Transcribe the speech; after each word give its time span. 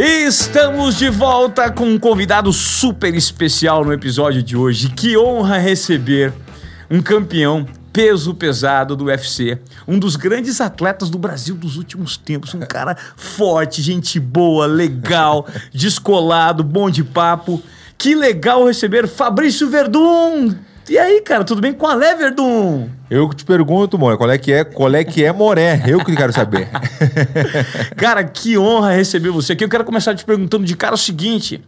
Estamos 0.00 0.96
de 0.96 1.10
volta 1.10 1.72
com 1.72 1.84
um 1.84 1.98
convidado 1.98 2.52
super 2.52 3.12
especial 3.16 3.84
no 3.84 3.92
episódio 3.92 4.44
de 4.44 4.56
hoje. 4.56 4.90
Que 4.90 5.18
honra 5.18 5.58
receber 5.58 6.32
um 6.88 7.02
campeão 7.02 7.66
peso 7.92 8.32
pesado 8.32 8.94
do 8.94 9.06
UFC, 9.06 9.58
um 9.88 9.98
dos 9.98 10.14
grandes 10.14 10.60
atletas 10.60 11.10
do 11.10 11.18
Brasil 11.18 11.56
dos 11.56 11.76
últimos 11.76 12.16
tempos, 12.16 12.54
um 12.54 12.60
cara 12.60 12.96
forte, 13.16 13.82
gente 13.82 14.20
boa, 14.20 14.66
legal, 14.66 15.48
descolado, 15.74 16.62
bom 16.62 16.88
de 16.88 17.02
papo. 17.02 17.60
Que 17.98 18.14
legal 18.14 18.66
receber 18.66 19.08
Fabrício 19.08 19.68
Verdun. 19.68 20.54
E 20.90 20.98
aí, 20.98 21.20
cara, 21.20 21.44
tudo 21.44 21.60
bem? 21.60 21.72
Qual 21.72 22.00
é, 22.00 22.14
Verdun? 22.14 22.88
Eu 23.10 23.28
que 23.28 23.36
te 23.36 23.44
pergunto, 23.44 23.98
Moré, 23.98 24.16
qual 24.16 24.30
é 24.30 24.38
que 24.38 24.52
é, 24.52 24.64
qual 24.64 24.94
é 24.94 25.04
que 25.04 25.22
é 25.22 25.32
Moré? 25.32 25.82
Eu 25.86 26.02
que 26.02 26.16
quero 26.16 26.32
saber. 26.32 26.68
cara, 27.94 28.24
que 28.24 28.56
honra 28.56 28.92
receber 28.92 29.30
você 29.30 29.52
aqui. 29.52 29.64
Eu 29.64 29.68
quero 29.68 29.84
começar 29.84 30.14
te 30.14 30.24
perguntando 30.24 30.64
de 30.64 30.74
cara 30.74 30.94
o 30.94 30.98
seguinte: 30.98 31.62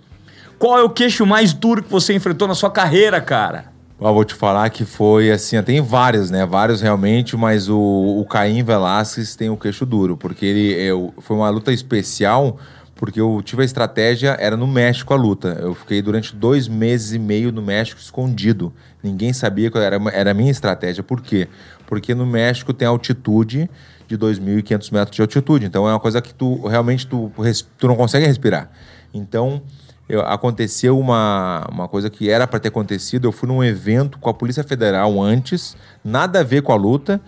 qual 0.58 0.78
é 0.78 0.82
o 0.82 0.88
queixo 0.88 1.26
mais 1.26 1.52
duro 1.52 1.82
que 1.82 1.90
você 1.90 2.14
enfrentou 2.14 2.48
na 2.48 2.54
sua 2.54 2.70
carreira, 2.70 3.20
cara? 3.20 3.66
Eu 4.00 4.14
vou 4.14 4.24
te 4.24 4.34
falar 4.34 4.70
que 4.70 4.86
foi 4.86 5.30
assim, 5.30 5.62
tem 5.62 5.82
vários, 5.82 6.30
né? 6.30 6.46
Vários 6.46 6.80
realmente, 6.80 7.36
mas 7.36 7.68
o, 7.68 7.78
o 7.78 8.24
Caim 8.24 8.62
Velasquez 8.62 9.36
tem 9.36 9.50
o 9.50 9.56
queixo 9.58 9.84
duro, 9.84 10.16
porque 10.16 10.46
ele 10.46 10.72
eu, 10.72 11.12
foi 11.18 11.36
uma 11.36 11.50
luta 11.50 11.70
especial, 11.70 12.58
porque 13.00 13.18
eu 13.18 13.40
tive 13.42 13.62
a 13.62 13.64
estratégia, 13.64 14.36
era 14.38 14.58
no 14.58 14.66
México 14.66 15.14
a 15.14 15.16
luta. 15.16 15.56
Eu 15.58 15.74
fiquei 15.74 16.02
durante 16.02 16.36
dois 16.36 16.68
meses 16.68 17.14
e 17.14 17.18
meio 17.18 17.50
no 17.50 17.62
México 17.62 17.98
escondido. 17.98 18.70
Ninguém 19.02 19.32
sabia 19.32 19.70
que 19.70 19.78
era, 19.78 19.96
era 20.12 20.32
a 20.32 20.34
minha 20.34 20.50
estratégia. 20.50 21.02
Por 21.02 21.22
quê? 21.22 21.48
Porque 21.86 22.14
no 22.14 22.26
México 22.26 22.74
tem 22.74 22.86
altitude 22.86 23.70
de 24.06 24.18
2.500 24.18 24.92
metros 24.92 25.16
de 25.16 25.22
altitude. 25.22 25.64
Então 25.64 25.88
é 25.88 25.92
uma 25.94 25.98
coisa 25.98 26.20
que 26.20 26.34
tu 26.34 26.66
realmente 26.68 27.06
tu, 27.06 27.32
tu 27.78 27.88
não 27.88 27.96
consegue 27.96 28.26
respirar. 28.26 28.70
Então 29.14 29.62
eu, 30.06 30.20
aconteceu 30.20 30.98
uma, 30.98 31.66
uma 31.72 31.88
coisa 31.88 32.10
que 32.10 32.28
era 32.28 32.46
para 32.46 32.60
ter 32.60 32.68
acontecido. 32.68 33.26
Eu 33.26 33.32
fui 33.32 33.48
num 33.48 33.64
evento 33.64 34.18
com 34.18 34.28
a 34.28 34.34
Polícia 34.34 34.62
Federal 34.62 35.18
antes, 35.22 35.74
nada 36.04 36.40
a 36.40 36.42
ver 36.42 36.60
com 36.60 36.70
a 36.70 36.76
luta. 36.76 37.18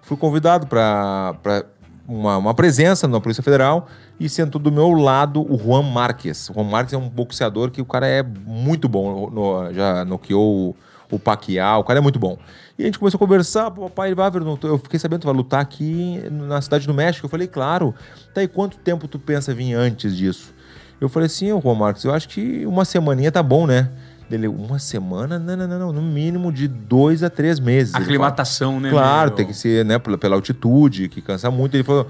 Fui 0.00 0.16
convidado 0.16 0.66
para 0.66 1.66
uma, 2.08 2.38
uma 2.38 2.54
presença 2.54 3.06
na 3.06 3.20
Polícia 3.20 3.42
Federal 3.42 3.86
e 4.18 4.28
sentou 4.28 4.60
do 4.60 4.72
meu 4.72 4.92
lado 4.92 5.40
o 5.40 5.56
Juan 5.56 5.82
Marques. 5.82 6.50
O 6.50 6.54
Juan 6.54 6.64
Marques 6.64 6.92
é 6.92 6.98
um 6.98 7.08
boxeador 7.08 7.70
que 7.70 7.80
o 7.80 7.84
cara 7.84 8.06
é 8.06 8.22
muito 8.22 8.88
bom, 8.88 9.30
no, 9.30 9.72
já 9.72 10.04
noqueou 10.04 10.70
o, 11.10 11.16
o 11.16 11.18
Pacquiao, 11.18 11.80
o 11.80 11.84
cara 11.84 11.98
é 11.98 12.02
muito 12.02 12.18
bom. 12.18 12.38
E 12.78 12.82
a 12.82 12.86
gente 12.86 12.98
começou 12.98 13.18
a 13.18 13.20
conversar, 13.20 13.70
papai, 13.70 14.14
vai, 14.14 14.30
eu 14.62 14.78
fiquei 14.78 14.98
sabendo 14.98 15.20
que 15.20 15.22
tu 15.22 15.28
vai 15.28 15.36
lutar 15.36 15.60
aqui 15.60 16.22
na 16.30 16.60
cidade 16.60 16.86
do 16.86 16.94
México. 16.94 17.26
Eu 17.26 17.30
falei, 17.30 17.48
claro. 17.48 17.94
Tá, 18.32 18.42
e 18.42 18.48
quanto 18.48 18.78
tempo 18.78 19.08
tu 19.08 19.18
pensa 19.18 19.52
vir 19.52 19.74
antes 19.74 20.16
disso? 20.16 20.54
Eu 21.00 21.08
falei 21.08 21.26
assim, 21.26 21.52
ô 21.52 21.60
Juan 21.60 21.74
Marcos, 21.74 22.04
eu 22.04 22.12
acho 22.12 22.28
que 22.28 22.66
uma 22.66 22.84
semaninha 22.84 23.30
tá 23.30 23.42
bom, 23.42 23.66
né? 23.66 23.90
Ele, 24.30 24.46
uma 24.46 24.78
semana? 24.78 25.38
Não, 25.38 25.56
não, 25.56 25.66
não, 25.66 25.78
não, 25.78 25.92
no 25.92 26.02
mínimo 26.02 26.52
de 26.52 26.68
dois 26.68 27.22
a 27.22 27.30
três 27.30 27.58
meses. 27.58 27.94
Aclimatação, 27.94 28.78
né? 28.78 28.90
Claro, 28.90 29.30
meu? 29.30 29.36
tem 29.36 29.46
que 29.46 29.54
ser, 29.54 29.84
né, 29.84 29.98
pela, 29.98 30.18
pela, 30.18 30.36
altitude, 30.36 31.08
que 31.08 31.22
cansa 31.22 31.50
muito. 31.50 31.74
Ele 31.74 31.84
falou, 31.84 32.06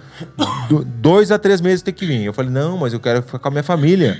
dois 1.01 1.31
a 1.31 1.39
três 1.39 1.61
meses 1.61 1.81
tem 1.81 1.95
que 1.95 2.05
vir. 2.05 2.25
Eu 2.25 2.33
falei, 2.33 2.51
não, 2.51 2.77
mas 2.77 2.93
eu 2.93 2.99
quero 2.99 3.23
ficar 3.23 3.39
com 3.39 3.49
a 3.49 3.51
minha 3.53 3.63
família. 3.63 4.19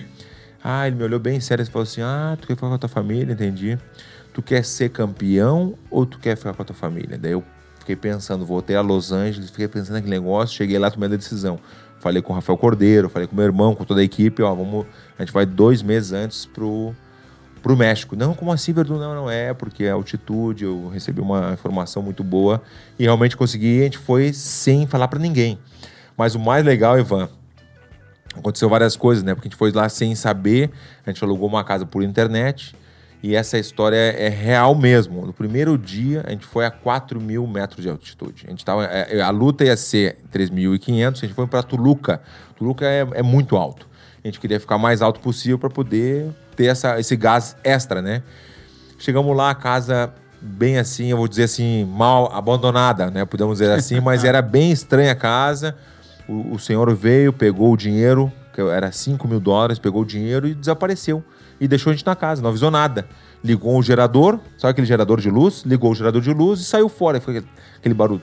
Ah, 0.63 0.87
ele 0.87 0.97
me 0.97 1.05
olhou 1.05 1.19
bem 1.19 1.41
sério 1.41 1.63
e 1.63 1.67
falou 1.67 1.83
assim, 1.83 2.01
ah, 2.03 2.37
tu 2.41 2.47
quer 2.47 2.55
ficar 2.55 2.69
com 2.69 2.75
a 2.75 2.79
tua 2.79 2.89
família, 2.89 3.33
entendi. 3.33 3.77
Tu 4.33 4.43
quer 4.43 4.65
ser 4.65 4.91
campeão 4.91 5.75
ou 5.91 6.07
tu 6.07 6.19
quer 6.19 6.37
ficar 6.37 6.53
com 6.53 6.63
a 6.63 6.65
tua 6.65 6.77
família? 6.77 7.19
Daí 7.19 7.33
eu 7.33 7.43
fiquei 7.81 7.97
pensando, 7.97 8.47
voltei 8.47 8.77
a 8.77 8.81
Los 8.81 9.11
Angeles, 9.11 9.51
fiquei 9.51 9.67
pensando 9.67 9.95
naquele 9.95 10.15
negócio, 10.15 10.57
cheguei 10.57 10.79
lá 10.79 10.91
tomando 10.91 11.15
a 11.15 11.17
decisão. 11.17 11.59
Falei 11.99 12.23
com 12.23 12.33
o 12.33 12.37
Rafael 12.37 12.57
Cordeiro, 12.57 13.09
falei 13.09 13.27
com 13.27 13.35
meu 13.35 13.45
irmão, 13.45 13.75
com 13.75 13.85
toda 13.85 14.01
a 14.01 14.05
equipe, 14.05 14.41
ó, 14.43 14.55
vamos, 14.55 14.87
a 15.19 15.25
gente 15.25 15.33
vai 15.33 15.45
dois 15.45 15.83
meses 15.83 16.13
antes 16.13 16.47
pro, 16.47 16.95
pro 17.59 17.77
México. 17.77 18.17
Não, 18.17 18.35
como 18.35 18.53
assim, 18.53 18.73
Verdun? 18.73 18.99
Não, 18.99 19.15
não 19.15 19.31
é, 19.31 19.53
porque 19.53 19.85
é 19.85 19.91
altitude, 19.91 20.65
eu 20.65 20.89
recebi 20.89 21.21
uma 21.21 21.53
informação 21.53 22.03
muito 22.03 22.25
boa 22.25 22.63
e 22.99 23.05
realmente 23.05 23.37
consegui, 23.37 23.81
a 23.81 23.85
gente 23.85 23.99
foi 23.99 24.33
sem 24.33 24.87
falar 24.87 25.09
para 25.09 25.19
ninguém. 25.19 25.59
Mas 26.17 26.35
o 26.35 26.39
mais 26.39 26.65
legal, 26.65 26.99
Ivan, 26.99 27.29
aconteceu 28.37 28.69
várias 28.69 28.97
coisas, 28.97 29.23
né? 29.23 29.35
Porque 29.35 29.49
a 29.49 29.51
gente 29.51 29.59
foi 29.59 29.71
lá 29.73 29.89
sem 29.89 30.15
saber, 30.15 30.71
a 31.07 31.11
gente 31.11 31.23
alugou 31.23 31.49
uma 31.49 31.65
casa 31.65 31.87
por 31.87 32.03
internet, 32.03 32.75
e 33.23 33.35
essa 33.35 33.59
história 33.59 33.97
é 33.97 34.29
real 34.29 34.75
mesmo. 34.75 35.27
No 35.27 35.33
primeiro 35.33 35.77
dia, 35.77 36.25
a 36.27 36.31
gente 36.31 36.47
foi 36.47 36.65
a 36.65 36.71
4 36.71 37.21
mil 37.21 37.47
metros 37.47 37.83
de 37.83 37.91
altitude. 37.91 38.45
A, 38.47 38.51
gente 38.51 38.65
tava, 38.65 38.85
é, 38.85 39.19
é, 39.19 39.21
a 39.21 39.31
luta 39.31 39.65
ia 39.65 39.77
ser 39.77 40.19
3.500, 40.33 41.09
a 41.09 41.21
gente 41.27 41.35
foi 41.35 41.47
para 41.47 41.63
Tuluca. 41.63 42.21
Tuluca 42.57 42.87
é, 42.87 43.07
é, 43.15 43.23
muito 43.23 43.57
alto. 43.57 43.89
A 44.23 44.29
gente 44.29 44.39
queria 44.39 44.61
ficar 44.61 44.79
mais 44.79 45.03
alto 45.03 45.21
possível 45.21 45.59
para 45.59 45.71
poder 45.71 46.29
ter 46.59 46.67
essa, 46.67 46.99
esse 46.99 47.15
gás 47.15 47.57
extra, 47.63 48.03
né? 48.03 48.21
Chegamos 48.99 49.35
lá, 49.37 49.51
a 49.51 49.55
casa 49.55 50.13
bem 50.41 50.77
assim, 50.77 51.07
eu 51.07 51.17
vou 51.17 51.29
dizer 51.29 51.45
assim, 51.45 51.85
mal 51.85 52.35
abandonada, 52.35 53.13
né? 53.13 53.25
Podemos 53.25 53.59
dizer 53.59 53.71
assim, 53.71 54.01
mas 54.03 54.25
era 54.25 54.43
bem 54.43 54.73
estranha 54.73 55.13
a 55.13 55.15
casa. 55.15 55.77
O, 56.29 56.55
o 56.55 56.59
senhor 56.59 56.93
veio, 56.97 57.33
pegou 57.33 57.73
o 57.73 57.77
dinheiro, 57.77 58.33
que 58.53 58.61
era 58.61 58.91
5 58.91 59.29
mil 59.29 59.39
dólares, 59.39 59.79
pegou 59.79 60.03
o 60.03 60.05
dinheiro 60.05 60.49
e 60.49 60.55
desapareceu 60.55 61.23
e 61.61 61.69
deixou 61.69 61.93
a 61.93 61.95
gente 61.95 62.05
na 62.05 62.17
casa, 62.17 62.43
não 62.43 62.51
avisou 62.51 62.73
nada. 62.73 63.07
Ligou 63.43 63.79
o 63.79 63.83
gerador, 63.83 64.41
sabe 64.57 64.73
aquele 64.73 64.87
gerador 64.87 65.21
de 65.21 65.31
luz? 65.31 65.63
Ligou 65.65 65.93
o 65.93 65.95
gerador 65.95 66.21
de 66.21 66.33
luz 66.33 66.59
e 66.59 66.65
saiu 66.65 66.89
fora. 66.89 67.21
Foi 67.21 67.45
aquele 67.77 67.95
barulho. 67.95 68.21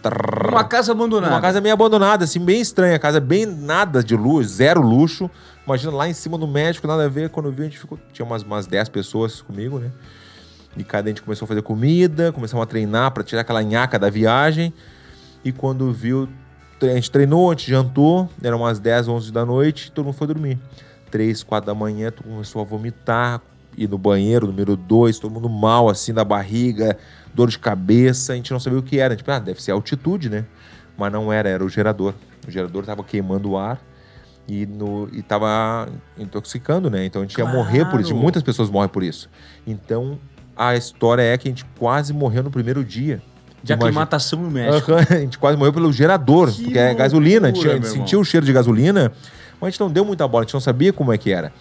Uma 0.49 0.65
casa 0.65 0.91
abandonada. 0.91 1.33
Uma 1.33 1.41
casa 1.41 1.61
meio 1.61 1.73
abandonada, 1.73 2.25
assim, 2.25 2.39
bem 2.39 2.59
estranha. 2.59 2.99
Casa 2.99 3.21
bem 3.21 3.45
nada 3.45 4.03
de 4.03 4.13
luz, 4.13 4.47
zero 4.47 4.81
luxo. 4.81 5.31
Imagina 5.65 5.91
lá 5.91 6.07
em 6.07 6.13
cima 6.13 6.37
do 6.37 6.47
médico, 6.47 6.87
nada 6.87 7.05
a 7.05 7.09
ver. 7.09 7.29
Quando 7.29 7.47
eu 7.47 7.51
vi, 7.51 7.63
a 7.63 7.65
gente 7.65 7.79
ficou. 7.79 7.97
Tinha 8.13 8.25
umas, 8.25 8.43
umas 8.43 8.67
10 8.67 8.89
pessoas 8.89 9.41
comigo, 9.41 9.79
né? 9.79 9.91
E 10.77 10.83
cada 10.83 11.07
a 11.07 11.09
gente 11.09 11.21
começou 11.21 11.45
a 11.45 11.47
fazer 11.47 11.61
comida, 11.61 12.31
começamos 12.31 12.61
a 12.63 12.67
treinar 12.67 13.11
para 13.11 13.23
tirar 13.23 13.41
aquela 13.41 13.63
nhaca 13.63 13.97
da 13.97 14.09
viagem. 14.09 14.73
E 15.43 15.51
quando 15.51 15.91
viu, 15.91 16.27
a 16.81 16.85
gente 16.87 17.09
treinou, 17.09 17.49
a 17.49 17.53
gente 17.53 17.69
jantou, 17.69 18.29
eram 18.43 18.57
umas 18.57 18.79
10, 18.79 19.07
11 19.07 19.31
da 19.31 19.45
noite, 19.45 19.91
todo 19.91 20.05
mundo 20.05 20.15
foi 20.15 20.27
dormir 20.27 20.59
três, 21.15 21.43
quatro 21.43 21.67
da 21.67 21.73
manhã, 21.73 22.11
tu 22.11 22.23
começou 22.23 22.61
a 22.61 22.65
vomitar, 22.65 23.41
ir 23.77 23.87
no 23.87 23.97
banheiro, 23.97 24.47
número 24.47 24.75
dois, 24.75 25.17
todo 25.17 25.31
mundo 25.31 25.47
mal, 25.47 25.87
assim, 25.87 26.13
da 26.13 26.25
barriga, 26.25 26.97
dor 27.33 27.49
de 27.49 27.57
cabeça, 27.57 28.33
a 28.33 28.35
gente 28.35 28.51
não 28.51 28.59
sabia 28.59 28.79
o 28.79 28.83
que 28.83 28.99
era. 28.99 29.15
Tipo, 29.15 29.31
ah, 29.31 29.39
deve 29.39 29.63
ser 29.63 29.71
altitude, 29.71 30.29
né? 30.29 30.45
Mas 30.97 31.13
não 31.13 31.31
era, 31.31 31.47
era 31.47 31.63
o 31.63 31.69
gerador. 31.69 32.13
O 32.45 32.51
gerador 32.51 32.81
estava 32.81 33.01
queimando 33.01 33.51
o 33.51 33.57
ar 33.57 33.79
e, 34.47 34.65
no, 34.65 35.09
e 35.11 35.21
tava 35.21 35.87
intoxicando, 36.17 36.89
né? 36.89 37.05
Então 37.05 37.21
a 37.21 37.25
gente 37.25 37.35
claro. 37.35 37.51
ia 37.51 37.55
morrer 37.55 37.85
por 37.85 37.99
isso. 37.99 38.15
Muitas 38.15 38.43
pessoas 38.43 38.69
morrem 38.69 38.89
por 38.89 39.03
isso. 39.03 39.29
Então 39.65 40.19
a 40.55 40.75
história 40.75 41.21
é 41.21 41.37
que 41.37 41.47
a 41.47 41.51
gente 41.51 41.65
quase 41.77 42.13
morreu 42.13 42.43
no 42.43 42.51
primeiro 42.51 42.83
dia. 42.83 43.21
De 43.63 43.73
aclimatação 43.73 44.43
no 44.43 44.51
México. 44.51 44.91
a 45.09 45.15
gente 45.15 45.39
quase 45.39 45.57
morreu 45.57 45.73
pelo 45.73 45.91
gerador, 45.91 46.49
que 46.51 46.63
porque 46.63 46.73
loucura, 46.73 46.91
é 46.91 46.93
gasolina. 46.93 47.47
A 47.47 47.51
gente, 47.51 47.67
a 47.67 47.73
gente 47.73 47.87
sentiu 47.87 48.19
o 48.19 48.25
cheiro 48.25 48.45
de 48.45 48.53
gasolina 48.53 49.11
mas 49.59 49.67
a 49.67 49.71
gente 49.71 49.79
não 49.79 49.89
deu 49.89 50.05
muita 50.05 50.27
bola, 50.27 50.43
a 50.43 50.45
gente 50.45 50.53
não 50.53 50.61
sabia 50.61 50.91
como 50.93 51.11
é 51.11 51.17
que 51.17 51.31
era. 51.31 51.51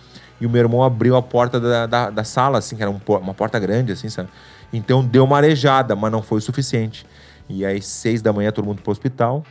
E 0.41 0.47
o 0.47 0.51
meu 0.51 0.61
irmão 0.61 0.83
abriu 0.83 1.17
a 1.17 1.23
porta 1.23 1.61
da, 1.61 1.87
da, 1.87 2.11
da 2.11 2.25
sala, 2.25 2.59
assim, 2.59 2.77
que 2.77 2.83
era 2.83 2.91
um, 2.91 3.01
uma 3.07 3.35
porta 3.35 3.59
grande, 3.59 3.93
assim, 3.93 4.09
sabe? 4.09 4.29
Então 4.73 5.05
deu 5.05 5.25
uma 5.25 5.37
arejada, 5.37 5.95
mas 5.95 6.11
não 6.11 6.23
foi 6.23 6.39
o 6.39 6.41
suficiente. 6.41 7.07
E 7.49 7.65
aí, 7.65 7.81
seis 7.81 8.21
da 8.21 8.33
manhã, 8.33 8.51
todo 8.51 8.65
mundo 8.65 8.83
pro 8.83 8.91
hospital. 8.91 9.45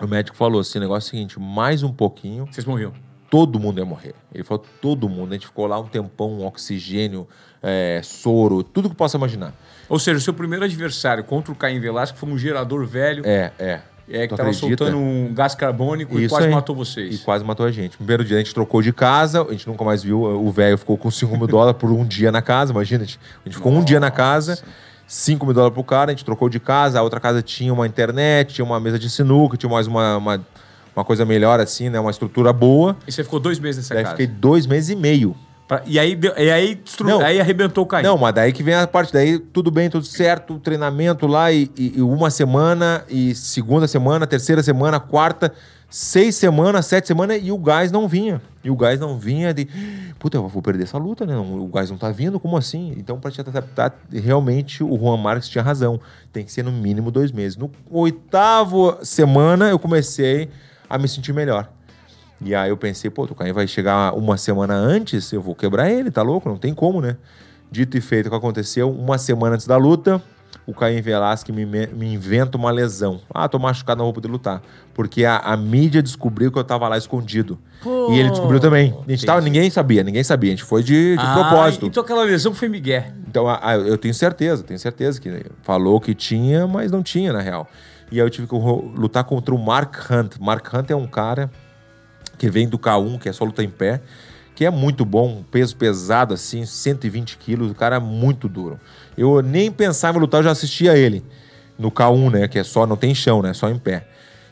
O 0.00 0.06
médico 0.06 0.36
falou 0.36 0.60
assim: 0.60 0.78
o 0.78 0.80
negócio 0.80 1.08
é 1.08 1.08
o 1.08 1.10
seguinte, 1.10 1.40
mais 1.40 1.82
um 1.82 1.92
pouquinho. 1.92 2.46
Vocês 2.50 2.64
morriam? 2.64 2.92
Todo 3.30 3.58
mundo 3.58 3.78
ia 3.78 3.84
morrer. 3.84 4.14
Ele 4.32 4.44
falou: 4.44 4.64
todo 4.80 5.08
mundo. 5.08 5.30
A 5.30 5.34
gente 5.34 5.46
ficou 5.46 5.66
lá 5.66 5.78
um 5.78 5.86
tempão, 5.86 6.32
um 6.32 6.46
oxigênio, 6.46 7.28
é, 7.62 8.00
soro, 8.02 8.62
tudo 8.62 8.90
que 8.90 8.96
possa 8.96 9.16
imaginar. 9.16 9.54
Ou 9.88 9.98
seja, 9.98 10.18
o 10.18 10.20
seu 10.20 10.34
primeiro 10.34 10.64
adversário 10.64 11.22
contra 11.24 11.52
o 11.52 11.54
Caim 11.54 11.78
Velasco 11.80 12.18
foi 12.18 12.28
um 12.28 12.38
gerador 12.38 12.84
velho. 12.86 13.22
É, 13.26 13.52
é. 13.58 13.80
É, 14.06 14.26
que 14.26 14.34
estava 14.34 14.52
soltando 14.52 14.98
um 14.98 15.32
gás 15.32 15.54
carbônico 15.54 16.16
Isso 16.16 16.26
e 16.26 16.28
quase 16.28 16.46
aí. 16.46 16.52
matou 16.52 16.76
vocês. 16.76 17.14
E 17.14 17.18
quase 17.24 17.42
matou 17.42 17.64
a 17.64 17.70
gente. 17.70 17.96
Primeiro 17.96 18.22
dia 18.22 18.36
a 18.36 18.38
gente 18.38 18.52
trocou 18.52 18.82
de 18.82 18.92
casa, 18.92 19.42
a 19.42 19.50
gente 19.50 19.66
nunca 19.66 19.82
mais 19.82 20.02
viu. 20.02 20.20
O 20.20 20.50
velho 20.52 20.76
ficou 20.76 20.98
com 20.98 21.10
5 21.10 21.34
mil 21.38 21.46
dólares 21.46 21.80
por 21.80 21.90
um 21.90 22.04
dia 22.04 22.30
na 22.30 22.42
casa, 22.42 22.72
imagina. 22.72 23.02
A 23.02 23.06
gente, 23.06 23.18
a 23.18 23.48
gente 23.48 23.56
ficou 23.56 23.72
Nossa. 23.72 23.82
um 23.82 23.84
dia 23.84 23.98
na 23.98 24.10
casa, 24.10 24.62
5 25.14 25.46
mil 25.46 25.54
dólares 25.54 25.72
pro 25.72 25.84
cara, 25.84 26.10
a 26.10 26.12
gente 26.12 26.24
trocou 26.24 26.48
de 26.48 26.58
casa, 26.58 26.98
a 26.98 27.02
outra 27.02 27.20
casa 27.20 27.40
tinha 27.40 27.72
uma 27.72 27.86
internet, 27.86 28.54
tinha 28.54 28.64
uma 28.64 28.80
mesa 28.80 28.98
de 28.98 29.08
sinuca, 29.08 29.56
tinha 29.56 29.70
mais 29.70 29.86
uma, 29.86 30.16
uma, 30.16 30.46
uma 30.94 31.04
coisa 31.04 31.24
melhor 31.24 31.60
assim, 31.60 31.88
né? 31.88 32.00
Uma 32.00 32.10
estrutura 32.10 32.52
boa. 32.52 32.96
E 33.06 33.12
você 33.12 33.22
ficou 33.22 33.38
dois 33.38 33.60
meses 33.60 33.76
nessa 33.76 33.94
Daí 33.94 34.02
casa? 34.02 34.16
fiquei 34.16 34.26
dois 34.26 34.66
meses 34.66 34.90
e 34.90 34.96
meio. 34.96 35.36
Pra, 35.68 35.82
e 35.86 36.00
aí, 36.00 36.18
e 36.36 36.50
aí, 36.50 36.74
destru... 36.74 37.22
aí 37.22 37.40
arrebentou 37.40 37.84
o 37.84 37.86
Caim. 37.86 38.02
Não, 38.02 38.18
mas 38.18 38.34
daí 38.34 38.52
que 38.52 38.64
vem 38.64 38.74
a 38.74 38.88
parte, 38.88 39.12
daí 39.12 39.38
tudo 39.38 39.70
bem, 39.70 39.88
tudo 39.88 40.04
certo, 40.04 40.58
treinamento 40.58 41.28
lá 41.28 41.52
e, 41.52 41.70
e, 41.78 41.98
e, 41.98 42.02
uma 42.02 42.28
semana, 42.28 43.04
e 43.08 43.36
segunda 43.36 43.86
semana, 43.86 44.26
terceira 44.26 44.64
semana, 44.64 44.98
quarta, 44.98 45.54
seis 45.88 46.34
semanas, 46.34 46.86
sete 46.86 47.06
semanas, 47.06 47.40
e 47.42 47.52
o 47.52 47.58
gás 47.58 47.92
não 47.92 48.08
vinha. 48.08 48.40
E 48.62 48.70
o 48.70 48.76
gás 48.76 48.98
não 48.98 49.18
vinha 49.18 49.52
de, 49.52 49.68
puta, 50.18 50.38
eu 50.38 50.48
vou 50.48 50.62
perder 50.62 50.84
essa 50.84 50.98
luta, 50.98 51.26
né? 51.26 51.36
O 51.36 51.66
gás 51.66 51.90
não 51.90 51.98
tá 51.98 52.10
vindo, 52.10 52.40
como 52.40 52.56
assim? 52.56 52.94
Então, 52.96 53.20
pra 53.20 53.30
te 53.30 53.40
adaptar, 53.40 53.94
realmente 54.10 54.82
o 54.82 54.98
Juan 54.98 55.18
Marques 55.18 55.48
tinha 55.48 55.62
razão. 55.62 56.00
Tem 56.32 56.44
que 56.44 56.50
ser 56.50 56.64
no 56.64 56.72
mínimo 56.72 57.10
dois 57.10 57.30
meses. 57.30 57.56
No 57.56 57.70
oitavo 57.90 58.96
semana, 59.02 59.68
eu 59.68 59.78
comecei 59.78 60.48
a 60.88 60.98
me 60.98 61.06
sentir 61.06 61.32
melhor. 61.32 61.70
E 62.40 62.54
aí 62.54 62.70
eu 62.70 62.76
pensei, 62.76 63.10
pô, 63.10 63.24
o 63.24 63.34
Caim 63.34 63.52
vai 63.52 63.66
chegar 63.66 64.14
uma 64.14 64.36
semana 64.36 64.74
antes, 64.74 65.32
eu 65.32 65.40
vou 65.40 65.54
quebrar 65.54 65.90
ele, 65.90 66.10
tá 66.10 66.22
louco? 66.22 66.48
Não 66.48 66.56
tem 66.58 66.74
como, 66.74 67.00
né? 67.00 67.16
Dito 67.70 67.96
e 67.96 68.00
feito, 68.00 68.26
o 68.26 68.30
que 68.30 68.36
aconteceu? 68.36 68.90
Uma 68.90 69.18
semana 69.18 69.54
antes 69.54 69.66
da 69.66 69.76
luta, 69.76 70.22
o 70.66 70.72
Caim 70.72 71.00
Velasquez 71.02 71.54
me, 71.56 71.64
me 71.66 72.14
inventa 72.14 72.56
uma 72.56 72.70
lesão. 72.70 73.20
Ah, 73.32 73.48
tô 73.48 73.58
machucado, 73.58 73.98
não 73.98 74.06
vou 74.06 74.14
poder 74.14 74.28
lutar. 74.28 74.62
Porque 74.94 75.24
a, 75.24 75.36
a 75.38 75.56
mídia 75.56 76.02
descobriu 76.02 76.50
que 76.50 76.58
eu 76.58 76.64
tava 76.64 76.88
lá 76.88 76.96
escondido. 76.96 77.58
Pô, 77.82 78.06
e 78.10 78.18
ele 78.18 78.30
descobriu 78.30 78.58
também. 78.60 78.96
A 79.06 79.10
gente 79.10 79.26
tava, 79.26 79.40
ninguém 79.42 79.68
sabia, 79.68 80.02
ninguém 80.02 80.24
sabia. 80.24 80.50
A 80.50 80.56
gente 80.56 80.64
foi 80.64 80.82
de, 80.82 81.16
de 81.18 81.24
Ah, 81.26 81.32
propósito. 81.34 81.86
Então 81.86 82.02
aquela 82.02 82.24
lesão 82.24 82.54
foi 82.54 82.68
Miguel. 82.68 83.04
Então, 83.28 83.46
a- 83.46 83.60
a- 83.72 83.76
eu 83.76 83.98
tenho 83.98 84.14
certeza, 84.14 84.62
tenho 84.62 84.78
certeza 84.78 85.20
que 85.20 85.44
falou 85.62 86.00
que 86.00 86.14
tinha, 86.14 86.66
mas 86.66 86.90
não 86.90 87.02
tinha, 87.02 87.32
na 87.32 87.40
real. 87.40 87.68
E 88.10 88.20
aí 88.20 88.26
eu 88.26 88.30
tive 88.30 88.46
que 88.46 88.54
lutar 88.54 89.24
contra 89.24 89.54
o 89.54 89.58
Mark 89.58 89.96
Hunt. 90.10 90.36
Mark 90.40 90.66
Hunt 90.72 90.90
é 90.90 90.96
um 90.96 91.06
cara 91.06 91.50
que 92.38 92.48
vem 92.48 92.66
do 92.68 92.78
K1, 92.78 93.18
que 93.18 93.28
é 93.28 93.32
só 93.32 93.44
luta 93.44 93.62
em 93.62 93.68
pé, 93.68 94.00
que 94.54 94.64
é 94.64 94.70
muito 94.70 95.04
bom, 95.04 95.42
peso 95.50 95.74
pesado 95.76 96.32
assim, 96.32 96.64
120 96.64 97.36
quilos, 97.38 97.70
o 97.72 97.74
cara 97.74 97.96
é 97.96 97.98
muito 97.98 98.48
duro. 98.48 98.78
Eu 99.16 99.40
nem 99.42 99.70
pensava 99.70 100.18
em 100.18 100.20
lutar, 100.20 100.40
eu 100.40 100.44
já 100.44 100.50
assistia 100.50 100.96
ele 100.96 101.22
no 101.78 101.90
K1, 101.90 102.30
né, 102.32 102.48
que 102.48 102.58
é 102.58 102.64
só, 102.64 102.86
não 102.86 102.96
tem 102.96 103.14
chão, 103.14 103.42
né, 103.42 103.52
só 103.52 103.68
em 103.68 103.78
pé. 103.78 104.06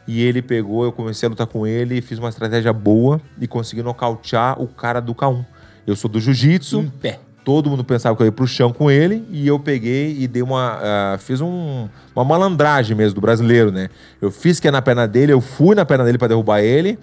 E 0.06 0.20
ele 0.22 0.42
pegou, 0.42 0.84
eu 0.84 0.90
comecei 0.92 1.26
a 1.26 1.30
lutar 1.30 1.46
com 1.46 1.64
ele, 1.66 2.00
fiz 2.02 2.18
uma 2.18 2.28
estratégia 2.28 2.72
boa 2.72 3.20
e 3.40 3.46
consegui 3.46 3.82
nocautear 3.82 4.60
o 4.60 4.66
cara 4.66 5.00
do 5.00 5.14
K1. 5.14 5.44
Eu 5.86 5.94
sou 5.94 6.10
do 6.10 6.18
jiu-jitsu, 6.20 6.80
Em 6.80 6.88
pé. 6.90 7.20
todo 7.44 7.70
mundo 7.70 7.84
pensava 7.84 8.16
que 8.16 8.22
eu 8.22 8.26
ia 8.26 8.32
pro 8.32 8.46
chão 8.46 8.72
com 8.72 8.90
ele 8.90 9.24
e 9.30 9.46
eu 9.46 9.58
peguei 9.60 10.16
e 10.18 10.26
dei 10.26 10.42
uma. 10.42 10.78
ah, 10.82 11.18
fiz 11.18 11.40
um- 11.40 11.88
uma 12.16 12.24
malandragem 12.24 12.96
mesmo 12.96 13.14
do 13.16 13.20
brasileiro, 13.20 13.70
né? 13.70 13.88
Eu 14.20 14.30
fiz 14.32 14.58
que 14.58 14.66
é 14.66 14.70
na 14.72 14.82
perna 14.82 15.06
dele, 15.06 15.32
eu 15.32 15.40
fui 15.40 15.74
na 15.76 15.84
perna 15.84 16.04
dele 16.04 16.18
para 16.18 16.28
derrubar 16.28 16.60
ele 16.60 16.98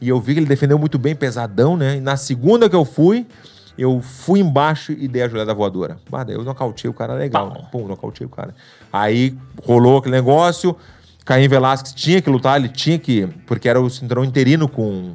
e 0.00 0.08
eu 0.10 0.20
vi 0.20 0.34
que 0.34 0.40
ele 0.40 0.46
defendeu 0.46 0.78
muito 0.78 0.98
bem, 0.98 1.14
pesadão, 1.14 1.74
né? 1.76 1.96
E 1.96 2.00
na 2.00 2.16
segunda 2.18 2.68
que 2.68 2.76
eu 2.76 2.84
fui, 2.84 3.26
eu 3.78 4.00
fui 4.00 4.40
embaixo 4.40 4.92
e 4.92 5.08
dei 5.08 5.22
a 5.22 5.28
joelhada 5.28 5.54
voadora. 5.54 5.98
Bah, 6.10 6.24
daí 6.24 6.34
eu 6.36 6.42
nocautei 6.44 6.90
o 6.90 6.94
cara 6.94 7.14
legal, 7.14 7.50
né? 7.50 7.60
Pum, 7.72 7.86
nocautei 7.86 8.26
o 8.26 8.30
cara. 8.30 8.54
Aí 8.92 9.36
rolou 9.64 9.98
aquele 9.98 10.14
negócio, 10.14 10.76
Caim 11.24 11.48
Velasquez 11.48 11.92
tinha 11.94 12.20
que 12.20 12.28
lutar, 12.28 12.58
ele 12.58 12.68
tinha 12.68 12.98
que. 12.98 13.26
Porque 13.46 13.68
era 13.68 13.80
o 13.80 13.88
cinturão 13.88 14.24
interino 14.24 14.68
com 14.68 15.14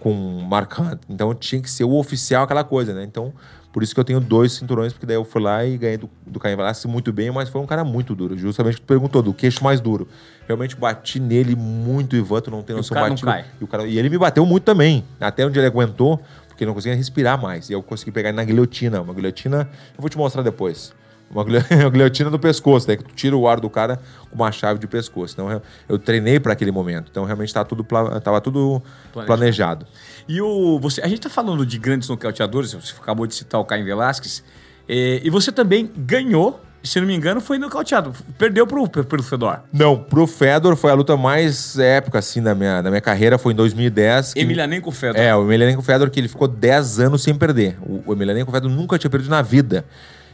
com 0.00 0.12
Mark 0.48 0.78
Hunt. 0.78 1.00
Então 1.08 1.34
tinha 1.34 1.60
que 1.60 1.68
ser 1.68 1.82
o 1.84 1.92
oficial 1.98 2.44
aquela 2.44 2.62
coisa, 2.62 2.94
né? 2.94 3.02
Então, 3.02 3.32
por 3.72 3.82
isso 3.82 3.92
que 3.92 3.98
eu 3.98 4.04
tenho 4.04 4.20
dois 4.20 4.52
cinturões, 4.52 4.92
porque 4.92 5.04
daí 5.04 5.16
eu 5.16 5.24
fui 5.24 5.42
lá 5.42 5.64
e 5.64 5.76
ganhei 5.76 5.96
do, 5.96 6.08
do 6.24 6.38
Caim 6.38 6.54
Velasquez 6.54 6.90
muito 6.90 7.12
bem, 7.12 7.32
mas 7.32 7.48
foi 7.48 7.60
um 7.60 7.66
cara 7.66 7.82
muito 7.82 8.14
duro. 8.14 8.38
Justamente 8.38 8.76
que 8.76 8.82
tu 8.82 8.86
perguntou, 8.86 9.20
do 9.22 9.34
queixo 9.34 9.62
mais 9.64 9.80
duro. 9.80 10.06
Realmente 10.46 10.76
bati 10.76 11.18
nele 11.18 11.56
muito, 11.56 12.14
Ivan, 12.14 12.40
tu 12.40 12.48
não 12.48 12.62
tem 12.62 12.74
E 12.74 12.76
o 12.76 12.76
noção. 12.78 12.96
não 12.96 13.08
bati- 13.08 13.24
cai. 13.24 13.44
E, 13.60 13.64
o 13.64 13.66
cara, 13.66 13.86
e 13.88 13.98
ele 13.98 14.08
me 14.08 14.16
bateu 14.16 14.46
muito 14.46 14.62
também, 14.62 15.04
até 15.20 15.44
onde 15.44 15.58
ele 15.58 15.66
aguentou, 15.66 16.20
porque 16.58 16.66
não 16.66 16.74
conseguia 16.74 16.96
respirar 16.96 17.40
mais. 17.40 17.70
E 17.70 17.72
eu 17.72 17.80
consegui 17.80 18.10
pegar 18.10 18.32
na 18.32 18.42
guilhotina. 18.42 19.00
Uma 19.00 19.14
guilhotina, 19.14 19.70
eu 19.96 20.00
vou 20.00 20.10
te 20.10 20.18
mostrar 20.18 20.42
depois. 20.42 20.92
Uma 21.30 21.44
guilho- 21.44 21.64
uma 21.70 21.90
guilhotina 21.90 22.28
do 22.30 22.38
pescoço, 22.38 22.84
daí 22.84 22.96
que 22.96 23.04
tu 23.04 23.14
tira 23.14 23.36
o 23.36 23.46
ar 23.46 23.60
do 23.60 23.70
cara 23.70 24.00
com 24.28 24.34
uma 24.34 24.50
chave 24.50 24.80
de 24.80 24.88
pescoço. 24.88 25.34
Então 25.34 25.52
eu, 25.52 25.62
eu 25.88 25.98
treinei 26.00 26.40
para 26.40 26.54
aquele 26.54 26.72
momento. 26.72 27.06
Então 27.12 27.24
realmente 27.24 27.54
tava 27.54 27.64
tudo, 27.68 27.84
pla- 27.84 28.20
tava 28.20 28.40
tudo 28.40 28.82
Planejado. 29.12 29.26
planejado. 29.26 29.86
E 30.26 30.40
o, 30.42 30.80
você, 30.80 31.00
a 31.00 31.06
gente 31.06 31.20
tá 31.20 31.28
falando 31.30 31.64
de 31.64 31.78
grandes 31.78 32.08
nocauteadores, 32.08 32.72
você 32.72 32.92
acabou 33.00 33.24
de 33.24 33.36
citar 33.36 33.60
o 33.60 33.64
Caim 33.64 33.84
Velasquez, 33.84 34.42
eh, 34.88 35.20
e 35.22 35.30
você 35.30 35.52
também 35.52 35.88
ganhou, 35.96 36.60
se 36.82 37.00
não 37.00 37.06
me 37.06 37.14
engano, 37.14 37.40
foi 37.40 37.58
nocauteado. 37.58 38.12
Perdeu 38.38 38.66
pro, 38.66 38.88
pelo 38.88 39.22
Fedor. 39.22 39.60
Não, 39.72 39.96
pro 39.96 40.26
Fedor 40.26 40.76
foi 40.76 40.90
a 40.90 40.94
luta 40.94 41.16
mais 41.16 41.78
épica, 41.78 42.18
assim, 42.18 42.42
da 42.42 42.54
minha, 42.54 42.80
da 42.80 42.88
minha 42.90 43.00
carreira, 43.00 43.36
foi 43.38 43.52
em 43.52 43.56
2010. 43.56 44.34
que- 44.34 44.40
Emelianenko 44.40 44.90
Fedor. 44.90 45.20
É, 45.20 45.34
o 45.34 45.42
Emelianenko 45.42 45.82
Fedor, 45.82 46.08
que 46.10 46.18
ele 46.20 46.28
ficou 46.28 46.46
10 46.48 47.00
anos 47.00 47.22
sem 47.22 47.34
perder. 47.34 47.76
O, 47.82 48.02
o 48.06 48.12
Emelianenko 48.12 48.50
Fedor 48.50 48.70
nunca 48.70 48.98
tinha 48.98 49.10
perdido 49.10 49.30
na 49.30 49.42
vida. 49.42 49.84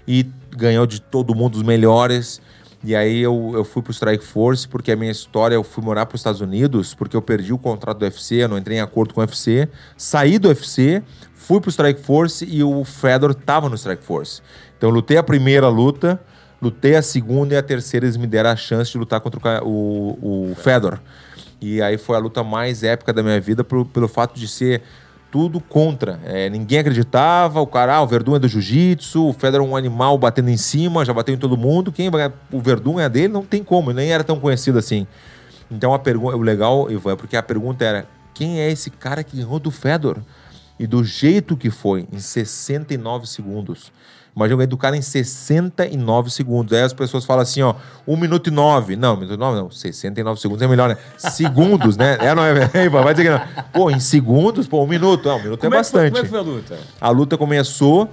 E 0.07 0.27
ganhou 0.57 0.87
de 0.87 1.01
todo 1.01 1.35
mundo 1.35 1.57
os 1.57 1.63
melhores. 1.63 2.41
E 2.87 2.95
aí 2.95 3.21
eu, 3.23 3.53
eu 3.55 3.65
fui 3.65 3.83
pro 3.83 3.91
Strike 3.91 4.23
Force, 4.23 4.69
porque 4.69 4.93
a 4.93 4.97
minha 4.97 5.11
história, 5.11 5.55
eu 5.55 5.65
fui 5.65 5.83
morar 5.83 6.05
pros 6.05 6.21
Estados 6.21 6.43
Unidos, 6.43 6.93
porque 6.95 7.17
eu 7.17 7.23
perdi 7.23 7.51
o 7.51 7.57
contrato 7.59 7.99
do 7.99 8.03
UFC, 8.05 8.35
eu 8.43 8.49
não 8.49 8.59
entrei 8.59 8.77
em 8.77 8.81
acordo 8.83 9.15
com 9.15 9.23
o 9.23 9.25
UFC. 9.25 9.67
Saí 9.97 10.39
do 10.39 10.49
UFC, 10.49 11.03
fui 11.35 11.59
pro 11.63 11.71
Strike 11.71 12.03
Force 12.03 12.45
e 12.45 12.63
o 12.63 12.85
Fedor 12.85 13.35
tava 13.35 13.71
no 13.71 13.75
Strike 13.77 14.05
Force. 14.05 14.43
Então 14.77 14.91
eu 14.91 14.95
lutei 14.95 15.17
a 15.17 15.23
primeira 15.23 15.67
luta, 15.69 16.21
lutei 16.65 16.97
a 16.97 17.03
segunda 17.03 17.55
e 17.55 17.57
a 17.57 17.63
terceira 17.63 18.07
eles 18.07 18.17
me 18.17 18.27
deram 18.27 18.51
a 18.51 18.57
chance 18.57 18.91
de 18.91 18.99
lutar 18.99 19.21
contra 19.21 19.63
o, 19.63 20.51
o, 20.51 20.55
Fedor. 20.57 20.99
E 21.61 21.81
aí 21.83 21.99
foi 21.99 22.17
a 22.17 22.19
luta 22.19 22.43
mais 22.43 22.83
épica 22.83 23.13
da 23.13 23.23
minha 23.23 23.41
vida 23.41 23.63
pelo 23.63 24.09
fato 24.09 24.39
de 24.39 24.49
ser 24.49 24.83
tudo 25.31 25.61
contra. 25.61 26.21
É, 26.25 26.49
ninguém 26.49 26.79
acreditava, 26.79 27.61
o 27.61 27.67
cara, 27.67 27.97
ah, 27.97 28.03
o 28.03 28.07
Verdun 28.07 28.37
é 28.37 28.39
do 28.39 28.49
jiu-jitsu, 28.49 29.29
o 29.29 29.33
Fedor 29.33 29.61
é 29.61 29.65
um 29.65 29.77
animal 29.77 30.17
batendo 30.17 30.49
em 30.49 30.57
cima, 30.57 31.05
já 31.05 31.13
bateu 31.13 31.35
em 31.35 31.39
todo 31.39 31.57
mundo. 31.57 31.93
Quem 31.93 32.09
vai 32.09 32.33
O 32.53 32.61
Verdun 32.61 33.01
é 33.01 33.09
dele, 33.09 33.29
não 33.33 33.45
tem 33.45 33.63
como, 33.63 33.93
nem 33.93 34.13
era 34.13 34.25
tão 34.25 34.39
conhecido 34.39 34.79
assim. 34.79 35.07
Então 35.71 35.93
a 35.93 35.99
pergunta, 35.99 36.37
o 36.37 36.41
legal, 36.41 36.91
Ivan, 36.91 37.13
é 37.13 37.17
porque 37.17 37.37
a 37.37 37.43
pergunta 37.43 37.85
era: 37.85 38.07
quem 38.33 38.61
é 38.61 38.71
esse 38.71 38.91
cara 38.91 39.25
que 39.25 39.37
ganhou 39.37 39.59
do 39.59 39.71
Fedor? 39.71 40.19
E 40.79 40.87
do 40.87 41.05
jeito 41.05 41.57
que 41.57 41.71
foi, 41.71 42.07
em 42.13 42.19
69 42.19 43.27
segundos. 43.29 43.93
Imagina 44.37 44.55
eu 44.55 44.57
ganhei 44.59 44.67
do 44.67 44.77
cara 44.77 44.97
em 44.97 45.03
69 45.03 46.31
segundos. 46.31 46.73
Aí 46.77 46.83
as 46.83 46.93
pessoas 46.93 47.25
falam 47.25 47.43
assim, 47.43 47.63
ó, 47.63 47.75
1 48.07 48.17
minuto 48.17 48.49
e 48.49 48.51
9. 48.51 48.97
Não, 48.97 49.15
1 49.15 49.17
minuto 49.17 49.35
e 49.35 49.39
9 49.39 49.59
não, 49.59 49.71
69 49.71 50.41
segundos 50.41 50.63
é 50.63 50.67
melhor, 50.67 50.89
né? 50.89 50.97
Segundos, 51.17 51.97
né? 51.97 52.17
É, 52.21 52.35
não 52.35 52.43
é? 52.45 52.71
Ei, 52.75 52.89
vai 52.89 53.15
dizer 53.15 53.25
que 53.25 53.31
não. 53.31 53.65
Pô, 53.73 53.91
em 53.91 54.01
segundos, 54.01 54.67
pô, 54.67 54.83
um 54.83 54.87
minuto. 54.89 55.29
Não, 55.29 55.37
um 55.37 55.43
minuto 55.43 55.61
Como 55.61 55.75
é 55.75 55.79
é 55.79 55.83
que 55.83 55.91
foi- 55.91 56.01
bastante. 56.01 56.11
como 56.13 56.19
é 56.19 56.23
que 56.25 56.29
foi 56.31 56.39
a 56.39 56.43
luta? 56.43 56.79
A 57.01 57.11
luta 57.11 57.39
começou, 57.39 58.11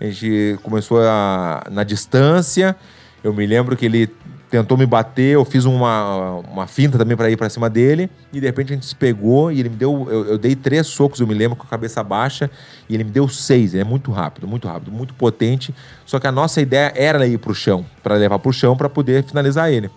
a 0.00 0.04
gente 0.04 0.58
começou 0.62 1.00
a- 1.02 1.64
na 1.70 1.84
distância. 1.84 2.74
Eu 3.22 3.32
me 3.32 3.46
lembro 3.46 3.76
que 3.76 3.84
ele 3.86 4.06
tentou 4.50 4.76
me 4.76 4.84
bater, 4.84 5.34
eu 5.34 5.44
fiz 5.44 5.64
uma, 5.64 6.40
uma 6.50 6.66
finta 6.66 6.98
também 6.98 7.16
para 7.16 7.30
ir 7.30 7.36
para 7.36 7.48
cima 7.48 7.70
dele, 7.70 8.10
e 8.32 8.40
de 8.40 8.46
repente 8.46 8.72
a 8.72 8.74
gente 8.74 8.86
se 8.86 8.94
pegou 8.94 9.52
e 9.52 9.60
ele 9.60 9.68
me 9.68 9.76
deu. 9.76 10.08
Eu, 10.10 10.26
eu 10.26 10.38
dei 10.38 10.56
três 10.56 10.88
socos, 10.88 11.20
eu 11.20 11.26
me 11.26 11.34
lembro, 11.34 11.56
com 11.56 11.62
a 11.62 11.66
cabeça 11.66 12.02
baixa, 12.02 12.50
e 12.88 12.94
ele 12.94 13.04
me 13.04 13.10
deu 13.10 13.28
seis. 13.28 13.72
Ele 13.72 13.82
é 13.82 13.84
muito 13.84 14.10
rápido, 14.10 14.48
muito 14.48 14.66
rápido, 14.66 14.90
muito 14.90 15.14
potente. 15.14 15.74
Só 16.04 16.18
que 16.18 16.26
a 16.26 16.32
nossa 16.32 16.60
ideia 16.60 16.92
era 16.96 17.26
ir 17.26 17.38
pro 17.38 17.54
chão, 17.54 17.86
para 18.02 18.16
levar 18.16 18.38
pro 18.40 18.52
chão 18.52 18.76
para 18.76 18.88
poder 18.88 19.22
finalizar 19.22 19.70
ele. 19.70 19.88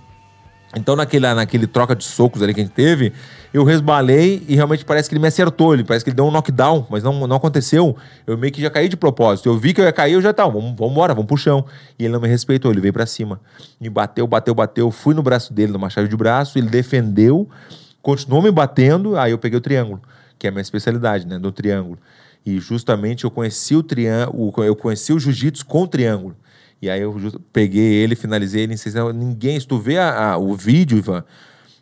Então, 0.76 0.96
naquele, 0.96 1.32
naquele 1.34 1.68
troca 1.68 1.96
de 1.96 2.04
socos 2.04 2.42
ali 2.42 2.54
que 2.54 2.60
a 2.60 2.64
gente 2.64 2.74
teve, 2.74 3.14
eu 3.54 3.64
resbalei 3.64 4.44
e 4.48 4.56
realmente 4.56 4.84
parece 4.84 5.08
que 5.08 5.14
ele 5.14 5.22
me 5.22 5.28
acertou. 5.28 5.74
Ele 5.74 5.84
parece 5.84 6.04
que 6.04 6.10
ele 6.10 6.16
deu 6.16 6.26
um 6.26 6.32
knockdown, 6.32 6.88
mas 6.90 7.04
não, 7.04 7.28
não 7.28 7.36
aconteceu. 7.36 7.96
Eu 8.26 8.36
meio 8.38 8.52
que 8.52 8.60
já 8.60 8.72
caí 8.72 8.90
de 8.90 8.98
propósito. 8.98 9.48
Eu 9.48 9.58
vi 9.58 9.74
que 9.74 9.80
eu 9.80 9.86
ia 9.86 9.94
cair, 9.94 10.14
eu 10.14 10.22
já 10.22 10.34
tá, 10.34 10.46
vamos, 10.46 10.76
vamos 10.76 10.92
embora, 10.92 11.14
vamos 11.14 11.28
pro 11.28 11.38
chão. 11.38 11.64
E 12.00 12.06
ele 12.06 12.14
não 12.14 12.20
me 12.20 12.28
respeitou, 12.28 12.72
ele 12.72 12.82
veio 12.82 12.94
pra 12.94 13.06
cima. 13.06 13.40
Me 13.80 13.90
bateu, 13.90 14.26
bateu, 14.26 14.56
bateu. 14.56 14.90
Fui 14.90 15.14
no 15.14 15.22
braço 15.22 15.54
dele, 15.54 15.72
numa 15.72 15.90
chave 15.92 16.08
de 16.08 16.18
braço, 16.18 16.58
ele 16.58 16.70
defendeu, 16.70 17.48
continuou 18.02 18.42
me 18.42 18.52
batendo. 18.52 19.16
Aí 19.16 19.32
eu 19.32 19.38
peguei 19.38 19.60
o 19.60 19.62
triângulo, 19.62 20.02
que 20.40 20.48
é 20.48 20.50
a 20.50 20.52
minha 20.52 20.64
especialidade, 20.64 21.28
né, 21.28 21.38
do 21.38 21.52
triângulo. 21.52 22.00
E 22.44 22.60
justamente 22.60 23.24
eu 23.24 23.32
conheci 23.32 23.76
o 23.76 23.84
triângulo, 23.84 24.52
eu 24.64 24.76
conheci 24.76 25.14
o 25.14 25.20
jiu-jitsu 25.20 25.66
com 25.66 25.84
o 25.84 25.88
triângulo. 25.88 26.36
E 26.84 26.90
aí 26.90 27.00
eu 27.00 27.16
peguei 27.54 27.94
ele, 27.94 28.14
finalizei 28.14 28.64
ele 28.64 28.74
em 28.74 28.78
seis 28.78 28.94
Ninguém, 29.16 29.58
se 29.58 29.66
tu 29.66 29.78
vê 29.80 29.98
a- 29.98 30.32
a- 30.34 30.38
o 30.38 30.54
vídeo, 30.54 30.98
Ivan, 30.98 31.22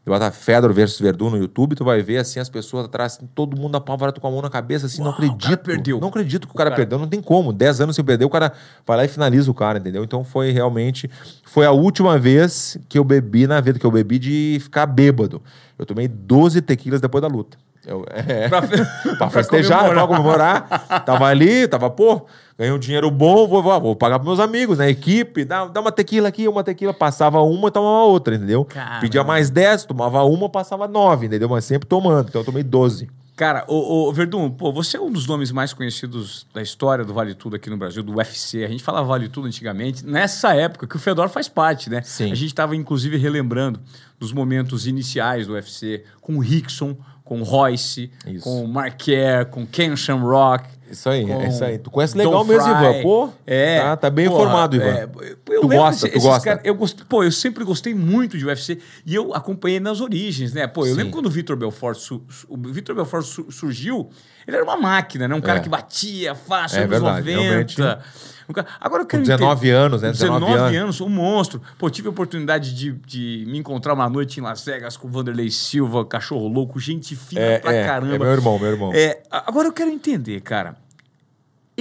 tu 0.05 0.12
bota 0.12 0.29
Fedor 0.29 0.72
versus 0.72 1.00
Verdun 1.00 1.31
no 1.31 1.38
YouTube, 1.38 1.75
tu 1.75 1.84
vai 1.84 2.03
ver 2.03 2.17
assim 2.17 2.39
as 2.39 2.50
pessoas 2.50 2.86
atrás, 2.86 3.13
assim, 3.17 3.27
todo 3.34 3.60
mundo 3.60 3.75
apavorado 3.75 4.22
com 4.22 4.27
a 4.27 4.29
mão 4.31 4.43
na 4.43 4.50
cabeça, 4.51 4.86
assim, 4.86 5.00
não 5.01 5.08
Uau, 5.08 5.15
o 5.15 5.17
cara 5.17 5.34
acredito. 5.34 5.63
perdeu. 5.65 6.00
Não 6.00 6.10
acredito 6.10 6.48
que 6.48 6.53
o 6.53 6.55
cara, 6.55 6.70
cara- 6.70 6.81
perdeu, 6.81 7.00
não 7.00 7.08
tem 7.08 7.20
como. 7.20 7.51
Dez 7.51 7.81
anos 7.81 7.96
sem 7.96 8.05
perder, 8.05 8.25
o 8.25 8.29
cara 8.29 8.51
vai 8.86 8.96
lá 8.98 9.03
e 9.05 9.08
finaliza 9.08 9.50
o 9.50 9.55
cara, 9.55 9.79
entendeu? 9.79 10.03
Então 10.03 10.24
foi 10.24 10.51
realmente. 10.51 11.10
Foi 11.46 11.65
a 11.65 11.72
última 11.72 12.20
vez 12.20 12.77
que 12.88 13.00
eu 13.00 13.03
bebi 13.03 13.48
na 13.48 13.60
vida, 13.60 13.79
que 13.79 13.86
eu 13.86 13.91
bebi 13.91 14.20
de 14.20 14.60
ficar 14.62 14.86
bêbado. 14.86 15.41
Eu 15.79 15.86
tomei 15.88 16.08
12 16.08 16.62
tequilas 16.62 17.01
depois 17.01 17.24
da 17.24 17.27
luta. 17.27 17.58
Eu, 17.88 18.05
é, 18.12 18.48
Pra, 18.48 18.62
pra 19.17 19.29
festejar, 19.31 19.89
pra 19.89 20.05
comemorar. 20.05 21.03
Tava 21.03 21.25
ali, 21.25 21.67
tava, 21.67 21.89
pô, 21.89 22.27
ganhei 22.61 22.71
um 22.71 22.77
dinheiro 22.77 23.09
bom, 23.09 23.47
vou, 23.47 23.63
vou, 23.63 23.81
vou 23.81 23.95
pagar 23.95 24.19
pros 24.19 24.27
meus 24.27 24.39
amigos, 24.39 24.77
né? 24.77 24.87
Equipe, 24.87 25.43
dá, 25.43 25.65
dá 25.65 25.81
uma 25.81 25.91
tequila 25.91 26.27
aqui, 26.27 26.47
uma 26.47 26.63
tequila, 26.63 26.93
passava 26.93 27.41
uma 27.41 27.69
e 27.69 27.71
tomava 27.71 28.03
outra, 28.03 28.35
entendeu? 28.35 28.63
Caramba. 28.63 28.99
Pedia 28.99 29.23
mais 29.23 29.49
10, 29.49 29.85
tomava 29.85 30.23
uma, 30.23 30.47
passava 30.47 30.87
nove, 30.87 31.25
entendeu? 31.25 31.49
Mas 31.49 31.65
sempre 31.65 31.87
tomando, 31.87 32.29
então 32.29 32.41
eu 32.41 32.45
tomei 32.45 32.61
12. 32.61 33.09
Cara, 33.35 33.65
o, 33.67 34.09
o 34.09 34.13
Verdun, 34.13 34.51
pô, 34.51 34.71
você 34.71 34.97
é 34.97 35.01
um 35.01 35.11
dos 35.11 35.25
nomes 35.25 35.51
mais 35.51 35.73
conhecidos 35.73 36.45
da 36.53 36.61
história 36.61 37.03
do 37.03 37.11
Vale 37.11 37.33
Tudo 37.33 37.55
aqui 37.55 37.67
no 37.67 37.77
Brasil, 37.77 38.03
do 38.03 38.17
UFC. 38.17 38.63
A 38.63 38.67
gente 38.67 38.83
falava 38.83 39.07
Vale 39.07 39.27
Tudo 39.27 39.47
antigamente, 39.47 40.05
nessa 40.05 40.53
época 40.53 40.85
que 40.85 40.95
o 40.95 40.99
Fedor 40.99 41.29
faz 41.29 41.49
parte, 41.49 41.89
né? 41.89 42.03
Sim. 42.03 42.31
A 42.31 42.35
gente 42.35 42.49
estava 42.49 42.75
inclusive 42.75 43.17
relembrando 43.17 43.79
dos 44.19 44.31
momentos 44.31 44.85
iniciais 44.85 45.47
do 45.47 45.53
UFC, 45.53 46.03
com 46.21 46.35
o 46.35 46.39
Rickson, 46.39 46.95
com 47.23 47.41
o 47.41 47.43
Royce, 47.43 48.11
Isso. 48.27 48.43
com 48.43 48.63
o 48.63 48.67
Marquer, 48.67 49.45
com 49.45 49.65
Ken 49.65 49.95
Shamrock. 49.95 50.69
Isso 50.91 51.10
aí, 51.10 51.25
com 51.25 51.41
é 51.41 51.48
isso 51.48 51.63
aí. 51.63 51.77
Tu 51.77 51.89
conhece 51.89 52.15
Don 52.17 52.24
legal 52.24 52.45
mesmo, 52.45 52.63
Fry. 52.63 52.71
Ivan. 52.71 53.01
Pô, 53.01 53.29
é, 53.48 53.79
tá, 53.81 53.98
tá 53.98 54.10
bem 54.10 54.27
porra, 54.27 54.41
informado, 54.43 54.75
Ivan. 54.75 54.86
é, 54.86 55.03
eu 55.50 55.62
Tu 55.62 55.67
gosta, 55.69 56.10
tu 56.10 56.19
gosta. 56.19 56.43
caras- 56.43 56.62
eu 56.63 56.75
gost, 56.75 57.03
pô, 57.05 57.24
eu 57.24 57.31
sempre 57.31 57.63
gostei 57.63 57.93
muito 57.95 58.38
de 58.38 58.45
UFC 58.45 58.77
e 59.05 59.15
eu 59.15 59.33
acompanhei 59.33 59.79
nas 59.79 60.01
origens, 60.01 60.53
né? 60.53 60.67
Pô, 60.67 60.81
eu 60.86 60.91
Sim. 60.91 60.98
lembro 60.98 61.13
quando 61.13 61.25
o 61.27 61.29
Vitor 61.29 61.55
Belfort, 61.55 61.98
su- 61.98 62.24
o 62.50 62.57
Vitor 62.57 62.95
Belfort 62.95 63.24
su- 63.25 63.51
surgiu, 63.51 64.10
ele 64.48 64.57
era 64.57 64.63
uma 64.65 64.77
máquina, 64.77 65.27
né? 65.27 65.36
Um 65.36 65.41
cara 65.41 65.60
É. 65.60 65.62
que 65.62 65.69
batia 65.69 66.36
fácil, 66.36 66.77
É 66.79 66.83
anos 66.83 66.91
verdade, 67.00 67.36
90. 67.36 68.01
Um 68.50 68.53
cara- 68.53 68.67
Agora 68.81 69.01
eu 69.03 69.05
Com 69.05 69.12
quero 69.12 69.24
19 69.24 69.67
entender- 69.67 69.77
anos, 69.77 70.01
né? 70.01 70.12
19 70.12 70.45
19 70.45 70.75
anos. 70.75 71.00
um 71.00 71.07
monstro. 71.07 71.62
Pô, 71.77 71.89
tive 71.89 72.10
a 72.10 72.12
oportunidade 72.12 72.75
de, 72.75 72.91
de 73.07 73.45
me 73.48 73.57
encontrar 73.60 73.93
uma 73.93 74.10
noite 74.10 74.41
em 74.41 74.43
Las 74.43 74.65
Vegas 74.65 74.98
com 74.98 75.07
o 75.07 75.12
Vanderlei 75.12 75.50
Silva, 75.50 76.03
cachorro 76.03 76.50
louco, 76.50 76.77
gente 76.77 77.15
fina 77.15 77.39
É, 77.39 77.60
pra 77.60 77.74
é, 77.74 77.86
caramba. 77.86 78.15
é 78.15 78.19
meu 78.19 78.27
irmão, 78.31 78.60
meu 78.60 78.69
irmão. 78.71 78.91
É, 78.93 79.21
agora 79.31 79.69
eu 79.69 79.71
quero 79.71 79.89
entender, 79.89 80.41
cara. 80.41 80.75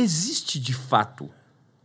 Existe 0.00 0.58
de 0.58 0.72
fato 0.72 1.28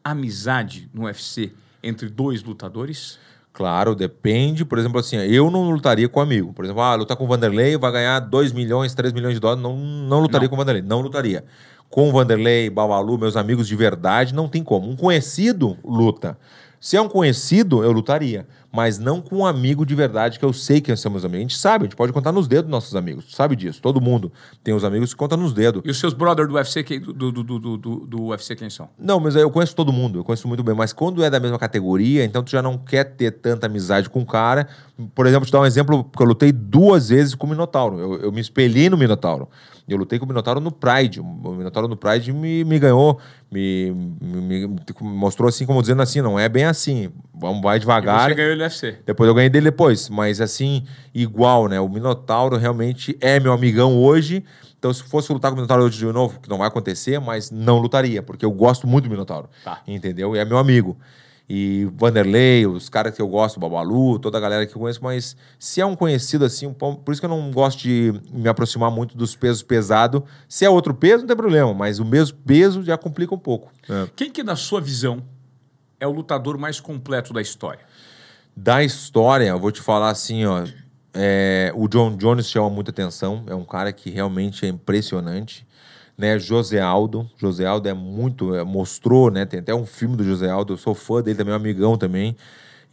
amizade 0.01 0.89
no 0.93 1.03
UFC 1.03 1.51
entre 1.84 2.07
dois 2.07 2.41
lutadores? 2.41 3.19
Claro, 3.51 3.93
depende. 3.93 4.63
Por 4.63 4.79
exemplo, 4.79 5.01
assim, 5.01 5.17
eu 5.17 5.51
não 5.51 5.69
lutaria 5.69 6.07
com 6.07 6.22
um 6.22 6.24
amigo. 6.24 6.53
Por 6.53 6.63
exemplo, 6.63 6.81
ah, 6.81 6.95
lutar 6.95 7.17
com 7.17 7.25
o 7.25 7.27
Vanderlei 7.27 7.77
vai 7.77 7.91
ganhar 7.91 8.22
2 8.22 8.53
milhões, 8.53 8.93
3 8.93 9.12
milhões 9.12 9.34
de 9.34 9.41
dólares. 9.41 9.62
Não, 9.62 9.75
não 9.75 10.22
lutaria 10.22 10.45
Não. 10.45 10.50
com 10.50 10.55
o 10.55 10.57
Vanderlei. 10.57 10.81
Não 10.81 11.01
lutaria. 11.01 11.43
Com 11.89 12.07
o 12.07 12.12
Vanderlei, 12.13 12.69
Babalu, 12.69 13.17
meus 13.17 13.36
amigos 13.36 13.67
de 13.67 13.75
verdade, 13.75 14.34
não 14.34 14.48
tem 14.48 14.63
como. 14.63 14.89
Um 14.89 14.95
conhecido 14.95 15.77
luta. 15.84 16.38
Se 16.79 16.96
é 16.98 17.01
um 17.01 17.08
conhecido, 17.10 17.84
eu 17.84 17.91
lutaria. 17.91 18.48
Mas 18.72 19.00
não 19.00 19.22
com 19.22 19.38
um 19.38 19.46
amigo 19.46 19.86
de 19.86 19.96
verdade, 19.96 20.38
que 20.38 20.44
eu 20.44 20.51
sei 20.51 20.82
que 20.82 20.94
são 20.98 21.10
meus 21.10 21.24
amigos. 21.24 21.39
A 21.39 21.48
gente 21.48 21.58
sabe, 21.58 21.84
a 21.84 21.88
gente 21.88 21.96
pode 21.96 22.12
contar 22.12 22.34
nos 22.34 22.46
dedos 22.46 22.70
nossos 22.70 22.94
amigos. 22.94 23.24
Tu 23.25 23.34
sabe 23.34 23.55
disso. 23.55 23.82
Todo 23.82 24.01
mundo 24.01 24.34
tem 24.65 24.74
os 24.74 24.84
amigos 24.84 25.13
que 25.13 25.17
conta 25.17 25.38
nos 25.38 25.53
dedos. 25.53 25.82
E 25.86 25.89
os 25.89 25.98
seus 25.98 26.13
brothers 26.13 26.50
do 26.50 26.55
UFC, 26.55 26.84
que- 26.84 27.00
do, 27.00 27.32
do, 27.32 27.44
do- 27.44 27.77
do 28.05 28.24
UFC 28.25 28.53
quem 28.53 28.70
são? 28.70 28.89
Não, 29.00 29.17
mas 29.17 29.34
eu 29.38 29.50
conheço 29.50 29.74
todo 29.74 29.94
mundo, 29.94 30.20
eu 30.20 30.24
conheço 30.25 30.46
muito 30.48 30.62
bem. 30.62 30.75
Mas 30.75 30.91
quando 30.91 31.24
é 31.24 31.29
da 31.29 31.39
mesma 31.39 31.58
categoria, 31.58 32.25
então 32.25 32.44
tu 32.44 32.51
já 32.51 32.62
não 32.62 32.77
quer 32.77 33.05
ter 33.05 33.32
tanta 33.32 33.65
amizade 33.67 34.10
com 34.10 34.22
o 34.22 34.25
cara. 34.25 34.67
Por 35.15 35.25
exemplo, 35.25 35.46
te 35.46 35.53
dar 35.53 35.62
um 35.62 35.65
exemplo, 35.65 36.03
porque 36.03 36.22
eu 36.24 36.27
lutei 36.27 36.51
duas 36.51 37.08
vezes 37.08 37.34
com 37.34 37.48
o 37.48 37.50
Minotauro. 37.50 37.98
Eu, 37.98 38.15
eu 38.24 38.32
me 38.32 38.41
espelhei 38.41 38.89
no 38.89 38.98
Minotauro. 38.98 39.48
Eu 39.88 39.98
lutei 39.98 40.18
com 40.18 40.25
o 40.25 40.27
Minotauro 40.27 40.60
no 40.60 40.72
Pride. 40.72 41.20
O 41.20 41.24
Minotauro 41.54 41.88
no 41.88 41.96
Pride 41.96 42.34
me, 42.34 42.63
me 42.63 42.80
ganhou, 42.80 43.20
me, 43.51 43.92
me- 44.22 44.68
me 44.68 44.77
mostrou 45.01 45.48
assim, 45.48 45.65
como 45.65 45.80
dizendo 45.82 46.01
assim, 46.01 46.22
não 46.22 46.39
é 46.39 46.50
bem 46.50 46.65
assim. 46.65 47.12
Vamos, 47.34 47.62
vai 47.62 47.77
E 47.77 47.80
devagar. 47.80 48.27
você 48.30 48.36
ganhou 48.36 48.51
ele 48.54 48.63
UFC. 48.63 48.98
Depois 49.06 49.27
eu 49.27 49.34
ganhei 49.36 49.50
dele 49.50 49.65
depois, 49.65 50.10
mas 50.10 50.42
assim, 50.42 50.86
igual, 51.13 51.68
né? 51.68 51.80
O 51.80 51.88
Minotauro 51.88 52.58
realmente 52.58 53.15
é 53.22 53.39
meu 53.39 53.54
amigão 53.54 53.96
hoje. 53.98 54.44
Então, 54.77 54.94
se 54.94 55.04
fosse 55.04 55.32
lutar 55.34 55.50
com 55.51 55.56
o 55.56 55.58
Minotauro 55.58 55.84
hoje 55.84 55.98
de 55.98 56.06
novo, 56.06 56.39
que 56.39 56.50
não 56.50 56.58
vai 56.60 56.68
acontecer, 56.68 57.20
mas 57.20 57.50
não 57.51 57.80
lutaria, 57.80 58.22
porque 58.22 58.46
eu 58.46 58.51
gosto 58.51 58.86
muito 58.88 59.06
do 59.06 59.10
Minotauro. 59.10 59.50
Tá. 59.63 59.82
Entendeu? 59.88 60.36
E 60.36 60.39
é 60.39 60.46
meu 60.46 60.58
amigo. 60.58 60.98
E 61.47 61.87
Vanderlei, 61.95 62.65
os 62.65 62.89
caras 62.89 63.13
que 63.15 63.21
eu 63.21 63.27
gosto, 63.27 63.59
Babalu, 63.59 64.17
toda 64.17 64.37
a 64.37 64.41
galera 64.41 64.65
que 64.65 64.75
eu 64.75 64.79
conheço, 64.79 64.99
mas 65.03 65.37
se 65.59 65.79
é 65.79 65.85
um 65.85 65.95
conhecido 65.95 66.43
assim, 66.43 66.65
um 66.65 66.73
pão- 66.73 66.95
por 66.95 67.11
isso 67.11 67.21
que 67.21 67.25
eu 67.25 67.29
não 67.29 67.51
gosto 67.51 67.81
de 67.83 68.19
me 68.31 68.49
aproximar 68.49 68.89
muito 68.89 69.15
dos 69.15 69.35
pesos 69.35 69.61
pesados. 69.61 70.23
Se 70.49 70.65
é 70.65 70.69
outro 70.69 70.93
peso, 70.93 71.19
não 71.19 71.27
tem 71.27 71.37
problema, 71.37 71.71
mas 71.73 71.99
o 71.99 72.05
mesmo 72.05 72.35
peso 72.39 72.81
já 72.83 72.97
complica 72.97 73.35
um 73.35 73.37
pouco. 73.39 73.71
né? 73.87 74.09
Quem 74.15 74.31
que, 74.31 74.41
na 74.41 74.55
sua 74.55 74.81
visão, 74.81 75.21
é 75.99 76.07
o 76.07 76.11
lutador 76.11 76.57
mais 76.57 76.79
completo 76.79 77.31
da 77.31 77.41
história? 77.41 77.81
Da 78.57 78.83
história, 78.83 79.45
eu 79.49 79.59
vou 79.59 79.71
te 79.71 79.81
falar 79.81 80.09
assim, 80.09 80.45
ó. 80.45 80.65
é, 81.13 81.71
o 81.75 81.87
John 81.87 82.17
Jones 82.17 82.49
chama 82.49 82.69
muita 82.71 82.89
atenção. 82.89 83.43
É 83.47 83.53
um 83.53 83.63
cara 83.65 83.93
que 83.93 84.09
realmente 84.09 84.65
é 84.65 84.69
impressionante. 84.69 85.65
Né? 86.17 86.39
José 86.39 86.79
Aldo. 86.79 87.29
José 87.38 87.65
Aldo 87.65 87.89
é 87.89 87.93
muito. 87.93 88.55
é, 88.55 88.63
mostrou, 88.63 89.29
né? 89.29 89.45
Tem 89.45 89.60
até 89.60 89.74
um 89.74 89.86
filme 89.86 90.15
do 90.15 90.24
José 90.24 90.50
Aldo. 90.50 90.74
Eu 90.74 90.77
sou 90.77 90.95
fã 90.95 91.22
dele 91.22 91.38
também, 91.38 91.53
um 91.53 91.57
amigão 91.57 91.98
também. 91.98 92.36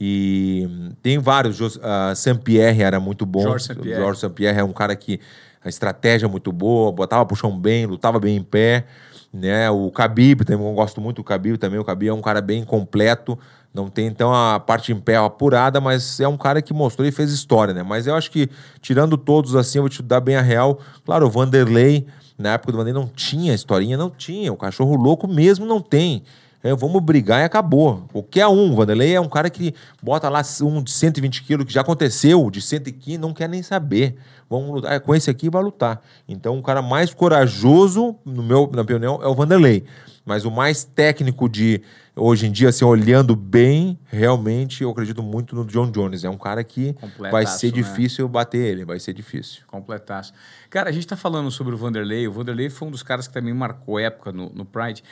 E 0.00 0.68
tem 1.00 1.18
vários. 1.18 1.78
Ah, 1.82 2.12
Saint-Pierre 2.14 2.82
era 2.82 2.98
muito 2.98 3.24
bom. 3.24 3.42
Georges 3.42 3.66
St-Pierre. 3.68 4.00
Georges 4.00 4.20
Saint-Pierre 4.20 4.58
é 4.58 4.64
um 4.64 4.72
cara 4.72 4.96
que 4.96 5.20
a 5.64 5.68
estratégia 5.68 6.26
é 6.26 6.28
muito 6.28 6.50
boa, 6.50 6.90
botava 6.90 7.32
chão 7.36 7.56
bem, 7.56 7.86
lutava 7.86 8.18
bem 8.18 8.36
em 8.36 8.42
pé. 8.42 8.84
Né? 9.32 9.70
O 9.70 9.88
Khabib 9.88 10.44
também, 10.44 10.66
eu 10.66 10.74
gosto 10.74 11.00
muito 11.00 11.22
do 11.22 11.24
Khabib 11.24 11.56
também. 11.56 11.78
O 11.78 11.84
Khabib 11.84 12.08
é 12.08 12.12
um 12.12 12.20
cara 12.20 12.40
bem 12.40 12.64
completo. 12.64 13.38
Não 13.72 13.88
tem, 13.88 14.06
então, 14.06 14.34
a 14.34 14.60
parte 14.60 14.92
em 14.92 15.00
pé 15.00 15.16
apurada, 15.16 15.80
mas 15.80 16.20
é 16.20 16.28
um 16.28 16.36
cara 16.36 16.60
que 16.60 16.74
mostrou 16.74 17.08
e 17.08 17.12
fez 17.12 17.32
história, 17.32 17.72
né? 17.72 17.82
Mas 17.82 18.06
eu 18.06 18.14
acho 18.14 18.30
que, 18.30 18.50
tirando 18.82 19.16
todos 19.16 19.56
assim, 19.56 19.78
eu 19.78 19.82
vou 19.84 19.88
te 19.88 20.02
dar 20.02 20.20
bem 20.20 20.36
a 20.36 20.42
real. 20.42 20.78
Claro, 21.06 21.26
o 21.26 21.30
Vanderlei, 21.30 22.06
na 22.38 22.54
época 22.54 22.72
do 22.72 22.78
Vanderlei 22.78 23.02
não 23.02 23.08
tinha 23.08 23.54
historinha, 23.54 23.96
não 23.96 24.10
tinha. 24.10 24.52
O 24.52 24.56
cachorro 24.56 24.96
louco 24.96 25.28
mesmo 25.28 25.66
não 25.66 25.80
tem. 25.80 26.22
É, 26.62 26.74
vamos 26.74 27.02
brigar 27.02 27.40
e 27.40 27.44
acabou. 27.44 28.04
Qualquer 28.12 28.46
um. 28.46 28.74
Vanderlei 28.74 29.14
é 29.14 29.20
um 29.20 29.28
cara 29.28 29.50
que 29.50 29.74
bota 30.00 30.28
lá 30.28 30.42
um 30.62 30.80
de 30.80 30.92
120 30.92 31.42
quilos, 31.42 31.66
que 31.66 31.72
já 31.72 31.80
aconteceu, 31.80 32.48
de 32.50 32.62
115, 32.62 33.18
não 33.18 33.34
quer 33.34 33.48
nem 33.48 33.62
saber. 33.62 34.16
Vamos 34.48 34.70
lutar. 34.70 35.00
Com 35.00 35.14
esse 35.14 35.28
aqui 35.28 35.50
vai 35.50 35.62
lutar. 35.62 36.00
Então, 36.28 36.58
o 36.58 36.62
cara 36.62 36.80
mais 36.80 37.12
corajoso, 37.12 38.14
no 38.24 38.42
meu, 38.42 38.70
na 38.72 38.84
minha 38.84 38.96
opinião, 38.96 39.20
é 39.22 39.26
o 39.26 39.34
Vanderlei. 39.34 39.84
Mas 40.24 40.44
o 40.44 40.50
mais 40.52 40.84
técnico 40.84 41.48
de, 41.48 41.82
hoje 42.14 42.46
em 42.46 42.52
dia, 42.52 42.68
assim, 42.68 42.84
olhando 42.84 43.34
bem, 43.34 43.98
realmente, 44.06 44.82
eu 44.82 44.90
acredito 44.90 45.22
muito 45.22 45.54
no 45.56 45.64
John 45.64 45.90
Jones. 45.90 46.24
É 46.24 46.30
um 46.30 46.36
cara 46.36 46.62
que 46.62 46.92
Completaço, 46.94 47.32
vai 47.32 47.46
ser 47.46 47.68
né? 47.68 47.72
difícil 47.72 48.28
bater 48.28 48.58
ele, 48.58 48.84
vai 48.84 49.00
ser 49.00 49.12
difícil. 49.12 49.62
Completaço. 49.66 50.32
Cara, 50.68 50.90
a 50.90 50.92
gente 50.92 51.06
tá 51.06 51.16
falando 51.16 51.50
sobre 51.50 51.74
o 51.74 51.76
Vanderlei. 51.76 52.26
O 52.28 52.32
Vanderlei 52.32 52.70
foi 52.70 52.88
um 52.88 52.90
dos 52.90 53.02
caras 53.02 53.26
que 53.26 53.34
também 53.34 53.54
marcou 53.54 53.98
época 53.98 54.32
no, 54.32 54.50
no 54.50 54.64
Pride. 54.64 55.02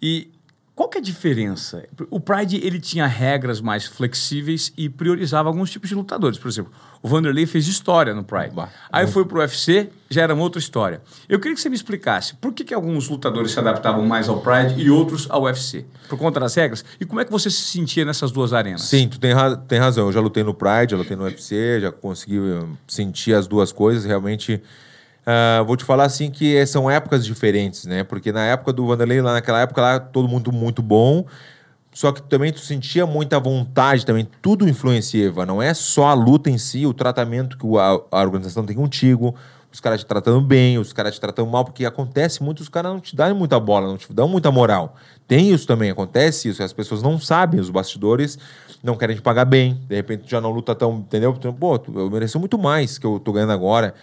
E 0.00 0.32
qual 0.74 0.88
que 0.88 0.98
é 0.98 1.00
a 1.00 1.04
diferença? 1.04 1.86
O 2.10 2.18
Pride, 2.18 2.56
ele 2.56 2.80
tinha 2.80 3.06
regras 3.06 3.60
mais 3.60 3.86
flexíveis 3.86 4.72
e 4.76 4.88
priorizava 4.88 5.48
alguns 5.48 5.70
tipos 5.70 5.88
de 5.88 5.94
lutadores. 5.94 6.36
Por 6.36 6.48
exemplo, 6.48 6.72
o 7.04 7.08
Vanderlei 7.08 7.44
fez 7.44 7.68
história 7.68 8.14
no 8.14 8.24
Pride. 8.24 8.54
Bah, 8.54 8.70
Aí 8.90 9.06
foi 9.06 9.26
pro 9.26 9.38
UFC, 9.40 9.90
já 10.08 10.22
era 10.22 10.32
uma 10.32 10.42
outra 10.42 10.58
história. 10.58 11.02
Eu 11.28 11.38
queria 11.38 11.54
que 11.54 11.60
você 11.60 11.68
me 11.68 11.76
explicasse 11.76 12.34
por 12.36 12.52
que, 12.54 12.64
que 12.64 12.72
alguns 12.72 13.08
lutadores 13.10 13.52
se 13.52 13.58
adaptavam 13.58 14.06
mais 14.06 14.26
ao 14.28 14.40
Pride 14.40 14.80
e 14.80 14.88
outros 14.90 15.26
ao 15.30 15.42
UFC. 15.42 15.84
Por 16.08 16.18
conta 16.18 16.40
das 16.40 16.54
regras? 16.54 16.82
E 16.98 17.04
como 17.04 17.20
é 17.20 17.24
que 17.26 17.30
você 17.30 17.50
se 17.50 17.60
sentia 17.60 18.06
nessas 18.06 18.32
duas 18.32 18.54
arenas? 18.54 18.80
Sim, 18.82 19.06
tu 19.06 19.20
tem, 19.20 19.34
ra- 19.34 19.54
tem 19.54 19.78
razão. 19.78 20.06
Eu 20.06 20.12
já 20.12 20.20
lutei 20.20 20.42
no 20.42 20.54
Pride, 20.54 20.92
já 20.92 20.96
lutei 20.96 21.14
no 21.16 21.24
UFC, 21.24 21.78
já 21.82 21.92
consegui 21.92 22.38
eh, 22.38 22.64
sentir 22.88 23.34
as 23.34 23.46
duas 23.46 23.70
coisas. 23.70 24.04
Realmente, 24.06 24.62
ah, 25.26 25.62
vou 25.66 25.76
te 25.76 25.84
falar 25.84 26.04
assim 26.04 26.30
que 26.30 26.64
são 26.66 26.90
épocas 26.90 27.24
diferentes, 27.24 27.84
né? 27.84 28.02
Porque 28.02 28.32
na 28.32 28.44
época 28.44 28.72
do 28.72 28.86
Vanderlei, 28.86 29.20
lá 29.20 29.34
naquela 29.34 29.60
época, 29.60 29.80
lá 29.82 30.00
todo 30.00 30.26
mundo 30.28 30.50
muito 30.52 30.80
bom. 30.82 31.26
Só 31.94 32.10
que 32.10 32.20
também 32.20 32.52
tu 32.52 32.58
sentia 32.58 33.06
muita 33.06 33.38
vontade 33.38 34.04
também, 34.04 34.28
tudo 34.42 34.68
influenciava. 34.68 35.46
Não 35.46 35.62
é 35.62 35.72
só 35.72 36.08
a 36.08 36.12
luta 36.14 36.50
em 36.50 36.58
si, 36.58 36.84
o 36.84 36.92
tratamento 36.92 37.56
que 37.56 37.66
a, 37.78 38.00
a 38.10 38.20
organização 38.20 38.66
tem 38.66 38.74
contigo, 38.74 39.32
os 39.72 39.78
caras 39.78 40.00
te 40.00 40.06
tratando 40.06 40.40
bem, 40.40 40.76
os 40.76 40.92
caras 40.92 41.14
te 41.14 41.20
tratando 41.20 41.48
mal, 41.48 41.64
porque 41.64 41.84
acontece 41.84 42.42
muito, 42.42 42.60
os 42.60 42.68
caras 42.68 42.92
não 42.92 43.00
te 43.00 43.14
dão 43.14 43.32
muita 43.36 43.60
bola, 43.60 43.86
não 43.86 43.96
te 43.96 44.12
dão 44.12 44.28
muita 44.28 44.50
moral. 44.50 44.96
Tem 45.28 45.52
isso 45.52 45.68
também, 45.68 45.88
acontece 45.88 46.48
isso, 46.48 46.60
as 46.64 46.72
pessoas 46.72 47.00
não 47.00 47.18
sabem, 47.18 47.60
os 47.60 47.70
bastidores 47.70 48.40
não 48.82 48.96
querem 48.96 49.14
te 49.14 49.22
pagar 49.22 49.44
bem, 49.44 49.80
de 49.88 49.94
repente 49.94 50.28
já 50.28 50.40
não 50.40 50.50
luta 50.50 50.74
tão, 50.74 50.96
entendeu? 50.96 51.32
Então, 51.38 51.54
Pô, 51.54 51.80
eu 51.94 52.10
mereço 52.10 52.40
muito 52.40 52.58
mais 52.58 52.98
que 52.98 53.06
eu 53.06 53.20
tô 53.20 53.32
ganhando 53.32 53.52
agora. 53.52 53.94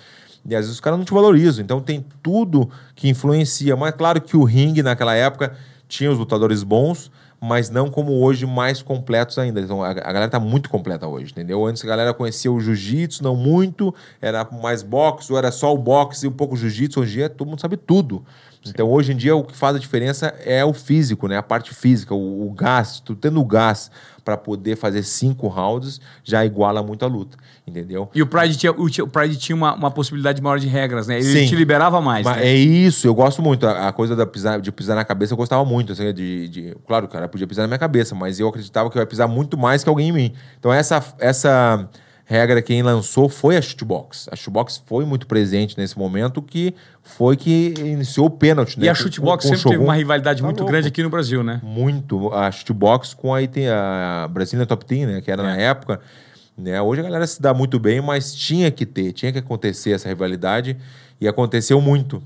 E 0.47 0.55
às 0.55 0.61
vezes 0.61 0.75
os 0.75 0.79
caras 0.79 0.97
não 0.97 1.05
te 1.05 1.13
valorizam. 1.13 1.63
Então 1.63 1.79
tem 1.81 2.05
tudo 2.23 2.69
que 2.95 3.07
influencia. 3.07 3.75
Mas 3.75 3.93
claro 3.93 4.19
que 4.19 4.35
o 4.35 4.43
ringue 4.43 4.81
naquela 4.81 5.13
época 5.13 5.55
tinha 5.87 6.09
os 6.09 6.17
lutadores 6.17 6.63
bons, 6.63 7.11
mas 7.41 7.71
não 7.71 7.89
como 7.89 8.23
hoje, 8.23 8.45
mais 8.45 8.83
completos 8.83 9.39
ainda. 9.39 9.59
Então 9.59 9.83
a, 9.83 9.89
a 9.89 9.93
galera 9.93 10.29
tá 10.29 10.39
muito 10.39 10.69
completa 10.69 11.07
hoje, 11.07 11.31
entendeu? 11.31 11.65
Antes 11.65 11.83
a 11.83 11.87
galera 11.87 12.13
conhecia 12.13 12.51
o 12.51 12.59
jiu-jitsu, 12.59 13.23
não 13.23 13.35
muito, 13.35 13.93
era 14.21 14.47
mais 14.51 14.83
boxe, 14.83 15.31
ou 15.31 15.39
era 15.39 15.51
só 15.51 15.73
o 15.73 15.77
boxe 15.77 16.27
e 16.27 16.29
um 16.29 16.31
pouco 16.31 16.55
jiu-jitsu. 16.55 16.99
Hoje 16.99 17.13
em 17.13 17.15
dia 17.15 17.29
todo 17.29 17.47
mundo 17.47 17.59
sabe 17.59 17.77
tudo. 17.77 18.23
Então 18.65 18.89
hoje 18.91 19.11
em 19.11 19.15
dia 19.15 19.35
o 19.35 19.43
que 19.43 19.55
faz 19.55 19.75
a 19.75 19.79
diferença 19.79 20.27
é 20.45 20.63
o 20.63 20.71
físico, 20.73 21.27
né? 21.27 21.37
A 21.37 21.43
parte 21.43 21.73
física, 21.73 22.13
o, 22.13 22.47
o 22.47 22.51
gás. 22.51 22.99
Tu 22.99 23.15
tendo 23.15 23.39
o 23.41 23.45
gás 23.45 23.89
para 24.23 24.37
poder 24.37 24.75
fazer 24.75 25.01
cinco 25.01 25.47
rounds 25.47 25.99
já 26.23 26.45
iguala 26.45 26.83
muito 26.83 27.03
a 27.03 27.07
luta, 27.07 27.35
entendeu? 27.65 28.07
E 28.13 28.21
o 28.21 28.27
Pride 28.27 28.55
tinha, 28.55 28.71
o, 28.71 29.07
Pride 29.07 29.35
tinha 29.37 29.55
uma, 29.55 29.73
uma 29.73 29.89
possibilidade 29.89 30.39
maior 30.43 30.59
de 30.59 30.67
regras, 30.67 31.07
né? 31.07 31.15
Ele 31.15 31.23
Sim. 31.41 31.47
te 31.47 31.55
liberava 31.55 31.99
mais, 31.99 32.23
né? 32.25 32.45
É 32.47 32.53
isso, 32.55 33.07
eu 33.07 33.15
gosto 33.15 33.41
muito. 33.41 33.65
A, 33.65 33.87
a 33.87 33.91
coisa 33.91 34.15
da 34.15 34.27
pisar, 34.27 34.61
de 34.61 34.71
pisar 34.71 34.95
na 34.95 35.03
cabeça 35.03 35.33
eu 35.33 35.37
gostava 35.37 35.65
muito. 35.65 35.93
Assim, 35.93 36.13
de, 36.13 36.47
de- 36.47 36.75
claro, 36.87 37.05
o 37.07 37.09
cara 37.09 37.27
podia 37.27 37.47
pisar 37.47 37.63
na 37.63 37.67
minha 37.67 37.79
cabeça, 37.79 38.13
mas 38.13 38.39
eu 38.39 38.47
acreditava 38.47 38.91
que 38.91 38.97
eu 38.97 39.01
ia 39.01 39.07
pisar 39.07 39.27
muito 39.27 39.57
mais 39.57 39.83
que 39.83 39.89
alguém 39.89 40.09
em 40.09 40.13
mim. 40.13 40.33
Então, 40.59 40.71
essa, 40.71 41.03
essa 41.17 41.89
regra 42.31 42.61
quem 42.61 42.81
lançou 42.81 43.27
foi 43.27 43.57
a 43.57 43.61
shootbox. 43.61 44.29
A 44.31 44.35
shootbox 44.37 44.81
foi 44.85 45.03
muito 45.05 45.27
presente 45.27 45.77
nesse 45.77 45.99
momento, 45.99 46.41
que 46.41 46.73
foi 47.03 47.35
que 47.35 47.73
iniciou 47.77 48.27
o 48.27 48.29
pênalti. 48.29 48.77
E 48.77 48.79
né? 48.79 48.87
a 48.89 48.95
Com- 48.95 49.01
shootbox 49.01 49.45
com 49.45 49.55
sempre 49.55 49.71
teve 49.71 49.83
uma 49.83 49.93
rivalidade 49.93 50.39
Tá 50.39 50.45
muito 50.45 50.59
louco. 50.59 50.71
grande 50.71 50.87
aqui 50.87 51.03
no 51.03 51.09
Brasil, 51.09 51.43
né? 51.43 51.59
Muito. 51.61 52.31
A 52.33 52.49
shootbox 52.49 53.13
com 53.13 53.31
tem 53.47 53.67
a 53.67 54.29
Brasília 54.31 54.65
Top 54.65 54.85
Team, 54.85 55.07
né? 55.09 55.21
Que 55.21 55.29
era 55.29 55.43
na 55.43 55.57
É. 55.57 55.63
época. 55.65 55.99
Né? 56.57 56.81
Hoje 56.81 57.01
a 57.01 57.03
galera 57.03 57.27
se 57.27 57.41
dá 57.41 57.53
muito 57.53 57.79
bem, 57.79 58.01
mas 58.01 58.33
tinha 58.33 58.69
que 58.71 58.85
ter, 58.85 59.11
tinha 59.13 59.31
que 59.31 59.39
acontecer 59.39 59.91
essa 59.91 60.07
rivalidade 60.07 60.77
e 61.19 61.27
aconteceu 61.27 61.81
muito. 61.81 62.21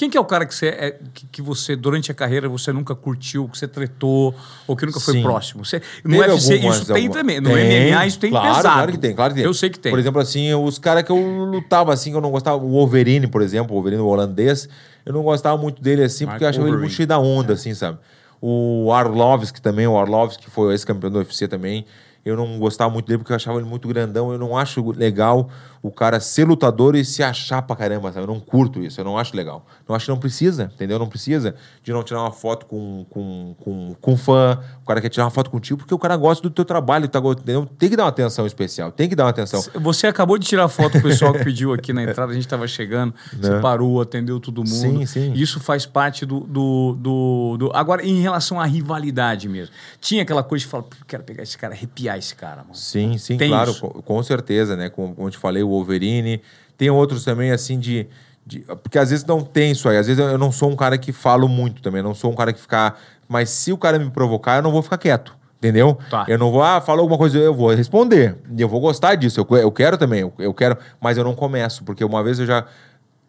Quem 0.00 0.08
que 0.08 0.16
é 0.16 0.20
o 0.20 0.24
cara 0.24 0.46
que 0.46 0.54
você, 0.54 0.68
é, 0.68 0.98
que, 1.12 1.26
que 1.26 1.42
você, 1.42 1.76
durante 1.76 2.10
a 2.10 2.14
carreira, 2.14 2.48
você 2.48 2.72
nunca 2.72 2.94
curtiu, 2.94 3.46
que 3.50 3.58
você 3.58 3.68
tretou, 3.68 4.34
ou 4.66 4.74
que 4.74 4.86
nunca 4.86 4.98
foi 4.98 5.12
Sim. 5.12 5.22
próximo? 5.22 5.62
Você, 5.62 5.82
no 6.02 6.12
Teve 6.18 6.30
UFC 6.32 6.54
algumas- 6.54 6.76
isso 6.78 6.86
tem 6.86 7.06
alguma- 7.06 7.14
também. 7.20 7.38
No 7.38 7.50
MMA 7.50 8.06
isso 8.06 8.18
tem 8.18 8.30
claro, 8.30 8.46
pesado. 8.48 8.74
Claro 8.76 8.92
que 8.92 8.98
tem, 8.98 9.14
claro 9.14 9.34
que 9.34 9.40
tem. 9.40 9.44
Eu 9.44 9.52
sei 9.52 9.68
que 9.68 9.78
tem. 9.78 9.92
Por 9.92 9.98
exemplo, 9.98 10.18
assim, 10.18 10.54
os 10.54 10.78
caras 10.78 11.02
que 11.02 11.12
eu 11.12 11.18
lutava 11.44 11.92
assim, 11.92 12.12
que 12.12 12.16
eu 12.16 12.20
não 12.22 12.30
gostava, 12.30 12.56
o 12.56 12.70
Wolverine, 12.70 13.26
por 13.26 13.42
exemplo, 13.42 13.72
o 13.72 13.74
Wolverine 13.74 14.00
holandês, 14.00 14.70
eu 15.04 15.12
não 15.12 15.22
gostava 15.22 15.58
muito 15.60 15.82
dele 15.82 16.02
assim, 16.02 16.24
Mark 16.24 16.36
porque 16.36 16.44
eu 16.44 16.48
achava 16.48 16.62
ele 16.64 16.70
Wolverine. 16.70 16.86
muito 16.88 16.96
cheio 16.96 17.06
da 17.06 17.18
onda, 17.18 17.52
assim, 17.52 17.74
sabe? 17.74 17.98
O 18.40 18.90
Arlovski 18.94 19.60
também, 19.60 19.86
o 19.86 19.98
Arlovski 19.98 20.44
que 20.44 20.50
foi 20.50 20.72
ex-campeão 20.72 21.10
do 21.10 21.18
UFC 21.18 21.46
também, 21.46 21.84
eu 22.24 22.36
não 22.36 22.58
gostava 22.58 22.90
muito 22.90 23.06
dele 23.06 23.18
porque 23.18 23.32
eu 23.32 23.36
achava 23.36 23.58
ele 23.58 23.68
muito 23.68 23.86
grandão, 23.86 24.32
eu 24.32 24.38
não 24.38 24.56
acho 24.56 24.92
legal 24.92 25.50
o 25.82 25.90
cara 25.90 26.20
ser 26.20 26.44
lutador 26.46 26.94
e 26.94 27.04
se 27.04 27.22
achar 27.22 27.62
pra 27.62 27.74
caramba, 27.74 28.12
sabe? 28.12 28.24
Eu 28.24 28.32
não 28.32 28.38
curto 28.38 28.82
isso, 28.82 29.00
eu 29.00 29.04
não 29.04 29.16
acho 29.16 29.34
legal. 29.34 29.64
Não 29.88 29.96
acho 29.96 30.04
que 30.04 30.10
não 30.10 30.18
precisa, 30.18 30.70
entendeu? 30.74 30.98
Não 30.98 31.08
precisa 31.08 31.54
de 31.82 31.90
não 31.92 32.02
tirar 32.02 32.20
uma 32.20 32.30
foto 32.32 32.66
com, 32.66 33.06
com, 33.08 33.54
com, 33.58 33.94
com 34.00 34.16
fã, 34.16 34.58
o 34.82 34.86
cara 34.86 35.00
quer 35.00 35.08
tirar 35.08 35.24
uma 35.24 35.30
foto 35.30 35.48
contigo 35.50 35.78
porque 35.78 35.94
o 35.94 35.98
cara 35.98 36.16
gosta 36.16 36.42
do 36.42 36.50
teu 36.50 36.64
trabalho, 36.66 37.08
tá, 37.08 37.18
entendeu? 37.18 37.64
Tem 37.78 37.88
que 37.88 37.96
dar 37.96 38.02
uma 38.04 38.08
atenção 38.10 38.46
especial, 38.46 38.92
tem 38.92 39.08
que 39.08 39.16
dar 39.16 39.24
uma 39.24 39.30
atenção. 39.30 39.62
Você 39.80 40.06
acabou 40.06 40.36
de 40.36 40.46
tirar 40.46 40.68
foto 40.68 40.92
com 40.92 40.98
o 40.98 41.02
pessoal 41.02 41.32
que 41.32 41.44
pediu 41.44 41.72
aqui 41.72 41.92
na 41.94 42.02
entrada, 42.02 42.30
a 42.30 42.34
gente 42.34 42.44
estava 42.44 42.68
chegando, 42.68 43.14
você 43.32 43.48
Né? 43.50 43.60
parou, 43.60 44.00
atendeu 44.02 44.38
todo 44.38 44.58
mundo. 44.58 44.68
Sim, 44.68 45.06
sim. 45.06 45.32
Isso 45.34 45.60
faz 45.60 45.86
parte 45.86 46.26
do, 46.26 46.40
do, 46.40 46.96
do, 47.00 47.56
do- 47.58 47.70
Agora, 47.74 48.04
em 48.04 48.20
relação 48.20 48.60
à 48.60 48.66
rivalidade 48.66 49.48
mesmo. 49.48 49.74
Tinha 50.00 50.22
aquela 50.24 50.42
coisa 50.42 50.64
de 50.64 50.70
falar, 50.70 50.82
"Pô, 50.82 50.96
quero 51.06 51.22
pegar 51.22 51.42
esse 51.42 51.56
cara, 51.56 51.72
arrepiar 51.72 52.18
esse 52.18 52.34
cara, 52.34 52.62
mano. 52.62 52.74
Sim, 52.74 53.16
sim, 53.16 53.38
Tem 53.38 53.48
claro, 53.48 53.74
com, 53.76 53.88
com 54.02 54.22
certeza, 54.22 54.76
né? 54.76 54.90
Como, 54.90 55.14
como 55.14 55.26
eu 55.28 55.30
te 55.32 55.38
falei, 55.38 55.62
Wolverine. 55.70 56.40
Tem 56.76 56.90
outros 56.90 57.24
também, 57.24 57.50
assim, 57.50 57.78
de, 57.78 58.06
de- 58.46 58.60
Porque 58.82 58.98
às 58.98 59.10
vezes 59.10 59.24
não 59.24 59.40
tem 59.42 59.70
isso 59.72 59.88
aí. 59.88 59.96
Às 59.96 60.06
vezes 60.06 60.22
eu, 60.24 60.36
não 60.38 60.50
sou 60.52 60.70
um 60.70 60.76
cara 60.76 60.96
que 60.98 61.12
falo 61.12 61.48
muito 61.48 61.80
também. 61.82 62.02
Não 62.02 62.14
sou 62.14 62.30
um 62.32 62.34
cara 62.34 62.52
que 62.52 62.60
fica. 62.60 62.94
Mas 63.28 63.50
se 63.50 63.72
o 63.72 63.78
cara 63.78 63.98
me 63.98 64.10
provocar, 64.10 64.56
eu 64.56 64.62
não 64.62 64.72
vou 64.72 64.82
ficar 64.82 64.98
quieto. 64.98 65.36
Entendeu? 65.58 65.98
Tá. 66.08 66.24
Eu 66.26 66.38
não 66.38 66.50
vou, 66.50 66.62
ah, 66.62 66.80
falou 66.80 67.02
alguma 67.02 67.18
coisa, 67.18 67.36
eu 67.36 67.54
vou 67.54 67.74
responder. 67.74 68.34
Eu 68.56 68.66
vou 68.66 68.80
gostar 68.80 69.14
disso. 69.14 69.40
Eu, 69.50 69.56
eu 69.58 69.70
quero 69.70 69.98
também, 69.98 70.20
eu, 70.20 70.32
eu 70.38 70.54
quero, 70.54 70.74
mas 70.98 71.18
eu 71.18 71.24
não 71.24 71.34
começo, 71.34 71.84
porque 71.84 72.02
uma 72.02 72.24
vez 72.24 72.38
eu 72.38 72.46
já 72.46 72.64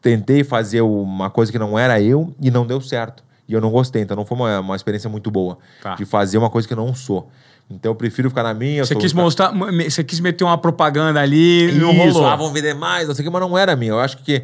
tentei 0.01 0.43
fazer 0.43 0.81
uma 0.81 1.29
coisa 1.29 1.51
que 1.51 1.59
não 1.59 1.77
era 1.77 2.01
eu 2.01 2.33
e 2.41 2.49
não 2.49 2.65
deu 2.65 2.79
certo. 2.81 3.23
E 3.47 3.53
eu 3.53 3.59
não 3.59 3.69
gostei, 3.69 4.01
então 4.01 4.15
não 4.15 4.25
foi 4.25 4.37
uma, 4.37 4.59
uma 4.61 4.75
experiência 4.77 5.09
muito 5.09 5.29
boa 5.29 5.57
Tá. 5.83 5.95
de 5.95 6.05
fazer 6.05 6.37
uma 6.37 6.49
coisa 6.49 6.65
que 6.65 6.73
eu 6.73 6.77
não 6.77 6.95
sou. 6.95 7.29
Então 7.69 7.91
eu 7.91 7.95
prefiro 7.95 8.29
ficar 8.29 8.43
na 8.43 8.53
minha. 8.53 8.83
Você 8.83 8.95
quis 8.95 9.13
mostrar, 9.13 9.53
você 9.53 10.03
quis 10.03 10.19
meter 10.19 10.43
uma 10.43 10.57
propaganda 10.57 11.21
ali 11.21 11.69
e 11.69 11.79
não 11.79 11.91
isso, 11.91 12.13
rolou. 12.13 12.27
ah, 12.27 12.35
vão 12.35 12.51
vender 12.51 12.73
mais, 12.73 13.07
não 13.07 13.15
sei 13.15 13.23
o 13.23 13.27
que, 13.27 13.31
mas 13.31 13.41
não 13.41 13.57
era 13.57 13.75
minha. 13.75 13.91
Eu 13.91 13.99
acho 13.99 14.17
que, 14.17 14.43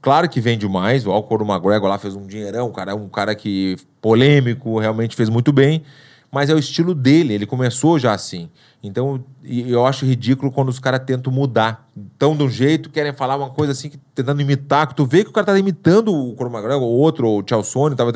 claro 0.00 0.28
que 0.28 0.40
vende 0.40 0.68
mais. 0.68 1.06
O 1.06 1.10
Alcor 1.10 1.42
McGregor 1.42 1.88
lá 1.88 1.98
fez 1.98 2.14
um 2.14 2.26
dinheirão, 2.26 2.70
cara 2.70 2.92
é 2.92 2.94
um 2.94 3.08
cara 3.08 3.34
que 3.34 3.76
polêmico, 4.00 4.78
realmente 4.78 5.16
fez 5.16 5.28
muito 5.28 5.52
bem. 5.52 5.82
Mas 6.30 6.50
é 6.50 6.54
o 6.54 6.58
estilo 6.58 6.94
dele, 6.94 7.34
ele 7.34 7.46
começou 7.46 7.98
já 7.98 8.12
assim. 8.12 8.48
Então, 8.86 9.24
eu 9.42 9.86
acho 9.86 10.04
ridículo 10.04 10.52
quando 10.52 10.68
os 10.68 10.78
caras 10.78 11.00
tentam 11.06 11.32
mudar. 11.32 11.88
Então, 11.96 12.36
de 12.36 12.42
um 12.42 12.50
jeito, 12.50 12.90
querem 12.90 13.14
falar 13.14 13.34
uma 13.36 13.48
coisa 13.48 13.72
assim, 13.72 13.88
que, 13.88 13.96
tentando 14.14 14.42
imitar, 14.42 14.86
que 14.86 14.94
tu 14.94 15.06
vê 15.06 15.24
que 15.24 15.30
o 15.30 15.32
cara 15.32 15.46
tá 15.46 15.58
imitando 15.58 16.14
o 16.14 16.34
Conor 16.34 16.52
McGregor, 16.52 16.82
ou 16.82 16.92
outro, 16.98 17.26
ou 17.26 17.40
o 17.40 17.44
Chael 17.48 17.64
Sonnen, 17.64 17.96
tava, 17.96 18.12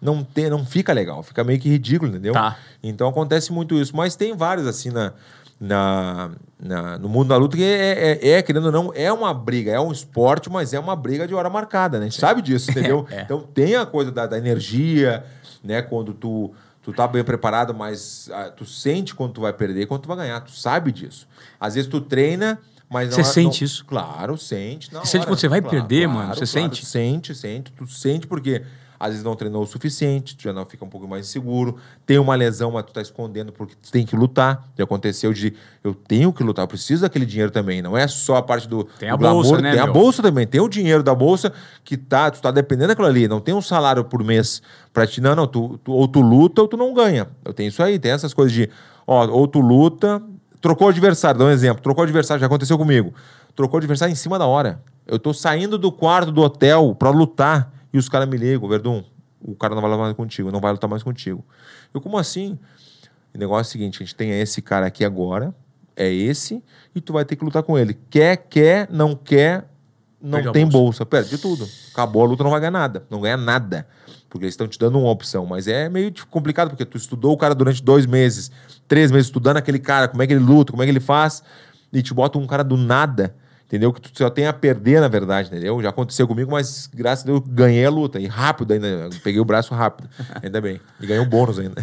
não, 0.00 0.22
tem, 0.22 0.48
não 0.48 0.64
fica 0.64 0.92
legal, 0.92 1.24
fica 1.24 1.42
meio 1.42 1.58
que 1.58 1.68
ridículo, 1.68 2.08
entendeu? 2.12 2.34
Tá. 2.34 2.56
Então 2.80 3.08
acontece 3.08 3.52
muito 3.52 3.74
isso. 3.74 3.96
Mas 3.96 4.14
tem 4.14 4.36
vários 4.36 4.66
assim 4.68 4.90
na, 4.90 5.12
na, 5.60 6.30
na- 6.60 6.98
no 6.98 7.08
mundo 7.08 7.28
da 7.28 7.36
luta 7.36 7.56
que 7.56 7.64
é, 7.64 8.18
é, 8.22 8.28
é, 8.34 8.42
querendo 8.42 8.66
ou 8.66 8.72
não, 8.72 8.92
é 8.94 9.12
uma 9.12 9.34
briga, 9.34 9.72
é 9.72 9.80
um 9.80 9.90
esporte, 9.90 10.48
mas 10.48 10.72
é 10.72 10.78
uma 10.78 10.94
briga 10.94 11.26
de 11.26 11.34
hora 11.34 11.50
marcada, 11.50 11.98
né? 11.98 12.06
A 12.06 12.08
gente 12.08 12.20
sabe 12.20 12.42
disso, 12.42 12.70
entendeu? 12.72 13.06
É. 13.10 13.22
Então 13.22 13.40
tem 13.40 13.74
a 13.76 13.84
coisa 13.84 14.12
da, 14.12 14.26
da 14.26 14.38
energia, 14.38 15.24
né? 15.64 15.82
Quando 15.82 16.12
tu, 16.14 16.52
tu 16.82 16.92
tá 16.92 17.06
bem 17.06 17.22
preparado, 17.24 17.72
mas 17.74 18.28
ah, 18.32 18.50
tu 18.50 18.64
sente 18.64 19.14
quando 19.14 19.32
tu 19.34 19.40
vai 19.40 19.52
perder 19.52 19.82
e 19.82 19.86
quando 19.86 20.02
tu 20.02 20.08
vai 20.08 20.16
ganhar. 20.16 20.40
Tu 20.40 20.52
sabe 20.52 20.90
disso. 20.92 21.26
Às 21.60 21.74
vezes 21.74 21.88
tu 21.88 22.00
treina. 22.00 22.58
Mas 22.90 23.08
não 23.08 23.14
Você 23.14 23.20
é- 23.22 23.24
sente 23.24 23.62
não- 23.62 23.66
isso? 23.66 23.84
Claro, 23.86 24.36
sente. 24.36 24.92
na 24.92 25.00
Você 25.00 25.12
sente 25.12 25.22
hora. 25.22 25.30
quando 25.30 25.38
você 25.40 25.48
vai 25.48 25.62
perder, 25.62 26.06
mano? 26.06 26.34
Você 26.34 26.44
sente? 26.44 26.84
Sente, 26.84 27.34
sente. 27.34 27.72
Tu 27.72 27.86
sente 27.86 28.26
porque 28.26 28.62
às 29.02 29.08
vezes 29.10 29.24
não 29.24 29.34
treinou 29.34 29.62
o 29.62 29.66
suficiente, 29.66 30.36
tu 30.36 30.44
já 30.44 30.52
não 30.52 30.64
fica 30.64 30.84
um 30.84 30.88
pouco 30.88 31.08
mais 31.08 31.26
inseguro. 31.26 31.76
Tem 32.06 32.18
uma 32.20 32.36
lesão, 32.36 32.70
mas 32.70 32.84
tu 32.84 32.92
tá 32.92 33.02
escondendo 33.02 33.52
porque 33.52 33.74
tu 33.74 33.90
tem 33.90 34.06
que 34.06 34.14
lutar. 34.14 34.68
Já 34.78 34.84
aconteceu 34.84 35.32
de 35.32 35.52
eu 35.82 35.92
tenho 35.92 36.32
que 36.32 36.44
lutar, 36.44 36.62
eu 36.62 36.68
preciso 36.68 37.02
daquele 37.02 37.26
dinheiro 37.26 37.50
também. 37.50 37.82
Não 37.82 37.98
é 37.98 38.06
só 38.06 38.36
a 38.36 38.42
parte 38.42 38.68
do, 38.68 38.84
Tem 38.84 39.10
a 39.10 39.16
bolsa, 39.16 39.60
né, 39.60 39.72
tem 39.72 39.80
a 39.80 39.84
meu? 39.86 39.92
bolsa 39.92 40.22
também, 40.22 40.46
tem 40.46 40.60
o 40.60 40.68
dinheiro 40.68 41.02
da 41.02 41.14
bolsa 41.14 41.52
que 41.82 41.96
tá, 41.96 42.30
tu 42.30 42.40
tá 42.40 42.52
dependendo 42.52 42.88
daquilo 42.88 43.08
ali. 43.08 43.26
Não 43.26 43.40
tem 43.40 43.52
um 43.52 43.60
salário 43.60 44.04
por 44.04 44.22
mês 44.22 44.62
pra 44.92 45.04
ti. 45.06 45.20
Não, 45.20 45.34
não, 45.34 45.46
tu, 45.48 45.78
tu- 45.82 45.92
ou 45.92 46.06
tu 46.06 46.20
luta 46.20 46.62
ou 46.62 46.68
tu 46.68 46.76
não 46.76 46.94
ganha. 46.94 47.26
Eu 47.44 47.52
tenho 47.52 47.68
isso 47.68 47.82
aí, 47.82 47.98
tem 47.98 48.12
essas 48.12 48.32
coisas 48.32 48.52
de, 48.52 48.70
ó, 49.04 49.26
ou 49.26 49.48
tu 49.48 49.58
luta, 49.60 50.22
trocou 50.60 50.86
o 50.86 50.90
adversário, 50.90 51.40
dá 51.40 51.44
um 51.46 51.50
exemplo, 51.50 51.82
trocou 51.82 52.02
o 52.02 52.04
adversário, 52.04 52.40
já 52.40 52.46
aconteceu 52.46 52.78
comigo. 52.78 53.12
Trocou 53.56 53.74
o 53.74 53.78
adversário 53.78 54.12
em 54.12 54.16
cima 54.16 54.38
da 54.38 54.46
hora. 54.46 54.80
Eu 55.04 55.18
tô 55.18 55.34
saindo 55.34 55.76
do 55.76 55.90
quarto 55.90 56.30
do 56.30 56.40
hotel 56.40 56.94
pra 56.96 57.10
lutar 57.10 57.72
e 57.92 57.98
os 57.98 58.08
caras 58.08 58.28
me 58.28 58.36
ligam, 58.36 58.68
Verdun, 58.68 59.04
o 59.40 59.54
cara 59.54 59.74
não 59.74 59.82
vai 59.82 59.90
lutar 59.90 60.04
mais 60.04 60.16
contigo, 60.16 60.50
não 60.50 60.60
vai 60.60 60.72
lutar 60.72 60.88
mais 60.88 61.02
contigo. 61.02 61.44
Eu, 61.92 62.00
como 62.00 62.16
assim? 62.18 62.58
O 63.34 63.38
negócio 63.38 63.68
é 63.68 63.68
o 63.68 63.72
seguinte, 63.72 64.02
a 64.02 64.04
gente 64.04 64.14
tem 64.14 64.40
esse 64.40 64.60
cara 64.62 64.86
aqui 64.86 65.04
agora, 65.04 65.54
é 65.96 66.10
esse, 66.10 66.62
e 66.94 67.00
tu 67.00 67.12
vai 67.12 67.24
ter 67.24 67.36
que 67.36 67.44
lutar 67.44 67.62
com 67.62 67.78
ele. 67.78 67.98
Quer, 68.10 68.36
quer, 68.36 68.88
não 68.90 69.14
quer, 69.14 69.68
não 70.22 70.38
Perde 70.38 70.52
tem 70.52 70.64
bolsa. 70.64 71.04
bolsa. 71.04 71.06
Perde 71.06 71.38
tudo. 71.38 71.68
Acabou 71.92 72.22
a 72.22 72.26
luta, 72.26 72.44
não 72.44 72.50
vai 72.50 72.60
ganhar 72.60 72.70
nada. 72.70 73.04
Não 73.10 73.20
ganha 73.20 73.36
nada. 73.36 73.86
Porque 74.30 74.44
eles 74.44 74.52
estão 74.52 74.68
te 74.68 74.78
dando 74.78 74.98
uma 74.98 75.10
opção. 75.10 75.44
Mas 75.44 75.66
é 75.66 75.88
meio 75.88 76.12
complicado, 76.30 76.70
porque 76.70 76.84
tu 76.84 76.96
estudou 76.96 77.32
o 77.32 77.36
cara 77.36 77.54
durante 77.54 77.82
dois 77.82 78.06
meses, 78.06 78.50
três 78.86 79.10
meses, 79.10 79.26
estudando 79.26 79.56
aquele 79.56 79.80
cara, 79.80 80.06
como 80.08 80.22
é 80.22 80.26
que 80.26 80.32
ele 80.32 80.44
luta, 80.44 80.70
como 80.70 80.82
é 80.82 80.86
que 80.86 80.92
ele 80.92 81.00
faz, 81.00 81.42
e 81.92 82.02
te 82.02 82.14
bota 82.14 82.38
um 82.38 82.46
cara 82.46 82.62
do 82.62 82.76
nada, 82.76 83.34
entendeu? 83.72 83.90
Que 83.90 84.02
tu 84.02 84.10
só 84.14 84.28
tem 84.28 84.46
a 84.46 84.52
perder, 84.52 85.00
na 85.00 85.08
verdade, 85.08 85.48
entendeu? 85.48 85.80
Já 85.82 85.88
aconteceu 85.88 86.28
comigo, 86.28 86.50
mas 86.50 86.90
graças 86.92 87.24
a 87.24 87.26
Deus 87.28 87.42
ganhei 87.46 87.86
a 87.86 87.90
luta. 87.90 88.20
E 88.20 88.26
rápido 88.26 88.74
ainda. 88.74 89.08
Peguei 89.24 89.40
o 89.40 89.44
braço 89.46 89.74
rápido. 89.74 90.10
Ainda 90.42 90.60
bem. 90.60 90.78
E 91.00 91.06
ganhei 91.06 91.22
um 91.22 91.28
bônus 91.28 91.58
ainda. 91.58 91.82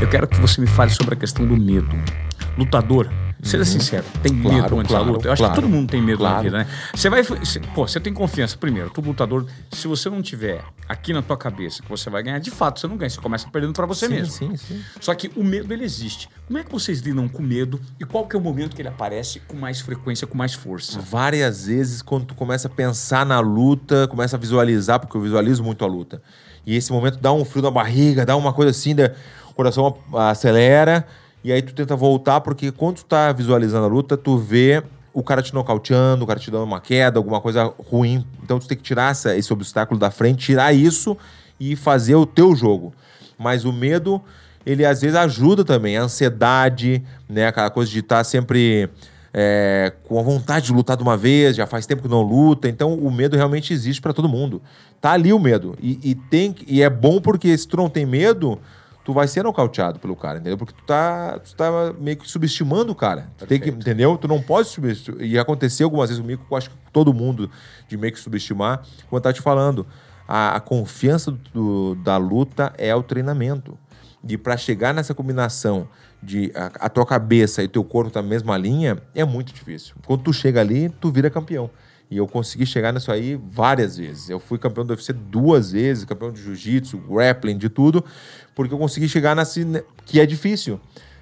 Eu 0.00 0.08
quero 0.08 0.26
que 0.26 0.40
você 0.40 0.60
me 0.60 0.66
fale 0.66 0.90
sobre 0.90 1.14
a 1.14 1.16
questão 1.16 1.46
do 1.46 1.56
medo. 1.56 1.94
Lutador, 2.56 3.10
seja 3.42 3.64
sincero, 3.64 4.04
tem 4.22 4.32
Uhum. 4.32 4.42
Claro, 4.42 4.62
medo 4.62 4.78
antes 4.78 4.88
claro, 4.90 5.04
da 5.06 5.10
luta? 5.12 5.28
Eu 5.28 5.32
acho 5.32 5.42
claro, 5.42 5.54
que 5.54 5.60
todo 5.60 5.70
mundo 5.70 5.90
tem 5.90 6.00
medo 6.00 6.22
na 6.22 6.28
claro. 6.30 6.44
vida, 6.44 6.58
né? 6.58 6.66
Você 6.94 7.10
vai. 7.10 7.22
você- 7.22 7.60
pô, 7.74 7.86
você 7.86 7.98
tem 8.00 8.12
confiança. 8.14 8.56
Primeiro, 8.56 8.88
tu 8.90 9.00
lutador, 9.00 9.46
se 9.72 9.86
você 9.88 10.08
não 10.08 10.22
tiver 10.22 10.62
aqui 10.88 11.12
na 11.12 11.22
tua 11.22 11.36
cabeça 11.36 11.82
que 11.82 11.88
você 11.88 12.08
vai 12.08 12.22
ganhar, 12.22 12.38
de 12.38 12.50
fato 12.50 12.78
você 12.80 12.86
não 12.86 12.96
ganha. 12.96 13.10
Você 13.10 13.20
começa 13.20 13.48
perdendo 13.50 13.72
pra 13.72 13.84
você 13.86 14.06
sim, 14.06 14.14
mesmo. 14.14 14.32
sim, 14.32 14.56
sim. 14.56 14.80
Só 15.00 15.14
que 15.14 15.30
o 15.36 15.42
medo 15.42 15.72
ele 15.72 15.84
existe. 15.84 16.28
Como 16.46 16.58
é 16.58 16.64
que 16.64 16.70
vocês 16.70 17.00
lidam 17.00 17.28
com 17.28 17.42
medo 17.42 17.80
e 18.00 18.04
qual 18.04 18.26
que 18.26 18.36
é 18.36 18.38
o 18.38 18.42
momento 18.42 18.76
que 18.76 18.82
ele 18.82 18.88
aparece 18.88 19.40
com 19.40 19.56
mais 19.56 19.80
frequência, 19.80 20.26
com 20.26 20.36
mais 20.38 20.54
força? 20.54 21.00
várias 21.00 21.66
vezes 21.66 22.00
quando 22.02 22.26
tu 22.26 22.34
começa 22.34 22.68
a 22.68 22.70
pensar 22.70 23.26
na 23.26 23.40
luta, 23.40 24.06
começa 24.08 24.36
a 24.36 24.38
visualizar, 24.38 25.00
porque 25.00 25.16
eu 25.16 25.20
visualizo 25.20 25.62
muito 25.62 25.84
a 25.84 25.88
luta. 25.88 26.22
E 26.64 26.76
esse 26.76 26.92
momento 26.92 27.18
dá 27.18 27.32
um 27.32 27.44
frio 27.44 27.62
na 27.62 27.70
barriga, 27.70 28.24
dá 28.24 28.36
uma 28.36 28.52
coisa 28.52 28.70
assim, 28.70 28.94
da- 28.94 29.12
o 29.50 29.54
coração 29.54 29.98
acelera, 30.14 31.06
e 31.44 31.52
aí 31.52 31.60
tu 31.62 31.74
tenta 31.74 31.94
voltar, 31.96 32.40
porque 32.40 32.70
quando 32.70 32.96
tu 32.96 33.04
tá 33.04 33.32
visualizando 33.32 33.84
a 33.84 33.88
luta, 33.88 34.16
tu 34.16 34.36
vê 34.38 34.82
o 35.14 35.22
cara 35.22 35.42
te 35.42 35.52
nocauteando, 35.52 36.24
o 36.24 36.26
cara 36.26 36.38
te 36.40 36.50
dando 36.50 36.64
uma 36.64 36.80
queda, 36.80 37.18
alguma 37.18 37.40
coisa 37.40 37.72
ruim. 37.90 38.24
Então 38.42 38.58
tu 38.58 38.66
tem 38.66 38.76
que 38.76 38.82
tirar 38.82 39.10
essa- 39.10 39.36
esse 39.36 39.52
obstáculo 39.52 40.00
da 40.00 40.10
frente, 40.10 40.44
tirar 40.46 40.72
isso 40.72 41.16
e 41.60 41.76
fazer 41.76 42.14
o 42.14 42.24
teu 42.24 42.56
jogo. 42.56 42.94
Mas 43.38 43.64
o 43.64 43.72
medo, 43.72 44.22
ele 44.64 44.84
às 44.86 45.02
vezes 45.02 45.16
ajuda 45.16 45.64
também. 45.64 45.96
A 45.98 46.02
ansiedade, 46.04 47.02
né? 47.28 47.46
Aquela 47.46 47.68
coisa 47.70 47.90
de 47.90 47.98
estar 47.98 48.24
sempre 48.24 48.88
é, 49.34 49.92
com 50.06 50.18
a 50.18 50.22
vontade 50.22 50.66
de 50.66 50.72
lutar 50.74 50.94
de 50.94 51.02
uma 51.02 51.16
vez, 51.16 51.56
já 51.56 51.66
faz 51.66 51.86
tempo 51.86 52.02
que 52.02 52.08
não 52.08 52.20
luta. 52.22 52.68
Então 52.68 52.94
o 52.94 53.10
medo 53.10 53.34
realmente 53.36 53.72
existe 53.72 54.00
para 54.00 54.12
todo 54.12 54.28
mundo. 54.28 54.60
Tá 55.00 55.12
ali 55.12 55.32
o 55.32 55.38
medo. 55.38 55.74
E, 55.80 55.98
e 56.02 56.14
tem, 56.14 56.54
e 56.66 56.82
é 56.82 56.90
bom 56.90 57.18
porque 57.20 57.56
se 57.56 57.66
tu 57.66 57.76
não 57.76 57.88
tem 57.88 58.04
medo, 58.04 58.58
tu 59.04 59.12
vai 59.12 59.26
ser 59.26 59.42
nocauteado 59.42 59.98
pelo 59.98 60.14
cara, 60.14 60.38
entendeu? 60.38 60.56
Porque 60.56 60.72
tu 60.74 60.82
tá, 60.84 61.38
tu 61.38 61.54
tá 61.56 61.92
meio 61.98 62.16
que 62.16 62.28
subestimando 62.30 62.92
o 62.92 62.94
cara. 62.94 63.28
Tu 63.36 63.46
tem 63.46 63.60
que, 63.60 63.68
entendeu? 63.70 64.16
Tu 64.16 64.28
não 64.28 64.40
pode 64.40 64.68
subestimar. 64.68 65.20
E 65.22 65.38
aconteceu 65.38 65.86
algumas 65.86 66.08
vezes 66.08 66.20
comigo, 66.20 66.42
acho 66.56 66.70
que 66.70 66.76
todo 66.92 67.12
mundo, 67.12 67.50
de 67.88 67.96
meio 67.96 68.12
que 68.12 68.20
subestimar. 68.20 68.78
Como 69.08 69.18
eu 69.18 69.20
tava 69.20 69.32
te 69.32 69.40
falando, 69.40 69.86
a, 70.28 70.56
a 70.56 70.60
confiança 70.60 71.30
do- 71.52 71.94
da 71.96 72.16
luta 72.16 72.72
é 72.78 72.94
o 72.94 73.02
treinamento. 73.02 73.76
E 74.28 74.38
para 74.38 74.56
chegar 74.56 74.94
nessa 74.94 75.12
combinação 75.12 75.88
de 76.22 76.52
a, 76.54 76.86
a 76.86 76.88
tua 76.88 77.04
cabeça 77.04 77.60
e 77.62 77.66
teu 77.66 77.82
corpo 77.82 78.08
tá 78.10 78.22
na 78.22 78.28
mesma 78.28 78.56
linha, 78.56 78.98
é 79.16 79.24
muito 79.24 79.52
difícil. 79.52 79.96
Quando 80.06 80.22
tu 80.22 80.32
chega 80.32 80.60
ali, 80.60 80.88
tu 80.88 81.10
vira 81.10 81.28
campeão. 81.28 81.68
E 82.12 82.18
eu 82.18 82.28
consegui 82.28 82.66
chegar 82.66 82.92
nisso 82.92 83.10
aí 83.10 83.40
várias 83.50 83.96
vezes. 83.96 84.28
Eu 84.28 84.38
fui 84.38 84.58
campeão 84.58 84.84
do 84.84 84.90
UFC 84.90 85.14
duas 85.14 85.72
vezes, 85.72 86.04
campeão 86.04 86.30
de 86.30 86.42
jiu-jitsu, 86.42 86.98
grappling, 86.98 87.56
de 87.56 87.70
tudo, 87.70 88.04
porque 88.54 88.74
eu 88.74 88.78
consegui 88.78 89.08
chegar 89.08 89.34
nesse. 89.34 89.64
que 90.04 90.20
é 90.20 90.26
difícil. 90.26 90.78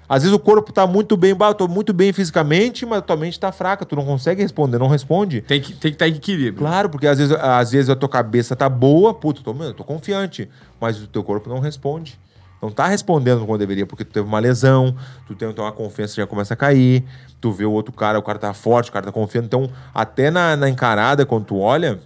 Às 0.09 0.23
vezes 0.23 0.35
o 0.35 0.39
corpo 0.39 0.73
tá 0.73 0.85
muito 0.85 1.15
bem, 1.15 1.33
eu 1.39 1.53
tô 1.53 1.69
muito 1.69 1.93
bem 1.93 2.11
fisicamente, 2.11 2.85
mas 2.85 2.99
a 2.99 3.01
tua 3.01 3.15
mente 3.15 3.39
tá 3.39 3.53
fraca, 3.53 3.85
tu 3.85 3.95
não 3.95 4.05
consegue 4.05 4.41
responder, 4.41 4.77
não 4.77 4.89
responde. 4.89 5.39
Tem 5.39 5.61
que 5.61 5.71
tem 5.71 5.91
que 5.91 5.95
estar 5.95 6.09
em 6.09 6.15
equilíbrio. 6.15 6.55
Claro, 6.67 6.89
porque 6.89 7.07
às 7.07 7.17
vezes, 7.17 7.33
às 7.39 7.71
vezes 7.71 7.89
a 7.89 7.95
tua 7.95 8.09
cabeça 8.09 8.53
tá 8.53 8.67
boa, 8.67 9.13
puta, 9.13 9.41
tô, 9.41 9.53
mano, 9.53 9.69
eu 9.69 9.73
tô 9.73 9.85
confiante, 9.85 10.49
mas 10.81 11.01
o 11.01 11.07
teu 11.07 11.23
corpo 11.23 11.49
não 11.49 11.59
responde. 11.59 12.19
Não 12.61 12.69
tá 12.69 12.85
respondendo 12.87 13.45
como 13.45 13.57
deveria, 13.57 13.85
porque 13.87 14.05
tu 14.05 14.11
teve 14.11 14.27
uma 14.27 14.39
lesão, 14.39 14.95
tu 15.27 15.33
tem 15.33 15.49
então, 15.49 15.65
uma 15.65 15.71
confiança 15.71 16.13
já 16.15 16.27
começa 16.27 16.53
a 16.53 16.57
cair, 16.57 17.03
tu 17.39 17.51
vê 17.51 17.65
o 17.65 17.71
outro 17.71 17.91
cara, 17.91 18.19
o 18.19 18.21
cara 18.21 18.37
tá 18.37 18.53
forte, 18.53 18.89
o 18.89 18.93
cara 18.93 19.05
tá 19.05 19.11
confiando. 19.11 19.47
Então, 19.47 19.69
até 19.93 20.29
na, 20.29 20.55
na 20.55 20.69
encarada, 20.69 21.25
quando 21.25 21.45
tu 21.45 21.57
olha, 21.59 21.99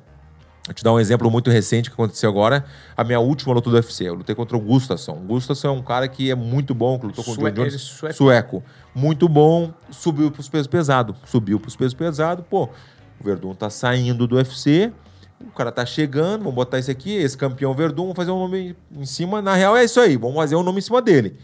Vou 0.67 0.73
te 0.73 0.83
dar 0.83 0.93
um 0.93 0.99
exemplo 0.99 1.29
muito 1.29 1.51
recente 1.51 1.91
que 1.91 1.93
aconteceu 1.93 2.27
agora. 2.27 2.65
A 2.97 3.03
minha 3.03 3.19
última 3.19 3.53
luta 3.53 3.69
do 3.69 3.75
UFC. 3.75 4.05
Eu 4.05 4.15
lutei 4.15 4.33
contra 4.33 4.57
o 4.57 4.59
Gustafsson. 4.59 5.11
O 5.11 5.19
Gustafsson 5.19 5.67
é 5.67 5.71
um 5.71 5.83
cara 5.83 6.07
que 6.07 6.31
é 6.31 6.33
muito 6.33 6.73
bom, 6.73 6.97
que 6.97 7.05
lutou 7.05 7.23
contra 7.23 7.39
Sue- 7.39 7.51
o 7.51 7.53
John 7.53 7.61
Jones. 7.61 7.75
é 7.75 7.77
sueco. 7.77 8.15
Sueco. 8.15 8.63
Muito 8.95 9.29
bom. 9.29 9.71
Subiu 9.91 10.31
pros 10.31 10.49
pesos 10.49 10.65
pesados. 10.65 11.15
Subiu 11.27 11.59
pros 11.59 11.75
pesos 11.75 11.93
pesados. 11.93 12.43
Pô, 12.49 12.63
o 12.63 13.23
Verdun 13.23 13.53
tá 13.53 13.69
saindo 13.69 14.25
do 14.25 14.37
UFC. 14.37 14.91
O 15.39 15.51
cara 15.51 15.71
tá 15.71 15.85
chegando. 15.85 16.39
Vamos 16.39 16.55
botar 16.55 16.79
esse 16.79 16.91
aqui. 16.91 17.15
Esse 17.15 17.37
campeão 17.37 17.73
Verdun. 17.73 18.03
Vamos 18.03 18.15
fazer 18.15 18.31
um 18.31 18.39
nome 18.39 18.75
em 18.95 19.05
cima. 19.05 19.41
Na 19.41 19.53
real 19.55 19.75
é 19.75 19.83
isso 19.83 19.99
aí. 19.99 20.17
Vamos 20.17 20.35
fazer 20.35 20.55
um 20.55 20.63
nome 20.63 20.79
em 20.79 20.81
cima 20.81 21.01
dele. 21.01 21.37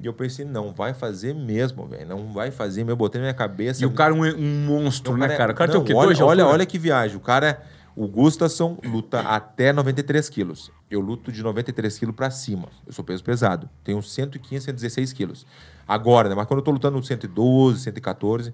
E 0.00 0.06
eu 0.06 0.12
pensei, 0.12 0.44
não 0.44 0.72
vai 0.72 0.92
fazer 0.92 1.34
mesmo, 1.34 1.86
velho. 1.86 2.06
Não 2.06 2.32
vai 2.32 2.50
fazer 2.50 2.80
mesmo. 2.80 2.92
Eu 2.92 2.96
botei 2.96 3.20
na 3.20 3.26
minha 3.26 3.34
cabeça. 3.34 3.82
E 3.82 3.86
o 3.86 3.92
cara 3.92 4.12
é 4.12 4.16
um, 4.16 4.24
um 4.24 4.66
monstro, 4.66 5.16
né, 5.16 5.28
cara? 5.28 5.52
O 5.52 5.54
cara 5.54 5.72
não, 5.72 5.80
tem 5.80 5.82
o 5.82 5.84
quê? 5.84 5.94
Olha, 5.94 6.06
Dois 6.08 6.20
olha, 6.20 6.42
altura? 6.42 6.58
olha 6.58 6.66
que 6.66 6.78
viagem. 6.78 7.16
O 7.16 7.20
cara, 7.20 7.62
o 7.96 8.08
Gustafsson 8.08 8.76
luta 8.84 9.20
até 9.20 9.72
93 9.72 10.28
quilos. 10.28 10.70
Eu 10.90 11.00
luto 11.00 11.30
de 11.30 11.42
93 11.42 11.98
quilos 11.98 12.14
pra 12.14 12.30
cima. 12.30 12.68
Eu 12.86 12.92
sou 12.92 13.04
peso 13.04 13.22
pesado. 13.22 13.68
Tenho 13.82 14.02
115, 14.02 14.64
116 14.64 15.12
quilos. 15.12 15.46
Agora, 15.86 16.28
né? 16.28 16.34
Mas 16.34 16.46
quando 16.46 16.58
eu 16.58 16.64
tô 16.64 16.70
lutando 16.70 17.02
112, 17.02 17.80
114. 17.80 18.52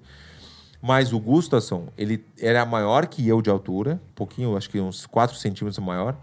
Mas 0.81 1.13
o 1.13 1.19
Gustafsson, 1.19 1.87
ele 1.97 2.25
era 2.39 2.65
maior 2.65 3.05
que 3.05 3.27
eu 3.27 3.41
de 3.41 3.49
altura. 3.49 4.01
Um 4.11 4.15
pouquinho, 4.15 4.57
acho 4.57 4.69
que 4.69 4.79
uns 4.79 5.05
4 5.05 5.35
centímetros 5.37 5.77
maior. 5.83 6.17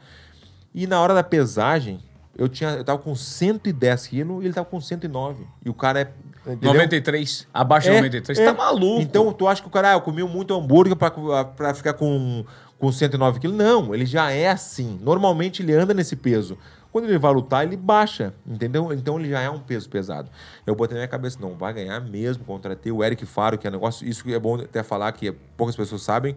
E 0.74 0.86
na 0.86 1.00
hora 1.00 1.14
da 1.14 1.22
pesagem, 1.22 2.00
eu, 2.36 2.48
tinha, 2.48 2.70
eu 2.70 2.84
tava 2.84 2.98
com 2.98 3.14
110 3.14 4.06
quilos 4.08 4.42
e 4.42 4.46
ele 4.46 4.54
tava 4.54 4.66
com 4.66 4.80
109. 4.80 5.44
E 5.64 5.70
o 5.70 5.74
cara 5.74 6.00
é... 6.00 6.12
entendeu? 6.46 6.72
93. 6.72 7.46
Abaixo 7.54 7.88
de 7.88 7.96
93. 7.96 8.38
Tá 8.38 8.52
maluco. 8.52 9.00
Então, 9.00 9.32
tu 9.32 9.46
acha 9.46 9.62
que 9.62 9.68
o 9.68 9.70
cara, 9.70 9.92
ah, 9.92 9.94
eu 9.94 10.00
comi 10.00 10.24
muito 10.24 10.52
hambúrguer 10.52 10.96
pra, 10.96 11.10
pra 11.44 11.72
ficar 11.72 11.94
com, 11.94 12.44
com 12.78 12.90
109 12.90 13.38
quilos? 13.38 13.56
Não, 13.56 13.94
ele 13.94 14.06
já 14.06 14.30
é 14.32 14.48
assim. 14.48 14.98
Normalmente 15.02 15.62
ele 15.62 15.72
anda 15.72 15.94
nesse 15.94 16.16
peso. 16.16 16.58
Quando 16.90 17.04
ele 17.04 17.18
vai 17.18 17.32
lutar, 17.32 17.64
ele 17.64 17.76
baixa, 17.76 18.32
entendeu? 18.46 18.92
Então 18.92 19.20
ele 19.20 19.28
já 19.28 19.40
é 19.40 19.50
um 19.50 19.58
peso 19.58 19.88
pesado. 19.88 20.30
Eu 20.66 20.74
botei 20.74 20.94
na 20.94 21.00
minha 21.00 21.08
cabeça, 21.08 21.38
não, 21.40 21.54
vai 21.54 21.72
ganhar 21.72 22.00
mesmo. 22.00 22.44
Contratei 22.44 22.90
o 22.90 23.04
Eric 23.04 23.26
Faro, 23.26 23.58
que 23.58 23.66
é 23.66 23.70
um 23.70 23.74
negócio. 23.74 24.08
Isso 24.08 24.28
é 24.30 24.38
bom 24.38 24.56
até 24.56 24.82
falar, 24.82 25.12
que 25.12 25.30
poucas 25.56 25.76
pessoas 25.76 26.02
sabem. 26.02 26.34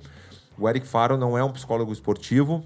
O 0.58 0.68
Eric 0.68 0.86
Faro 0.86 1.18
não 1.18 1.38
é 1.38 1.44
um 1.44 1.52
psicólogo 1.52 1.92
esportivo, 1.94 2.64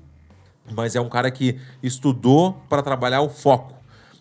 mas 0.71 0.95
é 0.95 1.01
um 1.01 1.07
cara 1.07 1.29
que 1.29 1.59
estudou 1.83 2.59
para 2.67 2.81
trabalhar 2.81 3.21
o 3.21 3.29
foco, 3.29 3.75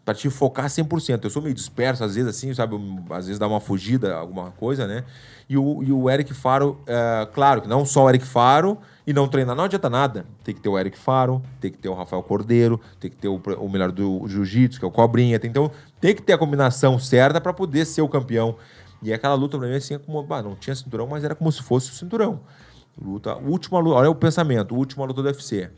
para 0.05 0.15
te 0.15 0.29
focar 0.29 0.67
100%. 0.67 1.25
Eu 1.25 1.31
sou 1.31 1.41
meio 1.41 1.55
disperso, 1.55 2.05
às 2.05 2.15
vezes, 2.15 2.29
assim, 2.29 2.53
sabe? 2.53 2.77
Às 3.11 3.27
vezes 3.27 3.39
dá 3.39 3.49
uma 3.49 3.61
fugida, 3.61 4.15
alguma 4.15 4.51
coisa, 4.51 4.87
né? 4.87 5.05
E 5.49 5.57
o, 5.57 5.83
e 5.83 5.91
o 5.91 6.11
Eric 6.11 6.35
Faro, 6.35 6.81
é, 6.87 7.27
claro 7.33 7.63
que 7.63 7.69
não 7.69 7.87
só 7.87 8.05
o 8.05 8.11
Eric 8.11 8.27
Faro 8.27 8.79
e 9.07 9.13
não 9.13 9.29
treinar, 9.29 9.55
não 9.55 9.65
adianta 9.65 9.91
nada. 9.91 10.27
Tem 10.43 10.55
que 10.55 10.61
ter 10.61 10.69
o 10.69 10.79
Eric 10.79 10.99
Faro, 10.99 11.43
tem 11.61 11.71
que 11.71 11.79
ter 11.79 11.89
o 11.89 11.95
Rafael 11.95 12.23
Cordeiro, 12.23 12.81
tem 12.99 13.11
que 13.11 13.17
ter 13.17 13.29
o, 13.29 13.41
o 13.59 13.69
melhor 13.69 13.93
do 13.93 14.27
jiu-jitsu, 14.27 14.79
que 14.79 14.85
é 14.85 14.89
o 14.89 14.91
Cobrinha. 14.91 15.39
Tem, 15.39 15.51
então, 15.51 15.71
tem 16.01 16.15
que 16.15 16.23
ter 16.23 16.33
a 16.33 16.39
combinação 16.39 16.99
certa 16.99 17.41
para 17.41 17.53
poder 17.53 17.85
ser 17.85 18.03
o 18.03 18.09
campeão. 18.09 18.57
E 19.03 19.13
aquela 19.13 19.35
luta 19.35 19.59
pra 19.59 19.69
mim, 19.69 19.75
assim, 19.75 19.95
é 19.95 19.99
como, 19.99 20.23
bah, 20.23 20.43
não 20.43 20.55
tinha 20.55 20.75
cinturão, 20.75 21.07
mas 21.07 21.25
era 21.25 21.35
como 21.35 21.53
se 21.53 21.63
fosse 21.63 21.91
o 21.91 21.95
cinturão. 21.95 22.41
Luta, 23.01 23.35
última 23.37 23.79
luta, 23.79 23.97
olha 23.97 24.11
o 24.11 24.15
pensamento, 24.15 24.75
última 24.75 25.05
luta 25.05 25.21
do 25.21 25.27
UFC 25.27 25.71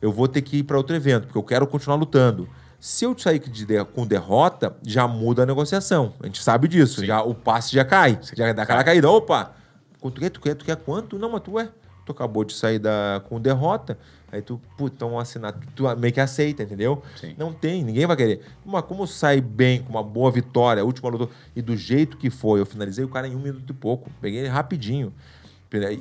eu 0.00 0.12
vou 0.12 0.28
ter 0.28 0.42
que 0.42 0.58
ir 0.58 0.62
para 0.62 0.76
outro 0.76 0.94
evento, 0.94 1.24
porque 1.24 1.38
eu 1.38 1.42
quero 1.42 1.66
continuar 1.66 1.96
lutando. 1.96 2.48
Se 2.80 3.04
eu 3.04 3.18
sair 3.18 3.40
de 3.40 3.66
com 3.86 4.06
derrota, 4.06 4.76
já 4.86 5.08
muda 5.08 5.42
a 5.42 5.46
negociação. 5.46 6.14
A 6.22 6.26
gente 6.26 6.40
sabe 6.40 6.68
disso. 6.68 7.04
Já, 7.04 7.22
o 7.22 7.34
passe 7.34 7.72
já 7.72 7.84
cai. 7.84 8.18
Já 8.36 8.52
dá 8.52 8.62
aquela 8.62 8.84
caída. 8.84 9.10
Opa! 9.10 9.52
Quanto 10.00 10.20
quer? 10.20 10.30
Tu 10.30 10.40
quer? 10.40 10.54
Tu 10.54 10.64
quer 10.64 10.76
quanto? 10.76 11.18
Não, 11.18 11.32
mas 11.32 11.40
tu 11.40 11.58
é. 11.58 11.68
Tu 12.08 12.12
acabou 12.12 12.42
de 12.42 12.54
sair 12.54 12.78
da, 12.78 13.22
com 13.28 13.38
derrota. 13.38 13.98
Aí 14.32 14.40
tu, 14.40 14.58
puta, 14.78 14.96
então 14.96 15.18
assinar. 15.18 15.52
Tu 15.74 15.84
meio 15.98 16.12
que 16.12 16.20
aceita, 16.20 16.62
entendeu? 16.62 17.02
Sim. 17.20 17.34
Não 17.36 17.52
tem, 17.52 17.84
ninguém 17.84 18.06
vai 18.06 18.16
querer. 18.16 18.40
Mas 18.64 18.82
como 18.86 19.06
sai 19.06 19.42
bem, 19.42 19.82
com 19.82 19.90
uma 19.90 20.02
boa 20.02 20.30
vitória, 20.30 20.82
a 20.82 20.86
última 20.86 21.10
luta, 21.10 21.30
e 21.54 21.60
do 21.60 21.76
jeito 21.76 22.16
que 22.16 22.30
foi, 22.30 22.60
eu 22.60 22.66
finalizei 22.66 23.04
o 23.04 23.08
cara 23.08 23.28
em 23.28 23.36
um 23.36 23.38
minuto 23.38 23.70
e 23.70 23.74
pouco. 23.74 24.10
Peguei 24.22 24.40
ele 24.40 24.48
rapidinho. 24.48 25.12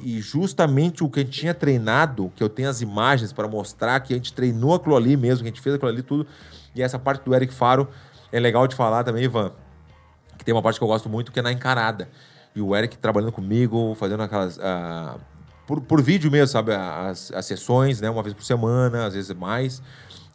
E 0.02 0.22
justamente 0.22 1.04
o 1.04 1.10
que 1.10 1.20
a 1.20 1.24
gente 1.24 1.38
tinha 1.41 1.54
treinado, 1.54 2.32
que 2.34 2.41
eu 2.41 2.48
tenho 2.48 2.70
as 2.70 2.82
imagens 2.82 3.34
para 3.34 3.50
mostrar 3.50 4.00
que 4.00 4.13
a 4.13 4.15
gente 4.15 4.32
treinou 4.32 4.74
aquilo 4.74 4.96
ali 4.96 5.17
mesmo, 5.17 5.43
que 5.43 5.50
a 5.50 5.52
gente 5.52 5.62
fez 5.62 5.76
aquilo 5.76 5.91
ali 5.91 6.02
tudo. 6.02 6.26
E 6.74 6.82
essa 6.82 6.98
parte 6.98 7.26
do 7.26 7.36
Eric 7.36 7.54
Faro 7.54 7.89
é 8.32 8.39
legal 8.39 8.65
de 8.65 8.76
falar 8.76 9.04
também, 9.04 9.26
Ivan. 9.26 9.52
Que 10.38 10.46
tem 10.46 10.54
uma 10.54 10.62
parte 10.62 10.80
que 10.80 10.84
eu 10.84 10.88
gosto 10.88 11.10
muito, 11.10 11.34
que 11.34 11.39
é 11.39 11.41
na 11.41 11.52
encarada. 11.52 12.08
E 12.56 12.62
o 12.62 12.76
Eric 12.76 12.98
trabalhando 12.98 13.32
comigo, 13.32 13.96
fazendo 13.96 14.24
aquelas. 14.24 14.60
ah, 14.60 15.15
por, 15.67 15.82
por 15.82 16.01
vídeo 16.01 16.32
mesmo, 16.32 16.47
sabe? 16.47 16.73
As, 16.73 17.32
as 17.32 17.45
sessões, 17.45 18.01
né? 18.01 18.10
Uma 18.10 18.23
vez 18.23 18.34
por 18.34 18.43
semana, 18.43 19.06
às 19.06 19.13
vezes 19.13 19.32
mais. 19.36 19.84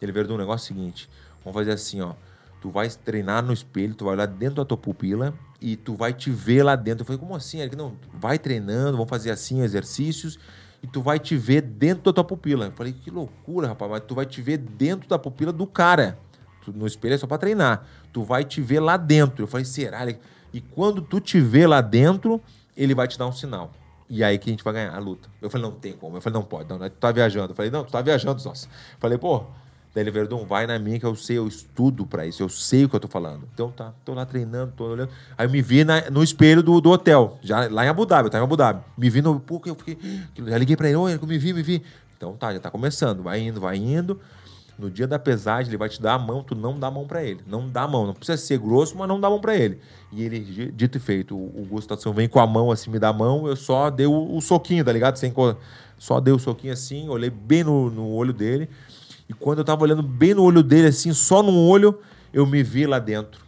Ele 0.01 0.11
veio 0.11 0.27
do 0.27 0.37
negócio 0.37 0.67
seguinte: 0.67 1.09
vamos 1.43 1.57
fazer 1.59 1.71
assim, 1.71 1.99
ó. 1.99 2.13
Tu 2.61 2.69
vai 2.69 2.87
treinar 2.89 3.43
no 3.43 3.51
espelho, 3.51 3.93
tu 3.93 4.05
vai 4.05 4.13
olhar 4.13 4.25
dentro 4.27 4.55
da 4.55 4.63
tua 4.65 4.77
pupila 4.77 5.33
e 5.59 5.75
tu 5.75 5.95
vai 5.95 6.13
te 6.13 6.29
ver 6.31 6.63
lá 6.63 6.77
dentro. 6.77 7.01
Eu 7.01 7.05
falei, 7.05 7.19
como 7.19 7.35
assim, 7.35 7.59
Eric? 7.59 7.75
Não, 7.75 7.93
vai 8.13 8.39
treinando, 8.39 8.93
vamos 8.93 9.09
fazer 9.09 9.31
assim 9.31 9.61
exercícios 9.61 10.39
e 10.81 10.87
tu 10.87 11.01
vai 11.01 11.19
te 11.19 11.35
ver 11.35 11.61
dentro 11.61 12.03
da 12.05 12.13
tua 12.13 12.23
pupila. 12.23 12.67
Eu 12.67 12.71
falei, 12.71 12.93
que 12.93 13.11
loucura, 13.11 13.67
rapaz, 13.67 13.91
mas 13.91 14.01
tu 14.07 14.15
vai 14.15 14.25
te 14.25 14.41
ver 14.41 14.57
dentro 14.57 15.09
da 15.09 15.19
pupila 15.19 15.51
do 15.51 15.67
cara. 15.67 16.17
Tu- 16.63 16.71
no 16.71 16.87
espelho 16.87 17.15
é 17.15 17.17
só 17.17 17.27
pra 17.27 17.37
treinar. 17.37 17.85
Tu 18.13 18.23
vai 18.23 18.45
te 18.45 18.61
ver 18.61 18.79
lá 18.79 18.95
dentro. 18.95 19.43
Eu 19.43 19.47
falei, 19.47 19.65
será? 19.65 20.07
E 20.53 20.61
quando 20.61 21.01
tu 21.01 21.19
te 21.19 21.41
vê 21.41 21.67
lá 21.67 21.81
dentro, 21.81 22.41
ele 22.77 22.95
vai 22.95 23.09
te 23.09 23.19
dar 23.19 23.27
um 23.27 23.33
sinal. 23.33 23.73
E 24.09 24.23
aí 24.23 24.37
que 24.37 24.49
a 24.49 24.53
gente 24.53 24.63
vai 24.63 24.73
ganhar 24.73 24.93
a 24.95 24.99
luta. 24.99 25.29
Eu 25.41 25.49
falei, 25.49 25.67
não 25.69 25.75
tem 25.75 25.93
como. 25.93 26.17
Eu 26.17 26.21
falei, 26.21 26.39
não 26.39 26.45
pode, 26.45 26.69
não, 26.69 26.77
tu 26.77 26.89
tá 26.91 27.11
viajando. 27.11 27.51
Eu 27.51 27.55
falei, 27.55 27.71
não, 27.71 27.83
tu 27.83 27.91
tá 27.91 28.01
viajando, 28.01 28.43
nossa. 28.43 28.67
Eu 28.67 28.97
falei, 28.99 29.17
pô, 29.17 29.43
daí 29.95 30.03
ele, 30.07 30.11
vai 30.45 30.67
na 30.67 30.77
minha 30.77 30.99
que 30.99 31.05
eu 31.05 31.15
sei, 31.15 31.37
eu 31.37 31.47
estudo 31.47 32.05
pra 32.05 32.25
isso, 32.25 32.43
eu 32.43 32.49
sei 32.49 32.85
o 32.85 32.89
que 32.89 32.95
eu 32.95 32.99
tô 32.99 33.07
falando. 33.07 33.47
Então 33.53 33.71
tá, 33.71 33.91
tô 34.05 34.13
lá 34.13 34.25
treinando, 34.25 34.73
tô 34.75 34.85
olhando. 34.85 35.09
Aí 35.37 35.45
eu 35.47 35.49
me 35.49 35.61
vi 35.61 35.83
na- 35.83 36.09
no 36.11 36.21
espelho 36.23 36.61
do, 36.61 36.79
do 36.81 36.91
hotel, 36.91 37.37
já 37.41 37.67
lá 37.69 37.85
em 37.85 37.89
Abu 37.89 38.05
Dhabi, 38.05 38.27
eu 38.27 38.29
tava 38.31 38.43
em 38.43 38.45
Abu 38.45 38.57
Dhabi. 38.57 38.83
Me 38.97 39.09
vi 39.09 39.21
no. 39.21 39.39
Pô, 39.39 39.61
eu 39.65 39.75
fiquei. 39.75 39.95
que- 40.33 40.43
Já 40.49 40.57
liguei 40.57 40.75
pra 40.75 40.87
ele, 40.87 40.97
oi, 40.97 41.15
eu 41.21 41.27
me 41.27 41.37
vi, 41.37 41.53
me 41.53 41.63
vi. 41.63 41.81
Então 42.17 42.33
tá, 42.37 42.53
já 42.53 42.59
tá 42.59 42.69
começando, 42.71 43.21
vai 43.23 43.39
indo, 43.41 43.59
vai 43.59 43.77
indo. 43.77 44.19
No 44.77 44.89
dia 44.89 45.07
da 45.07 45.19
pesagem, 45.19 45.69
ele 45.69 45.77
vai 45.77 45.87
te 45.87 46.01
dar 46.01 46.15
a 46.15 46.19
mão, 46.19 46.43
tu 46.43 46.55
não 46.55 46.79
dá 46.79 46.87
a 46.87 46.91
mão 46.91 47.05
pra 47.05 47.23
ele. 47.23 47.41
Não 47.47 47.69
dá 47.69 47.83
a 47.83 47.87
mão. 47.87 48.07
Não 48.07 48.13
precisa 48.13 48.37
ser 48.37 48.57
grosso, 48.57 48.97
mas 48.97 49.07
não 49.07 49.19
dá 49.21 49.27
a 49.27 49.29
mão 49.29 49.39
pra 49.39 49.55
ele. 49.55 49.79
E 50.11 50.23
ele, 50.23 50.39
di- 50.39 50.71
dito 50.71 50.97
e 50.97 50.99
feito, 50.99 51.35
o 51.35 51.65
Gustavo 51.69 52.11
vem 52.11 52.27
com 52.27 52.39
a 52.39 52.47
mão 52.47 52.71
assim, 52.71 52.89
me 52.89 52.97
dá 52.99 53.09
a 53.09 53.13
mão, 53.13 53.47
eu 53.47 53.55
só 53.55 53.89
dei 53.89 54.07
o, 54.07 54.35
o 54.35 54.41
soquinho, 54.41 54.83
tá 54.83 54.91
ligado? 54.91 55.17
Sem, 55.17 55.31
co- 55.31 55.55
só 55.97 56.19
dei 56.19 56.33
o 56.33 56.39
soquinho 56.39 56.73
assim, 56.73 57.07
olhei 57.07 57.29
bem 57.29 57.63
no, 57.63 57.89
no 57.91 58.07
olho 58.09 58.33
dele. 58.33 58.67
E 59.29 59.33
quando 59.33 59.59
eu 59.59 59.63
tava 59.63 59.83
olhando 59.83 60.03
bem 60.03 60.33
no 60.33 60.43
olho 60.43 60.63
dele, 60.63 60.87
assim, 60.87 61.13
só 61.13 61.41
no 61.43 61.55
olho, 61.55 61.99
eu 62.33 62.45
me 62.47 62.63
vi 62.63 62.85
lá 62.87 62.97
dentro. 62.99 63.41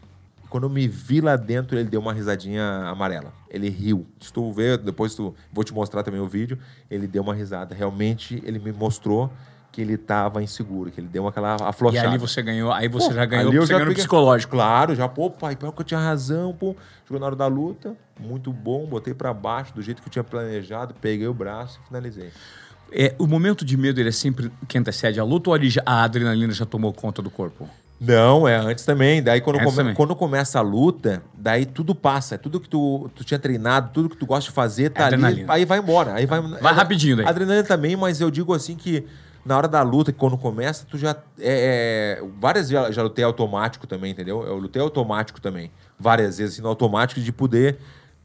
E 0.44 0.48
quando 0.48 0.64
eu 0.66 0.70
me 0.70 0.88
vi 0.88 1.22
lá 1.22 1.36
dentro, 1.36 1.76
ele 1.78 1.90
deu 1.90 2.00
uma 2.00 2.14
risadinha 2.14 2.64
amarela. 2.88 3.34
Ele 3.50 3.68
riu. 3.68 4.06
Se 4.22 4.32
tu 4.32 4.52
ver, 4.54 4.78
depois 4.78 5.16
tu, 5.16 5.34
vou 5.52 5.64
te 5.64 5.74
mostrar 5.74 6.04
também 6.04 6.22
o 6.22 6.28
vídeo, 6.28 6.58
ele 6.90 7.08
deu 7.08 7.24
uma 7.24 7.34
risada. 7.34 7.74
Realmente, 7.74 8.42
ele 8.46 8.60
me 8.60 8.72
mostrou 8.72 9.30
que 9.76 9.82
ele 9.82 9.98
tava 9.98 10.42
inseguro, 10.42 10.90
que 10.90 11.02
ele 11.02 11.08
deu 11.08 11.28
aquela 11.28 11.58
E 11.60 11.64
aflochada. 11.64 12.08
ali 12.08 12.18
você 12.18 12.42
ganhou, 12.42 12.72
aí 12.72 12.88
você 12.88 13.10
Pô, 13.10 13.14
já 13.14 13.26
ganhou, 13.26 13.48
ali 13.50 13.58
eu 13.58 13.62
você 13.64 13.68
já 13.68 13.74
ganhou 13.74 13.88
peguei- 13.90 14.04
psicológico. 14.04 14.52
Claro, 14.54 14.96
já, 14.96 15.06
pô, 15.10 15.30
pai, 15.30 15.58
pior 15.58 15.72
que 15.74 15.82
eu 15.82 15.86
tinha 15.86 16.00
razão, 16.00 16.54
pô. 16.58 16.74
Chegou 17.06 17.20
na 17.20 17.26
hora 17.26 17.36
da 17.36 17.46
luta, 17.48 17.94
muito 18.18 18.54
bom, 18.54 18.86
botei 18.86 19.14
pra 19.14 19.34
baixo, 19.34 19.74
do 19.76 19.82
jeito 19.82 20.02
que 20.02 20.08
eu 20.08 20.12
tinha 20.12 20.24
planejado, 20.24 20.96
peguei 21.02 21.28
o 21.28 21.34
braço 21.34 21.80
e 21.84 21.88
finalizei. 21.90 22.30
É, 22.92 23.14
o 23.20 23.28
momento 23.28 23.66
de 23.66 23.76
medo 23.76 24.00
ele 24.00 24.10
é 24.10 24.12
sempre 24.14 24.50
que 24.68 24.78
antecede 24.78 25.20
a 25.20 25.24
luta 25.26 25.50
ou 25.50 25.54
ali 25.54 25.68
a 25.86 26.04
adrenalina 26.04 26.54
já 26.54 26.66
tomou 26.66 26.94
conta 26.94 27.22
do 27.22 27.30
corpo? 27.30 27.68
Não, 28.00 28.48
é 28.48 28.56
antes 28.58 28.86
também. 28.86 29.22
Daí 29.24 29.42
quando, 29.42 29.60
come- 29.60 29.76
também. 29.76 29.94
quando 29.94 30.16
começa 30.16 30.60
a 30.60 30.62
luta, 30.62 31.22
daí 31.34 31.66
tudo 31.66 31.94
passa. 31.96 32.38
Tudo 32.38 32.60
que 32.60 32.70
tu, 32.70 33.10
tu 33.16 33.24
tinha 33.24 33.40
treinado, 33.40 33.90
tudo 33.94 34.10
que 34.10 34.18
tu 34.18 34.26
gosta 34.26 34.50
de 34.50 34.56
fazer, 34.56 34.90
tá 34.90 35.06
ali. 35.06 35.16
Adrenalina. 35.16 35.54
Aí 35.54 35.66
vai 35.66 35.80
embora. 35.80 36.14
Aí 36.14 36.26
vai, 36.26 36.42
Vai 36.42 36.74
rapidinho 36.74 37.18
daí. 37.18 37.26
Adrenalina 37.26 37.64
também, 37.66 37.96
mas 37.96 38.20
eu 38.22 38.30
digo 38.30 38.54
assim 38.54 38.76
que 38.76 39.06
na 39.46 39.56
hora 39.58 39.68
da 39.68 39.82
luta, 39.84 40.12
que 40.12 40.18
quando 40.18 40.38
começa, 40.38 40.86
tu 40.90 40.98
já. 40.98 41.12
É, 41.40 42.20
é, 42.20 42.24
várias 42.40 42.70
vezes 42.70 42.96
já, 42.96 43.04
lutei 43.04 43.24
automático 43.24 43.86
também, 43.86 44.12
entendeu? 44.12 44.44
Eu 44.44 44.58
lutei 44.58 44.82
automático 44.82 45.40
também. 45.40 45.72
Várias 46.00 46.40
vezes, 46.40 46.56
assim, 46.56 46.62
no 46.64 46.68
automático, 46.70 47.22
de 47.22 47.32
poder 47.32 47.78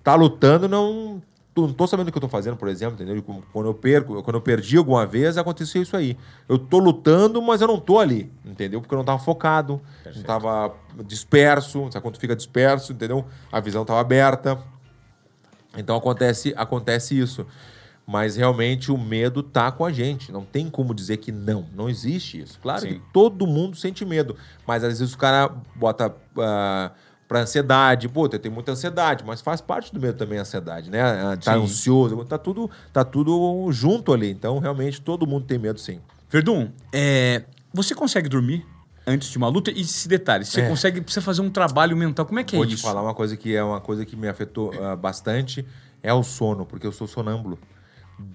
tá 0.03 0.15
lutando, 0.15 0.67
não. 0.69 1.21
tô- 1.55 1.67
não 1.67 1.75
tô 1.75 1.87
sabendo 1.87 2.09
o 2.09 2.13
que 2.13 2.17
eu 2.17 2.23
tô 2.23 2.29
fazendo, 2.29 2.57
por 2.57 2.69
exemplo, 2.69 2.95
entendeu? 2.95 3.23
Quando 3.53 3.67
eu 3.67 3.75
perco, 3.75 4.23
quando 4.23 4.37
eu 4.37 4.41
perdi 4.41 4.79
alguma 4.79 5.05
vez, 5.05 5.37
aconteceu 5.37 5.83
isso 5.83 5.95
aí. 5.97 6.17
Eu 6.49 6.59
tô 6.59 6.79
lutando, 6.79 7.43
mas 7.43 7.61
eu 7.61 7.67
não 7.69 7.79
tô 7.79 7.99
ali, 7.99 8.33
entendeu? 8.45 8.81
Porque 8.81 8.95
eu 8.95 8.99
não 8.99 9.05
tava 9.05 9.19
focado, 9.19 9.81
não 10.07 10.23
tava 10.23 10.75
disperso, 11.05 11.87
sabe 11.91 12.03
quando 12.03 12.19
fica 12.19 12.35
disperso, 12.35 12.93
entendeu? 12.93 13.27
A 13.53 13.61
visão 13.61 13.85
tava 13.85 14.01
aberta. 14.01 14.59
Então 15.77 15.97
acontece, 15.97 16.55
acontece 16.57 17.19
isso. 17.19 17.47
Mas 18.11 18.35
realmente 18.35 18.91
o 18.91 18.99
medo 18.99 19.41
tá 19.41 19.71
com 19.71 19.85
a 19.85 19.93
gente. 19.93 20.33
Não 20.33 20.45
tem 20.45 20.69
como 20.69 20.93
dizer 20.93 21.19
que 21.19 21.31
não. 21.31 21.67
Não 21.73 21.89
existe 21.89 22.41
isso. 22.41 22.59
Claro 22.61 22.81
Sim. 22.81 22.95
que 22.95 23.03
todo 23.13 23.47
mundo 23.47 23.77
sente 23.77 24.05
medo. 24.05 24.35
Mas 24.67 24.83
às 24.83 24.99
vezes 24.99 25.15
o 25.15 25.17
cara 25.19 25.49
bota 25.77 26.13
ah, 26.39 26.91
pra 27.29 27.43
ansiedade. 27.43 28.09
Pô, 28.09 28.29
tenho 28.29 28.53
muita 28.53 28.73
ansiedade, 28.73 29.23
mas 29.25 29.41
faz 29.41 29.61
parte 29.61 29.95
do 29.95 30.01
medo 30.01 30.19
também 30.19 30.39
a 30.39 30.43
ansiedade, 30.43 30.91
né? 30.91 31.01
Ah, 31.01 31.37
Tá 31.37 31.55
Sim. 31.55 31.63
ansioso, 31.63 32.25
tá 32.25 32.37
tudo, 32.37 32.69
tá 32.93 33.05
tudo 33.05 33.69
junto 33.71 34.13
ali. 34.13 34.29
Então, 34.29 34.59
realmente, 34.59 35.01
todo 35.01 35.25
mundo 35.25 35.47
tem 35.47 35.57
medo, 35.57 35.79
sim. 35.79 36.01
Verdun, 36.29 36.69
é, 36.93 37.45
você 37.73 37.95
consegue 37.95 38.29
dormir 38.29 38.67
antes 39.07 39.29
de 39.31 39.39
uma 39.39 39.47
luta? 39.47 39.71
E 39.71 39.85
se 39.85 40.09
detalhe, 40.09 40.45
você 40.45 40.63
É. 40.63 40.69
consegue 40.69 41.01
precisa 41.01 41.23
fazer 41.25 41.43
um 41.43 41.51
trabalho 41.51 41.97
mental. 41.97 42.27
Como 42.27 42.41
é 42.41 42.43
que 42.43 42.57
Vou 42.57 42.65
é 42.65 42.67
te 42.69 42.75
isso? 42.75 42.83
falar 42.83 43.03
uma 43.03 43.15
coisa 43.15 43.37
que 43.37 43.55
é 43.55 43.63
uma 43.63 43.81
coisa 43.81 44.05
que 44.05 44.17
me 44.17 44.27
afetou 44.27 44.73
ah, 44.83 44.97
bastante. 44.97 45.65
É 46.03 46.13
o 46.13 46.25
sono, 46.25 46.67
porque 46.67 46.89
eu 46.89 46.93
sou 46.93 47.07
sonâmbulo. 47.07 47.57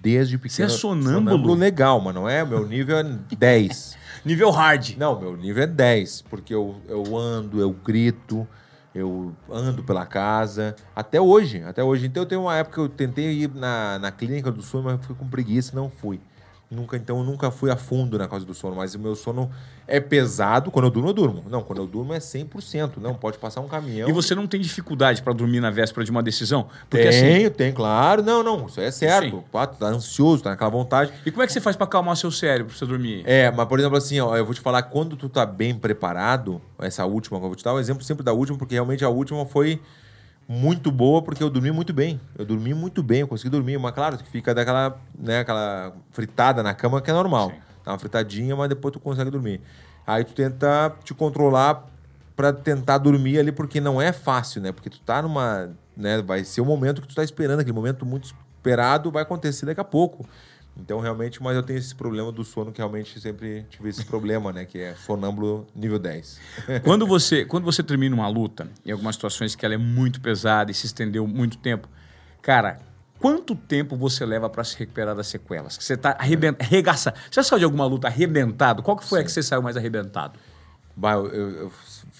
Desde 0.02 0.38
pequeno. 0.38 0.66
é 0.66 0.68
sonâmbulo? 0.68 1.54
legal, 1.54 2.00
mas 2.00 2.14
não 2.14 2.28
é? 2.28 2.44
Meu 2.44 2.66
nível 2.66 2.98
é 2.98 3.04
10. 3.36 3.96
Nível 4.24 4.50
hard. 4.50 4.96
Não, 4.96 5.20
meu 5.20 5.36
nível 5.36 5.62
é 5.62 5.66
10, 5.68 6.22
porque 6.22 6.52
eu, 6.52 6.74
eu 6.88 7.16
ando, 7.16 7.60
eu 7.60 7.70
grito, 7.70 8.46
eu 8.92 9.32
ando 9.48 9.84
pela 9.84 10.04
casa. 10.04 10.74
Até 10.96 11.20
hoje, 11.20 11.62
até 11.62 11.84
hoje. 11.84 12.06
Então 12.06 12.24
eu 12.24 12.26
tenho 12.26 12.40
uma 12.40 12.56
época 12.56 12.74
que 12.74 12.80
eu 12.80 12.88
tentei 12.88 13.42
ir 13.42 13.54
na, 13.54 14.00
na 14.00 14.10
clínica 14.10 14.50
do 14.50 14.62
sono, 14.62 14.84
mas 14.84 15.04
fui 15.06 15.14
com 15.14 15.28
preguiça 15.28 15.72
e 15.72 15.76
não 15.76 15.88
fui. 15.88 16.20
Nunca, 16.68 16.96
então 16.96 17.18
eu 17.18 17.24
nunca 17.24 17.48
fui 17.52 17.70
a 17.70 17.76
fundo 17.76 18.18
na 18.18 18.26
causa 18.26 18.44
do 18.44 18.52
sono, 18.52 18.74
mas 18.74 18.92
o 18.96 18.98
meu 18.98 19.14
sono 19.14 19.48
é 19.86 20.00
pesado. 20.00 20.68
Quando 20.72 20.86
eu 20.86 20.90
durmo, 20.90 21.10
eu 21.10 21.12
durmo. 21.12 21.44
Não, 21.48 21.62
quando 21.62 21.78
eu 21.80 21.86
durmo 21.86 22.12
é 22.12 22.18
100%. 22.18 22.96
Não, 22.96 23.14
pode 23.14 23.38
passar 23.38 23.60
um 23.60 23.68
caminhão. 23.68 24.08
E 24.08 24.12
você 24.12 24.34
não 24.34 24.48
tem 24.48 24.60
dificuldade 24.60 25.22
pra 25.22 25.32
dormir 25.32 25.60
na 25.60 25.70
véspera 25.70 26.04
de 26.04 26.10
uma 26.10 26.24
decisão? 26.24 26.66
Porque 26.90 27.08
Tenho, 27.08 27.46
assim. 27.46 27.50
tenho, 27.50 27.72
claro. 27.72 28.20
Não, 28.20 28.42
não, 28.42 28.66
isso 28.66 28.80
é 28.80 28.90
certo. 28.90 29.44
Tu 29.48 29.78
tá 29.78 29.86
ansioso, 29.86 30.42
tá 30.42 30.50
naquela 30.50 30.70
vontade. 30.70 31.12
E 31.24 31.30
como 31.30 31.44
é 31.44 31.46
que 31.46 31.52
você 31.52 31.60
faz 31.60 31.76
pra 31.76 31.84
acalmar 31.84 32.16
seu 32.16 32.32
cérebro 32.32 32.66
pra 32.66 32.76
você 32.76 32.84
dormir? 32.84 33.22
É, 33.24 33.48
mas 33.52 33.68
por 33.68 33.78
exemplo 33.78 33.96
assim, 33.96 34.18
ó, 34.18 34.36
eu 34.36 34.44
vou 34.44 34.52
te 34.52 34.60
falar, 34.60 34.82
quando 34.82 35.16
tu 35.16 35.28
tá 35.28 35.46
bem 35.46 35.72
preparado, 35.72 36.60
essa 36.80 37.04
última, 37.04 37.38
que 37.38 37.44
eu 37.44 37.48
vou 37.48 37.56
te 37.56 37.62
dar 37.62 37.74
o 37.74 37.78
exemplo 37.78 38.02
sempre 38.02 38.24
da 38.24 38.32
última, 38.32 38.58
porque 38.58 38.74
realmente 38.74 39.04
a 39.04 39.08
última 39.08 39.46
foi 39.46 39.80
muito 40.48 40.90
boa, 40.90 41.22
porque 41.22 41.42
eu 41.42 41.50
dormi 41.50 41.70
muito 41.70 41.92
bem. 41.92 42.20
Eu 42.38 42.44
dormi 42.44 42.72
muito 42.72 43.02
bem, 43.02 43.20
eu 43.20 43.28
consegui 43.28 43.50
dormir, 43.50 43.78
mas 43.78 43.92
claro, 43.92 44.16
que 44.16 44.28
fica 44.28 44.54
daquela, 44.54 44.98
né, 45.18 45.40
aquela 45.40 45.92
fritada 46.12 46.62
na 46.62 46.74
cama 46.74 47.00
que 47.00 47.10
é 47.10 47.14
normal. 47.14 47.50
Sim. 47.50 47.56
Dá 47.84 47.92
uma 47.92 47.98
fritadinha, 47.98 48.54
mas 48.56 48.68
depois 48.68 48.92
tu 48.92 49.00
consegue 49.00 49.30
dormir. 49.30 49.60
Aí 50.06 50.24
tu 50.24 50.32
tenta 50.32 50.94
te 51.02 51.12
controlar 51.14 51.86
pra 52.36 52.52
tentar 52.52 52.98
dormir 52.98 53.38
ali, 53.38 53.50
porque 53.50 53.80
não 53.80 54.00
é 54.00 54.12
fácil, 54.12 54.60
né? 54.60 54.70
Porque 54.70 54.90
tu 54.90 55.00
tá 55.00 55.22
numa, 55.22 55.70
né, 55.96 56.22
vai 56.22 56.44
ser 56.44 56.60
o 56.60 56.64
momento 56.64 57.00
que 57.00 57.08
tu 57.08 57.14
tá 57.14 57.24
esperando, 57.24 57.60
aquele 57.60 57.74
momento 57.74 58.04
muito 58.04 58.34
esperado 58.66 59.10
vai 59.10 59.22
acontecer 59.22 59.66
daqui 59.66 59.80
a 59.80 59.84
pouco. 59.84 60.26
Então, 60.78 61.00
realmente, 61.00 61.42
mas 61.42 61.56
eu 61.56 61.62
tenho 61.62 61.78
esse 61.78 61.94
problema 61.94 62.30
do 62.30 62.44
sono 62.44 62.70
que 62.70 62.78
realmente 62.78 63.18
sempre 63.18 63.64
tive 63.70 63.88
esse 63.88 64.04
problema, 64.04 64.52
né? 64.52 64.64
Que 64.66 64.78
é 64.78 64.94
sonâmbulo 64.94 65.66
nível 65.74 65.98
10. 65.98 66.38
Quando 66.84 67.06
você, 67.06 67.44
quando 67.44 67.64
você 67.64 67.82
termina 67.82 68.14
uma 68.14 68.28
luta, 68.28 68.68
em 68.84 68.92
algumas 68.92 69.14
situações 69.14 69.54
que 69.54 69.64
ela 69.64 69.74
é 69.74 69.78
muito 69.78 70.20
pesada 70.20 70.70
e 70.70 70.74
se 70.74 70.86
estendeu 70.86 71.26
muito 71.26 71.56
tempo, 71.56 71.88
cara, 72.42 72.78
quanto 73.18 73.54
tempo 73.54 73.96
você 73.96 74.26
leva 74.26 74.50
pra 74.50 74.62
se 74.62 74.76
recuperar 74.76 75.16
das 75.16 75.28
sequelas? 75.28 75.76
Que 75.78 75.84
você 75.84 75.96
tá 75.96 76.14
arrebentado, 76.18 76.68
arregaça. 76.68 77.14
Você 77.30 77.40
já 77.40 77.42
saiu 77.42 77.58
de 77.60 77.64
alguma 77.64 77.86
luta 77.86 78.08
arrebentado? 78.08 78.82
Qual 78.82 78.96
que 78.96 79.04
foi 79.04 79.20
a 79.20 79.24
que 79.24 79.32
você 79.32 79.42
saiu 79.42 79.62
mais 79.62 79.76
arrebentado? 79.76 80.38
Eu- 81.02 81.26
eu- 81.50 81.72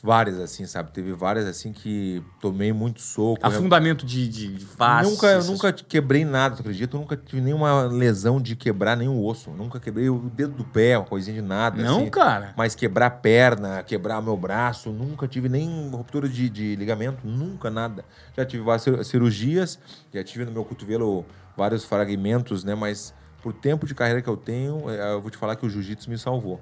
várias, 0.03 0.39
assim, 0.39 0.67
sabe? 0.67 0.93
Teve 0.93 1.15
várias, 1.15 1.47
assim, 1.47 1.73
que 1.73 2.23
tomei 2.39 2.73
muito 2.75 3.01
soco. 3.01 3.41
né? 3.41 3.49
Afundamento 3.57 4.05
de, 4.05 4.29
de, 4.29 4.49
de 4.55 4.65
face. 4.67 5.11
nunca, 5.11 5.27
eu 5.29 5.39
essas- 5.39 5.49
nunca 5.51 5.73
quebrei 5.73 6.27
nada, 6.27 6.57
tu 6.57 6.61
acredita? 6.61 6.95
Eu 6.95 7.01
nunca 7.01 7.17
tive 7.17 7.41
nenhuma 7.41 7.85
lesão 7.85 8.39
de 8.41 8.55
quebrar 8.55 8.95
nenhum 8.95 9.25
osso. 9.25 9.51
Nunca 9.51 9.81
quebrei 9.81 10.11
o 10.11 10.29
dedo 10.29 10.53
do 10.53 10.65
pé, 10.65 10.99
uma 10.99 11.07
coisinha 11.07 11.41
de 11.41 11.47
nada. 11.49 11.83
Não, 11.83 11.97
assim. 12.03 12.11
cara. 12.11 12.53
Mas 12.55 12.75
quebrar 12.75 13.09
perna, 13.11 13.83
quebrar 13.83 14.21
meu 14.21 14.37
braço, 14.37 14.91
nunca 14.91 15.27
tive 15.27 15.49
nem 15.49 15.89
ruptura 15.91 16.29
de, 16.29 16.51
de 16.51 16.77
ligamento, 16.77 17.27
nunca 17.27 17.71
nada. 17.71 18.05
Já 18.37 18.45
tive 18.45 18.63
várias 18.63 18.83
cir- 18.83 19.05
cirurgias, 19.05 19.79
já 20.13 20.23
tive 20.23 20.45
no 20.45 20.53
meu 20.53 20.65
cotovelo 20.67 21.25
vários 21.57 21.83
fragmentos, 21.85 22.63
né? 22.63 22.75
Mas 22.75 23.15
por 23.43 23.55
tempo 23.55 23.87
de 23.87 23.95
carreira 23.95 24.21
que 24.21 24.29
eu 24.29 24.37
tenho, 24.37 24.91
eh, 24.91 25.13
eu 25.15 25.21
vou 25.23 25.31
te 25.31 25.37
falar 25.39 25.57
que 25.57 25.65
o 25.65 25.71
jiu-jitsu 25.71 26.11
me 26.11 26.19
salvou. 26.19 26.61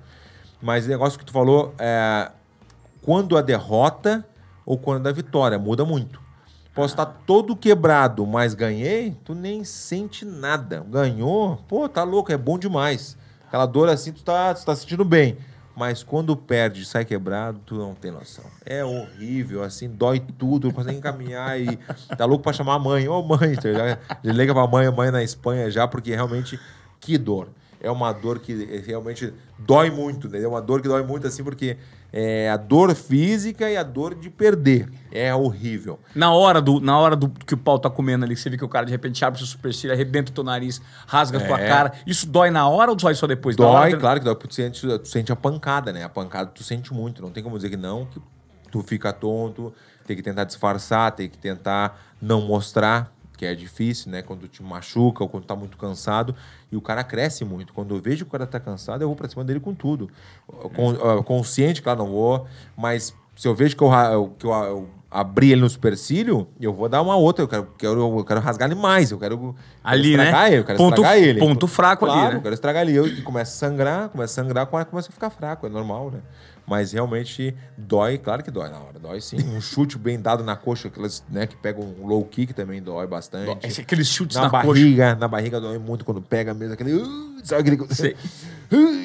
Mas 0.65 0.87
o 0.87 0.89
negócio 0.89 1.19
que 1.19 1.27
tu 1.27 1.33
falou, 1.33 1.75
é, 1.79 2.31
quando 3.03 3.37
a 3.37 3.43
derrota 3.43 4.27
ou 4.65 4.79
quando 4.79 5.07
a 5.07 5.13
vitória, 5.13 5.59
muda 5.59 5.85
muito. 5.85 6.19
Posso 6.75 6.95
estar 6.95 7.05
todo 7.05 7.55
quebrado, 7.55 8.27
mas 8.27 8.55
ganhei, 8.55 9.15
tu 9.27 9.35
nem 9.35 9.63
sente 9.63 10.25
nada. 10.25 10.83
Ganhou, 10.89 11.59
pô, 11.69 11.87
tá 11.87 12.03
louco, 12.03 12.33
é 12.33 12.39
bom 12.39 12.59
demais. 12.59 13.15
Aquela 13.47 13.67
dor 13.67 13.91
assim, 13.91 14.11
tu 14.11 14.25
tá, 14.25 14.55
tu 14.55 14.65
tá 14.65 14.75
sentindo 14.75 15.05
bem. 15.05 15.37
Mas 15.77 16.03
quando 16.03 16.35
perde 16.35 16.83
sai 16.87 17.05
quebrado, 17.05 17.61
tu 17.67 17.75
não 17.75 17.95
tem 17.95 18.11
noção. 18.11 18.45
É 18.65 18.83
horrível, 18.83 19.63
assim, 19.63 19.87
dói 19.87 20.19
tudo, 20.19 20.69
não 20.69 20.75
consegue 20.75 20.99
caminhar 20.99 21.61
e 21.61 21.77
tá 22.17 22.25
louco 22.25 22.43
pra 22.43 22.55
chamar 22.55 22.77
a 22.77 22.79
mãe. 22.79 23.07
Ô 23.07 23.23
mãe, 23.23 23.55
tu 23.55 23.71
já, 23.71 23.99
já 24.25 24.33
liga 24.33 24.55
pra 24.55 24.67
mãe, 24.67 24.87
a 24.87 24.93
mãe 24.93 25.11
na 25.11 25.23
Espanha 25.23 25.71
já, 25.71 25.87
porque 25.87 26.15
realmente, 26.15 26.59
que 27.01 27.19
dor. 27.19 27.51
É 27.85 27.91
uma 27.91 28.13
dor 28.13 28.39
que 28.39 28.53
realmente 28.87 29.33
dói 29.59 29.91
muito, 29.91 30.29
né? 30.29 30.41
É 30.43 30.49
uma 30.49 30.63
dor 30.63 30.81
que 30.81 30.89
dói 30.89 31.03
muito, 31.03 31.27
assim, 31.27 31.45
porque 31.45 31.77
é 32.13 32.49
a 32.49 32.57
dor 32.57 32.95
física 32.95 33.69
e 33.69 33.77
a 33.77 33.83
dor 33.83 34.15
de 34.15 34.31
perder. 34.31 34.89
É 35.13 35.35
horrível. 35.35 35.99
Na 36.15 36.33
hora, 36.33 36.61
do, 36.63 36.81
na 36.81 36.99
hora 36.99 37.15
do 37.15 37.29
que 37.29 37.55
o 37.55 37.57
pau 37.57 37.79
tá 37.79 37.91
comendo 37.91 38.25
ali, 38.25 38.37
você 38.37 38.49
vê 38.49 38.57
que 38.57 38.65
o 38.65 38.69
cara 38.69 38.87
de 38.87 38.93
repente 38.93 39.25
abre 39.25 39.39
seu 39.39 39.47
supercílio, 39.47 39.93
arrebenta 39.95 40.31
o 40.31 40.35
teu 40.35 40.43
nariz, 40.45 40.81
rasga 41.07 41.39
a 41.39 41.47
tua 41.47 41.61
É. 41.61 41.69
cara. 41.69 41.93
Isso 42.07 42.27
dói 42.27 42.51
na 42.51 42.69
hora 42.69 42.91
ou 42.91 42.97
dói 42.97 43.15
só 43.15 43.27
depois? 43.27 43.55
Dói, 43.57 43.67
hora- 43.67 43.97
claro 43.99 44.19
que 44.21 44.25
dói, 44.25 44.35
porque 44.35 44.49
tu 44.49 44.55
sente, 44.55 44.81
tu 44.99 45.07
sente 45.09 45.31
a 45.31 45.37
pancada, 45.37 45.93
né? 45.93 46.05
A 46.05 46.09
pancada 46.09 46.51
tu 46.55 46.63
sente 46.63 46.93
muito, 46.95 47.21
não 47.21 47.31
tem 47.31 47.43
como 47.43 47.57
dizer 47.57 47.69
que 47.71 47.77
não, 47.77 48.07
que 48.07 48.21
tu 48.71 48.81
fica 48.83 49.13
tonto, 49.13 49.73
tem 50.07 50.17
que 50.17 50.23
tentar 50.23 50.45
disfarçar, 50.45 51.13
tem 51.13 51.29
que 51.29 51.37
tentar 51.39 52.01
não 52.21 52.41
mostrar, 52.43 53.13
que 53.45 53.49
é 53.51 53.55
difícil, 53.55 54.11
né? 54.11 54.23
Quando 54.23 54.49
te 54.49 54.63
machuca 54.63 55.23
ou 55.23 55.29
quando 55.29 55.45
tá 55.45 55.55
muito 55.55 55.77
cansado, 55.77 56.35
e 56.73 56.77
o 56.77 56.81
cara 56.81 57.05
cresce 57.05 57.45
muito. 57.45 57.73
Quando 57.75 57.95
eu 57.95 58.01
vejo 58.01 58.25
que 58.25 58.29
o 58.31 58.33
cara 58.33 58.47
tá 58.47 58.59
cansado, 58.59 59.03
eu 59.03 59.09
vou 59.09 59.17
pra 59.17 59.29
cima 59.29 59.45
dele 59.45 59.61
com 59.61 59.75
tudo. 59.75 60.09
Con- 60.75 60.97
ah, 61.03 61.23
consciente, 61.23 61.83
claro, 61.83 61.99
não 62.01 62.11
vou, 62.11 62.47
mas 62.77 63.15
se 63.37 63.47
eu 63.47 63.55
vejo 63.55 63.77
que 63.77 63.83
eu, 63.85 63.91
que 64.39 64.47
eu, 64.47 64.53
eu 64.53 64.89
abri 65.11 65.53
ele 65.53 65.61
no 65.61 65.69
supercílio, 65.69 66.49
eu 66.61 66.73
vou 66.73 66.89
dar 66.89 67.03
uma 67.03 67.17
outra, 67.17 67.45
eu 67.45 67.49
quero, 67.49 67.69
quero, 67.79 68.19
eu 68.19 68.25
quero 68.25 68.41
rasgar 68.41 68.71
ele 68.71 68.81
mais, 68.81 69.11
eu 69.11 69.19
quero, 69.19 69.37
quero 69.39 69.57
Ali, 69.83 70.17
né? 70.17 70.25
estragar 70.25 70.47
ele, 70.49 70.57
eu 70.61 70.65
quero 70.65 70.79
Ponto- 70.79 70.95
estragar 71.03 71.19
ele. 71.19 71.39
ponto 71.41 71.67
fraco 71.67 72.05
ali, 72.07 72.15
Claro, 72.15 72.31
né? 72.33 72.39
eu 72.39 72.43
quero 72.43 72.55
estragar 72.55 72.83
ali. 72.83 72.95
Eu, 72.97 73.07
e 73.07 73.23
começa 73.23 73.53
a 73.53 73.69
sangrar, 73.69 74.09
começa 74.09 74.41
a 74.41 74.45
sangrar, 74.45 74.67
começa 74.67 75.09
a 75.09 75.13
ficar 75.13 75.31
fraco, 75.31 75.67
é 75.67 75.69
normal, 75.69 76.11
né? 76.11 76.21
Mas 76.67 76.93
realmente 76.93 77.55
dói, 77.77 78.17
claro 78.17 78.43
que 78.43 78.51
dói 78.51 78.71
na 78.71 78.79
hora, 78.79 78.99
dói 78.99 79.21
sim. 79.21 79.37
Um 79.55 79.61
chute 79.61 79.99
bem 79.99 80.19
dado 80.19 80.43
na 80.43 80.57
coxa, 80.57 80.89
aquelas, 80.89 81.23
né, 81.29 81.47
que 81.47 81.55
pegam 81.57 81.85
um 82.01 82.07
low 82.07 82.25
kick 82.25 82.55
também 82.55 82.83
dói 82.83 83.07
bastante. 83.07 83.67
Esse- 83.67 83.83
Aqueles 83.83 84.09
chutes 84.09 84.37
na, 84.37 84.45
na, 84.45 84.51
coxa. 84.51 84.67
barriga, 84.67 85.15
na 85.15 85.29
barriga 85.29 85.61
dói 85.61 85.77
muito 85.79 86.05
quando 86.07 86.23
pega 86.23 86.55
mesmo 86.55 86.73
aquele. 86.73 86.95
uh, 86.95 87.35
sabe 87.45 87.71
aquele. 87.71 87.95
Sei. 87.95 88.17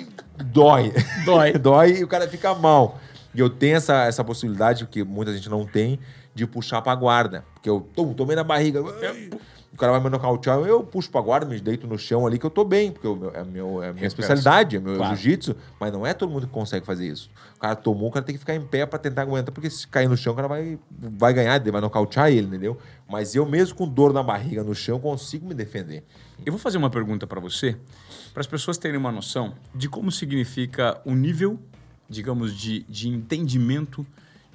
dói. 0.53 0.93
Dói. 1.25 1.53
dói 1.59 1.97
e 1.99 2.03
o 2.03 2.07
cara 2.07 2.27
fica 2.27 2.53
mal. 2.55 2.99
E 3.33 3.39
eu 3.39 3.49
tenho 3.49 3.75
essa, 3.77 4.05
essa 4.05 4.23
possibilidade, 4.23 4.85
que 4.87 5.03
muita 5.03 5.33
gente 5.33 5.49
não 5.49 5.65
tem, 5.65 5.99
de 6.33 6.47
puxar 6.47 6.81
pra 6.81 6.95
guarda. 6.95 7.43
Porque 7.53 7.69
eu 7.69 7.81
tum, 7.95 8.13
tomei 8.13 8.35
na 8.35 8.43
barriga. 8.43 8.81
ai, 9.03 9.29
O 9.71 9.77
cara 9.77 9.91
vai 9.91 10.01
me 10.01 10.09
nocautear, 10.09 10.57
eu 10.61 10.83
puxo 10.83 11.09
pra 11.11 11.21
guarda, 11.21 11.45
me 11.45 11.59
deito 11.59 11.85
no 11.85 11.97
chão 11.97 12.25
ali 12.25 12.39
que 12.39 12.45
eu 12.45 12.49
tô 12.49 12.63
bem, 12.65 12.91
porque 12.91 13.05
eu- 13.05 13.31
é, 13.33 13.43
meu, 13.43 13.83
é 13.83 13.89
a 13.89 13.93
minha 13.93 14.07
especialidade, 14.07 14.77
é 14.77 14.79
meu 14.79 14.95
Claro. 14.97 15.15
jiu-jitsu, 15.15 15.55
mas 15.79 15.93
não 15.93 16.05
é 16.05 16.13
todo 16.13 16.31
mundo 16.31 16.47
que 16.47 16.51
consegue 16.53 16.85
fazer 16.85 17.07
isso. 17.07 17.29
O 17.55 17.59
cara 17.59 17.75
tomou, 17.75 18.09
o 18.09 18.11
cara 18.11 18.25
tem 18.25 18.33
que 18.33 18.39
ficar 18.39 18.55
em 18.55 18.61
pé 18.65 18.85
pra 18.85 18.97
tentar 18.97 19.21
aguentar, 19.21 19.53
porque 19.53 19.69
se 19.69 19.87
cair 19.87 20.09
no 20.09 20.17
chão, 20.17 20.33
o 20.33 20.35
cara 20.35 20.47
vai, 20.47 20.79
vai 20.91 21.33
ganhar, 21.33 21.59
vai 21.71 21.81
nocautear 21.81 22.29
ele, 22.29 22.47
entendeu? 22.47 22.77
Mas 23.07 23.35
eu 23.35 23.45
mesmo 23.45 23.75
com 23.77 23.87
dor 23.87 24.11
na 24.11 24.23
barriga 24.23 24.63
no 24.63 24.73
chão, 24.73 24.99
consigo 24.99 25.47
me 25.47 25.53
defender. 25.53 26.03
Eu 26.45 26.51
vou 26.51 26.59
fazer 26.59 26.77
uma 26.79 26.89
pergunta 26.89 27.27
para 27.27 27.39
você, 27.39 27.77
para 28.33 28.41
as 28.41 28.47
pessoas 28.47 28.77
terem 28.77 28.97
uma 28.97 29.11
noção 29.11 29.53
de 29.75 29.87
como 29.87 30.11
significa 30.11 30.99
o 31.05 31.13
nível, 31.13 31.59
digamos, 32.09 32.53
de, 32.57 32.83
de 32.89 33.07
entendimento 33.07 34.05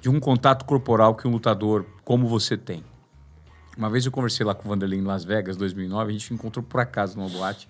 de 0.01 0.09
um 0.09 0.19
contato 0.19 0.65
corporal 0.65 1.15
que 1.15 1.25
um 1.27 1.31
lutador 1.31 1.85
como 2.03 2.27
você 2.27 2.57
tem. 2.57 2.83
Uma 3.77 3.89
vez 3.89 4.05
eu 4.05 4.11
conversei 4.11 4.45
lá 4.45 4.55
com 4.55 4.65
o 4.65 4.69
Vanderlei 4.69 4.99
em 4.99 5.03
Las 5.03 5.23
Vegas, 5.25 5.57
2009, 5.57 6.09
a 6.09 6.13
gente 6.13 6.33
encontrou 6.33 6.63
por 6.63 6.79
acaso 6.79 7.17
numa 7.17 7.29
boate. 7.29 7.67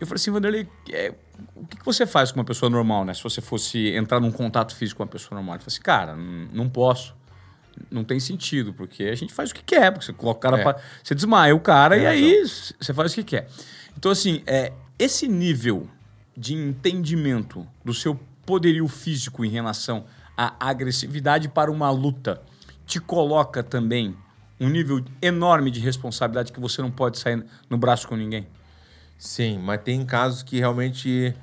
Eu 0.00 0.06
falei 0.06 0.16
assim, 0.20 0.30
Vanderlei, 0.30 0.68
é, 0.90 1.12
o 1.56 1.66
que, 1.66 1.76
que 1.78 1.84
você 1.84 2.06
faz 2.06 2.30
com 2.32 2.38
uma 2.40 2.44
pessoa 2.44 2.68
normal, 2.70 3.04
né? 3.04 3.14
Se 3.14 3.22
você 3.22 3.40
fosse 3.40 3.88
entrar 3.94 4.20
num 4.20 4.30
contato 4.30 4.74
físico 4.74 4.98
com 4.98 5.02
uma 5.04 5.08
pessoa 5.08 5.36
normal. 5.36 5.54
Ele 5.56 5.62
falou 5.62 5.72
assim, 5.72 5.82
cara, 5.82 6.16
não 6.16 6.68
posso. 6.68 7.14
Não 7.90 8.04
tem 8.04 8.20
sentido, 8.20 8.72
porque 8.72 9.04
a 9.04 9.14
gente 9.16 9.32
faz 9.32 9.50
o 9.50 9.54
que 9.54 9.62
quer, 9.64 9.90
porque 9.90 10.06
você 10.06 10.12
coloca 10.12 10.38
o 10.38 10.40
cara 10.42 10.58
É. 10.58 10.62
pra. 10.62 10.80
Você 11.02 11.14
desmaia 11.14 11.54
o 11.54 11.60
cara 11.60 11.96
Tem 11.96 12.04
e 12.04 12.06
aí 12.06 12.34
s- 12.42 12.72
você 12.80 12.94
faz 12.94 13.10
o 13.12 13.14
que 13.16 13.24
quer. 13.24 13.48
Então, 13.96 14.10
assim, 14.12 14.42
é, 14.46 14.72
esse 14.98 15.26
nível 15.26 15.88
de 16.36 16.54
entendimento 16.54 17.66
do 17.84 17.92
seu 17.94 18.14
poderio 18.46 18.86
físico 18.86 19.44
em 19.44 19.48
relação 19.48 20.04
à 20.36 20.54
agressividade 20.68 21.48
para 21.48 21.70
uma 21.70 21.90
luta 21.90 22.40
te 22.86 23.00
coloca 23.00 23.62
também 23.62 24.16
um 24.64 24.68
nível 24.68 25.04
enorme 25.20 25.70
de 25.70 25.80
responsabilidade 25.80 26.52
que 26.52 26.60
você 26.60 26.80
não 26.82 26.90
pode 26.90 27.18
sair 27.18 27.44
no 27.68 27.76
braço 27.76 28.08
com 28.08 28.16
ninguém. 28.16 28.46
Sim, 29.18 29.58
mas 29.58 29.80
tem 29.82 30.04
casos 30.04 30.42
que 30.42 30.58
realmente 30.58 31.34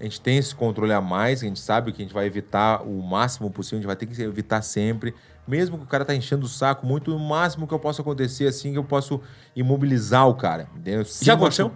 a 0.00 0.04
gente 0.04 0.20
tem 0.20 0.36
esse 0.36 0.54
controle 0.54 0.92
a 0.92 1.00
mais, 1.00 1.42
a 1.42 1.46
gente 1.46 1.60
sabe 1.60 1.92
que 1.92 2.02
a 2.02 2.04
gente 2.04 2.14
vai 2.14 2.26
evitar 2.26 2.82
o 2.82 3.02
máximo 3.02 3.50
possível, 3.50 3.78
a 3.78 3.80
gente 3.80 3.86
vai 3.86 3.96
ter 3.96 4.06
que 4.06 4.20
evitar 4.22 4.60
sempre. 4.62 5.14
Mesmo 5.46 5.78
que 5.78 5.84
o 5.84 5.86
cara 5.86 6.04
tá 6.04 6.14
enchendo 6.14 6.46
o 6.46 6.48
saco 6.48 6.86
muito, 6.86 7.14
o 7.14 7.18
máximo 7.18 7.66
que 7.66 7.74
eu 7.74 7.78
posso 7.78 8.00
acontecer 8.00 8.46
assim, 8.46 8.72
que 8.72 8.78
eu 8.78 8.84
posso 8.84 9.20
imobilizar 9.54 10.28
o 10.28 10.34
cara. 10.34 10.68
entendeu? 10.74 11.04
Já 11.22 11.34
aconteceu? 11.34 11.70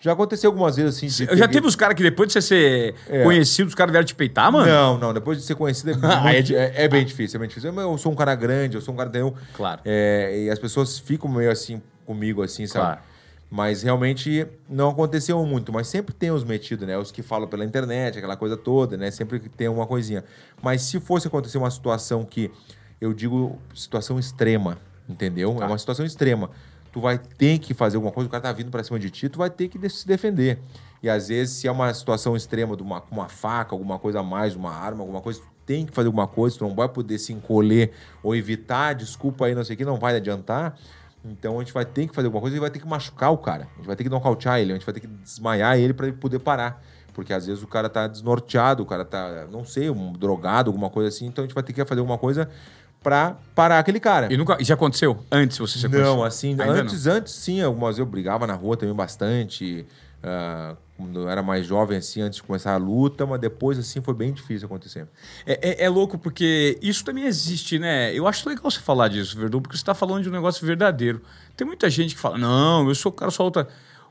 Já 0.00 0.12
aconteceu 0.12 0.50
algumas 0.50 0.76
vezes 0.76 0.96
assim. 0.96 1.06
de 1.24 1.30
Eu 1.32 1.36
já 1.36 1.48
teve 1.48 1.66
os 1.66 1.74
caras 1.74 1.96
que 1.96 2.02
depois 2.02 2.28
de 2.28 2.32
você 2.34 2.42
ser 2.42 2.94
É. 3.08 3.24
conhecido, 3.24 3.66
os 3.68 3.74
caras 3.74 3.90
vieram 3.90 4.06
te 4.06 4.14
peitar, 4.14 4.50
mano? 4.52 4.66
Não, 4.70 4.96
não, 4.98 5.12
depois 5.14 5.38
de 5.38 5.44
ser 5.44 5.54
conhecido 5.56 5.90
é, 5.90 5.94
Ah, 6.02 6.20
muito- 6.22 6.36
é 6.36 6.42
de- 6.42 6.54
é- 6.54 6.72
é 6.84 6.88
bem 6.88 7.04
difícil, 7.04 7.36
é 7.36 7.40
bem 7.40 7.48
difícil. 7.48 7.72
Eu 7.72 7.98
sou 7.98 8.12
um 8.12 8.14
cara 8.14 8.34
grande, 8.34 8.76
eu 8.76 8.80
sou 8.80 8.94
um 8.94 8.96
cara 8.96 9.08
entendeu? 9.08 9.34
Claro. 9.54 9.80
É, 9.84 10.44
e 10.44 10.50
as 10.50 10.58
pessoas 10.58 10.98
ficam 10.98 11.28
meio 11.30 11.50
assim 11.50 11.82
comigo, 12.06 12.42
assim, 12.42 12.66
sabe? 12.66 12.84
Claro. 12.86 13.00
Mas 13.50 13.82
realmente 13.82 14.46
não 14.68 14.90
aconteceu 14.90 15.42
muito, 15.46 15.72
mas 15.72 15.88
sempre 15.88 16.14
tem 16.14 16.30
os 16.30 16.44
metidos, 16.44 16.86
né? 16.86 16.98
Os 16.98 17.10
que 17.10 17.22
falam 17.22 17.48
pela 17.48 17.64
internet, 17.64 18.18
aquela 18.18 18.36
coisa 18.36 18.56
toda, 18.58 18.96
né? 18.96 19.10
Sempre 19.10 19.38
tem 19.40 19.68
uma 19.68 19.86
coisinha. 19.86 20.22
Mas 20.62 20.82
se 20.82 21.00
fosse 21.00 21.26
acontecer 21.28 21.56
uma 21.58 21.70
situação 21.70 22.24
que 22.24 22.50
eu 23.00 23.14
digo 23.14 23.58
situação 23.74 24.18
extrema, 24.18 24.76
entendeu? 25.08 25.54
Tá. 25.54 25.64
É 25.64 25.66
uma 25.66 25.78
situação 25.78 26.04
extrema. 26.04 26.50
Tu 26.92 27.00
vai 27.00 27.18
ter 27.18 27.58
que 27.58 27.74
fazer 27.74 27.96
alguma 27.96 28.12
coisa, 28.12 28.28
o 28.28 28.30
cara 28.30 28.42
tá 28.42 28.52
vindo 28.52 28.70
pra 28.70 28.82
cima 28.82 28.98
de 28.98 29.10
ti, 29.10 29.28
tu 29.28 29.38
vai 29.38 29.50
ter 29.50 29.68
que 29.68 29.88
se 29.88 30.06
defender. 30.06 30.58
E 31.02 31.08
às 31.08 31.28
vezes, 31.28 31.56
se 31.56 31.68
é 31.68 31.72
uma 31.72 31.92
situação 31.94 32.36
extrema 32.36 32.76
de 32.76 32.82
uma, 32.82 33.02
uma 33.10 33.28
faca, 33.28 33.74
alguma 33.74 33.98
coisa 33.98 34.20
a 34.20 34.22
mais, 34.22 34.56
uma 34.56 34.72
arma, 34.72 35.02
alguma 35.02 35.20
coisa, 35.20 35.40
tu 35.40 35.46
tem 35.64 35.86
que 35.86 35.92
fazer 35.92 36.06
alguma 36.08 36.26
coisa, 36.26 36.58
tu 36.58 36.64
não 36.66 36.74
vai 36.74 36.88
poder 36.88 37.18
se 37.18 37.32
encolher 37.32 37.92
ou 38.22 38.34
evitar, 38.34 38.94
desculpa 38.94 39.46
aí, 39.46 39.54
não 39.54 39.64
sei 39.64 39.74
o 39.74 39.76
que, 39.76 39.84
não 39.84 39.98
vai 39.98 40.16
adiantar. 40.16 40.76
Então 41.24 41.56
a 41.56 41.62
gente 41.62 41.72
vai 41.72 41.84
ter 41.84 42.08
que 42.08 42.14
fazer 42.14 42.26
alguma 42.26 42.40
coisa 42.40 42.56
e 42.56 42.60
vai 42.60 42.70
ter 42.70 42.78
que 42.78 42.86
machucar 42.86 43.32
o 43.32 43.38
cara. 43.38 43.68
A 43.74 43.76
gente 43.76 43.86
vai 43.86 43.96
ter 43.96 44.04
que 44.04 44.10
nocautear 44.10 44.58
ele, 44.60 44.72
a 44.72 44.74
gente 44.74 44.84
vai 44.84 44.94
ter 44.94 45.00
que 45.00 45.06
desmaiar 45.06 45.78
ele 45.78 45.92
para 45.92 46.08
ele 46.08 46.16
poder 46.16 46.38
parar. 46.38 46.82
Porque 47.12 47.32
às 47.32 47.46
vezes 47.46 47.62
o 47.62 47.66
cara 47.66 47.88
tá 47.88 48.06
desnorteado, 48.06 48.82
o 48.82 48.86
cara 48.86 49.04
tá, 49.04 49.46
não 49.50 49.64
sei, 49.64 49.90
um 49.90 50.12
drogado, 50.12 50.70
alguma 50.70 50.88
coisa 50.88 51.08
assim. 51.08 51.26
Então 51.26 51.42
a 51.44 51.46
gente 51.46 51.54
vai 51.54 51.64
ter 51.64 51.72
que 51.72 51.84
fazer 51.84 52.00
alguma 52.00 52.18
coisa 52.18 52.48
pra 53.02 53.36
parar 53.54 53.78
aquele 53.78 54.00
cara. 54.00 54.32
E 54.32 54.36
nunca, 54.36 54.56
já 54.60 54.74
aconteceu 54.74 55.24
antes 55.30 55.56
você 55.58 55.78
ser 55.78 55.88
Não, 55.88 56.22
assim, 56.24 56.50
Ainda 56.50 56.64
antes, 56.82 57.06
antes 57.06 57.32
sim, 57.34 57.60
algumas 57.62 57.98
eu 57.98 58.06
brigava 58.06 58.46
na 58.46 58.54
rua 58.54 58.76
também 58.76 58.94
bastante. 58.94 59.86
ah, 60.22 60.74
quando 60.96 61.20
eu 61.20 61.28
era 61.30 61.44
mais 61.44 61.64
jovem, 61.64 61.96
assim, 61.98 62.20
antes 62.20 62.38
de 62.38 62.42
começar 62.42 62.74
a 62.74 62.76
luta, 62.76 63.24
mas 63.24 63.40
depois, 63.40 63.78
assim, 63.78 64.00
foi 64.00 64.14
bem 64.14 64.32
difícil 64.32 64.66
acontecer. 64.66 65.06
É, 65.46 65.82
é- 65.82 65.84
é 65.84 65.88
louco 65.88 66.18
porque 66.18 66.76
isso 66.82 67.04
também 67.04 67.24
existe, 67.24 67.78
né? 67.78 68.12
Eu 68.12 68.26
acho 68.26 68.48
legal 68.48 68.68
você 68.68 68.80
falar 68.80 69.06
disso, 69.06 69.38
Verdun, 69.38 69.60
porque 69.60 69.76
você 69.76 69.82
está 69.82 69.94
falando 69.94 70.24
de 70.24 70.28
um 70.28 70.32
negócio 70.32 70.66
verdadeiro. 70.66 71.22
Tem 71.56 71.64
muita 71.64 71.88
gente 71.88 72.16
que 72.16 72.20
fala, 72.20 72.36
não, 72.36 72.88
eu 72.88 72.94
sou 72.96 73.12
o 73.12 73.14
cara 73.14 73.30
só 73.30 73.44
luta. 73.44 73.68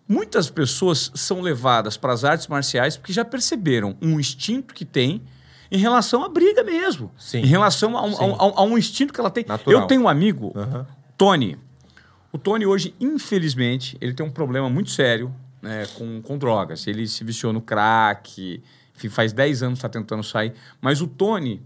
Muitas 0.08 0.50
pessoas 0.50 1.12
são 1.14 1.42
levadas 1.42 1.98
para 1.98 2.14
as 2.14 2.24
artes 2.24 2.48
marciais 2.48 2.96
porque 2.96 3.12
já 3.12 3.26
perceberam 3.26 3.98
um 4.02 4.18
instinto 4.18 4.74
que 4.74 4.86
tem 4.86 5.22
em 5.72 5.78
relação 5.78 6.24
à 6.24 6.30
briga 6.30 6.64
mesmo. 6.64 7.12
Sim. 7.18 7.40
Em 7.40 7.46
relação 7.46 7.98
a 7.98 8.06
um, 8.06 8.16
a 8.16 8.46
a 8.46 8.62
a 8.62 8.64
um 8.64 8.78
instinto 8.78 9.14
que 9.14 9.20
ela 9.20 9.30
tem. 9.30 9.46
Natural. 9.48 9.82
Eu 9.82 9.88
tenho 9.88 10.02
um 10.02 10.08
amigo, 10.08 10.54
Aham. 10.56 10.88
Tony. 11.18 11.58
O 12.32 12.38
Tony 12.38 12.66
hoje, 12.66 12.94
infelizmente, 13.00 13.98
ele 14.00 14.14
tem 14.14 14.26
um 14.26 14.30
problema 14.30 14.70
muito 14.70 14.92
sério 14.92 15.34
né, 15.62 15.86
com, 15.96 16.22
com 16.22 16.38
drogas. 16.38 16.86
Ele 16.86 17.08
se 17.08 17.24
viciou 17.24 17.52
no 17.52 17.62
crack, 17.62 18.62
enfim, 18.96 19.10
faz 19.10 19.34
10 19.34 19.64
anos 19.64 19.80
está 19.80 19.90
tentando 19.90 20.24
sair. 20.24 20.54
Mas 20.82 21.02
o 21.02 21.08
Tony 21.08 21.62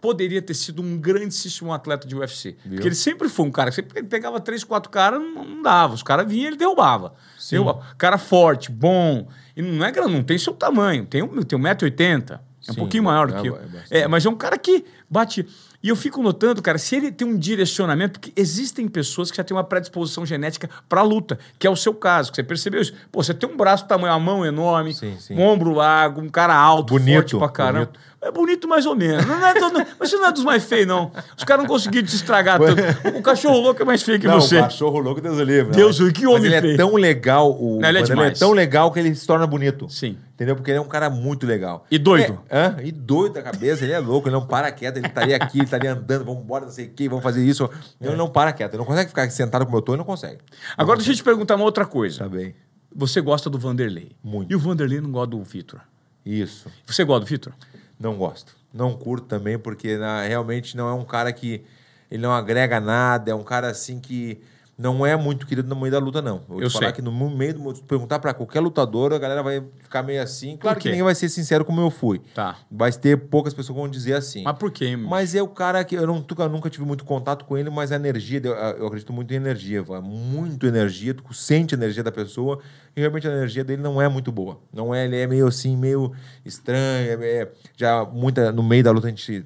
poderia 0.00 0.40
ter 0.40 0.54
sido 0.54 0.82
um 0.82 0.96
grandíssimo 0.98 1.72
atleta 1.72 2.08
de 2.08 2.16
UFC. 2.16 2.56
Viu? 2.64 2.74
Porque 2.74 2.88
ele 2.88 2.94
sempre 2.94 3.28
foi 3.28 3.46
um 3.46 3.50
cara 3.50 3.70
que 3.70 3.76
sempre 3.76 4.02
pegava 4.02 4.40
três, 4.40 4.64
quatro 4.64 4.90
caras, 4.90 5.20
não, 5.20 5.44
não 5.44 5.62
dava. 5.62 5.94
Os 5.94 6.02
caras 6.02 6.26
vinham 6.28 6.48
ele 6.48 6.56
derrubava. 6.56 7.14
Derrubava. 7.50 7.82
Cara 7.98 8.16
forte, 8.18 8.70
bom. 8.70 9.28
E 9.56 9.62
não 9.62 9.84
é 9.84 9.92
grande, 9.92 10.12
não 10.12 10.22
tem 10.22 10.38
seu 10.38 10.54
tamanho. 10.54 11.04
Tem, 11.04 11.22
um, 11.22 11.42
tem 11.42 11.58
1,80m. 11.58 12.40
É 12.66 12.70
um 12.70 12.74
Sim, 12.74 12.80
pouquinho 12.80 13.04
maior 13.04 13.28
do 13.28 13.36
é- 13.36 13.40
que 13.42 13.48
eu. 13.48 13.56
é. 13.90 14.00
É, 14.02 14.08
mas 14.08 14.24
é 14.24 14.28
um 14.28 14.36
cara 14.36 14.58
que 14.58 14.84
bate. 15.08 15.46
E 15.82 15.88
eu 15.88 15.96
fico 15.96 16.22
notando, 16.22 16.60
cara, 16.60 16.76
se 16.76 16.94
ele 16.94 17.10
tem 17.10 17.26
um 17.26 17.38
direcionamento, 17.38 18.20
porque 18.20 18.32
existem 18.36 18.86
pessoas 18.86 19.30
que 19.30 19.36
já 19.38 19.44
têm 19.44 19.56
uma 19.56 19.64
predisposição 19.64 20.26
genética 20.26 20.68
pra 20.88 21.00
luta, 21.02 21.38
que 21.58 21.66
é 21.66 21.70
o 21.70 21.76
seu 21.76 21.94
caso, 21.94 22.30
que 22.30 22.36
você 22.36 22.42
percebeu 22.42 22.82
isso. 22.82 22.92
Pô, 23.10 23.22
você 23.22 23.32
tem 23.32 23.48
um 23.48 23.56
braço 23.56 23.86
tamanho, 23.86 24.12
uma 24.12 24.20
mão 24.20 24.44
enorme, 24.44 24.92
Sim, 24.92 25.16
sim. 25.18 25.34
um 25.34 25.40
ombro 25.42 25.72
largo, 25.72 26.20
um 26.20 26.28
cara 26.28 26.54
alto, 26.54 26.94
Bonito, 26.94 27.30
forte 27.30 27.36
pra 27.38 27.48
caramba. 27.48 27.86
bonito. 27.86 28.10
É 28.22 28.30
bonito 28.30 28.68
mais 28.68 28.84
ou 28.84 28.94
menos. 28.94 29.24
Não 29.24 29.46
é 29.46 29.54
todo- 29.54 29.82
mas 29.98 30.10
você 30.10 30.16
não 30.16 30.26
é 30.28 30.32
dos 30.32 30.44
mais 30.44 30.62
feios, 30.62 30.86
não. 30.86 31.10
Os 31.38 31.42
caras 31.42 31.62
não 31.64 31.70
conseguiram 31.70 32.06
te 32.06 32.14
estragar 32.14 32.58
tanto. 32.60 33.16
O 33.16 33.22
cachorro 33.22 33.58
louco 33.58 33.80
é 33.80 33.84
mais 33.86 34.02
feio 34.02 34.20
que 34.20 34.26
não, 34.26 34.38
você. 34.38 34.58
o 34.58 34.62
cachorro 34.64 34.98
louco, 34.98 35.22
Deus 35.22 35.38
o 35.38 35.42
livre. 35.42 35.72
Deus 35.74 35.98
o- 36.00 36.12
que 36.12 36.26
mas 36.26 36.34
homem 36.34 36.44
ele 36.48 36.54
é 36.54 36.60
feio. 36.60 36.76
tão 36.76 36.94
legal, 36.96 37.50
o 37.58 37.78
Não, 37.80 37.88
ele 37.88 37.98
é 38.00 38.02
demais. 38.02 38.36
é 38.36 38.38
tão 38.38 38.52
legal 38.52 38.92
que 38.92 38.98
ele 38.98 39.14
se 39.14 39.26
torna 39.26 39.46
bonito. 39.46 39.88
Sim. 39.88 40.18
Entendeu? 40.34 40.54
Porque 40.54 40.70
ele 40.70 40.76
é 40.78 40.80
um 40.82 40.88
cara 40.88 41.08
muito 41.08 41.46
legal. 41.46 41.86
E 41.90 41.98
doido. 41.98 42.38
É? 42.50 42.74
E 42.84 42.92
doido 42.92 43.34
da 43.34 43.42
cabeça, 43.42 43.84
ele 43.84 43.92
é 43.94 43.98
louco, 43.98 44.28
ele 44.28 44.34
não 44.36 44.46
para 44.46 44.70
quieto, 44.70 44.98
ele 44.98 45.06
estaria 45.06 45.36
aqui, 45.36 45.66
ele 45.70 45.76
estaria 45.76 45.92
andando, 45.92 46.24
vamos 46.24 46.42
embora, 46.42 46.64
não 46.66 46.72
sei 46.72 46.86
o 46.86 46.90
quê, 46.90 47.08
vamos 47.08 47.22
fazer 47.22 47.44
isso. 47.44 47.68
Ele 48.00 48.16
não 48.16 48.28
para 48.28 48.52
quieto, 48.52 48.72
ele 48.72 48.78
não 48.78 48.84
consegue 48.86 49.08
ficar 49.08 49.30
sentado 49.30 49.64
como 49.64 49.76
eu 49.78 49.82
tô, 49.82 49.92
ele 49.92 49.98
não 49.98 50.04
consegue. 50.04 50.38
Agora 50.76 50.96
deixa 50.98 51.12
eu 51.12 51.16
te 51.16 51.22
perguntar 51.24 51.56
uma 51.56 51.64
outra 51.64 51.86
coisa. 51.86 52.18
Tá 52.20 52.28
bem. 52.28 52.54
Você 52.94 53.20
gosta 53.20 53.48
do 53.48 53.58
Vanderlei. 53.58 54.12
Muito. 54.22 54.50
E 54.50 54.56
o 54.56 54.58
Vanderlei 54.58 55.00
não 55.00 55.10
gosta 55.12 55.28
do 55.28 55.42
Vitor. 55.44 55.80
Isso. 56.26 56.68
Você 56.86 57.04
gosta 57.04 57.20
do 57.24 57.28
Vitor? 57.28 57.52
Não 57.98 58.16
gosto. 58.16 58.54
Não 58.72 58.94
curto 58.96 59.26
também, 59.26 59.58
porque 59.58 59.96
na- 59.96 60.22
realmente 60.24 60.76
não 60.76 60.88
é 60.88 60.92
um 60.94 61.04
cara 61.04 61.32
que. 61.32 61.62
Ele 62.10 62.22
não 62.22 62.32
agrega 62.32 62.80
nada, 62.80 63.30
é 63.30 63.34
um 63.34 63.42
cara 63.44 63.68
assim 63.68 64.00
que 64.00 64.40
não 64.80 65.04
é 65.04 65.14
muito 65.14 65.46
querido 65.46 65.68
no 65.68 65.76
meio 65.78 65.92
da 65.92 65.98
luta, 65.98 66.22
não. 66.22 66.40
Vou 66.48 66.62
Eu 66.62 66.68
te 66.68 66.72
falar 66.72 66.86
sei. 66.86 66.94
que 66.94 67.02
no 67.02 67.12
meio 67.30 67.52
do. 67.52 67.76
se 67.76 67.82
perguntar 67.82 68.18
pra 68.18 68.32
qualquer 68.32 68.60
lutador, 68.60 69.12
a 69.12 69.18
galera 69.18 69.42
vai 69.42 69.62
ficar 69.78 70.02
meio 70.02 70.22
assim. 70.22 70.56
Claro 70.56 70.78
que 70.80 70.88
ninguém 70.88 71.02
vai 71.02 71.14
ser 71.14 71.28
sincero 71.28 71.66
como 71.66 71.82
eu 71.82 71.90
fui. 71.90 72.20
Tá. 72.34 72.56
Vai 72.70 72.90
ter 72.90 73.16
poucas 73.28 73.52
pessoas 73.52 73.76
que 73.76 73.82
vão 73.82 73.90
dizer 73.90 74.14
assim. 74.14 74.42
Mas 74.42 74.56
por 74.56 74.70
quê? 74.70 74.96
Mas 74.96 75.34
é 75.34 75.42
o 75.42 75.48
cara 75.48 75.84
que 75.84 75.94
eu, 75.94 76.06
não, 76.06 76.24
eu 76.38 76.48
nunca 76.48 76.70
tive 76.70 76.86
muito 76.86 77.04
contato 77.04 77.44
com 77.44 77.58
ele, 77.58 77.68
mas 77.68 77.92
a 77.92 77.96
energia, 77.96 78.40
eu 78.78 78.86
acredito 78.86 79.12
muito 79.12 79.30
em 79.32 79.36
energia, 79.36 79.84
é 79.86 80.00
muito 80.00 80.66
energia, 80.66 81.12
tu 81.12 81.34
sente 81.34 81.74
a 81.74 81.76
energia 81.78 82.02
da 82.02 82.10
pessoa 82.10 82.58
e 82.96 83.00
realmente 83.00 83.28
a 83.28 83.30
energia 83.30 83.62
dele 83.62 83.82
não 83.82 84.00
é 84.00 84.08
muito 84.08 84.32
boa. 84.32 84.60
Não 84.72 84.94
é, 84.94 85.04
ele 85.04 85.16
é 85.18 85.26
meio 85.26 85.46
assim, 85.46 85.76
meio 85.76 86.12
estranho, 86.44 87.22
é- 87.22 87.42
é- 87.42 87.52
já 87.76 88.04
muita 88.04 88.50
no 88.50 88.62
meio 88.62 88.82
da 88.82 88.90
luta 88.90 89.06
a 89.06 89.10
gente 89.10 89.44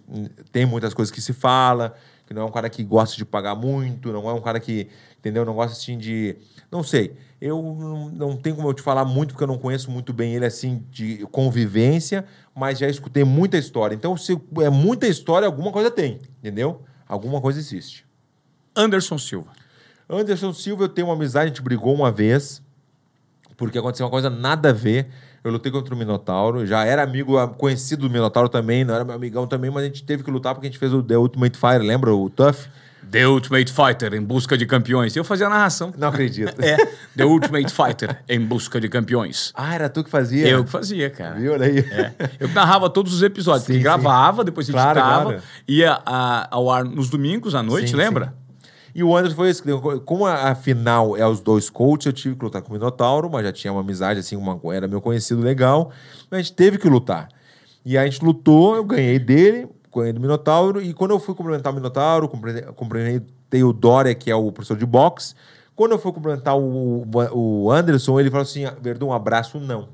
tem 0.52 0.64
muitas 0.64 0.94
coisas 0.94 1.10
que 1.12 1.20
se 1.20 1.32
fala, 1.32 1.94
que 2.26 2.32
não 2.32 2.42
é 2.42 2.44
um 2.44 2.50
cara 2.50 2.70
que 2.70 2.82
gosta 2.82 3.16
de 3.16 3.24
pagar 3.24 3.54
muito, 3.54 4.12
não 4.12 4.28
é 4.28 4.32
um 4.32 4.40
cara 4.40 4.58
que, 4.58 4.88
entendeu, 5.24 5.44
não 5.44 5.54
gosta 5.54 5.72
assim 5.72 5.96
de, 5.96 6.36
não 6.70 6.82
sei. 6.82 7.16
Eu 7.40 7.62
não, 7.62 8.10
não 8.10 8.36
tenho 8.36 8.56
como 8.56 8.68
eu 8.68 8.74
te 8.74 8.82
falar 8.82 9.04
muito 9.06 9.30
porque 9.30 9.44
eu 9.44 9.48
não 9.48 9.58
conheço 9.58 9.90
muito 9.90 10.12
bem 10.12 10.34
ele 10.34 10.44
assim 10.44 10.84
de 10.90 11.26
convivência, 11.32 12.26
mas 12.54 12.78
já 12.78 12.88
escutei 12.88 13.24
muita 13.24 13.56
história. 13.56 13.94
Então, 13.94 14.16
se 14.16 14.38
é 14.60 14.68
muita 14.68 15.06
história, 15.06 15.46
alguma 15.46 15.72
coisa 15.72 15.90
tem, 15.90 16.20
entendeu? 16.38 16.82
Alguma 17.08 17.40
coisa 17.40 17.58
existe. 17.58 18.06
Anderson 18.76 19.16
Silva. 19.16 19.50
Anderson 20.08 20.52
Silva, 20.52 20.84
eu 20.84 20.88
tenho 20.88 21.08
uma 21.08 21.14
amizade, 21.14 21.46
a 21.46 21.48
gente 21.48 21.62
brigou 21.62 21.94
uma 21.94 22.12
vez, 22.12 22.62
porque 23.56 23.78
aconteceu 23.78 24.04
uma 24.04 24.10
coisa 24.10 24.28
nada 24.28 24.68
a 24.70 24.72
ver. 24.72 25.08
Eu 25.42 25.50
lutei 25.52 25.70
contra 25.70 25.94
o 25.94 25.98
Minotauro, 25.98 26.66
já 26.66 26.84
era 26.84 27.02
amigo, 27.02 27.36
conhecido 27.58 28.08
do 28.08 28.10
Minotauro 28.12 28.48
também, 28.48 28.84
não 28.84 28.94
era 28.94 29.04
meu 29.04 29.14
amigão 29.14 29.46
também, 29.46 29.70
mas 29.70 29.82
a 29.82 29.86
gente 29.86 30.02
teve 30.02 30.22
que 30.22 30.30
lutar 30.30 30.54
porque 30.54 30.66
a 30.66 30.70
gente 30.70 30.78
fez 30.78 30.92
o 30.92 31.02
The 31.02 31.18
Ultimate 31.18 31.58
Fire, 31.58 31.86
lembra? 31.86 32.14
O 32.14 32.30
Tough? 32.30 32.66
The 33.10 33.26
Ultimate 33.28 33.72
Fighter 33.72 34.14
em 34.14 34.22
busca 34.22 34.56
de 34.56 34.66
campeões. 34.66 35.14
Eu 35.14 35.24
fazia 35.24 35.46
a 35.46 35.50
narração. 35.50 35.92
Não 35.96 36.08
acredito. 36.08 36.54
É, 36.60 36.76
The 37.16 37.24
Ultimate 37.24 37.72
Fighter 37.72 38.22
em 38.28 38.40
busca 38.40 38.80
de 38.80 38.88
campeões. 38.88 39.52
Ah, 39.54 39.74
era 39.74 39.88
tu 39.88 40.02
que 40.02 40.10
fazia? 40.10 40.48
Eu 40.48 40.64
que 40.64 40.70
fazia, 40.70 41.10
cara. 41.10 41.34
Viu? 41.36 41.52
Olha 41.52 41.66
aí. 41.66 41.78
É. 41.78 42.12
Eu 42.40 42.48
que 42.48 42.54
narrava 42.54 42.88
todos 42.90 43.12
os 43.14 43.22
episódios, 43.22 43.64
Sim, 43.66 43.80
gravava, 43.80 44.42
depois 44.44 44.68
Claro, 44.68 44.98
editava, 44.98 45.24
claro. 45.24 45.42
ia 45.68 46.00
a- 46.04 46.48
ao 46.50 46.70
ar 46.70 46.84
nos 46.84 47.08
domingos 47.08 47.54
à 47.54 47.62
noite, 47.62 47.90
Sim, 47.90 47.96
lembra? 47.96 48.26
sim. 48.26 48.44
E 48.96 49.02
o 49.02 49.16
Anderson 49.16 49.34
foi 49.36 49.48
esse. 49.50 49.60
Como 50.04 50.24
a, 50.24 50.50
a 50.50 50.54
final 50.54 51.16
é 51.16 51.26
os 51.26 51.40
dois 51.40 51.68
coaches, 51.68 52.06
eu 52.06 52.12
tive 52.12 52.36
que 52.36 52.44
lutar 52.44 52.62
com 52.62 52.70
o 52.70 52.72
Minotauro, 52.74 53.28
mas 53.28 53.44
já 53.44 53.52
tinha 53.52 53.72
uma 53.72 53.80
amizade, 53.80 54.20
assim, 54.20 54.36
uma, 54.36 54.60
era 54.72 54.86
meu 54.86 55.00
conhecido 55.00 55.40
legal. 55.42 55.90
Mas 56.30 56.38
a 56.38 56.42
gente 56.42 56.52
teve 56.52 56.78
que 56.78 56.88
lutar. 56.88 57.28
E 57.84 57.98
a 57.98 58.04
gente 58.04 58.24
lutou, 58.24 58.76
eu 58.76 58.84
ganhei 58.84 59.18
dele, 59.18 59.66
do 60.12 60.20
Minotauro. 60.20 60.82
E 60.82 60.92
quando 60.92 61.12
eu 61.12 61.20
fui 61.20 61.34
cumprimentar 61.34 61.72
o 61.72 61.76
Minotauro, 61.76 62.28
cumprimentei, 62.28 63.62
o 63.62 63.72
Dória, 63.72 64.14
que 64.14 64.30
é 64.30 64.34
o 64.34 64.50
professor 64.50 64.76
de 64.76 64.86
boxe. 64.86 65.34
Quando 65.76 65.92
eu 65.92 65.98
fui 65.98 66.12
cumprimentar 66.12 66.56
o, 66.56 67.04
o 67.32 67.70
Anderson, 67.70 68.18
ele 68.18 68.30
falou 68.30 68.42
assim: 68.42 68.64
Verdun, 68.80 69.06
um 69.06 69.12
abraço 69.12 69.58
não. 69.58 69.88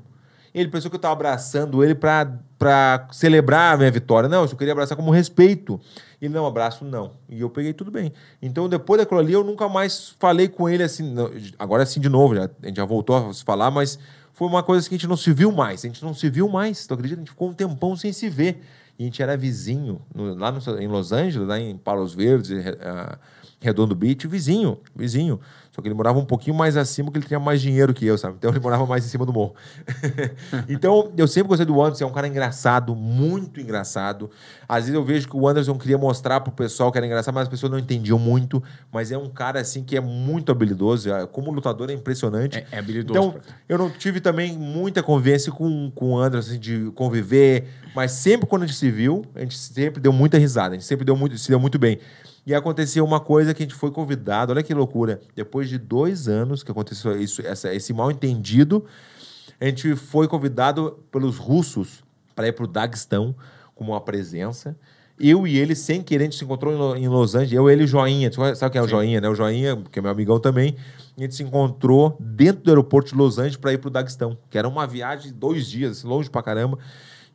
Ele 0.53 0.69
pensou 0.69 0.91
que 0.91 0.95
eu 0.95 0.99
estava 0.99 1.13
abraçando 1.13 1.83
ele 1.83 1.95
para 1.95 3.07
celebrar 3.11 3.73
a 3.73 3.77
minha 3.77 3.91
vitória. 3.91 4.27
Não, 4.27 4.41
eu 4.41 4.47
só 4.47 4.55
queria 4.55 4.73
abraçar 4.73 4.97
como 4.97 5.09
respeito. 5.09 5.79
Ele, 6.21 6.33
não, 6.33 6.45
abraço, 6.45 6.83
não. 6.83 7.11
E 7.29 7.39
eu 7.39 7.49
peguei 7.49 7.73
tudo 7.73 7.89
bem. 7.89 8.11
Então, 8.41 8.67
depois 8.67 8.99
daquilo 8.99 9.19
ali, 9.19 9.31
eu 9.31 9.43
nunca 9.43 9.69
mais 9.69 10.13
falei 10.19 10.49
com 10.49 10.67
ele 10.67 10.83
assim. 10.83 11.15
agora 11.57 11.85
sim, 11.85 12.01
de 12.01 12.09
novo, 12.09 12.35
já, 12.35 12.49
a 12.61 12.67
gente 12.67 12.77
já 12.77 12.85
voltou 12.85 13.29
a 13.29 13.33
se 13.33 13.43
falar, 13.43 13.71
mas 13.71 13.97
foi 14.33 14.47
uma 14.47 14.61
coisa 14.61 14.87
que 14.87 14.95
a 14.95 14.97
gente 14.97 15.07
não 15.07 15.15
se 15.15 15.31
viu 15.31 15.51
mais. 15.51 15.85
A 15.85 15.87
gente 15.87 16.03
não 16.03 16.13
se 16.13 16.29
viu 16.29 16.49
mais. 16.49 16.85
Tu 16.85 16.93
acredita? 16.93 17.21
A 17.21 17.23
gente 17.23 17.31
ficou 17.31 17.49
um 17.49 17.53
tempão 17.53 17.95
sem 17.95 18.11
se 18.11 18.29
ver. 18.29 18.61
E 19.01 19.03
a 19.03 19.05
gente 19.05 19.23
era 19.23 19.35
vizinho, 19.35 19.99
no- 20.13 20.35
lá 20.35 20.51
no- 20.51 20.79
em 20.79 20.87
Los 20.87 21.11
Angeles, 21.11 21.47
lá 21.47 21.59
em 21.59 21.75
Palos 21.75 22.13
Verdes, 22.13 22.51
ah, 22.81 23.17
Redondo 23.59 23.95
Beach, 23.95 24.27
vizinho, 24.27 24.77
vizinho. 24.95 25.39
Só 25.71 25.81
que 25.81 25.87
ele 25.87 25.95
morava 25.95 26.19
um 26.19 26.25
pouquinho 26.25 26.55
mais 26.55 26.75
acima, 26.75 27.05
porque 27.09 27.19
ele 27.19 27.27
tinha 27.27 27.39
mais 27.39 27.61
dinheiro 27.61 27.93
que 27.93 28.05
eu, 28.05 28.17
sabe? 28.17 28.35
Então 28.37 28.49
ele 28.51 28.59
morava 28.59 28.85
mais 28.85 29.05
em 29.05 29.07
cima 29.07 29.25
do 29.25 29.31
morro. 29.31 29.55
então 30.67 31.11
eu 31.17 31.27
sempre 31.27 31.47
gostei 31.49 31.65
do 31.65 31.81
Anderson, 31.81 32.03
é 32.03 32.07
um 32.07 32.11
cara 32.11 32.27
engraçado, 32.27 32.95
muito 32.95 33.59
engraçado. 33.59 34.29
Às 34.67 34.83
vezes 34.85 34.93
eu 34.93 35.03
vejo 35.03 35.27
que 35.29 35.35
o 35.35 35.47
Anderson 35.47 35.77
queria 35.77 35.97
mostrar 35.97 36.41
pro 36.41 36.51
pessoal 36.51 36.91
que 36.91 36.97
era 36.97 37.05
engraçado, 37.07 37.33
mas 37.33 37.43
as 37.43 37.49
pessoas 37.49 37.71
não 37.71 37.79
entendiam 37.79 38.19
muito. 38.19 38.61
Mas 38.91 39.11
é 39.11 39.17
um 39.17 39.29
cara, 39.29 39.59
assim, 39.61 39.83
que 39.83 39.95
é 39.95 40.01
muito 40.01 40.51
habilidoso. 40.51 41.09
Como 41.31 41.51
lutador 41.51 41.89
é 41.89 41.93
impressionante. 41.93 42.57
É- 42.57 42.65
é 42.71 42.79
habilidoso 42.79 43.19
Então, 43.29 43.41
eu 43.69 43.77
não 43.77 43.89
tive 43.89 44.19
também 44.19 44.57
muita 44.57 45.01
convivência 45.01 45.51
com, 45.51 45.89
com 45.91 46.11
o 46.13 46.19
Anderson, 46.19 46.51
assim, 46.51 46.59
de 46.59 46.91
conviver, 46.95 47.67
mas 47.95 48.11
sempre 48.11 48.45
quando 48.47 48.63
a 48.63 48.65
gente 48.65 48.77
se 48.77 48.91
viu, 48.91 49.25
a 49.35 49.39
gente 49.39 49.57
sempre 49.57 50.01
deu 50.01 50.11
muita 50.11 50.37
risada, 50.37 50.69
a 50.75 50.77
gente 50.77 50.85
sempre 50.85 51.05
deu 51.05 51.15
muito, 51.15 51.37
se 51.37 51.47
deu 51.49 51.59
muito 51.59 51.79
bem. 51.79 51.99
E 52.45 52.55
aconteceu 52.55 53.05
uma 53.05 53.19
coisa 53.19 53.53
que 53.53 53.61
a 53.61 53.65
gente 53.65 53.75
foi 53.75 53.91
convidado, 53.91 54.51
olha 54.51 54.63
que 54.63 54.73
loucura, 54.73 55.21
depois 55.35 55.69
de 55.69 55.77
dois 55.77 56.27
anos 56.27 56.63
que 56.63 56.71
aconteceu 56.71 57.21
isso, 57.21 57.41
essa, 57.45 57.73
esse 57.73 57.93
mal 57.93 58.09
entendido, 58.09 58.83
a 59.59 59.65
gente 59.65 59.95
foi 59.95 60.27
convidado 60.27 60.99
pelos 61.11 61.37
russos 61.37 62.03
para 62.35 62.47
ir 62.47 62.53
para 62.53 62.63
o 62.65 62.67
Daguestão 62.67 63.35
como 63.75 63.91
uma 63.91 64.01
presença. 64.01 64.75
Eu 65.19 65.45
e 65.45 65.55
ele, 65.55 65.75
sem 65.75 66.01
querer, 66.01 66.23
a 66.23 66.25
gente 66.25 66.37
se 66.37 66.43
encontrou 66.43 66.73
em 66.73 66.77
Lo- 66.77 66.95
em 66.95 67.07
Los 67.07 67.35
Angeles. 67.35 67.53
Eu, 67.53 67.69
ele 67.69 67.81
e 67.83 67.85
o 67.85 67.87
Joinha. 67.87 68.31
Sabe 68.55 68.71
quem 68.71 68.79
é 68.81 68.83
o 68.83 68.87
Joinha, 68.87 69.21
né? 69.21 69.29
O 69.29 69.35
Joinha, 69.35 69.79
que 69.91 69.99
é 69.99 70.01
meu 70.01 70.09
amigão 70.09 70.39
também. 70.39 70.75
A 71.15 71.21
gente 71.21 71.35
se 71.35 71.43
encontrou 71.43 72.17
dentro 72.19 72.63
do 72.63 72.71
aeroporto 72.71 73.11
de 73.11 73.15
Los 73.15 73.37
Angeles 73.37 73.57
para 73.57 73.71
ir 73.71 73.77
para 73.77 73.87
o 73.89 73.91
Daguestão, 73.91 74.35
que 74.49 74.57
era 74.57 74.67
uma 74.67 74.87
viagem 74.87 75.27
de 75.27 75.33
dois 75.33 75.67
dias, 75.67 76.01
longe 76.03 76.27
pra 76.27 76.41
caramba. 76.41 76.79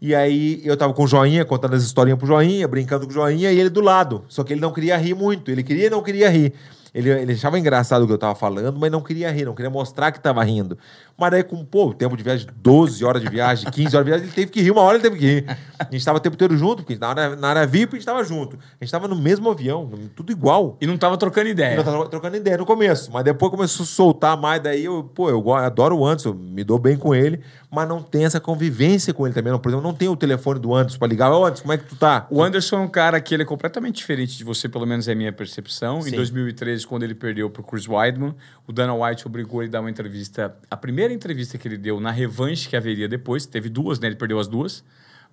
E 0.01 0.15
aí 0.15 0.61
eu 0.65 0.77
tava 0.77 0.93
com 0.93 1.05
o 1.05 1.07
Joinha, 1.07 1.45
contando 1.45 1.75
as 1.75 1.83
historinhas 1.83 2.19
pro 2.19 2.27
Joinha, 2.27 2.69
brincando 2.69 3.07
com 3.07 3.11
o 3.11 3.15
Joinha, 3.15 3.51
e 3.51 3.59
ele 3.59 3.71
do 3.71 3.81
lado. 3.81 4.25
Só 4.29 4.45
que 4.45 4.53
ele 4.53 4.61
não 4.61 4.73
queria 4.73 4.97
rir 4.97 5.15
muito. 5.15 5.51
Ele 5.51 5.63
queria 5.63 5.87
e 5.87 5.91
não 5.91 6.03
queria 6.03 6.29
rir. 6.29 6.53
Ele, 6.95 7.11
ele 7.11 7.33
achava 7.33 7.59
engraçado 7.59 8.03
o 8.03 8.07
que 8.07 8.13
eu 8.13 8.19
tava 8.19 8.35
falando, 8.35 8.79
mas 8.79 8.91
não 8.91 9.03
queria 9.03 9.31
rir, 9.31 9.45
não 9.45 9.55
queria 9.55 9.71
mostrar 9.71 10.13
que 10.13 10.19
tava 10.19 10.43
rindo. 10.43 10.79
Mas 11.19 11.31
daí, 11.31 11.43
com 11.43 11.65
pô, 11.65 11.95
tempo 11.95 12.17
de 12.17 12.23
viagem, 12.23 12.47
12 12.57 13.05
horas 13.05 13.23
de 13.23 13.29
viagem, 13.29 13.71
15 13.71 13.97
horas 13.97 14.05
de 14.05 14.11
viagem, 14.11 14.27
ele 14.27 14.35
teve 14.35 14.51
que 14.51 14.61
rir, 14.61 14.71
uma 14.71 14.83
hora 14.83 14.97
ele 14.97 15.03
teve 15.03 15.17
que 15.19 15.25
rir. 15.27 15.59
A 15.79 15.89
gente 15.91 16.05
tava 16.05 16.19
o 16.19 16.21
tempo 16.21 16.35
inteiro 16.35 16.57
junto, 16.57 16.83
porque 16.83 16.97
na 16.99 17.09
área, 17.09 17.37
na 17.37 17.49
área 17.49 17.67
VIP 17.67 17.95
a 17.95 17.97
gente 17.97 18.07
tava 18.07 18.23
junto. 18.23 18.59
A 18.81 18.85
gente 18.85 18.91
tava 18.91 19.09
no 19.09 19.17
mesmo 19.17 19.51
avião, 19.51 19.91
tudo 20.15 20.31
igual. 20.31 20.77
E 20.81 20.87
não 20.87 20.99
tava 20.99 21.17
trocando 21.17 21.49
E 21.49 21.53
ideia. 21.53 21.77
nós 21.77 21.85
tava 21.85 22.07
trocando 22.09 22.37
ideia 22.37 22.59
no 22.59 22.67
começo, 22.67 23.11
mas 23.11 23.25
depois 23.25 23.51
começou 23.51 23.85
a 23.85 23.87
soltar 23.87 24.37
mais, 24.37 24.63
daí 24.63 24.85
eu, 24.85 25.05
pô, 25.05 25.31
eu 25.31 25.55
adoro 25.55 25.97
o 25.97 26.07
Anderson, 26.07 26.33
me 26.35 26.63
dou 26.63 26.79
bem 26.79 26.97
com 26.97 27.15
ele, 27.15 27.41
mas 27.71 27.89
não 27.89 28.03
tem 28.03 28.25
essa 28.25 28.39
convivência 28.41 29.15
com 29.15 29.27
ele 29.27 29.35
também. 29.35 29.53
Não, 29.53 29.59
por 29.59 29.71
exemplo, 29.71 29.87
não 29.87 29.95
tem 29.95 30.09
o 30.09 30.17
telefone 30.17 30.61
do 30.61 30.75
Anderson 30.75 30.99
pra 30.99 31.09
ligar. 31.09 31.31
Ô, 31.33 31.45
Anderson, 31.45 31.63
como 31.63 31.73
é 31.73 31.79
que 31.79 31.85
tu 31.85 31.97
tá? 31.97 32.27
O 32.31 32.43
Anderson 32.43 32.77
é 32.77 32.81
um 32.81 32.89
cara 32.89 33.21
que 33.21 33.35
ele 33.35 33.43
é 33.43 33.47
completamente 33.47 33.97
diferente 33.97 34.37
de 34.37 34.45
você, 34.45 34.69
pelo 34.69 34.87
menos 34.87 35.09
é 35.09 35.13
a 35.13 35.15
minha 35.15 35.33
percepção. 35.33 36.01
Em 36.01 36.11
Sim. 36.11 36.17
2013, 36.17 36.87
quando 36.87 37.03
ele 37.05 37.15
perdeu 37.15 37.49
pro 37.49 37.63
Chris 37.63 37.89
Weidman, 37.89 38.35
o 38.67 38.73
Dana 38.73 38.95
White 38.95 39.27
obrigou 39.27 39.63
ele 39.63 39.69
a 39.69 39.73
dar 39.73 39.81
uma 39.81 39.91
entrevista. 39.91 40.55
A 40.71 40.77
primeira 40.77 41.06
entrevista 41.15 41.59
que 41.59 41.67
ele 41.69 41.77
deu 41.77 42.01
na 42.01 42.11
revanche 42.11 42.69
que 42.69 42.77
haveria 42.77 43.09
depois, 43.09 43.47
teve 43.47 43.69
duas, 43.69 43.99
né? 43.99 44.09
Ele 44.09 44.17
perdeu 44.17 44.39
as 44.39 44.49
duas 44.49 44.85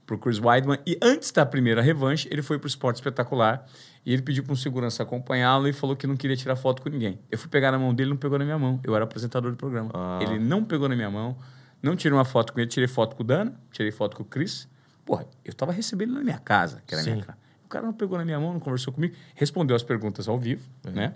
pro 0.05 0.17
Chris 0.17 0.39
Weidman. 0.39 0.79
E 0.85 0.97
antes 1.01 1.31
da 1.31 1.45
primeira 1.45 1.81
revanche, 1.81 2.27
ele 2.31 2.41
foi 2.41 2.59
pro 2.59 2.67
Esporte 2.67 2.97
Espetacular 2.97 3.65
e 4.05 4.13
ele 4.13 4.21
pediu 4.21 4.43
para 4.43 4.53
um 4.53 4.55
segurança 4.55 5.03
acompanhá-lo 5.03 5.67
e 5.67 5.73
falou 5.73 5.95
que 5.95 6.05
não 6.05 6.15
queria 6.15 6.35
tirar 6.35 6.55
foto 6.55 6.81
com 6.81 6.89
ninguém. 6.89 7.19
Eu 7.31 7.37
fui 7.37 7.49
pegar 7.49 7.71
na 7.71 7.79
mão 7.79 7.93
dele, 7.93 8.09
não 8.09 8.17
pegou 8.17 8.37
na 8.37 8.45
minha 8.45 8.59
mão. 8.59 8.79
Eu 8.83 8.95
era 8.95 9.03
apresentador 9.05 9.51
do 9.51 9.57
programa. 9.57 9.91
Ah. 9.93 10.19
Ele 10.21 10.39
não 10.39 10.63
pegou 10.63 10.89
na 10.89 10.95
minha 10.95 11.09
mão, 11.09 11.37
não 11.81 11.95
tirei 11.95 12.17
uma 12.17 12.25
foto 12.25 12.53
com 12.53 12.59
ele, 12.59 12.69
tirei 12.69 12.87
foto 12.87 13.15
com 13.15 13.23
o 13.23 13.25
Dana, 13.25 13.53
tirei 13.71 13.91
foto 13.91 14.15
com 14.15 14.23
o 14.23 14.25
Chris. 14.25 14.67
Porra, 15.05 15.25
eu 15.43 15.53
tava 15.53 15.71
recebendo 15.71 16.09
ele 16.09 16.19
na 16.19 16.23
minha 16.23 16.39
casa, 16.39 16.81
que 16.85 16.93
era 16.93 17.01
a 17.01 17.05
minha 17.05 17.17
Sim. 17.17 17.21
casa. 17.23 17.37
O 17.65 17.67
cara 17.67 17.85
não 17.85 17.93
pegou 17.93 18.17
na 18.17 18.25
minha 18.25 18.39
mão, 18.39 18.53
não 18.53 18.59
conversou 18.59 18.93
comigo, 18.93 19.15
respondeu 19.35 19.75
as 19.75 19.83
perguntas 19.83 20.27
ao 20.27 20.37
vivo, 20.37 20.69
né? 20.83 21.13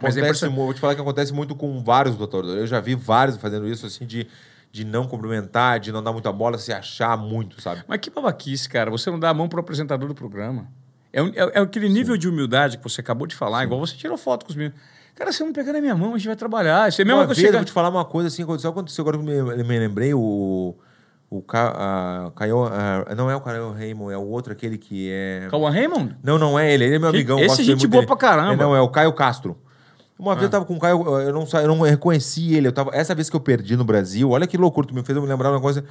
Mas 0.00 0.16
é 0.16 0.20
Acontece, 0.20 0.48
mu- 0.48 0.64
vou 0.64 0.74
te 0.74 0.80
falar 0.80 0.94
que 0.94 1.00
acontece 1.00 1.32
muito 1.32 1.54
com 1.54 1.82
vários 1.82 2.16
doutores. 2.16 2.50
Eu 2.50 2.66
já 2.66 2.80
vi 2.80 2.94
vários 2.94 3.36
fazendo 3.36 3.66
isso, 3.66 3.86
assim, 3.86 4.06
de, 4.06 4.26
de 4.70 4.84
não 4.84 5.06
cumprimentar, 5.06 5.80
de 5.80 5.90
não 5.92 6.02
dar 6.02 6.12
muita 6.12 6.30
bola, 6.32 6.58
se 6.58 6.72
achar 6.72 7.16
muito, 7.16 7.60
sabe? 7.60 7.82
Mas 7.86 7.98
que 8.00 8.10
babaquice, 8.10 8.68
cara. 8.68 8.90
Você 8.90 9.10
não 9.10 9.18
dá 9.18 9.30
a 9.30 9.34
mão 9.34 9.48
pro 9.48 9.60
apresentador 9.60 10.08
do 10.08 10.14
programa. 10.14 10.66
É, 11.12 11.20
é- 11.20 11.52
é 11.54 11.60
aquele 11.60 11.88
nível 11.88 12.16
de 12.16 12.28
humildade 12.28 12.78
que 12.78 12.84
você 12.84 13.00
acabou 13.00 13.26
de 13.26 13.34
falar, 13.34 13.64
igual 13.64 13.78
você 13.80 13.94
tirou 13.96 14.16
foto 14.16 14.44
com 14.46 14.50
os 14.50 14.56
meninos. 14.56 14.78
Cara, 15.14 15.30
você 15.30 15.44
não 15.44 15.52
pegar 15.52 15.74
na 15.74 15.80
minha 15.80 15.94
mão, 15.94 16.14
a 16.14 16.16
gente 16.18 16.26
vai 16.26 16.36
trabalhar. 16.36 16.88
Isso 16.88 17.00
é 17.00 17.04
a 17.04 17.06
mesma 17.06 17.20
Uma 17.20 17.26
vez, 17.26 17.38
eu 17.38 17.44
chegar... 17.44 17.58
vou 17.58 17.64
te 17.66 17.72
falar 17.72 17.90
uma 17.90 18.04
coisa 18.04 18.28
assim, 18.28 18.42
aconteceu, 18.42 18.70
aconteceu 18.70 19.02
agora 19.02 19.18
que 19.18 19.28
eu 19.28 19.46
me, 19.56 19.62
me 19.64 19.78
lembrei, 19.78 20.14
o... 20.14 20.74
O 21.28 21.40
Ca, 21.40 22.26
a, 22.26 22.30
Caio, 22.32 22.58
não 23.16 23.30
é 23.30 23.34
o 23.34 23.40
Caio 23.40 23.72
Raymond, 23.72 24.12
é 24.12 24.18
o 24.18 24.26
outro, 24.26 24.52
aquele 24.52 24.76
que 24.76 25.08
é... 25.10 25.48
Cauã 25.50 25.70
Raymond? 25.70 26.14
Não, 26.22 26.36
não 26.38 26.58
é 26.58 26.70
ele, 26.74 26.84
ele 26.84 26.96
é 26.96 26.98
meu 26.98 27.08
amigão. 27.08 27.38
esse 27.38 27.62
é 27.62 27.64
gente 27.64 27.86
boa 27.86 28.02
dele. 28.02 28.06
pra 28.06 28.16
caramba. 28.18 28.52
É, 28.52 28.56
não, 28.56 28.76
é 28.76 28.80
o 28.82 28.88
Caio 28.90 29.10
Castro. 29.14 29.56
Uma 30.22 30.32
Ah. 30.32 30.34
vez 30.36 30.44
eu 30.44 30.50
tava 30.50 30.64
com 30.64 30.74
o 30.76 30.78
Caio, 30.78 31.04
eu 31.20 31.32
não, 31.32 31.44
eu 31.52 31.66
não 31.68 31.80
reconheci 31.80 32.54
ele. 32.54 32.68
Eu 32.68 32.72
tava, 32.72 32.90
essa 32.94 33.12
vez 33.12 33.28
que 33.28 33.34
eu 33.34 33.40
perdi 33.40 33.76
no 33.76 33.82
Brasil, 33.82 34.30
olha 34.30 34.46
que 34.46 34.56
loucura, 34.56 34.86
tu 34.86 34.94
me 34.94 35.02
fez 35.02 35.16
eu 35.16 35.20
me 35.22 35.28
lembrar 35.28 35.50
uma 35.50 35.60
coisa. 35.60 35.84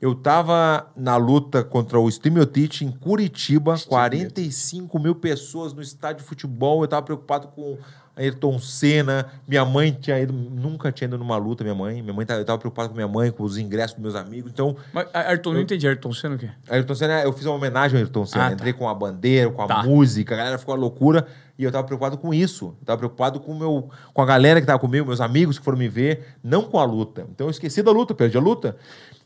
Eu 0.00 0.14
tava 0.14 0.86
na 0.96 1.16
luta 1.16 1.64
contra 1.64 1.98
o 1.98 2.08
Stimiotite 2.08 2.84
em 2.84 2.92
Curitiba, 2.92 3.74
45 3.88 4.98
mil 5.00 5.16
pessoas 5.16 5.72
no 5.72 5.82
estádio 5.82 6.22
de 6.22 6.28
futebol. 6.28 6.82
Eu 6.84 6.88
tava 6.88 7.02
preocupado 7.02 7.48
com 7.48 7.76
Ayrton 8.16 8.58
Senna. 8.58 9.26
Minha 9.48 9.64
mãe 9.64 9.90
tinha 10.00 10.20
ido, 10.20 10.32
nunca 10.32 10.92
tinha 10.92 11.06
ido 11.08 11.16
numa 11.18 11.36
luta, 11.36 11.64
minha 11.64 11.74
mãe. 11.74 12.02
Minha 12.02 12.12
mãe 12.14 12.26
tava, 12.26 12.40
eu 12.40 12.44
tava 12.44 12.58
preocupado 12.58 12.90
com 12.90 12.94
minha 12.94 13.08
mãe, 13.08 13.30
com 13.30 13.42
os 13.42 13.56
ingressos 13.58 13.94
dos 13.96 14.02
meus 14.02 14.14
amigos. 14.14 14.50
Então, 14.52 14.76
Mas, 14.92 15.06
Ayrton, 15.14 15.52
não 15.54 15.60
entendi. 15.60 15.86
Ayrton 15.88 16.12
Senna 16.12 16.34
o 16.34 16.38
quê? 16.38 16.50
Ayrton 16.68 16.94
Senna, 16.94 17.22
eu 17.22 17.32
fiz 17.32 17.46
uma 17.46 17.54
homenagem 17.54 17.96
ao 17.98 18.02
Ayrton 18.04 18.26
Senna. 18.26 18.44
Ah, 18.44 18.48
tá. 18.48 18.54
Entrei 18.54 18.72
com 18.72 18.88
a 18.88 18.94
bandeira, 18.94 19.50
com 19.50 19.62
a 19.62 19.66
Tá. 19.66 19.82
música, 19.82 20.34
a 20.34 20.38
galera 20.38 20.58
ficou 20.58 20.74
loucura. 20.76 21.26
E 21.58 21.64
eu 21.64 21.70
tava 21.70 21.84
preocupado 21.86 22.16
com 22.18 22.32
isso. 22.34 22.74
Eu 22.80 22.86
tava 22.86 22.98
preocupado 22.98 23.38
com, 23.38 23.54
meu, 23.54 23.88
com 24.12 24.22
a 24.22 24.26
galera 24.26 24.60
que 24.60 24.66
tava 24.66 24.78
comigo, 24.78 25.06
meus 25.06 25.20
amigos 25.20 25.58
que 25.58 25.64
foram 25.64 25.78
me 25.78 25.88
ver, 25.88 26.34
não 26.42 26.62
com 26.64 26.78
a 26.78 26.84
luta. 26.84 27.26
Então 27.30 27.46
eu 27.46 27.50
esqueci 27.50 27.82
da 27.82 27.90
luta, 27.92 28.14
perdi 28.14 28.36
a 28.36 28.40
luta. 28.40 28.76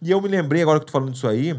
E 0.02 0.10
eu 0.10 0.20
me 0.20 0.28
lembrei, 0.28 0.60
agora 0.62 0.78
que 0.78 0.82
eu 0.82 0.86
tô 0.86 0.92
falando 0.92 1.12
disso 1.12 1.26
aí, 1.26 1.58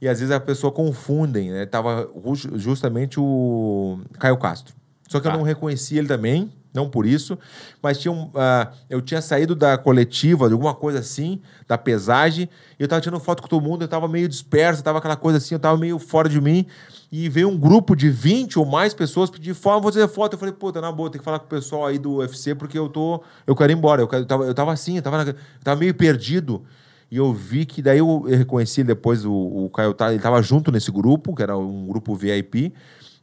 e 0.00 0.08
às 0.08 0.20
vezes 0.20 0.32
a 0.34 0.38
pessoa 0.38 0.70
confundem, 0.72 1.50
né? 1.50 1.66
Tava 1.66 2.08
ju- 2.34 2.56
justamente 2.58 3.18
o 3.18 3.98
Caio 4.18 4.36
Castro. 4.36 4.74
Só 5.12 5.20
que 5.20 5.28
Tá. 5.28 5.34
eu 5.34 5.36
não 5.36 5.44
reconheci 5.44 5.98
ele 5.98 6.08
também, 6.08 6.50
não 6.72 6.88
por 6.88 7.04
isso, 7.04 7.38
mas 7.82 7.98
tinha 7.98 8.10
um, 8.10 8.30
ah, 8.34 8.72
eu 8.88 9.02
tinha 9.02 9.20
saído 9.20 9.54
da 9.54 9.76
coletiva, 9.76 10.46
de 10.48 10.54
alguma 10.54 10.74
coisa 10.74 11.00
assim, 11.00 11.38
da 11.68 11.76
pesagem, 11.76 12.48
e 12.80 12.82
eu 12.82 12.88
tava 12.88 13.02
tirando 13.02 13.20
foto 13.20 13.42
com 13.42 13.48
todo 13.48 13.62
mundo, 13.62 13.82
eu 13.82 13.88
tava 13.88 14.08
meio 14.08 14.26
disperso, 14.26 14.82
tava 14.82 14.96
aquela 14.98 15.14
coisa 15.16 15.36
assim, 15.36 15.54
eu 15.54 15.58
tava 15.58 15.76
meio 15.76 15.98
fora 15.98 16.30
de 16.30 16.40
mim, 16.40 16.64
e 17.12 17.28
veio 17.28 17.50
um 17.50 17.58
grupo 17.58 17.94
de 17.94 18.08
20 18.08 18.58
ou 18.58 18.64
mais 18.64 18.94
pessoas 18.94 19.28
pedir 19.28 19.52
foto, 19.52 19.82
vou 19.82 19.92
fazer 19.92 20.08
foto. 20.08 20.32
Eu 20.32 20.38
falei, 20.38 20.54
puta, 20.54 20.80
na 20.80 20.90
boa, 20.90 21.10
tem 21.10 21.18
que 21.18 21.24
falar 21.26 21.40
com 21.40 21.44
o 21.44 21.48
pessoal 21.48 21.84
aí 21.84 21.98
do 21.98 22.14
UFC, 22.20 22.54
porque 22.54 22.78
eu 22.78 22.88
tô. 22.88 23.22
Eu 23.46 23.54
quero 23.54 23.70
ir 23.70 23.76
embora. 23.76 24.00
Eu, 24.00 24.08
quero- 24.08 24.22
eu, 24.22 24.26
tava, 24.26 24.44
eu 24.44 24.54
tava 24.54 24.72
assim, 24.72 24.96
eu 24.96 25.02
tava, 25.02 25.22
na- 25.22 25.30
eu 25.30 25.36
tava 25.62 25.78
meio 25.78 25.92
perdido. 25.94 26.62
E 27.10 27.18
eu 27.18 27.30
vi 27.34 27.66
que 27.66 27.82
daí 27.82 27.98
eu, 27.98 28.22
reconheci 28.22 28.82
depois 28.82 29.26
o, 29.26 29.30
o 29.30 29.68
Caio, 29.68 29.94
ele 30.08 30.18
tava 30.20 30.40
junto 30.40 30.72
nesse 30.72 30.90
grupo, 30.90 31.34
que 31.34 31.42
era 31.42 31.54
um 31.54 31.86
grupo 31.86 32.14
VIP. 32.14 32.72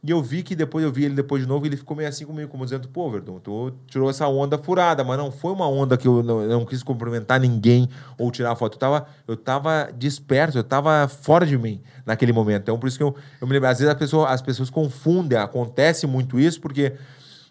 E 0.02 0.10
eu 0.10 0.22
vi 0.22 0.42
que 0.42 0.56
depois 0.56 0.82
eu 0.82 0.90
vi 0.90 1.04
ele 1.04 1.14
depois 1.14 1.42
de 1.42 1.48
novo, 1.48 1.66
ele 1.66 1.76
ficou 1.76 1.94
meio 1.94 2.08
assim 2.08 2.24
comigo, 2.24 2.48
como 2.48 2.64
dizendo, 2.64 2.88
pô, 2.88 3.10
Verdão, 3.10 3.38
tu 3.38 3.70
tirou 3.86 4.08
essa 4.08 4.26
onda 4.26 4.56
furada, 4.56 5.04
mas 5.04 5.18
não 5.18 5.30
foi 5.30 5.52
uma 5.52 5.68
onda 5.68 5.94
que 5.96 6.08
eu 6.08 6.22
não, 6.22 6.40
eu 6.40 6.48
não 6.48 6.64
quis 6.64 6.82
cumprimentar 6.82 7.38
ninguém 7.38 7.86
ou 8.16 8.30
tirar 8.30 8.56
foto. 8.56 8.76
Eu 8.76 8.78
tava, 8.78 9.06
eu 9.28 9.36
tava 9.36 9.90
disperso, 9.96 10.56
eu 10.56 10.64
tava 10.64 11.06
fora 11.06 11.44
de 11.44 11.58
mim 11.58 11.82
naquele 12.06 12.32
momento. 12.32 12.62
Então, 12.62 12.78
por 12.78 12.86
isso 12.86 12.96
que 12.96 13.04
eu, 13.04 13.14
eu 13.40 13.46
me 13.46 13.52
lembro, 13.52 13.68
às 13.68 13.78
vezes 13.78 13.92
pessoa, 13.94 14.28
as 14.28 14.40
pessoas 14.40 14.70
confundem, 14.70 15.36
acontece 15.38 16.06
muito 16.06 16.40
isso, 16.40 16.62
porque 16.62 16.94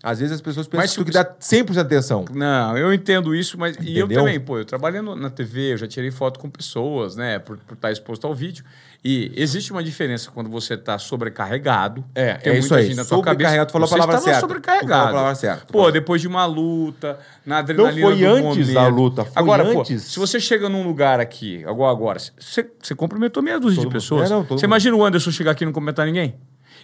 às 0.02 0.20
vezes 0.20 0.36
as 0.36 0.42
pessoas 0.42 0.66
pensam 0.68 0.82
Mas 0.82 0.92
que 0.92 0.98
tu 0.98 1.06
que 1.06 1.12
dá 1.12 1.26
100% 1.26 1.72
de 1.74 1.80
atenção. 1.80 2.26
Não, 2.32 2.78
eu 2.78 2.94
entendo 2.94 3.36
isso, 3.36 3.58
mas 3.58 3.76
e 3.82 3.98
eu 3.98 4.06
Entendeu? 4.06 4.24
também, 4.24 4.40
pô, 4.40 4.58
eu 4.58 4.64
trabalhando 4.64 5.14
na 5.16 5.30
TV, 5.30 5.74
eu 5.74 5.78
já 5.78 5.88
tirei 5.88 6.10
foto 6.10 6.40
com 6.40 6.50
pessoas, 6.50 7.18
né, 7.18 7.38
por, 7.40 7.58
por 7.58 7.74
estar 7.74 7.92
exposto 7.92 8.26
ao 8.26 8.34
vídeo. 8.34 8.64
E 9.04 9.32
existe 9.36 9.72
uma 9.72 9.82
diferença 9.82 10.30
quando 10.30 10.50
você 10.50 10.74
está 10.74 10.98
sobrecarregado. 10.98 12.04
É, 12.14 12.34
tem 12.34 12.54
é 12.54 12.58
isso 12.60 12.76
aí. 12.76 12.94
na. 12.94 13.06
Sobrecarregado, 13.06 13.70
tu 13.70 13.72
falou 13.72 13.86
a 13.86 13.88
você 13.88 13.96
palavra 13.98 14.18
certa. 14.18 14.30
Tu 14.32 14.42
falou 14.42 14.56
sobrecarregado. 14.56 15.08
a 15.08 15.12
palavra 15.12 15.36
certa. 15.36 15.66
Pô, 15.72 15.90
depois 15.90 16.22
de 16.22 16.28
uma 16.28 16.46
luta, 16.46 17.18
na 17.46 17.60
adrenalina 17.60 18.08
foi 18.08 18.18
do 18.18 18.26
antes 18.26 18.44
momento. 18.44 18.74
da 18.74 18.88
luta, 18.88 19.26
foi 19.26 19.34
agora, 19.42 19.64
pô, 19.72 19.82
antes. 19.82 20.04
se 20.04 20.20
você 20.20 20.38
chega 20.38 20.68
num 20.68 20.84
lugar 20.84 21.20
aqui, 21.22 21.64
agora, 21.66 21.92
agora 21.92 22.20
você, 22.20 22.70
você 22.82 22.94
cumprimentou 22.94 23.42
meia 23.42 23.58
dúzia 23.58 23.78
Todo 23.78 23.84
de 23.84 23.88
mundo. 23.88 24.02
pessoas. 24.02 24.30
É, 24.30 24.34
não, 24.34 24.44
você 24.44 24.54
mundo. 24.54 24.64
imagina 24.66 24.96
o 24.98 25.06
Anderson 25.06 25.32
chegar 25.32 25.52
aqui 25.52 25.64
e 25.64 25.66
não 25.66 25.72
cumprimentar 25.72 26.06
ninguém? 26.06 26.36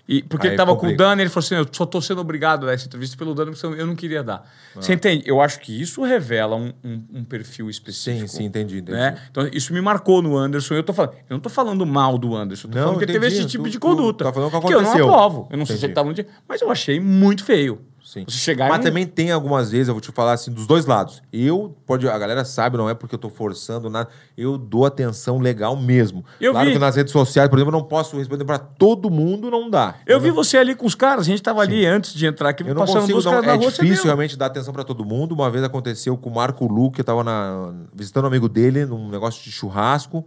E, 0.08 0.22
porque 0.22 0.46
Aí 0.46 0.52
ele 0.52 0.58
tava 0.58 0.76
com 0.76 0.88
o. 0.88 0.96
Dani, 0.96 1.24
ele 1.24 1.30
falou 1.32 1.44
assim: 1.44 1.56
eu 1.56 1.68
só 1.72 1.84
tô 1.86 2.00
sendo 2.00 2.22
obrigado 2.22 2.64
a 2.64 2.68
dar 2.68 2.74
essa 2.74 2.86
entrevista 2.86 3.18
pelo 3.18 3.34
Dani, 3.34 3.52
porque 3.52 3.66
eu 3.66 3.88
não 3.88 3.96
queria 3.96 4.22
dar. 4.24 4.48
Você 4.76 4.94
entende? 4.94 5.24
Eu 5.26 5.42
acho 5.42 5.60
que 5.60 5.82
isso 5.82 6.04
revela 6.04 6.56
um, 6.56 6.72
um- 6.84 7.04
um 7.16 7.24
perfil 7.24 7.70
específico. 7.72 8.28
Sim, 8.28 8.38
sim, 8.38 8.44
entendi, 8.44 8.78
entendi. 8.78 8.92
Né? 8.92 9.20
Então, 9.32 9.50
isso 9.52 9.74
me 9.74 9.82
marcou 9.82 10.22
no 10.22 10.38
Anderson. 10.38 10.76
Eu, 10.76 10.84
tô 10.84 10.94
falando, 10.94 11.14
eu 11.14 11.34
não 11.34 11.40
tô 11.40 11.50
falando 11.50 11.84
mal 11.88 12.18
do 12.20 12.36
Anderson, 12.36 12.68
eu 12.68 12.72
tô 12.72 12.78
Não, 12.78 12.84
falando 12.86 12.98
que 13.00 13.06
ele 13.06 13.14
teve 13.14 13.26
entendi. 13.26 13.42
esse 13.42 13.50
tipo 13.50 13.64
Tu- 13.64 13.70
de 13.72 13.78
tu 13.80 13.82
conduta. 13.82 14.26
tá 14.26 14.32
falando 14.34 14.52
que 14.52 14.68
que 14.68 14.74
eu 14.74 14.82
não 14.84 14.92
aprovo. 14.92 15.48
Eu 15.50 15.58
não 15.58 15.66
sei 15.66 15.76
se 15.76 15.80
Entendi. 15.80 15.86
ele 15.88 15.94
tava 15.96 16.08
no 16.10 16.14
dia, 16.14 16.28
mas 16.48 16.62
eu 16.62 16.70
achei 16.72 17.00
muito 17.00 17.44
feio. 17.44 17.82
Sim. 18.06 18.24
Você 18.28 18.38
chegar 18.38 18.70
Mas 18.70 18.82
e- 18.82 18.84
também 18.84 19.04
tem 19.08 19.32
algumas 19.32 19.72
vezes, 19.72 19.88
eu 19.88 19.96
vou 19.96 20.00
te 20.00 20.12
falar 20.12 20.34
assim, 20.34 20.52
dos 20.52 20.68
dois 20.68 20.86
lados. 20.86 21.24
Eu, 21.34 21.76
pode, 21.88 22.08
a 22.08 22.18
galera 22.20 22.46
sabe, 22.46 22.78
não 22.78 22.88
é 22.88 22.94
porque 22.94 23.16
eu 23.16 23.20
tô 23.20 23.32
forçando 23.32 23.90
nada, 23.90 24.08
eu 24.38 24.60
dou 24.60 24.86
atenção 24.86 25.40
legal 25.40 25.76
mesmo. 25.76 26.24
Eu 26.40 26.52
claro 26.52 26.68
vi. 26.68 26.74
que 26.74 26.80
nas 26.80 26.96
redes 26.96 27.12
sociais, 27.12 27.50
por 27.50 27.58
exemplo, 27.58 27.76
eu 27.76 27.80
não 27.80 27.88
posso 27.88 28.16
responder 28.16 28.46
pra 28.46 28.60
todo 28.60 29.10
mundo, 29.10 29.50
não 29.50 29.72
dá. 29.72 29.96
Eu 30.06 30.20
vi 30.20 30.30
você 30.30 30.56
ali 30.56 30.76
com 30.76 30.86
os 30.86 30.94
caras, 30.94 31.22
a 31.26 31.30
gente 31.32 31.42
tava 31.42 31.62
ali 31.62 31.84
antes 31.84 32.14
de 32.14 32.28
entrar 32.28 32.50
aqui, 32.50 32.62
Eu 32.62 32.76
não 32.76 32.86
passando 32.86 33.12
consigo, 33.12 33.24
não, 33.24 33.44
é 33.44 33.58
difícil 33.58 34.06
realmente 34.06 34.38
dar 34.38 34.46
atenção 34.46 34.72
pra 34.72 34.84
todo 34.84 35.04
mundo. 35.04 35.34
Uma 35.34 35.50
vez 35.50 35.64
aconteceu 35.64 36.16
com 36.16 36.30
o 36.30 36.36
Marco 36.36 36.68
Lu, 36.68 36.92
que 36.92 37.02
eu 37.02 37.06
tava 37.06 37.24
na, 37.24 37.74
visitando 37.92 38.26
um 38.26 38.28
amigo 38.28 38.48
dele 38.48 38.86
num 38.86 39.10
negócio 39.10 39.44
de 39.44 39.52
churrasco. 39.52 40.24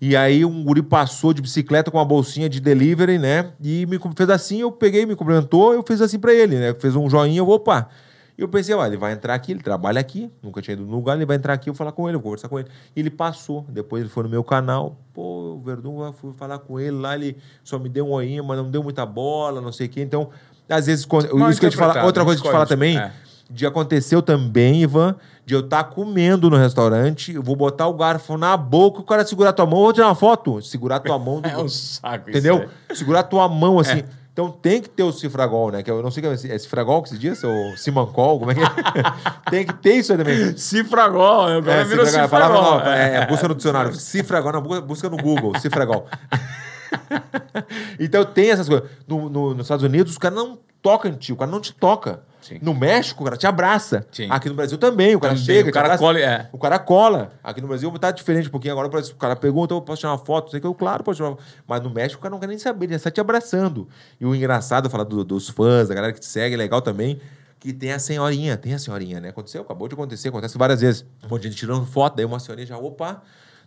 E 0.00 0.16
aí 0.16 0.44
um 0.44 0.62
guri 0.62 0.82
passou 0.82 1.32
de 1.32 1.42
bicicleta 1.42 1.90
com 1.90 1.98
uma 1.98 2.04
bolsinha 2.04 2.48
de 2.48 2.60
delivery, 2.60 3.18
né? 3.18 3.50
E 3.60 3.84
me 3.86 3.98
fez 4.16 4.30
assim, 4.30 4.60
eu 4.60 4.70
peguei, 4.70 5.04
me 5.04 5.16
cumprimentou, 5.16 5.74
eu 5.74 5.82
fiz 5.86 6.00
assim 6.00 6.18
pra 6.18 6.32
ele, 6.32 6.56
né? 6.56 6.74
Fez 6.74 6.94
um 6.94 7.10
joinha, 7.10 7.38
eu, 7.38 7.48
opa. 7.48 7.88
E 8.36 8.40
eu 8.40 8.48
pensei, 8.48 8.72
ó, 8.72 8.86
ele 8.86 8.96
vai 8.96 9.12
entrar 9.12 9.34
aqui, 9.34 9.50
ele 9.50 9.60
trabalha 9.60 10.00
aqui, 10.00 10.30
nunca 10.40 10.62
tinha 10.62 10.74
ido 10.74 10.84
no 10.84 10.92
lugar, 10.92 11.16
ele 11.16 11.26
vai 11.26 11.36
entrar 11.36 11.54
aqui, 11.54 11.68
eu 11.68 11.74
vou 11.74 11.78
falar 11.78 11.90
com 11.90 12.08
ele, 12.08 12.16
vou 12.16 12.22
conversar 12.22 12.48
com 12.48 12.60
ele. 12.60 12.68
E 12.94 13.00
ele 13.00 13.10
passou, 13.10 13.66
depois 13.68 14.00
ele 14.00 14.08
foi 14.08 14.22
no 14.22 14.28
meu 14.28 14.44
canal, 14.44 14.96
pô, 15.12 15.56
o 15.56 15.60
Verdun, 15.60 16.04
eu 16.04 16.12
fui 16.12 16.32
falar 16.34 16.60
com 16.60 16.78
ele 16.78 16.96
lá, 16.96 17.16
ele 17.16 17.36
só 17.64 17.80
me 17.80 17.88
deu 17.88 18.06
um 18.06 18.10
oinha, 18.10 18.40
mas 18.40 18.56
não 18.56 18.70
deu 18.70 18.80
muita 18.80 19.04
bola, 19.04 19.60
não 19.60 19.72
sei 19.72 19.88
o 19.88 19.90
quê. 19.90 20.00
Então, 20.02 20.30
às 20.68 20.86
vezes, 20.86 21.04
isso 21.04 21.60
que 21.60 21.66
eu 21.66 21.70
te 21.70 21.76
falar, 21.76 22.04
outra 22.04 22.24
coisa 22.24 22.40
que 22.40 22.46
eu 22.46 22.50
te 22.50 22.52
falar 22.52 22.66
também. 22.66 22.96
É. 22.96 23.10
de 23.50 23.66
aconteceu 23.66 24.20
também, 24.22 24.82
Ivan, 24.82 25.16
de 25.46 25.54
eu 25.54 25.60
estar 25.60 25.84
comendo 25.84 26.50
no 26.50 26.56
restaurante, 26.56 27.32
eu 27.32 27.42
vou 27.42 27.56
botar 27.56 27.86
o 27.86 27.94
garfo 27.94 28.36
na 28.36 28.56
boca, 28.56 29.00
o 29.00 29.04
cara 29.04 29.24
segurar 29.26 29.52
tua 29.52 29.64
mão, 29.66 29.78
eu 29.78 29.84
vou 29.84 29.92
tirar 29.92 30.06
uma 30.08 30.14
foto, 30.14 30.60
segurar 30.60 31.00
tua 31.00 31.18
mão, 31.18 31.40
do- 31.42 31.48
É 31.48 31.56
um 31.56 31.68
saco 31.68 32.28
entendeu? 32.30 32.56
isso 32.58 32.68
aí. 32.90 32.96
Segurar 32.96 33.22
tua 33.24 33.48
mão 33.48 33.78
assim. 33.78 34.00
É. 34.00 34.04
Então 34.32 34.52
tem 34.52 34.80
que 34.80 34.88
ter 34.88 35.02
o 35.02 35.10
cifragol, 35.10 35.72
né? 35.72 35.82
Que 35.82 35.90
eu 35.90 36.00
não 36.00 36.12
sei 36.12 36.22
o 36.24 36.36
que 36.38 36.46
é, 36.46 36.54
é 36.54 36.58
cifragol 36.58 37.02
que 37.02 37.08
se 37.08 37.18
diz, 37.18 37.42
ou 37.42 37.76
simancol, 37.76 38.38
como 38.38 38.52
é 38.52 38.54
que 38.54 38.60
é? 38.60 38.66
tem 39.50 39.66
que 39.66 39.72
ter 39.74 39.94
isso 39.94 40.12
aí 40.12 40.18
também. 40.18 40.56
Cifragol, 40.56 41.46
agora 41.46 41.80
É, 41.80 41.84
virou 41.84 42.06
cifragol, 42.06 42.28
palavra 42.28 42.96
é, 42.96 43.14
é, 43.16 43.26
busca 43.26 43.48
no 43.48 43.54
dicionário. 43.56 43.92
Cifragol, 43.94 44.52
não, 44.52 44.62
bu- 44.62 44.80
busca 44.82 45.08
no 45.10 45.16
Google, 45.16 45.58
cifragol. 45.58 46.06
então 47.98 48.24
tem 48.24 48.50
essas 48.50 48.68
coisas. 48.68 48.88
No- 49.06 49.28
no- 49.28 49.54
nos 49.54 49.64
Estados 49.66 49.84
Unidos, 49.84 50.12
os 50.12 50.18
caras 50.18 50.38
não 50.38 50.58
tocam 50.80 51.10
em 51.10 51.14
ti, 51.14 51.32
o 51.32 51.36
cara 51.36 51.50
não 51.50 51.60
te 51.60 51.72
toca. 51.74 52.20
Sim. 52.48 52.58
No 52.62 52.74
México, 52.74 53.22
o 53.22 53.24
cara 53.24 53.36
te 53.36 53.46
abraça. 53.46 54.06
Sim. 54.10 54.26
Aqui 54.30 54.48
no 54.48 54.54
Brasil 54.54 54.78
também, 54.78 55.14
o 55.14 55.20
cara 55.20 55.34
Também, 55.34 55.44
chega, 55.46 55.68
o 55.70 55.72
cara 55.72 55.86
abraça. 55.86 56.02
cola, 56.02 56.18
é. 56.18 56.48
O 56.52 56.58
cara 56.58 56.78
cola. 56.78 57.32
Aqui 57.44 57.60
no 57.60 57.68
Brasil 57.68 57.90
tá 57.98 58.10
diferente 58.10 58.48
um 58.48 58.50
pouquinho. 58.50 58.72
Agora 58.72 58.88
o 58.88 59.14
cara 59.16 59.36
pergunta, 59.36 59.74
eu 59.74 59.80
posso 59.82 60.00
tirar 60.00 60.12
uma 60.12 60.18
foto? 60.18 60.50
Sei 60.50 60.60
que 60.60 60.66
eu, 60.66 60.74
claro, 60.74 61.04
posso 61.04 61.16
tirar 61.16 61.28
uma 61.30 61.36
foto. 61.36 61.46
Mas 61.66 61.82
no 61.82 61.90
México 61.90 62.18
o 62.18 62.22
cara 62.22 62.30
não 62.32 62.38
quer 62.40 62.46
nem 62.48 62.58
saber, 62.58 62.86
ele 62.86 62.92
já 62.92 62.96
está 62.96 63.10
te 63.10 63.20
abraçando. 63.20 63.88
E 64.20 64.24
o 64.26 64.34
engraçado, 64.34 64.88
falar 64.90 65.04
do- 65.04 65.24
dos 65.24 65.48
fãs, 65.48 65.88
da 65.88 65.94
galera 65.94 66.12
que 66.12 66.20
te 66.20 66.26
segue, 66.26 66.54
é 66.54 66.58
legal 66.58 66.80
também, 66.80 67.20
que 67.60 67.72
tem 67.72 67.92
a 67.92 67.98
senhorinha, 67.98 68.56
tem 68.56 68.72
a 68.74 68.78
senhorinha, 68.78 69.20
né? 69.20 69.30
Aconteceu, 69.30 69.62
acabou 69.62 69.88
de 69.88 69.94
acontecer, 69.94 70.28
acontece 70.28 70.56
várias 70.56 70.80
vezes. 70.80 71.04
Um 71.24 71.28
monte 71.28 71.42
de 71.42 71.48
gente 71.48 71.58
tirando 71.58 71.84
foto, 71.86 72.16
daí 72.16 72.24
uma 72.24 72.38
senhorinha 72.38 72.66
já, 72.68 72.78
opa, 72.78 73.20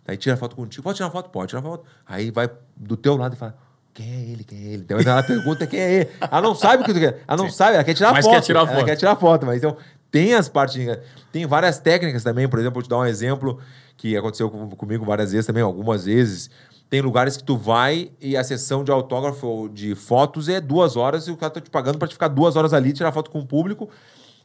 daí 0.04 0.16
tira 0.16 0.36
foto 0.36 0.56
contigo, 0.56 0.82
pode 0.82 0.96
tirar 0.96 1.10
foto? 1.10 1.28
Pode 1.30 1.48
tirar 1.50 1.62
foto. 1.62 1.84
Aí 2.06 2.30
vai 2.30 2.50
do 2.76 2.96
teu 2.96 3.16
lado 3.16 3.34
e 3.34 3.36
fala, 3.36 3.54
quem 3.94 4.06
é 4.10 4.30
ele? 4.32 4.44
Quem 4.44 4.58
é 4.58 4.72
ele? 4.74 4.82
Então 4.82 4.98
ela 4.98 5.22
pergunta 5.22 5.66
quem 5.66 5.80
é 5.80 5.92
ele. 5.94 6.08
Ela 6.20 6.40
não 6.40 6.54
sabe 6.54 6.82
o 6.82 6.86
que 6.86 6.92
tu 6.94 7.00
quer. 7.00 7.22
Ela 7.26 7.36
não 7.42 7.50
sabe, 7.50 7.74
ela 7.74 7.84
quer 7.84 7.94
tirar 7.94 8.12
Mas 8.12 8.24
foto. 8.24 8.34
quer 8.34 8.40
tirar 8.42 8.60
Ela 8.60 8.68
foto. 8.74 8.84
quer 8.84 8.96
tirar 8.96 9.16
foto, 9.16 9.46
mas 9.46 9.56
então 9.58 9.76
tem 10.10 10.34
as 10.34 10.48
partes. 10.48 10.74
de- 10.76 10.98
Tem 11.30 11.46
várias 11.46 11.78
técnicas 11.78 12.22
também, 12.22 12.48
por 12.48 12.58
exemplo, 12.58 12.74
vou 12.74 12.82
te 12.82 12.88
dar 12.88 12.98
um 12.98 13.04
exemplo 13.06 13.58
que 13.96 14.16
aconteceu 14.16 14.50
com- 14.50 14.68
comigo 14.70 15.04
várias 15.04 15.32
vezes 15.32 15.46
também, 15.46 15.62
algumas 15.62 16.04
vezes. 16.04 16.50
Tem 16.90 17.00
lugares 17.00 17.36
que 17.38 17.44
tu 17.44 17.56
vai 17.56 18.10
e 18.20 18.36
a 18.36 18.44
sessão 18.44 18.84
de 18.84 18.90
autógrafo 18.90 19.46
ou 19.46 19.68
de 19.68 19.94
fotos 19.94 20.48
é 20.48 20.60
duas 20.60 20.94
horas 20.96 21.26
e 21.26 21.30
o 21.30 21.36
cara 21.36 21.50
tá 21.50 21.60
te 21.60 21.70
pagando 21.70 21.98
para 21.98 22.06
te 22.08 22.12
ficar 22.14 22.28
duas 22.28 22.54
horas 22.56 22.74
ali, 22.74 22.92
tirar 22.92 23.12
foto 23.12 23.30
com 23.30 23.38
o 23.40 23.46
público. 23.46 23.88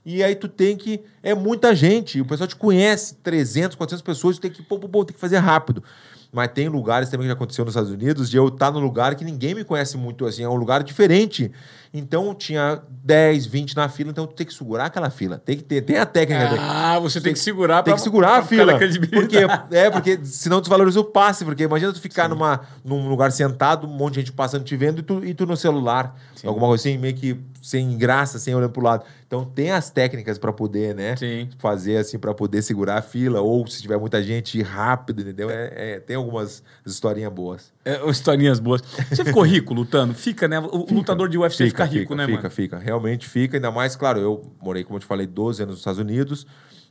E 0.05 0.23
aí 0.23 0.33
tu 0.35 0.47
tem 0.47 0.77
que. 0.77 1.01
É 1.21 1.33
muita 1.33 1.75
gente, 1.75 2.21
o 2.21 2.25
pessoal 2.25 2.47
te 2.47 2.55
conhece, 2.55 3.15
300, 3.15 3.75
400 3.75 4.01
pessoas, 4.01 4.37
tu 4.37 4.41
tem 4.41 4.51
que, 4.51 4.61
pô, 4.63 4.79
pô, 4.79 4.87
pô, 4.87 5.03
tem 5.03 5.13
que 5.13 5.19
fazer 5.19 5.37
rápido. 5.39 5.83
Mas 6.31 6.51
tem 6.51 6.67
lugares 6.67 7.09
também 7.09 7.25
que 7.25 7.29
já 7.29 7.33
aconteceu 7.33 7.63
nos 7.63 7.73
Estados 7.73 7.91
Unidos 7.91 8.29
de 8.29 8.37
eu 8.37 8.47
estar 8.47 8.71
no 8.71 8.79
lugar 8.79 9.15
que 9.15 9.23
ninguém 9.23 9.55
me 9.55 9.63
conhece 9.63 9.97
muito, 9.97 10.25
assim, 10.25 10.43
é 10.43 10.49
um 10.49 10.55
lugar 10.55 10.83
diferente. 10.83 11.51
Então 11.93 12.33
tinha 12.35 12.81
10, 13.03 13.45
20 13.45 13.75
na 13.75 13.87
fila, 13.89 14.11
então 14.11 14.27
tu 14.27 14.33
tem 14.33 14.45
que 14.45 14.53
segurar 14.53 14.85
aquela 14.85 15.09
fila. 15.09 15.41
Tem 15.43 15.57
que 15.57 15.63
ter, 15.63 15.81
tem 15.81 15.97
a 15.97 16.05
técnica. 16.05 16.55
Ah, 16.59 16.99
você 16.99 17.19
tem 17.21 17.33
que 17.33 17.39
segurar 17.39 17.81
Tem 17.83 17.91
pra- 17.91 17.95
que 17.97 18.01
segurar 18.01 18.29
a 18.29 18.31
pra 18.41 18.41
ficar 18.43 18.77
fila. 18.77 19.09
Porque, 19.09 19.37
é, 19.75 19.89
porque 19.89 20.19
senão 20.23 20.59
desvaloriza 20.59 20.99
o 20.99 21.03
passe. 21.03 21.45
Porque 21.45 21.63
imagina 21.63 21.93
tu 21.93 21.99
ficar 22.01 22.27
numa, 22.29 22.61
num 22.83 23.07
lugar 23.09 23.31
sentado, 23.31 23.87
um 23.87 23.89
monte 23.89 24.15
de 24.15 24.19
gente 24.21 24.31
passando 24.33 24.63
te 24.63 24.75
vendo 24.75 24.99
e 24.99 25.01
tu, 25.03 25.23
e 25.25 25.33
tu 25.33 25.45
no 25.45 25.55
celular. 25.57 26.15
Alguma 26.45 26.67
coisa 26.67 26.81
assim, 26.87 26.97
meio 26.97 27.15
que 27.15 27.39
sem 27.61 27.97
graça, 27.97 28.37
sem 28.39 28.53
olhando 28.53 28.71
pro 28.71 28.81
lado. 28.83 29.03
Então 29.25 29.43
tem 29.43 29.71
as 29.71 29.89
técnicas 29.89 30.37
pra 30.37 30.53
poder, 30.53 30.95
né? 30.95 31.15
Sim. 31.17 31.49
Fazer 31.57 31.97
assim, 31.97 32.17
pra 32.17 32.33
poder 32.33 32.61
segurar 32.61 32.97
a 32.97 33.01
fila. 33.01 33.41
Ou 33.41 33.67
se 33.67 33.81
tiver 33.81 33.97
muita 33.97 34.21
gente, 34.23 34.57
ir 34.59 34.61
rápido, 34.63 35.21
entendeu? 35.21 35.49
É, 35.49 35.73
é- 35.95 35.99
tem 35.99 36.15
algumas 36.15 36.63
historinhas 36.85 37.31
boas. 37.33 37.71
É, 37.83 38.09
historinhas 38.09 38.59
boas. 38.59 38.81
Você 39.09 39.25
ficou 39.25 39.43
rico 39.43 39.73
lutando? 39.73 40.13
Fica, 40.13 40.47
né? 40.47 40.59
O 40.59 40.85
lutador 40.93 41.27
de 41.27 41.37
UFC 41.37 41.65
fica, 41.65 41.76
rico, 41.85 42.15
né, 42.15 42.25
fica, 42.25 42.37
mano? 42.37 42.49
Fica, 42.49 42.77
realmente 42.77 43.27
fica. 43.27 43.57
Ainda 43.57 43.71
mais, 43.71 43.95
claro, 43.95 44.19
eu 44.19 44.53
morei, 44.61 44.83
como 44.83 44.95
eu 44.97 44.99
te 44.99 45.05
falei, 45.05 45.25
12 45.27 45.61
anos 45.63 45.73
nos 45.73 45.79
Estados 45.79 45.99
Unidos. 45.99 46.45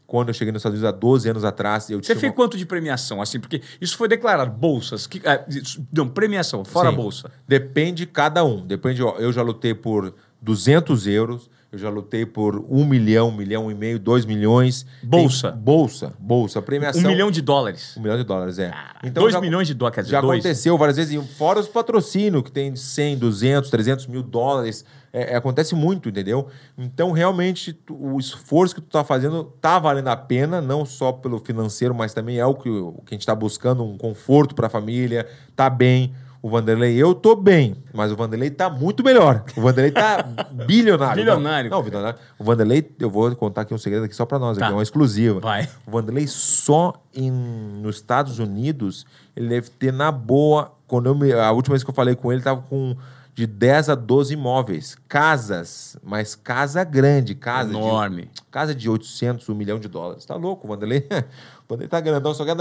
Quando 0.07 0.29
eu 0.29 0.35
cheguei 0.35 0.53
nos 0.53 0.61
Estados 0.61 0.79
Unidos 0.79 0.95
há 0.95 0.97
12 0.97 1.29
anos 1.29 1.45
atrás, 1.45 1.91
eu 1.91 1.99
Você 1.99 2.03
tinha 2.13 2.17
fez 2.21 2.31
uma- 2.31 2.37
quanto 2.37 2.57
de 2.57 2.65
premiação, 2.65 3.21
assim? 3.21 3.41
Porque 3.41 3.61
isso 3.81 3.97
foi 3.97 4.07
declarado, 4.07 4.53
bolsas. 4.53 5.05
Que, 5.07 5.21
ah, 5.27 5.45
isso- 5.49 5.85
não, 5.93 6.09
premiação, 6.09 6.65
fora 6.65 6.91
Sim. 6.91 6.97
bolsa. 6.97 7.31
Depende 7.49 8.05
de 8.05 8.07
cada 8.07 8.45
um. 8.45 8.65
Depende, 8.65 9.03
ó, 9.03 9.17
eu 9.19 9.33
já 9.33 9.43
lutei 9.43 9.75
por 9.75 10.15
200 10.41 11.09
euros, 11.09 11.51
eu 11.77 11.81
já 11.81 11.91
lutei 11.91 12.25
por 12.27 12.57
1 12.69 12.85
milhão, 12.85 13.29
1 13.29 13.33
milhão 13.37 13.71
e 13.71 13.75
meio, 13.75 13.99
2 13.99 14.25
milhões. 14.25 14.85
Bolsa. 15.03 15.53
Tem 15.53 15.61
bolsa, 15.61 16.13
bolsa, 16.19 16.63
premiação. 16.63 17.03
Um 17.03 17.07
milhão 17.09 17.31
de 17.31 17.41
dólares. 17.41 17.97
Um 17.97 18.01
milhão 18.03 18.17
de 18.17 18.25
dólares, 18.25 18.59
é. 18.59 18.73
dois 19.13 19.33
já- 19.33 19.41
milhões 19.41 19.67
de 19.69 19.75
dólares, 19.75 20.09
Já 20.09 20.21
dois. 20.21 20.41
aconteceu 20.41 20.77
várias 20.79 20.97
vezes, 20.97 21.13
e 21.15 21.27
fora 21.35 21.61
os 21.61 21.69
patrocínios, 21.69 22.43
que 22.43 22.51
tem 22.51 22.75
100, 22.75 23.19
200, 23.19 23.71
300 23.71 24.07
mil 24.07 24.23
dólares. 24.23 24.85
É, 25.13 25.33
é, 25.33 25.37
acontece 25.37 25.75
muito, 25.75 26.09
entendeu? 26.11 26.49
Então, 26.77 27.11
realmente, 27.11 27.73
tu- 27.73 27.95
o 27.97 28.19
esforço 28.19 28.75
que 28.75 28.81
tu 28.83 28.89
tá 28.91 29.03
fazendo 29.03 29.45
tá 29.63 29.79
valendo 29.79 30.09
a 30.09 30.17
pena, 30.17 30.61
não 30.61 30.85
só 30.85 31.11
pelo 31.11 31.39
financeiro, 31.39 31.95
mas 31.95 32.13
também 32.13 32.39
é 32.39 32.45
o 32.45 32.55
que, 32.55 32.69
o 32.69 33.01
que 33.07 33.15
a 33.15 33.17
gente 33.17 33.25
tá 33.27 33.35
buscando, 33.35 33.83
um 33.83 33.97
conforto 33.97 34.55
para 34.55 34.67
a 34.67 34.71
família, 34.71 35.27
tá 35.55 35.71
bem. 35.71 36.13
O 36.47 36.49
Vanderlei, 36.49 36.95
eu 36.95 37.13
tô 37.13 37.35
bem, 37.35 37.75
mas 37.93 38.13
o 38.13 38.17
Vanderlei 38.17 38.51
tá 38.51 38.71
muito 38.71 39.03
melhor. 39.03 39.43
O 39.57 39.61
Vanderlei 39.61 39.91
tá 39.91 40.23
bilionário. 40.65 41.17
Bilionário. 41.25 41.69
Não, 41.71 41.79
não, 41.79 41.85
bilionário. 41.85 42.19
O 42.39 42.45
Vanderlei, 42.45 42.89
eu 43.01 43.11
vou 43.11 43.35
contar 43.35 43.63
aqui 43.63 43.75
um 43.75 43.79
segredo 43.79 44.05
aqui 44.05 44.15
só 44.15 44.25
para 44.25 44.39
nós, 44.39 44.57
Tá. 44.57 44.67
aqui, 44.67 44.73
é 44.73 44.77
uma 44.77 44.83
exclusiva. 44.83 45.41
Vai. 45.41 45.69
O 45.85 45.91
Vanderlei 45.91 46.29
só 46.29 46.95
em, 47.13 47.33
nos 47.33 47.97
Estados 47.97 48.39
Unidos, 48.39 49.05
ele 49.35 49.49
deve 49.49 49.71
ter 49.71 49.93
na 49.93 50.13
boa. 50.13 50.71
Quando 50.87 51.07
eu 51.07 51.17
me, 51.17 51.33
a 51.33 51.51
última 51.51 51.73
vez 51.75 51.83
que 51.83 51.91
eu 51.91 51.95
falei 51.95 52.15
com 52.15 52.33
ele, 52.33 52.43
tava 52.43 52.63
com 52.63 52.97
de 53.35 53.45
10 53.47 53.89
a 53.91 53.95
12 53.97 54.33
imóveis. 54.35 54.97
Casas, 55.09 55.97
mas 56.03 56.37
casa 56.37 56.85
grande, 56.85 57.35
casa 57.35 57.71
de- 57.71 57.77
Enorme. 57.77 58.31
Casa 58.57 58.75
de 58.75 58.89
800, 58.89 59.47
1 59.51 59.55
milhão 59.55 59.79
de 59.79 59.87
dólares. 59.87 60.25
Tá 60.25 60.35
louco, 60.35 60.67
o 60.67 60.71
Vanderlei? 60.71 61.01
o 61.11 61.69
Vanderlei 61.69 61.89
tá 61.89 62.01
grandão, 62.01 62.33
só 62.33 62.43
quer. 62.43 62.57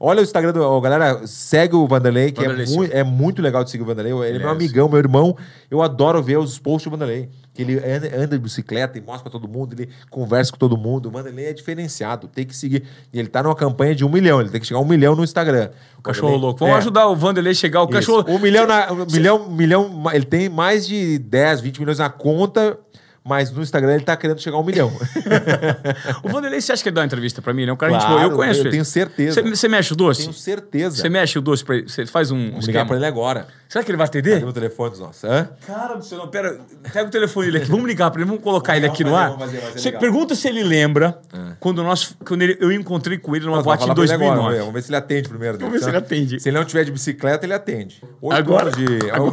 Olha 0.00 0.20
o 0.20 0.24
Instagram 0.24 0.52
do... 0.52 0.60
ó, 0.60 0.80
galera, 0.80 1.24
segue 1.24 1.76
o 1.76 1.86
Vanderlei, 1.86 2.32
que 2.32 2.40
Vanderlei 2.42 2.66
é, 2.66 2.76
muito, 2.76 2.92
é 2.96 3.04
muito 3.04 3.40
legal 3.42 3.62
de 3.62 3.70
seguir 3.70 3.84
o 3.84 3.86
Vanderlei. 3.86 4.12
Ele 4.12 4.38
é 4.38 4.38
meu 4.40 4.48
Yes. 4.48 4.56
amigão, 4.56 4.88
meu 4.88 4.98
irmão. 4.98 5.36
Eu 5.70 5.80
adoro 5.82 6.20
ver 6.20 6.36
os 6.36 6.58
posts 6.58 6.90
do 6.90 6.96
Vanderlei. 6.96 7.28
Que 7.54 7.62
ele 7.62 7.78
anda, 7.78 8.26
de 8.36 8.38
bicicleta 8.38 8.98
e 8.98 9.00
mostra 9.00 9.30
pra 9.30 9.40
todo 9.40 9.48
mundo, 9.50 9.72
ele 9.72 9.88
conversa 10.10 10.50
com 10.52 10.58
todo 10.58 10.76
mundo. 10.76 11.06
O 11.06 11.10
Vanderlei 11.12 11.46
é 11.46 11.52
diferenciado, 11.54 12.26
tem 12.28 12.44
que 12.44 12.54
seguir. 12.54 12.82
E 13.12 13.18
ele 13.18 13.28
tá 13.28 13.42
numa 13.42 13.54
campanha 13.54 13.94
de 13.94 14.04
um 14.04 14.10
milhão, 14.10 14.40
ele 14.42 14.50
tem 14.50 14.60
que 14.60 14.66
chegar 14.66 14.78
a 14.80 14.82
um 14.82 14.86
milhão 14.86 15.14
no 15.16 15.24
Instagram. 15.24 15.70
O 15.98 16.02
cachorro 16.02 16.26
Vanderlei- 16.32 16.44
louco. 16.46 16.58
Vamos 16.60 16.74
É. 16.74 16.78
ajudar 16.78 17.06
o 17.06 17.16
Vanderlei 17.16 17.52
a 17.52 17.54
chegar. 17.54 17.80
O 17.80 17.84
Isso. 17.84 17.92
cachorro. 17.92 18.24
Um 18.28 18.38
milhão, 18.38 18.66
na, 18.66 18.92
um 18.92 19.06
milhão, 19.06 19.48
milhão, 19.50 20.04
ele 20.12 20.26
tem 20.26 20.50
mais 20.50 20.86
de 20.86 21.18
10, 21.18 21.60
20 21.62 21.78
milhões 21.78 21.98
na 21.98 22.10
conta, 22.10 22.78
mas 23.26 23.50
no 23.50 23.60
Instagram 23.62 23.94
ele 23.94 24.04
tá 24.04 24.16
querendo 24.16 24.40
chegar 24.40 24.56
a 24.56 24.60
um 24.60 24.64
milhão. 24.64 24.92
O 26.22 26.28
Vanderlei, 26.28 26.60
você 26.60 26.72
acha 26.72 26.82
que 26.82 26.88
ele 26.88 26.94
dá 26.94 27.00
uma 27.00 27.06
entrevista 27.06 27.42
pra 27.42 27.52
mim? 27.52 27.62
Ele 27.62 27.70
é 27.70 27.74
um 27.74 27.76
cara 27.76 27.92
gente 27.92 28.00
Claro, 28.02 28.16
boa. 28.20 28.30
Eu 28.32 28.36
conheço 28.36 28.60
eu 28.60 28.64
ele. 28.64 28.70
tenho 28.70 28.84
certeza. 28.84 29.42
Você, 29.42 29.68
mexe 29.68 29.92
o 29.92 29.96
doce? 29.96 30.22
Tenho 30.22 30.32
certeza. 30.32 30.96
Você 30.96 31.08
mexe 31.08 31.38
o 31.38 31.42
doce 31.42 31.64
pra 31.64 31.76
ele? 31.76 31.88
Você 31.88 32.06
faz 32.06 32.30
um 32.30 32.36
Vou 32.50 32.60
esquema? 32.60 32.66
ligar 32.66 32.86
pra 32.86 32.96
ele 32.96 33.06
agora. 33.06 33.46
Será 33.68 33.82
que 33.84 33.90
ele 33.90 33.98
vai 33.98 34.06
atender? 34.06 34.44
o 34.44 34.52
telefone 34.52 34.90
dos 34.90 35.00
nossos? 35.00 35.24
Hã? 35.24 35.50
Cara 35.66 35.96
do 35.96 36.04
céu, 36.04 36.18
não, 36.18 36.28
pera. 36.28 36.60
Pega 36.92 37.08
o 37.08 37.10
telefone 37.10 37.46
dele 37.46 37.58
aqui. 37.58 37.70
Vamos 37.70 37.86
ligar 37.86 38.10
pra 38.12 38.20
ele, 38.20 38.28
vamos 38.30 38.42
colocar 38.44 38.76
ele 38.76 38.86
aqui 38.86 39.02
no 39.02 39.10
fazer, 39.10 39.32
ar. 39.32 39.38
fazer, 39.38 39.58
vai 39.58 39.72
ser 39.72 39.78
Você 39.80 39.88
legal. 39.88 40.00
pergunta 40.00 40.34
se 40.36 40.46
ele 40.48 40.62
lembra 40.62 41.20
quando, 41.58 41.82
nós, 41.82 42.14
quando 42.24 42.42
ele- 42.42 42.56
eu 42.60 42.70
encontrei 42.70 43.18
com 43.18 43.34
ele 43.34 43.44
numa 43.44 43.56
Nós 43.56 43.64
boate 43.64 43.82
em 43.82 43.86
vamos 43.88 43.96
falar 44.06 44.06
pra 44.06 44.26
ele 44.26 44.34
2009. 44.34 44.48
agora, 44.48 44.58
vamos 44.60 44.74
ver 44.74 44.82
se 44.82 44.88
ele 44.90 44.96
atende 44.96 45.28
primeiro. 45.28 45.58
Vamos 45.58 45.72
ver 45.72 45.80
se 45.82 45.88
ele 45.90 45.96
atende. 45.96 46.40
Se 46.40 46.48
ele 46.48 46.58
não 46.58 46.64
tiver 46.64 46.84
de 46.84 46.92
bicicleta, 46.92 47.44
ele 47.44 47.54
atende. 47.54 48.02
Oito 48.22 48.38
Agora- 48.38 48.70
de... 48.70 48.84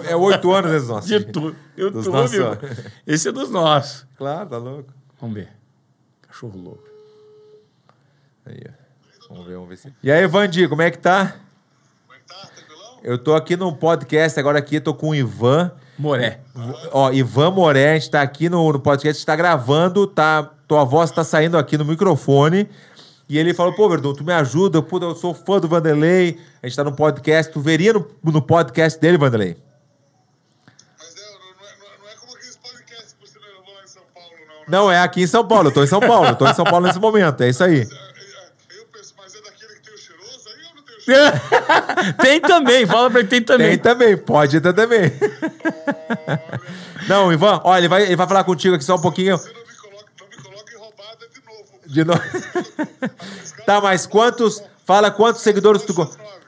é- 0.08 0.12
É 0.12 0.16
oito 0.16 0.52
anos, 0.52 0.72
né, 0.72 0.80
dos 0.80 0.88
nossos? 0.90 1.08
De 1.10 1.24
tudo. 1.26 1.56
Eu 1.78 1.92
Dos 1.92 2.06
tô, 2.06 2.12
nossos. 2.12 2.36
meu. 2.38 2.58
Esse 3.06 3.30
é 3.30 3.32
dos 3.32 3.50
nossos. 3.52 4.06
Claro, 4.18 4.50
tá 4.50 4.58
louco. 4.58 4.92
Vamos 5.22 5.36
ver. 5.36 5.50
Cachorro 6.28 6.60
louco. 6.60 6.84
Aí, 8.48 8.60
ó. 8.68 9.30
Vamos 9.30 9.48
ver, 9.48 9.54
vamos 9.54 9.70
ver 9.70 9.78
se... 9.78 9.94
E 10.04 10.12
aí, 10.12 10.26
Vandi, 10.28 10.68
como 10.68 10.82
é 10.82 10.92
que 10.92 10.98
tá? 10.98 11.36
Como 12.06 12.14
é 12.18 12.20
que 12.20 12.26
tá? 12.28 12.48
Tranquilão? 12.56 12.93
Eu 13.04 13.18
tô 13.18 13.36
aqui 13.36 13.58
no 13.58 13.76
podcast, 13.76 14.40
agora 14.40 14.60
aqui 14.60 14.80
tô 14.80 14.94
com 14.94 15.10
o 15.10 15.16
Ivan. 15.16 15.72
Moré. 15.98 16.40
Ó, 16.92 17.12
Ivan 17.12 17.52
Moré, 17.52 17.92
a 17.92 17.94
gente 17.96 18.10
tá 18.10 18.22
aqui 18.22 18.50
no, 18.50 18.72
no 18.72 18.80
podcast, 18.80 19.10
a 19.10 19.20
gente 19.20 19.26
tá 19.26 19.36
gravando, 19.36 20.08
tá, 20.08 20.44
tua 20.68 20.84
voz 20.86 21.12
tá 21.12 21.24
saindo 21.24 21.58
aqui 21.58 21.78
no 21.78 21.84
microfone. 21.86 22.70
E 23.28 23.38
ele 23.38 23.54
falou, 23.54 23.74
pô, 23.74 23.90
Verdun, 23.90 24.14
tu 24.14 24.24
me 24.24 24.32
ajuda, 24.34 24.78
eu, 24.78 24.84
puta, 24.84 25.06
eu 25.06 25.16
sou 25.16 25.34
fã 25.34 25.60
do 25.60 25.68
Vanderlei, 25.68 26.40
a 26.62 26.68
gente 26.68 26.76
tá 26.76 26.84
no 26.84 26.96
podcast, 26.96 27.52
tu 27.52 27.60
veria 27.60 27.94
no, 27.94 28.08
no 28.24 28.42
podcast 28.42 29.00
dele, 29.00 29.18
Vanderlei? 29.18 29.58
Mas 30.98 31.16
é, 31.16 31.22
não, 31.22 31.40
não, 31.40 31.68
é, 31.68 31.76
não 31.80 31.88
é- 31.88 31.98
não 32.04 32.10
é 32.10 32.16
como 32.16 32.34
aqueles 32.36 32.58
podcasts 32.58 33.14
que 33.20 33.28
você 33.28 33.40
levou 33.40 33.74
lá 33.76 33.84
em 33.84 33.88
São 33.88 34.04
Paulo, 34.14 34.30
não. 34.48 34.56
Né? 34.60 34.66
Não, 34.68 34.92
é 34.92 35.00
aqui 35.00 35.22
em 35.24 35.28
São 35.28 35.46
Paulo, 35.48 35.70
eu 35.70 35.74
tô 35.74 35.84
em 35.84 35.88
São 35.88 36.00
Paulo, 36.00 36.28
eu 36.30 36.36
tô 36.36 36.48
em 36.48 36.54
São 36.54 36.66
Paulo 36.66 36.86
nesse 36.88 37.00
momento, 37.00 37.42
é 37.44 37.50
isso 37.50 37.64
aí. 37.64 37.80
É, 37.80 37.82
é, 37.82 37.84
é, 37.84 38.80
Eu 38.82 38.86
penso, 38.92 39.14
mas 39.18 39.34
é 39.36 39.42
daquele 39.42 39.74
que 39.76 39.82
tem 39.82 39.94
o 39.94 39.98
cheiroso 39.98 40.50
aí 40.50 40.66
ou 40.70 40.76
não 40.76 40.84
tem 42.22 42.40
também, 42.40 42.86
fala 42.86 43.10
pra 43.10 43.20
ele, 43.20 43.30
tem 43.30 43.42
também. 43.42 43.70
Tem 43.70 43.78
também, 43.78 44.18
pode 44.18 44.62
ter 44.62 44.74
também. 44.74 45.12
Não, 47.08 47.32
Ivan, 47.32 47.62
olha, 47.64 47.80
ele 47.80 47.88
vai, 47.88 48.04
ele 48.04 48.16
vai 48.16 48.28
falar 48.28 48.44
contigo 48.44 48.76
aqui 48.76 48.84
só 48.84 48.96
um 48.96 49.02
pouquinho. 49.02 49.38
Você 49.38 49.52
não 49.52 49.62
me 49.62 49.76
coloca, 49.76 50.12
não 50.20 50.28
me 50.28 50.38
coloca 50.38 50.74
em 50.74 50.78
roubada 50.78 51.28
de 51.28 51.42
novo. 51.46 51.80
De 51.86 52.04
novo. 52.04 52.22
Tá, 53.66 53.80
mas 53.80 54.06
quantos. 54.06 54.62
Fala 54.86 55.10
quantos 55.10 55.42
seguidores 55.42 55.84
tu. 55.84 55.94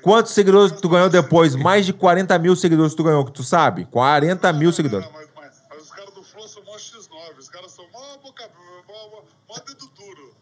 Quantos 0.02 0.34
seguidores 0.34 0.74
tu 0.74 0.90
ganhou 0.90 1.10
depois? 1.10 1.56
Mais 1.56 1.86
de 1.86 1.94
40 1.94 2.38
mil 2.40 2.56
seguidores 2.56 2.94
tu 2.94 3.04
ganhou, 3.04 3.24
que 3.24 3.32
tu 3.32 3.42
sabe? 3.42 3.86
40 3.86 4.52
mil 4.52 4.74
seguidores. 4.74 5.06
Não, 5.08 5.14
mas, 5.14 5.28
mas, 5.34 5.62
mas 5.70 5.84
os 5.84 5.92
caras 5.92 6.14
do 6.14 6.22
Flow 6.22 6.48
são 6.48 6.62
mó 6.64 6.76
X9, 6.76 7.40
os 7.40 7.50
caras 7.50 7.72
são 7.72 7.86
mó 7.92 8.18
boca, 8.22 8.44
mó, 8.88 8.94
mó, 9.10 9.22
mó 9.48 9.56
dedo 9.66 9.90
duro, 9.96 9.96
mó, 9.96 9.96
mó 9.96 9.96
dedo 9.96 9.96
de 9.96 9.96
seta, 9.96 10.20
sabe? 10.20 10.35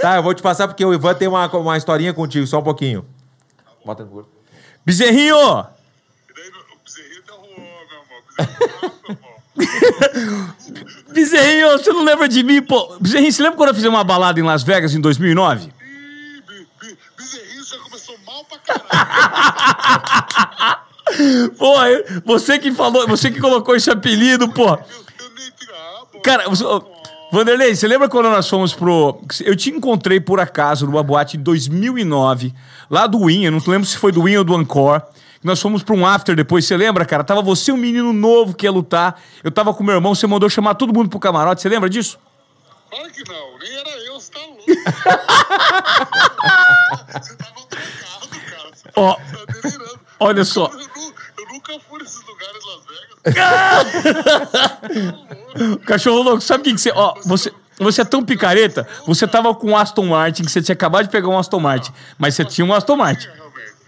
Tá, 0.00 0.16
eu 0.16 0.22
vou 0.22 0.34
te 0.34 0.42
passar 0.42 0.66
porque 0.68 0.84
o 0.84 0.92
Ivan 0.92 1.14
tem 1.14 1.28
uma, 1.28 1.46
uma 1.56 1.76
historinha 1.76 2.12
contigo, 2.12 2.46
só 2.46 2.58
um 2.58 2.62
pouquinho. 2.62 3.04
Bota 3.84 4.04
no 4.04 4.26
Bezerrinho! 4.84 5.36
E 5.36 6.34
daí 6.34 6.48
o 6.48 6.78
bezerrinho 6.84 7.22
tá 7.22 7.34
rolando, 7.34 7.88
meu 7.90 8.00
amor. 9.16 9.34
Bezerrinho, 11.12 11.70
você 11.78 11.92
não 11.92 12.04
lembra 12.04 12.28
de 12.28 12.42
mim, 12.42 12.62
pô? 12.62 12.96
Bezerrinho, 13.00 13.32
você 13.32 13.42
lembra 13.42 13.56
quando 13.56 13.68
eu 13.70 13.74
fiz 13.74 13.84
uma 13.84 14.02
balada 14.04 14.38
em 14.40 14.42
Las 14.42 14.62
Vegas 14.62 14.94
em 14.94 15.00
2009? 15.00 15.66
Ih, 15.66 15.70
be- 16.46 16.66
be- 16.80 16.98
bezerrinho 17.16 17.64
já 17.64 17.78
começou 17.78 18.16
mal 18.26 18.44
pra 18.44 18.58
caralho. 18.58 18.82
Pô, 21.58 21.74
você 22.24 22.58
que 22.58 22.72
falou, 22.72 23.06
você 23.06 23.30
que 23.30 23.38
colocou 23.40 23.76
esse 23.76 23.90
apelido, 23.90 24.48
pô. 24.48 24.70
Ah. 24.72 24.80
Cara, 26.22 26.48
você- 26.48 26.64
ô, 26.64 26.80
Vanderlei, 27.32 27.74
você 27.74 27.88
lembra 27.88 28.10
quando 28.10 28.28
nós 28.28 28.46
fomos 28.46 28.74
pro. 28.74 29.18
Eu 29.40 29.56
te 29.56 29.70
encontrei 29.70 30.20
por 30.20 30.38
acaso 30.38 30.84
numa 30.84 31.02
boate 31.02 31.38
em 31.38 31.40
2009, 31.40 32.54
lá 32.90 33.06
do 33.06 33.24
Win, 33.24 33.44
eu 33.46 33.50
não 33.52 33.58
lembro 33.66 33.88
se 33.88 33.96
foi 33.96 34.12
do 34.12 34.24
Win 34.24 34.36
ou 34.36 34.44
do 34.44 34.54
Encore. 34.54 35.00
Nós 35.42 35.58
fomos 35.58 35.82
pra 35.82 35.94
um 35.94 36.06
after 36.06 36.36
depois, 36.36 36.66
você 36.66 36.76
lembra, 36.76 37.06
cara? 37.06 37.24
Tava 37.24 37.40
você 37.40 37.72
um 37.72 37.76
menino 37.78 38.12
novo 38.12 38.52
que 38.54 38.66
ia 38.66 38.70
lutar. 38.70 39.18
Eu 39.42 39.50
tava 39.50 39.72
com 39.72 39.82
meu 39.82 39.94
irmão, 39.94 40.14
você 40.14 40.26
mandou 40.26 40.50
chamar 40.50 40.74
todo 40.74 40.92
mundo 40.92 41.08
pro 41.08 41.18
camarote, 41.18 41.62
você 41.62 41.70
lembra 41.70 41.88
disso? 41.88 42.18
Claro 42.90 43.10
que 43.10 43.24
não, 43.26 43.58
nem 43.58 43.72
era 43.78 43.90
eu, 44.06 44.20
você 44.20 44.30
tá 44.30 44.40
louco. 44.40 44.62
você 47.18 47.36
tava 47.36 47.54
trocado, 47.66 48.28
cara. 48.50 48.70
Você 48.74 48.90
Ó, 48.94 49.14
tá 49.14 49.22
delirando. 49.62 50.00
olha 50.20 50.44
só. 50.44 50.66
Eu, 50.66 50.78
nunca 51.68 51.84
fui 51.88 51.98
nesses 52.02 52.22
lugares 52.26 52.64
Las 52.64 52.80
Vegas. 52.86 53.18
Cachorro 55.86 56.22
louco, 56.22 56.40
sabe 56.40 56.60
o 56.60 56.64
que, 56.64 56.72
que 56.74 56.80
você. 56.80 56.90
Ó, 56.94 57.14
você. 57.24 57.52
Você 57.78 58.02
é 58.02 58.04
tão 58.04 58.22
picareta, 58.22 58.86
você 59.06 59.26
tava 59.26 59.52
com 59.54 59.70
um 59.70 59.76
Aston 59.76 60.04
Martin, 60.06 60.44
que 60.44 60.50
você 60.52 60.60
tinha 60.62 60.74
acabado 60.74 61.04
de 61.06 61.10
pegar 61.10 61.28
um 61.28 61.38
Aston 61.38 61.58
Martin, 61.58 61.90
mas 62.18 62.34
você 62.34 62.44
tinha 62.44 62.64
um 62.66 62.72
Aston 62.72 62.96
Martin. 62.96 63.26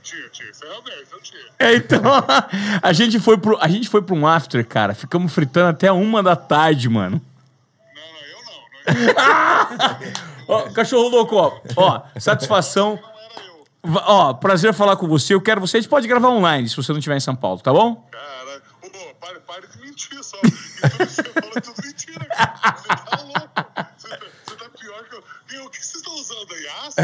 Tinha. 0.03 0.29
Tinha. 0.31 0.51
Isso 0.51 0.65
é 0.65 0.69
realmente, 0.69 1.05
eu 1.13 1.21
tinha. 1.21 1.41
É, 1.59 1.75
então, 1.77 2.01
a 2.83 2.93
gente 2.95 3.21
foi 3.21 3.37
pro, 3.39 3.57
a 3.61 3.69
gente 3.69 3.89
foi 3.89 4.01
pra 4.03 4.15
um 4.17 4.27
after, 4.27 4.67
cara. 4.67 4.95
Ficamos 4.95 5.33
fritando 5.33 5.69
até 5.69 5.93
uma 5.93 6.23
da 6.23 6.35
tarde, 6.35 6.89
mano. 6.89 7.21
Não, 7.95 8.03
não, 8.97 8.99
eu 8.99 9.05
não. 9.05 9.15
Não, 9.95 10.01
eu 10.09 10.13
Ó, 10.49 10.63
cachorro 10.73 11.09
louco, 11.09 11.37
ó. 11.37 11.53
Ó, 11.77 12.01
satisfação. 12.19 12.99
não 13.01 13.09
era 13.21 13.45
eu. 13.47 13.59
Va- 13.59 13.65
Ó, 13.85 14.33
prazer 14.35 14.73
falar 14.73 14.97
com 14.97 15.07
você. 15.07 15.35
Eu 15.35 15.41
quero 15.41 15.61
você. 15.61 15.77
A 15.77 15.81
gente 15.81 15.91
pode 15.91 16.09
gravar 16.09 16.29
online 16.31 16.69
se 16.69 16.77
você 16.77 16.91
não 16.93 16.99
estiver 16.99 17.17
em 17.17 17.21
São 17.21 17.37
Paulo, 17.37 17.61
tá 17.61 17.73
bom? 17.73 18.09
Cara, 18.11 18.63
ô, 18.83 19.15
pare, 19.21 19.39
pare 19.41 19.67
de 19.67 19.79
mentir 19.81 20.23
só. 20.25 20.39
E 20.43 20.51
que 20.51 21.07
você 21.07 21.23
fala 21.31 21.61
tudo 21.61 21.83
mentira, 21.85 22.25
cara. 22.25 22.77
Você 22.77 22.89
tá 22.89 23.23
louco. 23.23 23.51
Você 23.99 24.09
tá, 24.09 24.19
você 24.47 24.57
tá 24.57 24.65
pior 24.79 25.05
que 25.05 25.17
eu. 25.17 25.25
Meu, 25.53 25.67
o 25.67 25.71
que 25.71 25.77
vocês 25.85 25.97
estão 25.97 26.15
usando 26.15 26.55
aí? 26.55 26.67
Aço? 26.87 26.97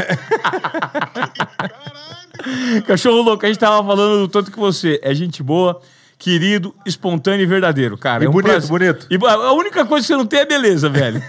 Caralho. 1.57 2.83
Cachorro 2.87 3.21
louco, 3.21 3.45
a 3.45 3.47
gente 3.47 3.59
tava 3.59 3.85
falando 3.85 4.21
do 4.21 4.27
tanto 4.27 4.51
que 4.51 4.57
você 4.57 4.99
é 5.03 5.13
gente 5.13 5.43
boa, 5.43 5.79
querido, 6.17 6.75
espontâneo 6.83 7.43
e 7.43 7.45
verdadeiro, 7.45 7.95
cara. 7.95 8.23
E 8.23 8.25
é 8.25 8.29
um 8.29 8.33
bonito, 8.33 8.51
prazer. 8.51 8.69
bonito. 8.69 9.07
E 9.11 9.17
a 9.27 9.53
única 9.53 9.85
coisa 9.85 10.03
que 10.03 10.07
você 10.07 10.17
não 10.17 10.25
tem 10.25 10.39
é 10.39 10.45
beleza, 10.45 10.89
velho. 10.89 11.21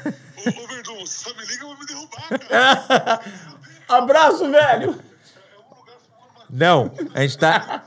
Ô, 0.47 0.63
ô 0.63 0.67
Verdun, 0.67 1.01
você 1.01 1.29
só 1.29 1.35
me 1.35 1.45
liga 1.45 1.67
pra 1.67 1.77
me 1.77 1.87
derrubar, 1.87 2.39
cara. 2.49 3.21
Abraço, 4.03 4.51
velho. 4.51 5.12
Não, 6.53 6.93
a 7.15 7.23
gente 7.23 7.39
tá. 7.39 7.83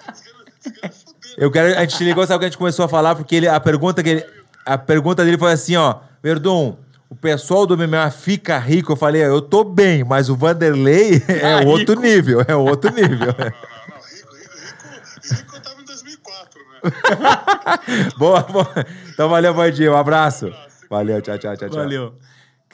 Eu 1.37 1.51
quero. 1.51 1.77
A 1.77 1.81
gente 1.81 1.97
te 1.97 2.03
ligou, 2.03 2.25
sabe 2.25 2.37
o 2.37 2.39
que 2.39 2.45
a 2.45 2.49
gente 2.49 2.57
começou 2.57 2.85
a 2.85 2.89
falar? 2.89 3.15
Porque 3.15 3.35
ele, 3.35 3.47
a 3.47 3.59
pergunta 3.59 4.01
que 4.01 4.09
ele. 4.09 4.25
A 4.65 4.77
pergunta 4.77 5.23
dele 5.23 5.37
foi 5.37 5.51
assim, 5.51 5.75
ó. 5.75 5.97
Verdun, 6.23 6.75
o 7.07 7.15
pessoal 7.15 7.67
do 7.67 7.77
MMA 7.77 8.09
fica 8.09 8.57
rico. 8.57 8.93
Eu 8.93 8.95
falei, 8.95 9.23
eu 9.23 9.39
tô 9.41 9.63
bem, 9.63 10.03
mas 10.03 10.27
o 10.29 10.35
Vanderlei 10.35 11.21
é 11.29 11.53
Ah, 11.53 11.59
outro 11.65 11.93
rico. 11.93 12.01
nível. 12.01 12.43
É 12.47 12.55
outro 12.55 12.91
nível. 12.91 13.17
Não, 13.19 13.25
não, 13.27 13.33
rico, 13.35 14.35
rico, 14.35 14.55
rico. 14.55 15.35
Rico 15.35 15.55
eu 15.55 15.61
tava 15.61 15.81
em 15.81 15.85
2004, 15.85 16.59
né? 16.59 18.09
boa, 18.17 18.41
boa. 18.41 18.67
Então 19.13 19.29
valeu, 19.29 19.53
Vandinho. 19.53 19.93
Um 19.93 19.97
abraço. 19.97 20.51
Valeu, 20.89 21.21
tchau, 21.21 21.37
tchau, 21.37 21.55
tchau, 21.55 21.69
tchau. 21.69 21.77
Valeu. 21.79 22.13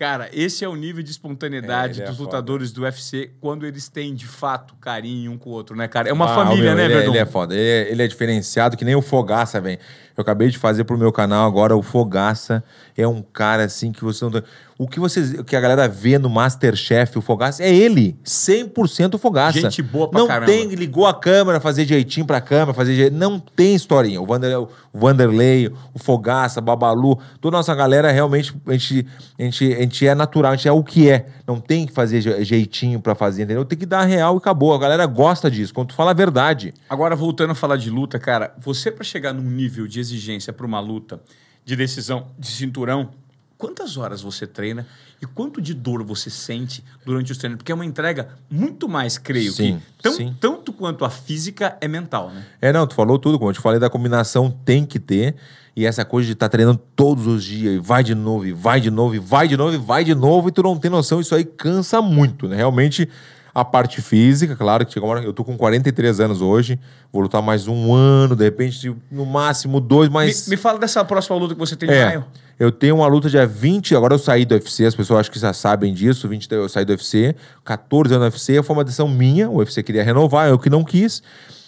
Cara, 0.02 0.32
esse 0.34 0.66
é 0.66 0.68
o 0.68 0.76
nível 0.76 1.04
de 1.04 1.12
espontaneidade 1.12 2.02
É, 2.02 2.06
é 2.06 2.08
dos 2.08 2.18
foda. 2.18 2.26
lutadores 2.28 2.72
do 2.72 2.82
UFC 2.82 3.30
quando 3.40 3.68
eles 3.68 3.88
têm, 3.88 4.16
de 4.16 4.26
fato, 4.26 4.74
carinho 4.82 5.32
um 5.32 5.38
com 5.38 5.52
o 5.52 5.54
outro, 5.54 5.76
né, 5.76 5.88
cara? 5.88 6.10
É 6.10 6.12
uma 6.12 6.26
Ah, 6.26 6.34
família, 6.34 6.74
meu, 6.74 6.76
né, 6.76 6.86
ele, 6.86 6.94
é, 6.96 7.06
ele 7.06 7.18
é 7.20 7.26
foda. 7.28 7.54
Ele 7.54 7.62
é, 7.70 7.92
ele 7.92 8.02
é 8.02 8.08
diferenciado, 8.08 8.76
que 8.76 8.84
nem 8.84 8.96
o 8.96 9.02
Fogaça, 9.04 9.62
velho. 9.62 9.78
Eu 10.18 10.24
acabei 10.24 10.50
de 10.50 10.58
fazer 10.58 10.84
pro 10.86 10.98
meu 10.98 11.12
canal 11.12 11.48
agora. 11.48 11.76
O 11.78 11.84
Fogaça 11.84 12.64
é 12.98 13.08
um 13.08 13.22
cara 13.22 13.64
assim 13.66 13.92
que 13.92 14.04
você 14.04 14.26
não. 14.26 14.44
O 14.78 14.88
que, 14.88 15.00
vocês, 15.00 15.34
o 15.34 15.44
que 15.44 15.56
a 15.56 15.62
galera 15.62 15.88
vê 15.88 16.18
no 16.18 16.30
Masterchef, 16.30 17.18
o 17.18 17.22
Fogaça, 17.22 17.64
é 17.64 17.72
ele. 17.74 18.18
100% 18.26 19.14
o 19.14 19.18
Fogaça. 19.20 19.62
Gente 19.62 19.82
boa 19.84 20.10
pra 20.10 20.20
não 20.20 20.28
caramba. 20.28 20.52
tem, 20.52 20.68
ligou 20.70 21.06
a 21.06 21.14
câmera, 21.14 21.60
fazer 21.62 21.86
jeitinho 21.86 22.26
pra 22.26 22.42
câmera, 22.42 22.74
fazer 22.74 22.96
jeitinho. 22.96 23.20
Não 23.20 23.40
tem 23.40 23.76
historinha. 23.76 24.20
O, 24.20 24.26
Vander, 24.26 24.60
o 24.60 24.70
Vanderlei, 24.94 25.68
o 25.94 26.00
Fogaça, 26.00 26.60
Babalu, 26.60 27.18
toda 27.40 27.56
a 27.58 27.60
nossa 27.60 27.76
galera 27.76 28.12
realmente, 28.12 28.54
a 28.66 28.72
gente, 28.74 29.08
a, 29.40 29.44
gente, 29.44 29.74
a 29.74 29.80
gente 29.82 29.91
é 30.08 30.16
natural, 30.16 30.52
a 30.52 30.56
gente 30.56 30.68
é 30.68 30.72
o 30.72 30.84
que 30.84 31.10
é. 31.10 31.28
Não 31.48 31.60
tem 31.60 31.86
que 31.86 31.92
fazer 31.94 32.22
je- 32.22 32.44
jeitinho 32.44 33.00
pra 33.00 33.14
fazer, 33.16 33.44
entendeu? 33.44 33.66
Tem 33.66 33.78
que 33.78 33.86
dar 33.86 34.04
real 34.06 34.36
e 34.36 34.38
acabou. 34.38 34.74
A 34.74 34.80
galera 34.80 35.06
gosta 35.06 35.50
disso. 35.52 35.74
Quando 35.74 35.90
tu 35.90 35.96
fala 35.96 36.12
a 36.12 36.14
verdade. 36.14 36.74
Agora, 36.90 37.16
voltando 37.16 37.52
a 37.52 37.56
falar 37.56 37.78
de 37.78 37.90
luta, 37.90 38.18
cara, 38.20 38.54
você 38.60 38.92
pra 38.92 39.04
chegar 39.04 39.34
num 39.34 39.50
nível 39.50 39.88
de 39.88 40.00
exigência 40.00 40.52
pra 40.54 40.66
uma 40.66 40.80
luta 40.80 41.22
de 41.66 41.76
decisão 41.76 42.28
de 42.40 42.48
cinturão, 42.48 43.10
quantas 43.58 43.96
horas 43.98 44.22
você 44.22 44.48
treina 44.48 44.88
e 45.22 45.26
quanto 45.28 45.62
de 45.62 45.74
dor 45.76 46.04
você 46.04 46.32
sente 46.32 46.84
durante 47.06 47.32
os 47.32 47.38
treinos? 47.38 47.58
Porque 47.58 47.72
é 47.72 47.76
uma 47.76 47.86
entrega 47.86 48.30
muito 48.50 48.90
mais, 48.90 49.20
creio 49.20 49.52
Sim, 49.52 49.80
que, 49.98 50.02
tão- 50.04 50.14
sim. 50.14 50.36
tanto 50.40 50.74
quanto 50.74 51.06
a 51.06 51.10
física 51.12 51.78
é 51.80 51.88
mental, 51.88 52.32
né? 52.32 52.44
É, 52.60 52.74
não, 52.74 52.88
tu 52.88 52.96
falou 52.96 53.20
tudo, 53.20 53.38
como 53.38 53.52
eu 53.52 53.54
te 53.54 53.60
falei 53.62 53.80
da 53.80 53.90
combinação, 53.90 54.50
tem 54.66 54.84
que 54.84 54.98
ter. 55.00 55.36
E 55.76 55.86
essa 55.86 56.04
coisa 56.04 56.26
de 56.28 56.34
estar 56.34 56.50
treinando 56.50 56.80
todos 56.96 57.26
os 57.28 57.44
dias, 57.44 57.76
e 57.76 57.80
vai 57.80 58.04
de 58.04 58.14
novo, 58.14 58.46
e 58.46 58.52
vai 58.52 58.82
de 58.82 58.92
novo, 58.92 59.16
e 59.16 59.20
vai 59.20 59.48
de 59.48 59.56
novo, 59.56 59.74
e 59.74 59.78
vai 59.78 60.04
de 60.04 60.14
novo, 60.14 60.50
e 60.50 60.52
tu 60.52 60.62
não 60.62 60.76
tem 60.78 60.92
noção, 60.92 61.22
isso 61.22 61.34
aí 61.34 61.46
cansa 61.46 62.02
muito, 62.02 62.48
né? 62.48 62.58
Realmente, 62.58 63.08
a 63.56 63.64
parte 63.64 64.02
física, 64.02 64.54
claro 64.56 64.86
que 64.86 64.92
chega 64.94 65.06
uma 65.06 65.14
hora, 65.16 65.24
eu 65.24 65.32
tô 65.34 65.44
com 65.46 65.56
43 65.58 66.20
anos 66.20 66.42
hoje, 66.42 66.78
vou 67.12 67.22
lutar 67.22 67.42
mais 67.42 67.68
um 67.70 67.94
ano, 67.94 68.36
de 68.36 68.44
repente, 68.44 68.94
no 69.10 69.26
máximo 69.26 69.80
dois, 69.80 70.10
mas. 70.10 70.48
Me, 70.48 70.56
me 70.56 70.58
fala 70.58 70.78
dessa 70.78 71.04
próxima 71.06 71.38
luta 71.38 71.54
que 71.54 71.60
você 71.60 71.76
tem 71.78 71.88
de 71.88 71.96
É, 71.96 72.06
maio. 72.06 72.26
eu 72.60 72.70
tenho 72.70 72.96
uma 72.98 73.08
luta 73.08 73.30
dia 73.30 73.48
20, 73.48 73.96
agora 73.96 74.14
eu 74.14 74.20
saí 74.20 74.44
do 74.44 74.54
UFC, 74.56 74.86
as 74.86 74.96
pessoas 74.96 75.22
acho 75.22 75.32
que 75.32 75.40
já 75.40 75.54
sabem 75.54 75.94
disso, 75.94 76.28
20 76.28 76.52
eu 76.52 76.68
saí 76.68 76.84
do 76.84 76.90
UFC, 76.92 77.34
14 77.64 78.14
anos 78.14 78.26
no 78.26 78.30
UFC, 78.32 78.62
foi 78.62 78.76
uma 78.76 78.84
decisão 78.84 79.08
minha, 79.08 79.50
o 79.50 79.58
UFC 79.60 79.82
queria 79.84 80.04
renovar, 80.04 80.50
eu 80.50 80.60
que 80.60 80.70
não 80.70 80.84
quis. 80.84 81.24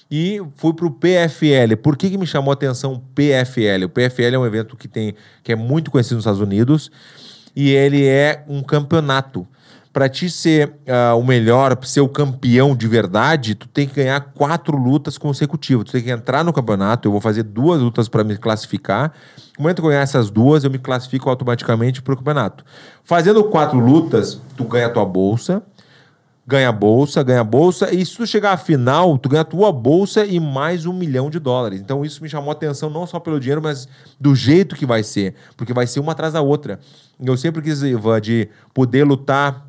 E 0.09 0.41
fui 0.55 0.73
pro 0.73 0.91
PFL. 0.91 1.75
Por 1.81 1.97
que, 1.97 2.09
que 2.09 2.17
me 2.17 2.27
chamou 2.27 2.51
a 2.51 2.53
atenção 2.53 2.93
o 2.93 2.99
PFL? 2.99 3.85
O 3.85 3.89
PFL 3.89 4.35
é 4.35 4.39
um 4.39 4.45
evento 4.45 4.77
que, 4.77 4.87
tem, 4.87 5.15
que 5.43 5.51
é 5.51 5.55
muito 5.55 5.89
conhecido 5.89 6.15
nos 6.15 6.23
Estados 6.23 6.41
Unidos 6.41 6.91
e 7.55 7.71
ele 7.71 8.05
é 8.05 8.43
um 8.47 8.61
campeonato. 8.61 9.47
Para 9.91 10.09
ti 10.09 10.27
ser 10.27 10.73
ah, 10.87 11.13
o 11.13 11.23
melhor, 11.23 11.77
ser 11.83 12.01
o 12.01 12.09
campeão 12.09 12.75
de 12.75 12.87
verdade, 12.87 13.53
tu 13.53 13.67
tem 13.67 13.87
que 13.87 13.95
ganhar 13.95 14.19
quatro 14.19 14.75
lutas 14.75 15.19
consecutivas. 15.19 15.85
Tu 15.85 15.91
tem 15.91 16.01
que 16.01 16.09
entrar 16.09 16.43
no 16.43 16.51
campeonato. 16.51 17.07
Eu 17.07 17.11
vou 17.11 17.21
fazer 17.21 17.43
duas 17.43 17.79
lutas 17.79 18.09
para 18.09 18.23
me 18.23 18.35
classificar. 18.35 19.13
No 19.55 19.63
momento 19.63 19.81
que 19.81 19.85
eu 19.85 19.89
ganhar 19.89 20.01
essas 20.01 20.31
duas, 20.31 20.63
eu 20.63 20.71
me 20.71 20.79
classifico 20.79 21.29
automaticamente 21.29 22.01
para 22.01 22.15
o 22.15 22.17
campeonato. 22.17 22.65
Fazendo 23.03 23.43
quatro 23.43 23.77
lutas, 23.77 24.41
tu 24.57 24.63
ganha 24.63 24.87
a 24.87 24.89
tua 24.89 25.05
bolsa 25.05 25.61
ganha 26.45 26.71
bolsa, 26.71 27.23
ganha 27.23 27.43
bolsa, 27.43 27.93
e 27.93 28.05
se 28.05 28.17
tu 28.17 28.27
chegar 28.27 28.51
à 28.51 28.57
final, 28.57 29.17
tu 29.17 29.29
ganha 29.29 29.41
a 29.41 29.45
tua 29.45 29.71
bolsa 29.71 30.25
e 30.25 30.39
mais 30.39 30.85
um 30.85 30.91
milhão 30.91 31.29
de 31.29 31.39
dólares. 31.39 31.79
Então 31.79 32.03
isso 32.03 32.21
me 32.21 32.27
chamou 32.27 32.49
a 32.49 32.53
atenção 32.53 32.89
não 32.89 33.07
só 33.07 33.19
pelo 33.19 33.39
dinheiro, 33.39 33.61
mas 33.61 33.87
do 34.19 34.35
jeito 34.35 34.75
que 34.75 34.85
vai 34.85 35.03
ser, 35.03 35.35
porque 35.55 35.73
vai 35.73 35.87
ser 35.87 36.01
uma 36.01 36.11
atrás 36.11 36.33
da 36.33 36.41
outra. 36.41 36.79
Eu 37.23 37.37
sempre 37.37 37.61
quis, 37.61 37.81
Ivan, 37.81 38.19
de 38.19 38.49
poder 38.73 39.05
lutar 39.05 39.65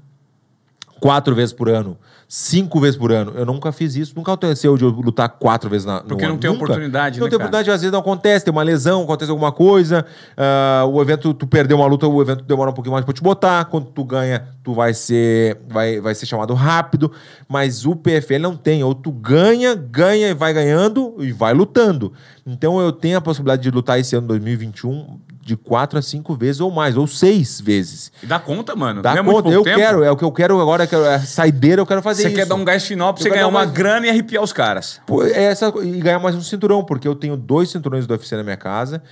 quatro 0.99 1.35
vezes 1.35 1.53
por 1.53 1.68
ano, 1.68 1.97
cinco 2.37 2.80
vezes 2.80 2.97
por 2.97 3.12
ano. 3.12 3.30
Eu 3.37 3.47
nunca 3.47 3.70
fiz 3.70 3.95
isso, 3.95 4.12
nunca 4.16 4.32
aconteceu 4.32 4.76
de 4.76 4.82
eu 4.82 4.91
lutar 4.91 5.28
quatro 5.28 5.70
vezes 5.70 5.87
na, 5.87 6.01
Porque 6.01 6.24
não 6.24 6.32
ano. 6.32 6.41
tem 6.41 6.51
Nunca. 6.51 6.64
oportunidade, 6.64 7.20
Não 7.20 7.26
né, 7.26 7.30
tem 7.30 7.39
cara? 7.39 7.49
oportunidade, 7.49 7.70
às 7.70 7.80
vezes 7.80 7.93
não 7.93 8.01
acontece, 8.01 8.45
tem 8.45 8.51
uma 8.51 8.64
lesão, 8.64 9.05
acontece 9.05 9.30
alguma 9.30 9.53
coisa, 9.53 10.05
ah, 10.37 10.85
o 10.85 11.01
evento, 11.01 11.32
tu 11.32 11.47
perdeu 11.47 11.76
uma 11.76 11.87
luta, 11.87 12.09
o 12.09 12.20
evento 12.20 12.43
demora 12.43 12.72
um 12.72 12.74
pouquinho 12.74 12.93
mais 12.93 13.05
pra 13.05 13.14
te 13.14 13.22
botar, 13.22 13.66
quando 13.66 13.87
tu 13.87 14.03
ganha, 14.03 14.49
tu 14.64 14.74
vai 14.74 14.93
ser, 14.93 15.61
vai, 15.68 16.01
vai 16.01 16.12
ser 16.12 16.26
chamado 16.26 16.55
rápido, 16.55 17.12
mas 17.49 17.87
o 17.87 17.95
PFL 17.95 18.41
não 18.41 18.57
tem, 18.57 18.82
ou 18.82 18.97
tu 18.97 19.12
ganha, 19.12 19.76
ganha 19.76 20.30
e 20.30 20.35
vai 20.35 20.53
ganhando 20.53 21.14
e 21.20 21.30
vai 21.30 21.55
lutando. 21.55 22.12
Então 22.45 22.80
eu 22.80 22.91
tenho 22.91 23.16
a 23.16 23.20
possibilidade 23.20 23.62
de 23.62 23.70
lutar 23.70 24.01
esse 24.01 24.16
ano 24.16 24.26
2021 24.26 25.20
de 25.45 25.57
quatro 25.57 25.99
a 25.99 26.03
cinco 26.03 26.34
vezes 26.34 26.61
ou 26.61 26.70
mais, 26.70 26.97
ou 26.97 27.07
seis 27.07 27.61
vezes. 27.61 28.11
E 28.22 28.26
dá 28.26 28.38
conta, 28.38 28.74
mano. 28.74 29.03
Dá 29.03 29.14
não 29.14 29.22
é 29.22 29.24
conta, 29.24 29.42
pouco 29.42 29.51
eu 29.53 29.62
tempo. 29.62 29.76
quero, 29.76 30.03
é 30.03 30.11
o 30.11 30.16
que 30.16 30.24
eu 30.24 30.32
quero 30.32 30.61
agora, 30.61 30.84
é 30.84 31.18
saideira, 31.20 31.80
eu 31.82 31.86
quero 31.86 32.01
fazer 32.03 32.22
Você 32.22 32.28
isso. 32.28 32.36
quer 32.36 32.47
dar 32.47 32.55
um 32.55 32.64
gás 32.64 32.84
final 32.86 33.12
pra 33.12 33.20
Eu 33.20 33.24
você 33.24 33.30
ganhar 33.30 33.47
uma 33.49 33.61
mais- 33.61 33.70
grana 33.70 34.07
e 34.07 34.11
arrepiar 34.11 34.42
os 34.42 34.53
caras. 34.53 35.01
Pô, 35.07 35.22
é 35.22 35.45
essa, 35.45 35.72
e 35.82 36.01
ganhar 36.01 36.18
mais 36.18 36.34
um 36.34 36.40
cinturão, 36.40 36.82
porque 36.84 37.07
eu 37.07 37.14
tenho 37.14 37.36
dois 37.36 37.68
cinturões 37.70 38.07
do 38.07 38.12
UFC 38.12 38.34
na 38.36 38.42
minha 38.42 38.57
casa. 38.57 39.03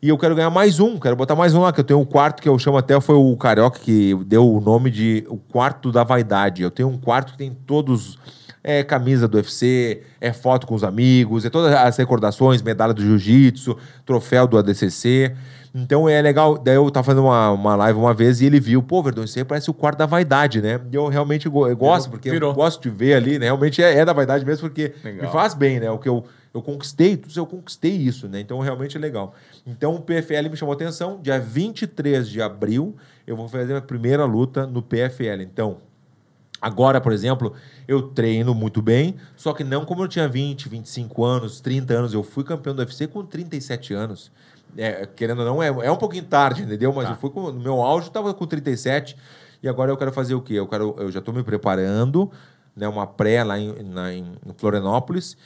E 0.00 0.10
eu 0.10 0.16
quero 0.18 0.34
ganhar 0.36 0.50
mais 0.50 0.78
um, 0.78 0.96
quero 0.96 1.16
botar 1.16 1.34
mais 1.34 1.54
um 1.54 1.60
lá, 1.62 1.72
que 1.72 1.80
eu 1.80 1.84
tenho 1.84 1.98
um 1.98 2.04
quarto 2.04 2.40
que 2.40 2.48
eu 2.48 2.56
chamo 2.58 2.76
até, 2.76 3.00
foi 3.00 3.16
o 3.16 3.36
Carioca 3.36 3.80
que 3.80 4.14
deu 4.26 4.48
o 4.48 4.60
nome 4.60 4.90
de 4.92 5.24
o 5.28 5.36
quarto 5.36 5.90
da 5.90 6.04
vaidade. 6.04 6.62
Eu 6.62 6.70
tenho 6.70 6.88
um 6.88 6.96
quarto 6.98 7.32
que 7.32 7.38
tem 7.38 7.50
todos. 7.66 8.16
É 8.62 8.82
camisa 8.84 9.26
do 9.26 9.36
UFC, 9.38 10.02
é 10.20 10.32
foto 10.32 10.66
com 10.66 10.74
os 10.74 10.84
amigos, 10.84 11.44
é 11.44 11.48
todas 11.50 11.72
as 11.72 11.96
recordações, 11.96 12.60
medalha 12.60 12.92
do 12.92 13.00
jiu-jitsu, 13.00 13.76
troféu 14.04 14.46
do 14.46 14.58
ADCC. 14.58 15.34
Então 15.82 16.08
é 16.08 16.20
legal. 16.20 16.58
Daí 16.58 16.74
eu 16.74 16.90
tava 16.90 17.04
fazendo 17.04 17.24
uma, 17.24 17.50
uma 17.52 17.76
live 17.76 17.98
uma 17.98 18.12
vez 18.12 18.40
e 18.40 18.46
ele 18.46 18.58
viu, 18.58 18.82
pô, 18.82 19.02
Verdão, 19.02 19.22
isso 19.24 19.38
aí 19.38 19.44
parece 19.44 19.70
o 19.70 19.74
quarto 19.74 19.98
da 19.98 20.06
vaidade, 20.06 20.60
né? 20.60 20.80
E 20.90 20.96
eu 20.96 21.06
realmente 21.08 21.48
go- 21.48 21.68
eu 21.68 21.76
gosto, 21.76 22.10
porque 22.10 22.30
virou. 22.30 22.50
eu 22.50 22.54
gosto 22.54 22.82
de 22.82 22.90
ver 22.90 23.14
ali, 23.14 23.38
né? 23.38 23.46
Realmente 23.46 23.82
é, 23.82 23.98
é 23.98 24.04
da 24.04 24.12
vaidade 24.12 24.44
mesmo, 24.44 24.68
porque 24.68 24.92
Legal. 25.04 25.26
me 25.26 25.32
faz 25.32 25.54
bem, 25.54 25.78
né? 25.78 25.90
O 25.90 25.98
que 25.98 26.08
eu, 26.08 26.24
eu 26.52 26.60
conquistei, 26.62 27.16
tudo 27.16 27.30
isso 27.30 27.38
eu 27.40 27.46
conquistei 27.46 27.92
isso, 27.92 28.28
né? 28.28 28.40
Então 28.40 28.58
realmente 28.60 28.96
é 28.96 29.00
legal. 29.00 29.34
Então 29.66 29.94
o 29.94 30.00
PFL 30.00 30.48
me 30.50 30.56
chamou 30.56 30.72
a 30.72 30.76
atenção. 30.76 31.20
Dia 31.22 31.38
23 31.38 32.28
de 32.28 32.42
abril, 32.42 32.96
eu 33.26 33.36
vou 33.36 33.46
fazer 33.48 33.76
a 33.76 33.80
primeira 33.80 34.24
luta 34.24 34.66
no 34.66 34.82
PFL. 34.82 35.42
Então, 35.42 35.78
Agora, 36.60 37.00
por 37.00 37.12
exemplo, 37.12 37.52
eu 37.86 38.02
treino 38.02 38.52
muito 38.52 38.82
bem, 38.82 39.14
só 39.36 39.52
que 39.52 39.62
não 39.62 39.84
como 39.84 40.02
eu 40.02 40.08
tinha 40.08 40.26
20, 40.26 40.68
25 40.68 41.24
anos, 41.24 41.60
30 41.60 41.94
anos. 41.94 42.12
Eu 42.12 42.24
fui 42.24 42.42
campeão 42.42 42.74
do 42.74 42.80
UFC 42.80 43.06
com 43.06 43.24
37 43.24 43.94
anos. 43.94 44.32
É, 44.80 45.04
querendo 45.06 45.40
ou 45.40 45.44
não, 45.44 45.62
é, 45.62 45.66
é 45.66 45.90
um 45.90 45.96
pouquinho 45.96 46.24
tarde, 46.24 46.62
entendeu? 46.62 46.92
Mas 46.92 47.06
Tá. 47.06 47.10
eu 47.12 47.16
fui 47.16 47.30
com, 47.30 47.50
no 47.50 47.60
meu 47.60 47.82
auge, 47.82 48.06
eu 48.06 48.10
estava 48.10 48.32
com 48.32 48.46
37. 48.46 49.16
E 49.60 49.68
agora 49.68 49.90
eu 49.90 49.96
quero 49.96 50.12
fazer 50.12 50.34
o 50.34 50.40
quê? 50.40 50.54
Eu, 50.54 50.68
quero, 50.68 50.94
eu 50.98 51.10
já 51.10 51.18
estou 51.18 51.34
me 51.34 51.42
preparando, 51.42 52.30
né, 52.76 52.86
uma 52.86 53.04
pré 53.06 53.42
lá 53.42 53.58
em, 53.58 53.82
na- 53.82 54.14
em 54.14 54.32
Florianópolis. 54.56 55.36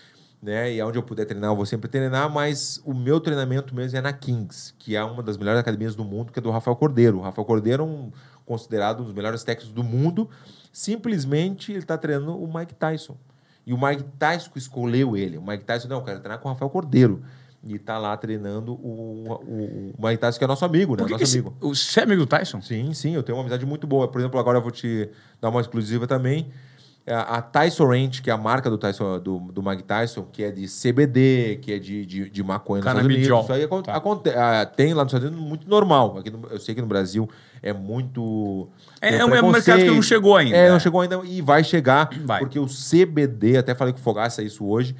Né, 0.43 0.75
e 0.75 0.83
onde 0.83 0.99
eu 0.99 1.03
puder 1.05 1.25
treinar, 1.25 1.51
eu 1.53 1.57
vou 1.57 1.65
sempre 1.65 1.89
treinar, 1.89 2.29
mas 2.29 2.83
o 2.85 2.93
meu 2.93 3.21
treinamento 3.21 3.73
mesmo 3.77 3.97
é 3.97 4.01
na 4.01 4.13
Kings, 4.13 4.75
que 4.77 4.97
é 4.97 5.03
uma 5.05 5.23
das 5.23 5.37
melhores 5.39 5.61
academias 5.61 5.95
do 5.95 6.03
mundo, 6.05 6.33
que 6.33 6.39
é 6.41 6.43
do 6.43 6.51
Rafael 6.51 6.75
Cordeiro. 6.77 7.19
O 7.19 7.23
Rafael 7.23 7.45
Cordeiro 7.47 7.85
é 7.85 7.87
um, 7.87 8.11
considerado 8.45 9.01
um 9.03 9.05
dos 9.05 9.15
melhores 9.15 9.45
técnicos 9.45 9.73
do 9.73 9.85
mundo. 9.85 10.29
Simplesmente 10.73 11.71
ele 11.71 11.79
está 11.79 11.97
treinando 11.97 12.37
o 12.43 12.53
Mike 12.53 12.75
Tyson. 12.75 13.17
E 13.65 13.73
o 13.73 13.81
Mike 13.81 14.03
Tyson 14.19 14.51
escolheu 14.57 15.17
ele. 15.17 15.39
O 15.39 15.43
Mike 15.47 15.65
Tyson, 15.65 15.87
não, 15.87 15.99
eu 15.99 16.03
quero 16.03 16.19
treinar 16.19 16.41
com 16.41 16.49
o 16.49 16.53
Rafael 16.53 16.69
Cordeiro. 16.71 17.23
E 17.65 17.79
tá 17.79 17.97
lá 17.97 18.17
treinando 18.17 18.73
o, 18.73 19.25
o, 19.29 19.93
o 19.97 20.07
Mike 20.07 20.19
Tyson, 20.19 20.39
que 20.39 20.45
é 20.45 20.49
nosso 20.49 20.65
amigo, 20.65 20.93
né? 20.97 20.99
Por 20.99 21.07
que 21.07 21.13
nosso 21.13 21.25
que 21.33 21.39
amigo. 21.39 21.55
Você 21.61 22.01
é 22.01 22.03
amigo 22.03 22.23
do 22.23 22.27
Tyson? 22.27 22.61
Sim, 22.61 22.93
sim, 22.93 23.15
eu 23.15 23.23
tenho 23.23 23.37
uma 23.39 23.43
amizade 23.43 23.65
muito 23.65 23.87
boa. 23.87 24.09
Por 24.09 24.21
exemplo, 24.21 24.41
agora 24.41 24.59
eu 24.59 24.63
vou 24.63 24.73
te 24.73 25.09
dar 25.41 25.49
uma 25.49 25.61
exclusiva 25.61 26.07
também. 26.07 26.49
A, 27.07 27.39
a 27.39 27.43
Tyson 27.43 27.87
Ranch, 27.87 28.21
que 28.23 28.31
é 28.31 28.33
a 28.33 28.37
marca 28.37 28.69
do, 28.71 28.79
Tyson, 28.79 29.19
do, 29.21 29.39
do 29.39 29.63
Mike 29.63 29.83
Tyson, 29.85 30.23
que 30.33 30.43
é 30.45 30.51
de 30.53 30.67
CBD, 30.69 31.59
que 31.63 31.73
é 31.73 31.79
de, 31.79 32.05
de, 32.07 32.31
de 32.31 32.43
maconha 32.45 32.81
nos 32.81 32.89
Estados 32.91 33.05
Unidos. 33.05 33.29
Canabidiol. 33.29 33.43
Isso 33.43 33.75
aí 33.77 33.83
Tá. 33.83 33.95
aconte- 33.97 34.31
ah, 34.31 34.67
tem 34.67 34.95
lá 34.95 35.03
nos 35.05 35.13
Estados 35.13 35.29
Unidos 35.29 35.49
muito 35.49 35.69
normal. 35.69 36.19
Aqui 36.19 36.31
no- 36.31 36.47
eu 36.49 36.61
sei 36.61 36.75
que 36.77 36.81
no 36.81 36.87
Brasil 36.87 37.29
é 37.61 37.73
muito. 37.73 38.69
É- 39.01 39.17
é 39.17 39.25
um- 39.25 39.35
é 39.35 39.43
um 39.43 39.51
mercado 39.51 39.81
que 39.81 39.91
não 39.91 40.03
chegou 40.03 40.37
ainda. 40.37 40.57
É, 40.57 40.69
não 40.71 40.79
chegou 40.81 41.01
ainda 41.01 41.21
e 41.25 41.41
vai 41.43 41.63
chegar. 41.65 42.09
Vai. 42.25 42.39
Porque 42.41 42.59
o 42.59 42.67
CBD, 42.69 43.57
até 43.57 43.75
falei 43.75 43.93
com 43.93 43.99
o 44.01 44.03
Fogaça 44.03 44.41
isso 44.43 44.65
hoje, 44.65 44.95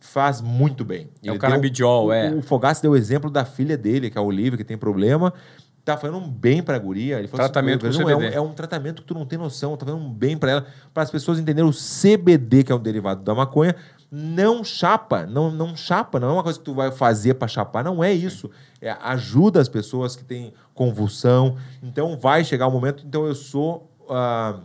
faz 0.00 0.40
muito 0.40 0.84
bem. 0.84 1.08
É 1.22 1.32
o 1.32 1.38
canabidiol, 1.38 2.04
deu- 2.08 2.12
é. 2.12 2.30
O, 2.30 2.38
o 2.38 2.42
Fogaça 2.42 2.80
deu 2.82 2.92
o 2.92 2.96
exemplo 2.96 3.30
da 3.30 3.44
filha 3.44 3.76
dele, 3.76 4.10
que 4.10 4.18
é 4.18 4.20
a 4.20 4.24
Olivia, 4.24 4.56
que 4.56 4.64
tem 4.64 4.76
problema. 4.78 5.32
Tá 5.84 5.96
fazendo 5.96 6.18
um 6.18 6.28
bem 6.30 6.62
pra 6.62 6.78
guria. 6.78 7.18
Ele 7.18 7.26
falou 7.28 7.46
Tratamento 7.46 7.86
assim, 7.86 7.98
"Não, 8.00 8.10
é 8.10 8.14
um, 8.14 8.18
CBD." 8.18 8.36
é 8.36 8.40
um 8.40 8.52
tratamento 8.52 9.00
que 9.02 9.08
tu 9.08 9.14
não 9.14 9.24
tem 9.24 9.38
noção, 9.38 9.74
tá 9.76 9.86
fazendo 9.86 10.02
um 10.04 10.12
bem 10.12 10.36
pra 10.36 10.50
ela, 10.50 10.66
para 10.92 11.02
as 11.02 11.10
pessoas 11.10 11.38
entenderem 11.38 11.68
o 11.68 11.72
CBD, 11.72 12.62
que 12.64 12.70
é 12.70 12.74
um 12.74 12.78
derivado 12.78 13.22
da 13.22 13.34
maconha, 13.34 13.74
não 14.10 14.62
chapa, 14.62 15.24
não, 15.26 15.50
não 15.50 15.74
chapa, 15.74 16.20
não 16.20 16.28
é 16.28 16.32
uma 16.34 16.42
coisa 16.42 16.58
que 16.58 16.64
tu 16.64 16.74
vai 16.74 16.90
fazer 16.92 17.34
pra 17.34 17.48
chapar, 17.48 17.82
não 17.82 18.04
é 18.04 18.12
isso. 18.12 18.50
É, 18.82 18.90
ajuda 19.02 19.60
as 19.60 19.68
pessoas 19.68 20.14
que 20.14 20.24
têm 20.24 20.52
convulsão. 20.74 21.56
Então 21.82 22.18
vai 22.18 22.44
chegar 22.44 22.66
o 22.66 22.70
momento, 22.70 23.02
então 23.06 23.26
eu 23.26 23.34
sou 23.34 23.90
ah, 24.10 24.60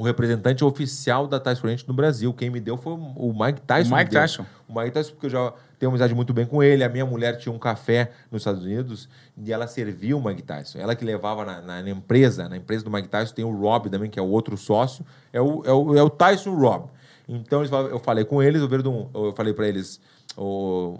o 0.00 0.04
representante 0.04 0.64
oficial 0.64 1.26
da 1.26 1.38
Tyson 1.38 1.66
Ranch 1.66 1.84
no 1.86 1.92
Brasil. 1.92 2.32
Quem 2.32 2.48
me 2.48 2.58
deu 2.58 2.76
foi 2.76 2.92
o 2.94 3.34
Mike 3.38 3.60
Tyson. 3.60 3.94
O 3.94 3.98
Mike. 3.98 4.10
Tyson. 4.10 4.46
O 4.68 4.78
Mike 4.78 4.90
Tyson, 4.92 5.10
porque 5.12 5.26
eu 5.26 5.30
já 5.30 5.52
tenho 5.78 5.90
amizade 5.90 6.14
muito 6.14 6.32
bem 6.32 6.46
com 6.46 6.62
ele. 6.62 6.82
A 6.82 6.88
minha 6.88 7.04
mulher 7.04 7.36
tinha 7.36 7.52
um 7.52 7.58
café 7.58 8.10
nos 8.30 8.40
Estados 8.40 8.64
Unidos 8.64 9.08
e 9.36 9.52
ela 9.52 9.66
servia 9.66 10.16
o 10.16 10.24
Mike 10.24 10.42
Tyson. 10.42 10.78
Ela 10.78 10.94
que 10.94 11.04
levava 11.04 11.44
na, 11.44 11.60
na- 11.60 11.82
na 11.82 11.90
empresa, 11.90 12.48
na 12.48 12.56
empresa 12.56 12.82
do 12.84 12.90
Mike 12.90 13.08
Tyson, 13.08 13.34
tem 13.34 13.44
o 13.44 13.54
Rob 13.54 13.90
também, 13.90 14.08
que 14.08 14.18
é 14.18 14.22
o 14.22 14.28
outro 14.28 14.56
sócio. 14.56 15.04
É 15.32 15.40
o, 15.40 15.62
é 15.66 15.72
o, 15.72 15.96
é 15.98 16.02
o 16.02 16.08
Tyson 16.08 16.54
Rob. 16.54 16.86
Então 17.28 17.62
eu 17.62 17.98
falei 18.00 18.24
com 18.24 18.42
eles, 18.42 18.60
eu 18.62 19.32
falei 19.36 19.52
para 19.52 19.68
eles, 19.68 20.00
o. 20.36 20.96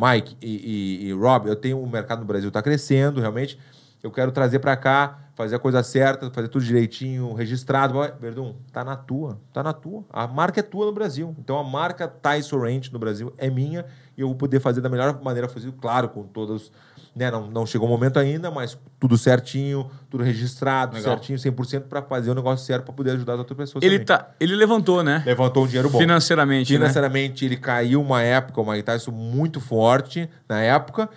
Mike 0.00 0.36
e, 0.40 1.02
e- 1.04 1.08
e 1.08 1.12
Rob, 1.12 1.48
eu 1.48 1.56
tenho 1.56 1.80
o 1.82 1.88
mercado 1.90 2.20
no 2.20 2.24
Brasil 2.26 2.48
está 2.48 2.62
crescendo, 2.62 3.20
realmente. 3.20 3.58
Eu 4.02 4.10
quero 4.10 4.30
trazer 4.30 4.58
para 4.58 4.76
cá, 4.76 5.18
fazer 5.34 5.56
a 5.56 5.58
coisa 5.58 5.82
certa, 5.82 6.30
fazer 6.30 6.48
tudo 6.48 6.64
direitinho, 6.64 7.32
registrado. 7.34 7.98
Verdun, 8.18 8.54
tá 8.72 8.82
na 8.82 8.96
tua, 8.96 9.38
tá 9.52 9.62
na 9.62 9.72
tua. 9.72 10.04
A 10.10 10.26
marca 10.26 10.60
é 10.60 10.62
tua 10.62 10.86
no 10.86 10.92
Brasil. 10.92 11.34
Então 11.38 11.58
a 11.58 11.64
marca 11.64 12.08
Tyson 12.08 12.58
Ranch 12.58 12.90
no 12.90 12.98
Brasil 12.98 13.32
é 13.36 13.50
minha 13.50 13.84
e 14.16 14.22
eu 14.22 14.28
vou 14.28 14.36
poder 14.36 14.60
fazer 14.60 14.80
da 14.80 14.88
melhor 14.88 15.20
maneira 15.22 15.46
possível, 15.46 15.74
claro, 15.78 16.08
com 16.08 16.22
todos. 16.24 16.72
Né, 17.14 17.30
não, 17.30 17.50
não 17.50 17.64
chegou 17.64 17.88
o 17.88 17.90
momento 17.90 18.18
ainda, 18.18 18.50
mas 18.50 18.78
tudo 19.00 19.16
certinho, 19.16 19.90
tudo 20.10 20.22
registrado, 20.22 20.96
Legal. 20.96 21.14
certinho, 21.14 21.38
100% 21.38 21.84
para 21.84 22.02
fazer 22.02 22.30
o 22.30 22.34
negócio 22.34 22.66
certo 22.66 22.84
para 22.84 22.92
poder 22.92 23.12
ajudar 23.12 23.34
as 23.34 23.38
outras 23.38 23.56
pessoas. 23.56 23.82
Ele, 23.82 24.00
também. 24.00 24.24
tá, 24.24 24.34
ele 24.38 24.54
levantou, 24.54 25.02
né? 25.02 25.22
Levantou 25.24 25.64
um 25.64 25.66
dinheiro 25.66 25.88
bom. 25.88 25.98
Financeiramente, 25.98 26.74
né? 26.74 26.78
Financeiramente, 26.78 27.46
ele 27.46 27.56
caiu 27.56 28.02
uma 28.02 28.22
época, 28.22 28.60
o 28.60 28.70
Mike 28.70 28.82
Tyson 28.82 29.12
muito 29.12 29.62
forte 29.62 30.28
na 30.46 30.60
época. 30.60 31.08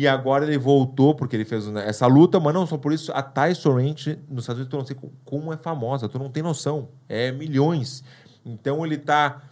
E 0.00 0.08
agora 0.08 0.46
ele 0.46 0.56
voltou, 0.56 1.14
porque 1.14 1.36
ele 1.36 1.44
fez 1.44 1.66
essa 1.76 2.06
luta, 2.06 2.40
mas 2.40 2.54
não 2.54 2.66
só 2.66 2.78
por 2.78 2.90
isso, 2.90 3.12
a 3.12 3.22
Tyson 3.22 3.74
Ranch 3.74 4.18
nos 4.30 4.44
Estados 4.44 4.60
Unidos, 4.62 4.68
tu 4.70 4.76
não 4.78 4.86
sei 4.86 4.96
co- 4.96 5.12
como 5.26 5.52
é 5.52 5.58
famosa, 5.58 6.08
tu 6.08 6.18
não 6.18 6.30
tem 6.30 6.42
noção. 6.42 6.88
É 7.06 7.30
milhões. 7.30 8.02
Então 8.42 8.86
ele 8.86 8.96
tá. 8.96 9.42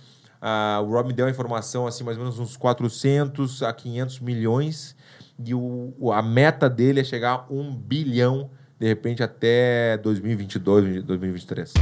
ah, 0.40 0.80
o 0.82 0.90
Rob 0.90 1.08
me 1.08 1.12
deu 1.12 1.26
a 1.26 1.30
informação, 1.30 1.86
assim, 1.86 2.02
mais 2.02 2.16
ou 2.16 2.24
menos 2.24 2.38
uns 2.38 2.56
400 2.56 3.62
a 3.62 3.74
500 3.74 4.20
milhões. 4.20 4.96
E 5.38 5.52
o, 5.54 5.92
a 6.14 6.22
meta 6.22 6.66
dele 6.70 7.00
é 7.00 7.04
chegar 7.04 7.44
a 7.46 7.52
um 7.52 7.70
bilhão, 7.76 8.48
de 8.80 8.86
repente, 8.86 9.22
até 9.22 9.98
2022, 9.98 11.02
2023. 11.02 11.74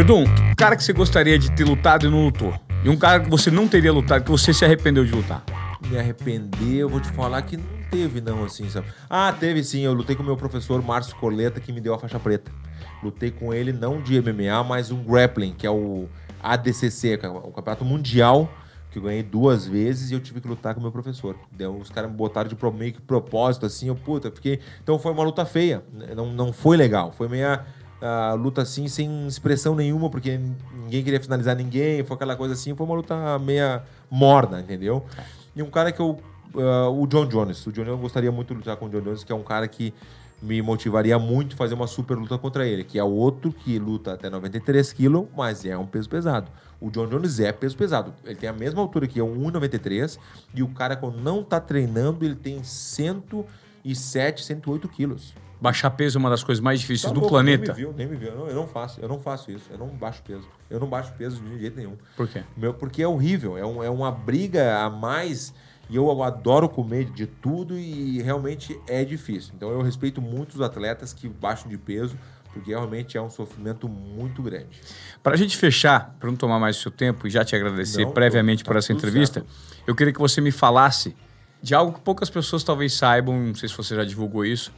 Verdun, 0.00 0.24
cara 0.56 0.76
que 0.76 0.82
você 0.82 0.94
gostaria 0.94 1.38
de 1.38 1.52
ter 1.52 1.62
lutado 1.62 2.06
e 2.06 2.08
não 2.08 2.24
lutou. 2.24 2.58
E 2.82 2.88
um 2.88 2.96
cara 2.96 3.20
que 3.20 3.28
você 3.28 3.50
não 3.50 3.68
teria 3.68 3.92
lutado, 3.92 4.24
que 4.24 4.30
você 4.30 4.50
se 4.50 4.64
arrependeu 4.64 5.04
de 5.04 5.12
lutar. 5.12 5.44
me 5.90 5.98
arrepender, 5.98 6.76
eu 6.78 6.88
vou 6.88 7.00
te 7.00 7.08
falar 7.10 7.42
que 7.42 7.58
não 7.58 7.66
teve, 7.90 8.18
não, 8.22 8.44
assim, 8.44 8.66
sabe? 8.70 8.86
Ah, 9.10 9.30
teve 9.30 9.62
sim, 9.62 9.80
eu 9.82 9.92
lutei 9.92 10.16
com 10.16 10.22
o 10.22 10.24
meu 10.26 10.38
professor 10.38 10.82
Márcio 10.82 11.14
Coleta, 11.16 11.60
que 11.60 11.70
me 11.70 11.82
deu 11.82 11.92
a 11.92 11.98
faixa 11.98 12.18
preta. 12.18 12.50
Lutei 13.02 13.30
com 13.30 13.52
ele 13.52 13.74
não 13.74 14.00
de 14.00 14.18
MMA, 14.22 14.64
mas 14.64 14.90
um 14.90 15.04
grappling, 15.04 15.52
que 15.52 15.66
é 15.66 15.70
o 15.70 16.08
ADCC, 16.42 17.20
é 17.22 17.28
o 17.28 17.52
campeonato 17.52 17.84
mundial, 17.84 18.50
que 18.90 18.98
eu 18.98 19.02
ganhei 19.02 19.22
duas 19.22 19.66
vezes 19.66 20.10
e 20.10 20.14
eu 20.14 20.20
tive 20.20 20.40
que 20.40 20.48
lutar 20.48 20.72
com 20.72 20.80
o 20.80 20.82
meu 20.82 20.90
professor. 20.90 21.36
Deu, 21.52 21.76
os 21.76 21.90
caras 21.90 22.10
me 22.10 22.16
botaram 22.16 22.48
de 22.48 22.54
pro- 22.56 22.72
meio 22.72 22.94
que 22.94 23.02
propósito, 23.02 23.66
assim, 23.66 23.88
eu, 23.88 23.94
puta, 23.94 24.30
fiquei... 24.30 24.60
Então 24.82 24.98
foi 24.98 25.12
uma 25.12 25.22
luta 25.22 25.44
feia, 25.44 25.84
né? 25.92 26.14
não, 26.16 26.32
não 26.32 26.54
foi 26.54 26.78
legal. 26.78 27.12
Foi 27.12 27.28
meia 27.28 27.66
ah, 28.00 28.34
luta, 28.34 28.62
assim, 28.62 28.88
sem 28.88 29.26
expressão 29.26 29.74
nenhuma, 29.74 30.08
porque 30.08 30.38
ninguém 30.72 31.04
queria 31.04 31.20
finalizar 31.20 31.56
ninguém, 31.56 32.04
foi 32.04 32.14
aquela 32.14 32.36
coisa 32.36 32.54
assim, 32.54 32.74
foi 32.74 32.86
uma 32.86 32.94
luta 32.96 33.38
meia 33.38 33.82
morna, 34.10 34.60
entendeu? 34.60 35.04
E 35.54 35.62
um 35.62 35.70
cara 35.70 35.92
que 35.92 36.00
eu... 36.00 36.18
ah, 36.56 36.88
o 36.88 37.06
John 37.06 37.26
Jones. 37.26 37.66
O 37.66 37.72
John 37.72 37.84
Jones, 37.84 37.96
eu 37.96 37.98
gostaria 37.98 38.32
muito 38.32 38.48
de 38.48 38.54
lutar 38.54 38.76
com 38.76 38.86
o 38.86 38.88
John 38.88 39.00
Jones, 39.00 39.24
que 39.24 39.32
é 39.32 39.34
um 39.34 39.42
cara 39.42 39.68
que 39.68 39.92
me 40.42 40.62
motivaria 40.62 41.18
muito 41.18 41.54
fazer 41.54 41.74
uma 41.74 41.86
super 41.86 42.16
luta 42.16 42.38
contra 42.38 42.66
ele, 42.66 42.82
que 42.82 42.98
é 42.98 43.04
outro 43.04 43.52
que 43.52 43.78
luta 43.78 44.14
até 44.14 44.30
93 44.30 44.92
quilos, 44.92 45.26
mas 45.36 45.64
é 45.66 45.76
um 45.76 45.86
peso 45.86 46.08
pesado. 46.08 46.50
O 46.80 46.90
John 46.90 47.06
Jones 47.06 47.38
é 47.40 47.52
peso 47.52 47.76
pesado. 47.76 48.14
Ele 48.24 48.36
tem 48.36 48.48
a 48.48 48.52
mesma 48.52 48.80
altura 48.80 49.06
que 49.06 49.20
eu, 49.20 49.28
1,93, 49.28 50.18
e 50.54 50.62
o 50.62 50.68
cara 50.68 50.96
quando 50.96 51.20
não 51.20 51.44
tá 51.44 51.60
treinando, 51.60 52.24
ele 52.24 52.34
tem 52.34 52.62
107, 52.64 54.42
108 54.44 54.88
quilos. 54.88 55.34
Baixar 55.60 55.90
peso 55.90 56.16
é 56.16 56.20
uma 56.20 56.30
das 56.30 56.42
coisas 56.42 56.62
mais 56.62 56.80
difíceis 56.80 57.02
Tá 57.10 57.14
do 57.14 57.20
louco, 57.20 57.34
planeta. 57.34 57.74
Nem 57.74 57.84
me 57.84 57.90
viu, 57.90 57.92
nem 57.96 58.06
me 58.06 58.16
viu. 58.16 58.28
Eu 58.30 58.36
não, 58.38 58.46
eu 58.48 58.54
não 58.54 58.66
faço, 58.66 59.00
eu 59.00 59.08
não 59.08 59.18
faço 59.20 59.50
isso. 59.50 59.66
Eu 59.70 59.78
não 59.78 59.88
baixo 59.88 60.22
peso. 60.26 60.48
Eu 60.70 60.80
não 60.80 60.86
baixo 60.88 61.12
peso 61.18 61.40
de 61.42 61.58
jeito 61.58 61.76
nenhum. 61.76 61.96
Por 62.16 62.26
quê? 62.28 62.42
Meu, 62.56 62.72
porque 62.72 63.02
é 63.02 63.08
horrível, 63.08 63.58
é, 63.58 63.64
um- 63.66 63.82
é 63.82 63.90
uma 63.90 64.10
briga 64.10 64.78
a 64.78 64.88
mais 64.88 65.52
e 65.90 65.96
eu 65.96 66.22
adoro 66.22 66.68
comer 66.68 67.10
de 67.10 67.26
tudo 67.26 67.78
e 67.78 68.22
realmente 68.22 68.78
é 68.88 69.04
difícil. 69.04 69.52
Então 69.56 69.70
eu 69.70 69.82
respeito 69.82 70.22
muito 70.22 70.54
os 70.54 70.60
atletas 70.62 71.12
que 71.12 71.28
baixam 71.28 71.68
de 71.68 71.76
peso, 71.76 72.16
porque 72.54 72.70
realmente 72.70 73.16
é 73.18 73.22
um 73.22 73.28
sofrimento 73.30 73.88
muito 73.88 74.42
grande. 74.42 74.80
Para 75.22 75.34
a 75.34 75.36
gente 75.36 75.56
fechar, 75.56 76.16
para 76.18 76.28
não 76.30 76.36
tomar 76.36 76.58
mais 76.58 76.78
o 76.78 76.80
seu 76.80 76.90
tempo 76.90 77.26
e 77.26 77.30
já 77.30 77.44
te 77.44 77.54
agradecer 77.54 78.04
Não, 78.04 78.12
previamente 78.12 78.64
tá 78.64 78.68
por 78.70 78.76
essa 78.78 78.92
entrevista, 78.92 79.44
eu 79.86 79.94
queria 79.94 80.12
que 80.12 80.18
você 80.18 80.40
me 80.40 80.50
falasse 80.50 81.14
de 81.62 81.74
algo 81.74 81.92
que 81.92 82.00
poucas 82.00 82.30
pessoas 82.30 82.64
talvez 82.64 82.94
saibam, 82.94 83.38
não 83.38 83.54
sei 83.54 83.68
se 83.68 83.76
você 83.76 83.94
já 83.94 84.04
divulgou 84.04 84.44
isso, 84.44 84.72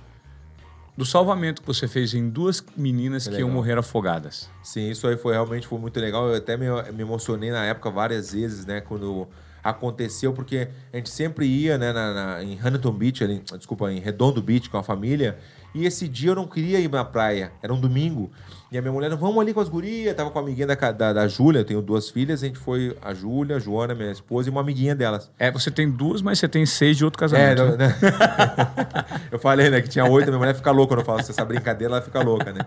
do 0.97 1.05
salvamento 1.07 1.63
que 1.63 1.67
você 1.67 1.89
fez 1.89 2.13
em 2.15 2.29
duas 2.29 2.63
meninas 2.77 3.27
que 3.27 3.41
iam 3.41 3.49
morrer 3.51 3.79
afogadas. 3.79 4.51
Sim, 4.63 4.91
isso 4.91 5.07
aí 5.07 5.17
foi 5.17 5.33
realmente 5.33 5.67
foi 5.67 5.79
muito 5.79 5.99
legal. 5.99 6.29
Eu 6.29 6.37
até 6.37 6.57
me, 6.57 6.67
me 6.93 7.03
emocionei 7.03 7.51
na 7.51 7.65
época 7.65 7.91
várias 7.91 8.33
vezes, 8.33 8.67
né, 8.67 8.81
quando 8.81 9.27
aconteceu, 9.65 10.33
porque 10.33 10.69
a 10.93 10.97
gente 10.97 11.09
sempre 11.09 11.47
ia, 11.47 11.79
né, 11.79 11.93
na, 11.93 12.13
na- 12.13 12.43
em 12.43 12.55
Huntington 12.59 12.93
Beach, 12.93 13.23
ali, 13.25 13.43
desculpa, 13.57 13.91
em 13.93 14.01
Redondo 14.01 14.43
Beach 14.43 14.69
com 14.69 14.77
a 14.77 14.83
família, 14.83 15.39
e 15.75 15.87
esse 15.87 16.07
dia 16.09 16.31
eu 16.31 16.35
não 16.35 16.47
queria 16.47 16.79
ir 16.81 16.91
na 16.91 17.05
praia, 17.05 17.53
era 17.63 17.73
um 17.73 17.81
domingo, 17.81 18.31
e 18.71 18.79
a 18.79 18.81
minha 18.83 18.93
mulher, 18.93 19.15
vamos 19.17 19.39
ali 19.39 19.53
com 19.53 19.61
as 19.61 19.69
gurias, 19.69 20.15
tava 20.15 20.31
com 20.31 20.39
a 20.39 20.43
amiguinha 20.43 20.67
da, 20.67 20.75
da, 20.93 21.13
da 21.13 21.29
Júlia, 21.29 21.61
eu 21.61 21.65
tenho 21.65 21.83
duas 21.83 22.09
filhas, 22.11 22.43
a 22.43 22.47
gente 22.47 22.59
foi, 22.59 22.97
a 23.03 23.13
Júlia, 23.13 23.57
a 23.57 23.59
Joana, 23.59 23.95
minha 23.95 24.11
esposa, 24.11 24.49
e 24.49 24.51
uma 24.51 24.61
amiguinha 24.63 24.95
delas. 24.95 25.31
É, 25.39 25.51
você 25.51 25.71
tem 25.71 25.91
duas, 25.91 26.23
mas 26.23 26.39
você 26.39 26.49
tem 26.49 26.65
seis 26.65 26.97
de 26.97 27.05
outro 27.05 27.19
É, 27.19 27.29
casamento. 27.29 27.59
não- 27.65 27.77
né? 27.77 27.89
né? 27.89 27.95
eu 29.31 29.39
falei, 29.39 29.69
né, 29.71 29.81
que 29.81 29.89
tinha 29.89 30.05
oito, 30.05 30.27
minha 30.29 30.39
mulher 30.39 30.55
fica 30.55 30.71
louca 30.71 30.95
quando 30.95 31.01
eu 31.01 31.07
falo 31.07 31.21
essa 31.21 31.45
brincadeira, 31.45 31.95
ela 31.95 32.03
fica 32.03 32.23
louca, 32.23 32.53
né? 32.53 32.61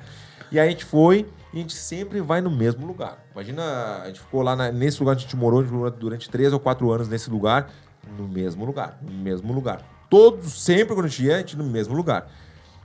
E 0.52 0.60
aí 0.60 0.68
a 0.68 0.72
gente 0.72 0.86
foi 0.86 1.26
e 1.52 1.58
a 1.58 1.62
gente 1.62 1.74
sempre 1.74 2.22
vai 2.22 2.40
no 2.40 2.52
mesmo 2.52 2.86
lugar. 2.86 3.18
Imagina, 3.34 3.64
a 4.04 4.08
gente 4.08 4.20
ficou 4.20 4.42
lá 4.44 4.56
na- 4.56 4.72
nesse 4.72 5.00
lugar 5.00 5.14
onde 5.14 5.22
a 5.22 5.24
gente 5.24 5.36
morou, 5.36 5.60
a 5.60 5.64
gente 5.64 5.74
morou 5.74 5.90
durante 5.92 6.30
três 6.30 6.54
ou 6.54 6.60
quatro 6.60 6.92
anos 6.92 7.08
nesse 7.10 7.30
lugar, 7.32 7.70
no 8.18 8.28
mesmo 8.28 8.64
lugar, 8.64 9.00
no 9.02 9.12
mesmo 9.12 9.52
lugar. 9.52 9.82
Todos, 10.08 10.62
sempre 10.64 10.94
quando 10.94 11.06
a 11.08 11.10
gente 11.10 11.24
ia, 11.26 11.36
a 11.36 11.40
gente 11.40 11.54
ia 11.58 11.64
no 11.64 11.70
mesmo 11.70 11.96
lugar. 11.96 12.28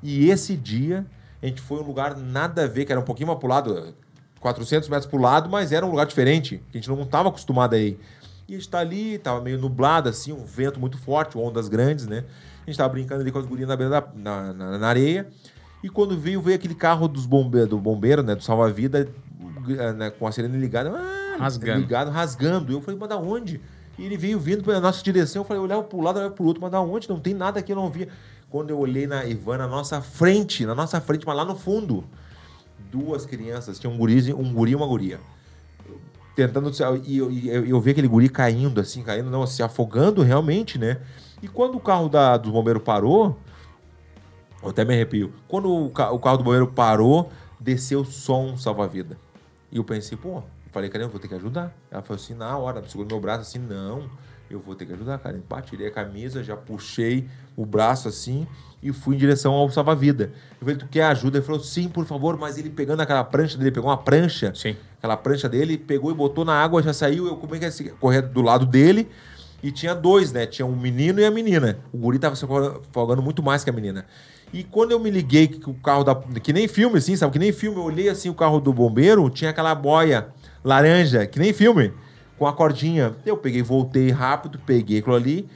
E 0.03 0.29
esse 0.31 0.57
dia, 0.57 1.05
a 1.43 1.47
gente 1.47 1.61
foi 1.61 1.79
um 1.81 1.87
lugar 1.87 2.17
nada 2.17 2.65
a 2.65 2.67
ver, 2.67 2.85
que 2.85 2.93
era 2.93 3.01
um 3.01 3.05
pouquinho 3.05 3.27
mais 3.29 3.39
pro 3.39 3.49
lado, 3.49 3.95
400 4.41 4.89
metros 4.89 5.07
pro 5.11 5.21
lado, 5.21 5.49
mas 5.51 5.73
era 5.73 5.85
um 5.85 5.91
lugar 5.91 6.07
diferente, 6.07 6.63
que 6.71 6.79
a 6.79 6.81
gente 6.81 6.89
não 6.89 7.03
estava 7.03 7.29
acostumado 7.29 7.75
a 7.75 7.79
ir. 7.79 7.99
E 8.49 8.55
a 8.55 8.59
gente 8.59 8.69
tá 8.69 8.79
ali, 8.79 9.19
tava 9.19 9.41
meio 9.41 9.59
nublado, 9.59 10.09
assim, 10.09 10.33
um 10.33 10.45
vento 10.45 10.81
muito 10.81 10.99
forte, 10.99 11.37
ondas 11.39 11.69
grandes, 11.69 12.07
né? 12.07 12.25
A 12.67 12.71
gente 12.71 12.77
tava 12.77 12.89
brincando 12.89 13.21
ali 13.21 13.31
com 13.31 13.39
as 13.39 13.47
gurias 13.47 13.69
na 13.69 13.77
beira 13.77 13.91
da 14.01 14.09
na, 14.15 14.53
na- 14.53 14.79
na 14.79 14.89
areia. 14.89 15.29
E 15.83 15.89
quando 15.89 16.19
veio, 16.19 16.41
veio 16.43 16.57
aquele 16.57 16.75
carro 16.75 17.07
dos 17.09 17.27
bombe 17.27 17.65
do 17.67 17.79
bombeiro, 17.79 18.23
né? 18.23 18.35
Do 18.35 18.43
salva-vida, 18.43 19.09
eh, 19.79 19.93
né, 19.93 20.11
com 20.11 20.27
a 20.27 20.33
sirene 20.33 20.59
ligada. 20.59 20.91
ah, 20.91 21.37
Rasgando. 21.39 21.81
Ligado, 21.81 22.11
rasgando. 22.11 22.73
Eu 22.73 22.81
falei, 22.83 22.99
mas 22.99 23.09
da 23.09 23.17
onde? 23.17 23.61
E 23.99 24.05
ele 24.05 24.17
veio 24.17 24.39
vindo 24.39 24.63
pela 24.65 24.81
nossa 24.81 25.03
direção. 25.03 25.41
Eu 25.43 25.47
falei, 25.47 25.63
olhava 25.63 25.83
pro 25.85 26.01
lado, 26.01 26.19
olhava 26.19 26.35
pro 26.35 26.45
outro, 26.45 26.61
mas 26.61 26.71
da 26.73 26.81
onde? 26.81 27.09
Não 27.09 27.19
tem 27.21 27.35
nada 27.35 27.61
aqui, 27.61 27.73
eu 27.73 27.77
não 27.77 27.89
via. 27.91 28.09
Quando 28.51 28.71
eu 28.71 28.79
olhei 28.79 29.07
na 29.07 29.25
Ivan, 29.25 29.59
na 29.59 29.69
nossa 29.69 30.03
frente, 30.03 30.67
na 30.67 30.75
nossa 30.75 31.01
frente, 31.01 31.25
mas 31.27 31.37
lá 31.37 31.45
no 31.45 31.57
fundo, 31.57 32.05
duas 32.91 33.25
crianças, 33.25 33.79
tinha 33.79 33.91
um 33.91 33.97
guri, 33.97 34.35
um 34.35 34.53
guri 34.53 34.73
e 34.73 34.77
uma 34.77 34.87
guria 34.87 35.21
tentando 36.35 36.71
e 37.05 37.19
eu, 37.19 37.31
eu, 37.31 37.67
eu 37.67 37.81
vi 37.81 37.91
aquele 37.91 38.09
guri 38.09 38.29
caindo 38.29 38.81
assim, 38.81 39.03
caindo, 39.03 39.31
não, 39.31 39.47
se 39.47 39.63
afogando 39.63 40.23
realmente, 40.23 40.79
né? 40.79 40.99
E 41.43 41.49
quando 41.49 41.77
o 41.77 41.81
carro 41.81 42.09
da, 42.09 42.37
do 42.37 42.51
bombeiro 42.51 42.81
parou, 42.81 43.37
eu 44.63 44.71
até 44.71 44.85
me 44.85 44.95
arrepio. 44.95 45.33
Quando 45.49 45.71
o, 45.87 45.91
ca- 45.91 46.11
o 46.11 46.19
carro 46.19 46.39
do 46.39 46.45
bombeiro 46.45 46.67
parou, 46.67 47.31
desceu 47.59 48.05
só 48.05 48.41
um 48.41 48.57
salva-vida. 48.57 49.19
E 49.71 49.77
eu 49.77 49.85
pensei, 49.85 50.17
pô, 50.17 50.37
eu 50.39 50.45
falei, 50.73 50.89
cara, 50.89 51.05
eu 51.05 51.09
vou 51.09 51.21
ter 51.21 51.29
que 51.29 51.35
ajudar. 51.35 51.75
Ela 51.91 52.03
falou 52.03 52.23
assim, 52.23 52.35
na 52.35 52.57
hora, 52.57 52.83
segurou 52.89 53.09
meu 53.09 53.21
braço 53.21 53.43
assim, 53.43 53.59
não, 53.59 54.09
eu 54.51 54.59
vou 54.59 54.75
ter 54.75 54.85
que 54.85 54.93
ajudar, 54.93 55.19
cara. 55.19 55.41
Tirei 55.63 55.87
a 55.87 55.91
camisa, 55.91 56.43
já 56.43 56.57
puxei 56.57 57.29
o 57.57 57.65
braço 57.65 58.09
assim 58.09 58.47
e 58.83 58.93
fui 58.93 59.15
em 59.15 59.19
direção 59.19 59.53
ao 59.53 59.71
salva-vida. 59.71 60.33
Eu 60.61 60.67
falei, 60.67 60.77
tu 60.77 60.89
quer 60.89 61.05
ajuda? 61.05 61.39
Ele 61.39 61.47
falou, 61.47 61.61
sim, 61.61 61.89
por 61.89 62.05
favor, 62.05 62.37
mas 62.37 62.59
ele 62.59 62.71
pegando 62.71 63.01
aquela 63.01 63.23
prancha 63.23 63.57
dele, 63.57 63.71
pegou 63.71 63.89
uma 63.89 63.99
prancha, 63.99 64.53
Sim. 64.55 64.77
aquela 64.99 65.17
prancha 65.17 65.49
dele, 65.49 65.79
pegou 65.79 66.11
e 66.11 66.15
botou 66.15 66.45
na 66.45 66.55
água, 66.55 66.83
já 66.83 66.93
saiu, 66.93 67.27
eu 67.27 67.37
como 67.37 67.55
é 67.55 67.59
que 67.59 67.91
correr 68.01 68.23
do 68.23 68.43
lado 68.43 68.67
dele. 68.67 69.09
E 69.63 69.71
tinha 69.71 69.95
dois, 69.95 70.33
né? 70.33 70.47
Tinha 70.47 70.65
um 70.65 70.75
menino 70.75 71.21
e 71.21 71.25
a 71.25 71.31
menina. 71.31 71.79
O 71.93 71.99
guri 71.99 72.19
tava 72.19 72.35
se 72.35 72.45
afogando 72.45 73.21
muito 73.21 73.43
mais 73.43 73.63
que 73.63 73.69
a 73.69 73.73
menina. 73.73 74.07
E 74.53 74.65
quando 74.65 74.93
eu 74.93 74.99
me 74.99 75.11
liguei 75.11 75.47
que 75.47 75.69
o 75.69 75.75
carro 75.75 76.03
da. 76.03 76.15
Que 76.15 76.51
nem 76.51 76.67
filme, 76.67 76.97
assim, 76.97 77.15
sabe? 77.15 77.33
Que 77.33 77.39
nem 77.39 77.53
filme, 77.53 77.77
eu 77.77 77.85
olhei 77.85 78.09
assim 78.09 78.31
o 78.31 78.35
carro 78.35 78.59
do 78.59 78.73
bombeiro, 78.73 79.29
tinha 79.29 79.51
aquela 79.51 79.75
boia 79.75 80.29
laranja, 80.65 81.27
que 81.27 81.39
nem 81.39 81.53
filme, 81.53 81.93
com 82.41 82.47
a 82.47 82.55
cordinha. 82.55 83.15
Eu 83.27 83.37
peguei, 83.37 83.63
voltei 83.63 84.11
rápido, 84.11 84.59
peguei 84.65 85.01
aquilo 85.01 85.15
ali, 85.15 85.47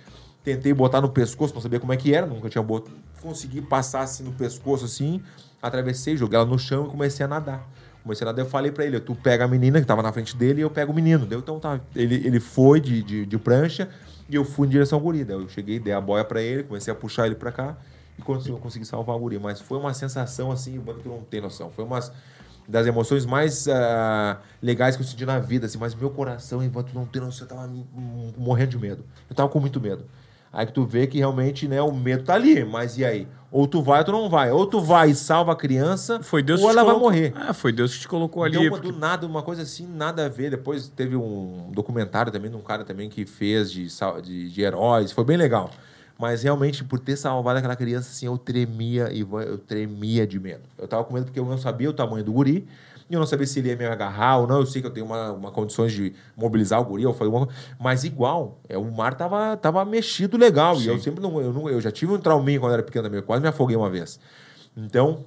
tentei 0.45 0.75
botar 0.75 1.01
no 1.01 1.09
pescoço, 1.09 1.55
não 1.55 1.63
sabia 1.63 1.81
como 1.81 1.95
é 1.95 1.97
que 1.97 2.13
era, 2.13 2.27
nunca 2.27 2.51
tinha 2.51 2.63
botado. 2.63 2.95
Consegui 3.23 3.63
passar 3.63 4.03
assim 4.03 4.23
no 4.23 4.33
pescoço, 4.33 4.85
assim, 4.85 5.23
atravessei, 5.63 6.15
joguei 6.15 6.37
ela 6.39 6.45
no 6.45 6.59
chão 6.59 6.87
e 6.87 6.91
comecei 6.91 7.25
a 7.25 7.29
nadar. 7.29 7.67
Comecei 8.03 8.27
a 8.27 8.31
nadar, 8.31 8.45
eu 8.45 8.51
falei 8.51 8.71
pra 8.71 8.85
ele, 8.85 9.01
tu 9.01 9.15
pega 9.15 9.47
a 9.47 9.49
menina 9.49 9.81
que 9.81 9.87
tava 9.87 10.03
na 10.03 10.13
frente 10.13 10.37
dele 10.37 10.61
e 10.61 10.63
eu 10.63 10.69
pego 10.69 10.93
o 10.93 10.95
menino. 10.95 11.25
Deu, 11.25 11.39
então 11.39 11.59
tá. 11.59 11.81
Ele, 11.97 12.17
ele 12.17 12.39
foi 12.39 12.79
de, 12.81 13.03
de, 13.03 13.25
de 13.25 13.39
prancha 13.39 13.89
e 14.29 14.35
eu 14.35 14.45
fui 14.45 14.67
em 14.67 14.71
direção 14.71 14.99
ao 14.99 15.03
guri. 15.03 15.25
Daí 15.25 15.37
eu 15.37 15.49
cheguei, 15.49 15.81
dei 15.81 15.95
a 15.95 16.03
boia 16.03 16.23
pra 16.23 16.43
ele, 16.43 16.65
comecei 16.65 16.93
a 16.93 16.95
puxar 16.95 17.25
ele 17.25 17.35
pra 17.35 17.51
cá 17.51 17.79
e 18.19 18.21
consegui, 18.21 18.59
consegui 18.59 18.85
salvar 18.85 19.17
o 19.17 19.21
guri. 19.21 19.39
Mas 19.39 19.59
foi 19.59 19.79
uma 19.79 19.95
sensação 19.95 20.53
assim, 20.53 20.79
mano, 20.79 21.01
que 21.01 21.09
não 21.09 21.23
tem 21.23 21.41
noção. 21.41 21.71
Foi 21.71 21.83
umas 21.83 22.13
das 22.67 22.87
emoções 22.87 23.27
mais 23.27 23.69
ah, 23.69 24.39
legais 24.63 24.97
que 24.97 25.03
eu 25.03 25.07
senti 25.07 25.25
na 25.27 25.39
vida, 25.39 25.67
assim, 25.67 25.79
mas 25.79 25.95
meu 25.95 26.11
coração, 26.11 26.61
tu 26.61 26.95
não 26.95 27.05
tem 27.07 27.21
noção, 27.21 27.47
eu 27.47 27.55
tava 27.57 27.71
morrendo 28.37 28.71
de 28.71 28.79
medo. 28.79 29.05
Eu 29.29 29.37
tava 29.37 29.49
com 29.49 29.61
muito 29.61 29.81
medo. 29.81 30.05
Aí 30.53 30.65
que 30.67 30.73
tu 30.73 30.85
vê 30.85 31.07
que 31.09 31.19
realmente, 31.19 31.67
né, 31.67 31.83
o 31.83 31.93
medo 31.93 32.23
tá 32.23 32.35
ali, 32.35 32.65
mas 32.65 32.97
e 32.97 33.05
aí? 33.05 33.27
Ou 33.51 33.67
tu 33.67 33.83
vai 33.83 33.99
ou 33.99 34.05
tu 34.05 34.13
não 34.13 34.29
vai. 34.31 34.53
Ou 34.53 34.65
tu 34.67 34.81
vai 34.81 35.11
e 35.11 35.15
salva 35.15 35.51
a 35.53 35.57
criança, 35.57 36.23
Foi 36.23 36.45
Deus 36.45 36.61
ou 36.63 36.71
ela 36.71 36.85
vai 36.85 36.95
colocou- 36.95 37.11
morrer. 37.11 37.33
Ah, 37.37 37.53
foi 37.53 37.73
Deus 37.73 37.93
que 37.95 38.01
te 38.03 38.09
colocou 38.09 38.45
ali. 38.45 38.57
Então, 38.57 38.71
porque- 38.71 38.93
do 38.93 38.97
nada, 38.99 39.27
uma 39.27 39.43
coisa 39.43 39.63
assim, 39.63 39.85
nada 39.87 40.27
a 40.27 40.29
ver. 40.29 40.51
Depois 40.51 40.89
teve 40.89 41.17
um 41.17 41.71
documentário 41.73 42.31
também 42.31 42.51
de 42.51 42.57
um 42.57 42.61
cara 42.61 42.85
também 42.85 43.09
que 43.09 43.27
fez 43.27 43.71
de, 43.71 43.89
de, 44.23 44.49
de 44.49 44.63
heróis. 44.63 45.11
Foi 45.11 45.25
bem 45.25 45.37
legal. 45.37 45.71
Mas 46.19 46.43
realmente, 46.43 46.85
por 46.85 46.99
ter 46.99 47.17
salvado 47.17 47.59
aquela 47.59 47.75
criança, 47.75 48.11
assim, 48.11 48.27
eu 48.27 48.39
tremia, 48.39 49.13
Ivan, 49.13 49.43
eu 49.43 49.59
tremia 49.59 50.27
de 50.27 50.39
medo. 50.39 50.63
Eu 50.79 50.87
tava 50.87 51.05
com 51.05 51.13
medo 51.13 51.27
porque 51.27 51.41
eu 51.41 51.45
não 51.45 51.59
sabia 51.59 51.91
o 51.91 51.93
tamanho 51.93 52.25
do 52.25 52.33
guri. 52.33 52.67
E 53.11 53.15
eu 53.15 53.21
não 53.21 53.27
sabia 53.27 53.47
se 53.47 53.59
ele 53.59 53.69
ia 53.69 53.77
me 53.77 53.85
agarrar 53.85 54.39
ou 54.39 54.47
não. 54.47 54.61
Eu 54.61 54.67
sei 54.67 54.81
que 54.81 54.87
eu 54.87 54.93
tenho 54.93 55.05
uma, 55.05 55.33
uma 55.33 55.51
condições 55.51 55.93
de 55.93 56.15
mobilizar 56.37 56.81
o 56.81 56.85
guri. 56.85 57.03
Eu 57.03 57.13
falei, 57.13 57.33
uma... 57.33 57.49
Mas 57.79 58.05
igual, 58.05 58.59
é, 58.69 58.79
o 58.79 58.91
mar 58.91 59.15
tava, 59.15 59.57
tava 59.57 59.85
mexido 59.85 60.39
legal. 60.39 60.81
E 60.81 60.87
eu 60.87 60.99
sempre 60.99 61.21
não 61.21 61.41
eu, 61.41 61.53
não. 61.53 61.69
eu 61.69 61.81
já 61.81 61.91
tive 61.91 62.13
um 62.13 62.19
trauminha 62.19 62.61
quando 62.61 62.73
era 62.73 62.83
pequeno 62.83 63.05
também. 63.05 63.21
Eu 63.21 63.27
quase 63.27 63.43
me 63.43 63.49
afoguei 63.49 63.77
uma 63.77 63.91
vez. 63.91 64.19
Então, 64.77 65.25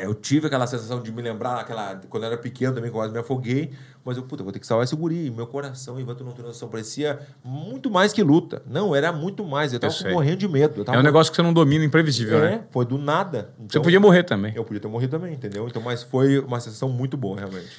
eu 0.00 0.12
tive 0.14 0.48
aquela 0.48 0.66
sensação 0.66 1.00
de 1.00 1.12
me 1.12 1.22
lembrar 1.22 1.60
aquela, 1.60 2.00
quando 2.08 2.24
eu 2.24 2.28
era 2.28 2.36
pequeno 2.36 2.74
também, 2.74 2.90
quase 2.90 3.12
me 3.12 3.18
afoguei. 3.20 3.72
Mas 4.04 4.16
eu, 4.16 4.24
puta, 4.24 4.42
vou 4.42 4.52
ter 4.52 4.58
que 4.58 4.66
salvar 4.66 4.84
esse 4.84 4.94
guri. 4.94 5.30
Meu 5.30 5.46
coração, 5.46 5.98
Ivan, 6.00 6.14
tu 6.14 6.24
não 6.24 6.32
tem 6.32 6.44
noção, 6.44 6.68
parecia 6.68 7.20
muito 7.44 7.90
mais 7.90 8.12
que 8.12 8.22
luta. 8.22 8.60
Não, 8.66 8.94
era 8.94 9.12
muito 9.12 9.44
mais. 9.44 9.72
Eu 9.72 9.78
tava 9.78 9.92
sei. 9.92 10.12
morrendo 10.12 10.38
de 10.38 10.48
medo. 10.48 10.84
Eu 10.86 10.92
É 10.92 10.98
um 10.98 11.02
negócio 11.02 11.30
que 11.30 11.36
você 11.36 11.42
não 11.42 11.52
domina, 11.52 11.84
imprevisível, 11.84 12.44
é, 12.44 12.50
né? 12.50 12.64
foi 12.70 12.84
do 12.84 12.98
nada. 12.98 13.54
Você 13.56 13.64
Então, 13.64 13.82
podia 13.82 14.00
morrer 14.00 14.24
também. 14.24 14.52
Eu 14.54 14.64
podia 14.64 14.80
ter 14.80 14.88
morrido 14.88 15.10
também, 15.10 15.32
entendeu? 15.32 15.66
Então, 15.68 15.80
mas 15.80 16.02
foi 16.02 16.38
uma 16.40 16.58
sensação 16.58 16.88
muito 16.88 17.16
boa, 17.16 17.38
realmente. 17.38 17.70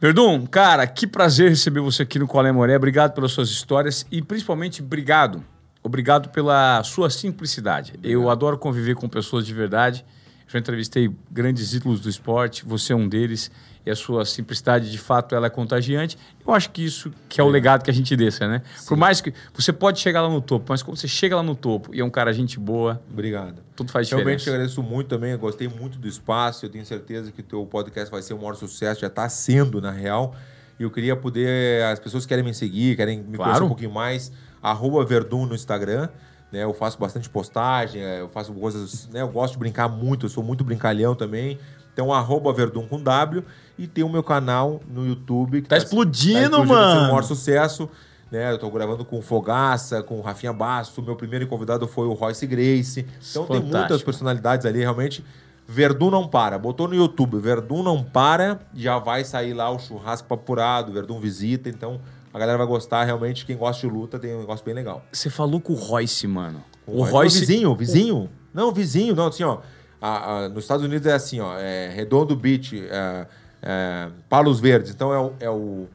Verdun, 0.00 0.46
cara, 0.46 0.86
que 0.86 1.06
prazer 1.06 1.50
receber 1.50 1.80
você 1.80 2.02
aqui 2.02 2.18
no 2.18 2.26
Colé 2.26 2.50
Moré. 2.50 2.76
Obrigado 2.76 3.12
pelas 3.12 3.32
suas 3.32 3.48
histórias 3.48 4.04
e 4.10 4.20
principalmente 4.20 4.82
obrigado. 4.82 5.44
Obrigado 5.82 6.30
pela 6.30 6.82
sua 6.82 7.08
simplicidade. 7.08 7.94
Eu 8.02 8.28
adoro 8.28 8.58
conviver 8.58 8.94
com 8.94 9.08
pessoas 9.08 9.46
de 9.46 9.54
verdade. 9.54 10.04
Já 10.52 10.58
entrevistei 10.58 11.10
grandes 11.30 11.72
ídolos 11.74 12.00
do 12.00 12.08
esporte, 12.08 12.64
você 12.64 12.92
é 12.92 12.96
um 12.96 13.08
deles. 13.08 13.50
E 13.86 13.90
a 13.90 13.96
sua 13.96 14.26
simplicidade, 14.26 14.90
de 14.90 14.98
fato, 14.98 15.34
ela 15.34 15.46
é 15.46 15.50
contagiante. 15.50 16.18
Eu 16.46 16.52
acho 16.52 16.68
que 16.70 16.84
isso 16.84 17.10
que 17.30 17.40
é 17.40 17.44
o 17.44 17.48
legado 17.48 17.82
que 17.82 17.90
a 17.90 17.94
gente 17.94 18.14
deixa, 18.14 18.46
né? 18.46 18.60
Por 18.86 18.94
mais 18.96 19.22
que 19.22 19.32
você 19.54 19.72
pode 19.72 20.00
chegar 20.00 20.20
lá 20.20 20.28
no 20.28 20.40
topo, 20.42 20.66
mas 20.68 20.82
quando 20.82 20.98
você 20.98 21.08
chega 21.08 21.34
lá 21.36 21.42
no 21.42 21.54
topo 21.54 21.94
e 21.94 22.00
é 22.00 22.04
um 22.04 22.10
cara 22.10 22.30
gente 22.32 22.58
boa, 22.58 23.00
Obrigado. 23.10 23.62
tudo 23.74 23.90
faz 23.90 24.10
Realmente 24.10 24.38
diferença. 24.40 24.50
eu 24.50 24.54
agradeço 24.54 24.82
muito 24.82 25.08
também, 25.08 25.30
eu 25.32 25.38
gostei 25.38 25.66
muito 25.66 25.98
do 25.98 26.06
espaço, 26.06 26.66
eu 26.66 26.68
tenho 26.68 26.84
certeza 26.84 27.32
que 27.32 27.40
o 27.40 27.44
teu 27.44 27.64
podcast 27.64 28.10
vai 28.10 28.20
ser 28.20 28.34
um 28.34 28.38
maior 28.38 28.54
sucesso, 28.54 29.00
já 29.00 29.06
está 29.06 29.26
sendo, 29.30 29.80
na 29.80 29.90
real. 29.92 30.34
E 30.78 30.82
eu 30.82 30.90
queria 30.90 31.16
poder, 31.16 31.82
as 31.84 31.98
pessoas 31.98 32.24
que 32.24 32.28
querem 32.28 32.44
me 32.44 32.52
seguir, 32.52 32.96
querem 32.96 33.20
me 33.22 33.36
Claro. 33.36 33.44
conhecer 33.52 33.64
um 33.64 33.68
pouquinho 33.68 33.92
mais, 33.92 34.30
arroba 34.62 35.02
Verdun 35.06 35.46
no 35.46 35.54
Instagram, 35.54 36.10
né? 36.52 36.64
Eu 36.64 36.72
faço 36.74 36.98
bastante 36.98 37.28
postagem, 37.28 38.02
eh, 38.02 38.20
eu 38.20 38.28
faço 38.28 38.52
coisas, 38.52 39.08
né? 39.08 39.22
Eu 39.22 39.28
gosto 39.28 39.52
de 39.54 39.58
brincar 39.58 39.88
muito, 39.88 40.26
eu 40.26 40.30
sou 40.30 40.42
muito 40.42 40.64
brincalhão 40.64 41.14
também. 41.14 41.58
Então, 41.92 42.12
arroba 42.12 42.52
Verdun 42.52 42.86
com 42.86 43.02
W 43.02 43.44
e 43.78 43.86
tem 43.86 44.04
o 44.04 44.08
meu 44.08 44.22
canal 44.22 44.80
no 44.88 45.06
YouTube. 45.06 45.62
que 45.62 45.68
Tá 45.68 45.76
explodindo, 45.76 46.58
vai 46.58 46.66
ser 46.66 46.72
o 46.72 46.76
mano! 46.76 47.00
maior 47.02 47.22
sucesso. 47.24 47.88
Né, 48.30 48.52
eu 48.52 48.58
tô 48.58 48.70
gravando 48.70 49.04
com 49.04 49.18
o 49.18 49.22
Fogaça, 49.22 50.04
com 50.04 50.18
o 50.18 50.20
Rafinha 50.20 50.52
Basto. 50.52 51.02
Meu 51.02 51.16
primeiro 51.16 51.44
convidado 51.48 51.88
foi 51.88 52.06
o 52.06 52.12
Royce 52.12 52.46
Grace. 52.46 53.00
Então 53.28 53.44
tem 53.44 53.56
Fantástico. 53.56 53.76
muitas 53.76 54.02
personalidades 54.04 54.64
ali, 54.64 54.78
realmente. 54.78 55.24
Verdun 55.66 56.10
não 56.10 56.28
para. 56.28 56.56
Botou 56.56 56.86
no 56.86 56.94
YouTube, 56.94 57.38
Verdun 57.38 57.82
não 57.82 58.04
para, 58.04 58.60
já 58.72 58.98
vai 59.00 59.24
sair 59.24 59.52
lá 59.52 59.68
o 59.70 59.80
churrasco 59.80 60.32
apurado, 60.32 60.92
Verdun 60.92 61.18
visita. 61.18 61.68
Então 61.68 62.00
a 62.32 62.38
galera 62.38 62.58
vai 62.58 62.66
gostar, 62.66 63.04
realmente. 63.04 63.44
Quem 63.46 63.56
gosta 63.56 63.86
de 63.86 63.92
luta 63.92 64.18
tem 64.18 64.34
um 64.34 64.40
negócio 64.40 64.64
bem 64.64 64.74
legal. 64.74 65.04
Você 65.12 65.28
falou 65.30 65.60
com 65.60 65.72
o 65.72 65.76
Royce, 65.76 66.26
mano. 66.26 66.62
O, 66.86 67.00
O 67.00 67.02
Royce. 67.04 67.40
vizinho, 67.40 67.74
vizinho. 67.74 68.30
Não, 68.52 68.72
vizinho, 68.72 69.14
não, 69.14 69.26
assim, 69.28 69.42
ó. 69.44 69.58
a- 70.02 70.44
a- 70.44 70.48
nos 70.48 70.64
Estados 70.64 70.84
Unidos 70.84 71.06
é 71.06 71.12
assim, 71.12 71.40
ó. 71.40 71.56
É 71.58 71.88
Redondo 71.94 72.34
Beach, 72.34 72.82
é, 72.90 73.26
é, 73.62 74.08
Palos 74.28 74.58
Verdes. 74.60 74.90
Então 74.92 75.12
é 75.12 75.18
o, 75.20 75.32
é 75.40 75.50
o, 75.50 75.86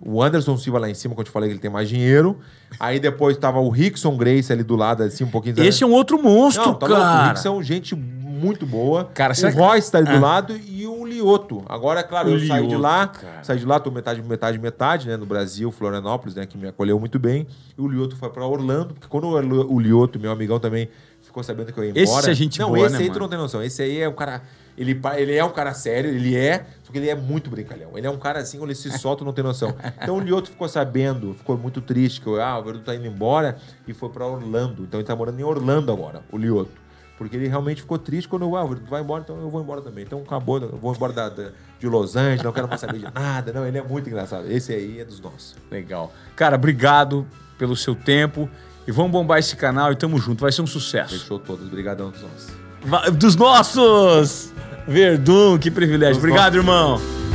o 0.00 0.22
Anderson 0.22 0.56
Silva 0.56 0.78
lá 0.78 0.88
em 0.90 0.94
cima, 0.94 1.14
que 1.14 1.20
eu 1.20 1.24
te 1.24 1.30
falei 1.30 1.48
que 1.50 1.54
ele 1.54 1.60
tem 1.60 1.70
mais 1.70 1.88
dinheiro. 1.88 2.38
Aí 2.80 2.98
depois 2.98 3.36
tava 3.36 3.60
o 3.60 3.68
Rickson 3.68 4.16
Grace 4.16 4.50
ali 4.52 4.62
do 4.62 4.74
lado, 4.74 5.02
assim, 5.02 5.22
um 5.24 5.30
pouquinho. 5.30 5.62
Esse 5.62 5.84
é 5.84 5.86
um 5.86 5.92
outro 5.92 6.20
monstro, 6.20 6.64
Não, 6.64 6.74
tá 6.74 6.86
louco. 6.86 7.02
O 7.02 7.04
cara. 7.06 7.28
Rickson 7.28 7.60
é 7.60 7.62
gente 7.62 7.94
muito 8.42 8.66
boa. 8.66 9.04
Cara, 9.14 9.32
o 9.32 9.36
que- 9.36 9.48
Royce 9.50 9.90
tá 9.92 9.98
ali 9.98 10.08
Ah. 10.08 10.14
do 10.16 10.20
lado 10.20 10.56
e 10.56 10.86
o 10.86 11.04
Lioto. 11.06 11.62
Agora, 11.68 12.00
é 12.00 12.02
claro, 12.02 12.28
O 12.28 12.32
eu 12.32 12.38
saí 12.40 12.62
de 12.62 12.68
Lioto, 12.68 12.78
lá, 12.82 13.06
cara. 13.06 13.44
saí 13.44 13.58
de 13.58 13.64
lá, 13.66 13.78
tô 13.78 13.90
metade, 13.90 14.20
metade, 14.22 14.58
metade, 14.58 15.08
né? 15.08 15.16
No 15.16 15.26
Brasil, 15.26 15.70
Florianópolis, 15.70 16.34
né? 16.34 16.44
Que 16.46 16.58
me 16.58 16.68
acolheu 16.68 16.98
muito 16.98 17.18
bem. 17.18 17.46
E 17.76 17.80
o 17.80 17.86
Lioto 17.88 18.16
foi 18.16 18.28
pra 18.30 18.44
Orlando, 18.46 18.94
porque 18.94 19.06
quando 19.08 19.28
o, 19.28 19.80
Lioto, 19.80 20.18
meu 20.18 20.32
amigão 20.32 20.58
também, 20.58 20.88
ficou 21.22 21.42
sabendo 21.42 21.72
que 21.72 21.78
eu 21.78 21.84
ia 21.84 21.92
Esse 21.94 22.12
embora. 22.12 22.30
é 22.30 22.34
gente 22.34 22.58
não, 22.58 22.68
boa, 22.70 22.80
esse 22.86 22.92
né, 22.92 22.98
aí 22.98 23.04
mano? 23.04 23.14
tu 23.14 23.20
não 23.20 23.28
tem 23.28 23.38
noção. 23.38 23.62
Esse 23.62 23.82
aí 23.82 24.00
é 24.00 24.08
um 24.08 24.12
cara. 24.14 24.42
Ele, 24.76 24.98
ele 25.18 25.34
é 25.34 25.44
um 25.44 25.50
cara 25.50 25.74
sério, 25.74 26.10
ele 26.10 26.34
é, 26.34 26.64
só 26.82 26.90
que 26.90 26.96
ele 26.98 27.08
é 27.10 27.14
muito 27.14 27.50
brincalhão. 27.50 27.90
Ele 27.94 28.06
é 28.06 28.10
um 28.10 28.16
cara 28.16 28.38
assim, 28.40 28.56
quando 28.56 28.70
ele 28.70 28.74
se 28.78 28.90
solta, 28.98 29.22
não 29.22 29.32
tem 29.32 29.44
noção. 29.44 29.74
Então 30.02 30.16
o 30.16 30.20
Lioto 30.20 30.48
ficou 30.50 30.66
sabendo, 30.66 31.34
ficou 31.34 31.58
muito 31.58 31.82
triste, 31.82 32.22
que 32.22 32.26
eu, 32.26 32.40
ah, 32.40 32.58
o 32.58 32.62
Verdu 32.64 32.80
tá 32.80 32.94
indo 32.94 33.06
embora 33.06 33.58
e 33.86 33.92
foi 33.92 34.08
pra 34.08 34.26
Orlando. 34.26 34.84
Então 34.84 34.98
ele 34.98 35.06
tá 35.06 35.14
morando 35.14 35.38
em 35.38 35.42
Orlando 35.44 35.92
agora, 35.92 36.22
o 36.32 36.38
Lioto. 36.38 36.70
Porque 37.28 37.36
ele 37.36 37.48
realmente 37.48 37.80
ficou 37.82 37.98
triste 37.98 38.28
quando 38.28 38.42
eu, 38.42 38.56
ah, 38.56 38.64
o 38.64 38.68
Verdu 38.68 38.86
vai 38.88 39.00
embora, 39.02 39.22
então 39.22 39.40
eu 39.40 39.48
vou 39.50 39.60
embora 39.60 39.80
também. 39.80 40.04
Então 40.04 40.20
acabou, 40.20 40.58
eu 40.58 40.76
vou 40.76 40.94
embora 40.94 41.12
da- 41.12 41.28
da- 41.28 41.50
de 41.80 41.88
Los 41.88 42.14
Angeles, 42.16 42.42
não 42.42 42.52
quero 42.52 42.68
mais 42.68 42.80
saber 42.80 42.98
de 42.98 43.04
nada. 43.12 43.52
Não, 43.52 43.66
ele 43.66 43.78
é 43.78 43.82
muito 43.82 44.08
engraçado. 44.08 44.50
Esse 44.50 44.72
aí 44.72 45.00
é 45.00 45.04
dos 45.04 45.20
nossos. 45.20 45.54
Legal. 45.70 46.12
Cara, 46.36 46.56
obrigado 46.56 47.26
pelo 47.58 47.74
seu 47.76 47.94
tempo. 47.94 48.48
E 48.86 48.90
vamos 48.92 49.12
bombar 49.12 49.38
esse 49.38 49.54
canal 49.56 49.92
e 49.92 49.96
tamo 49.96 50.18
junto. 50.18 50.40
Vai 50.40 50.50
ser 50.52 50.62
um 50.62 50.66
sucesso. 50.66 51.18
Fechou 51.18 51.38
todos. 51.38 51.66
Obrigadão 51.66 52.10
dos 52.10 52.20
nossos. 52.22 53.16
Dos 53.16 53.36
nossos! 53.36 54.52
Verdun, 54.88 55.56
que 55.58 55.70
privilégio. 55.70 56.14
Dos 56.16 56.24
Obrigado, 56.24 56.56
nossos. 56.56 57.02
irmão. 57.04 57.31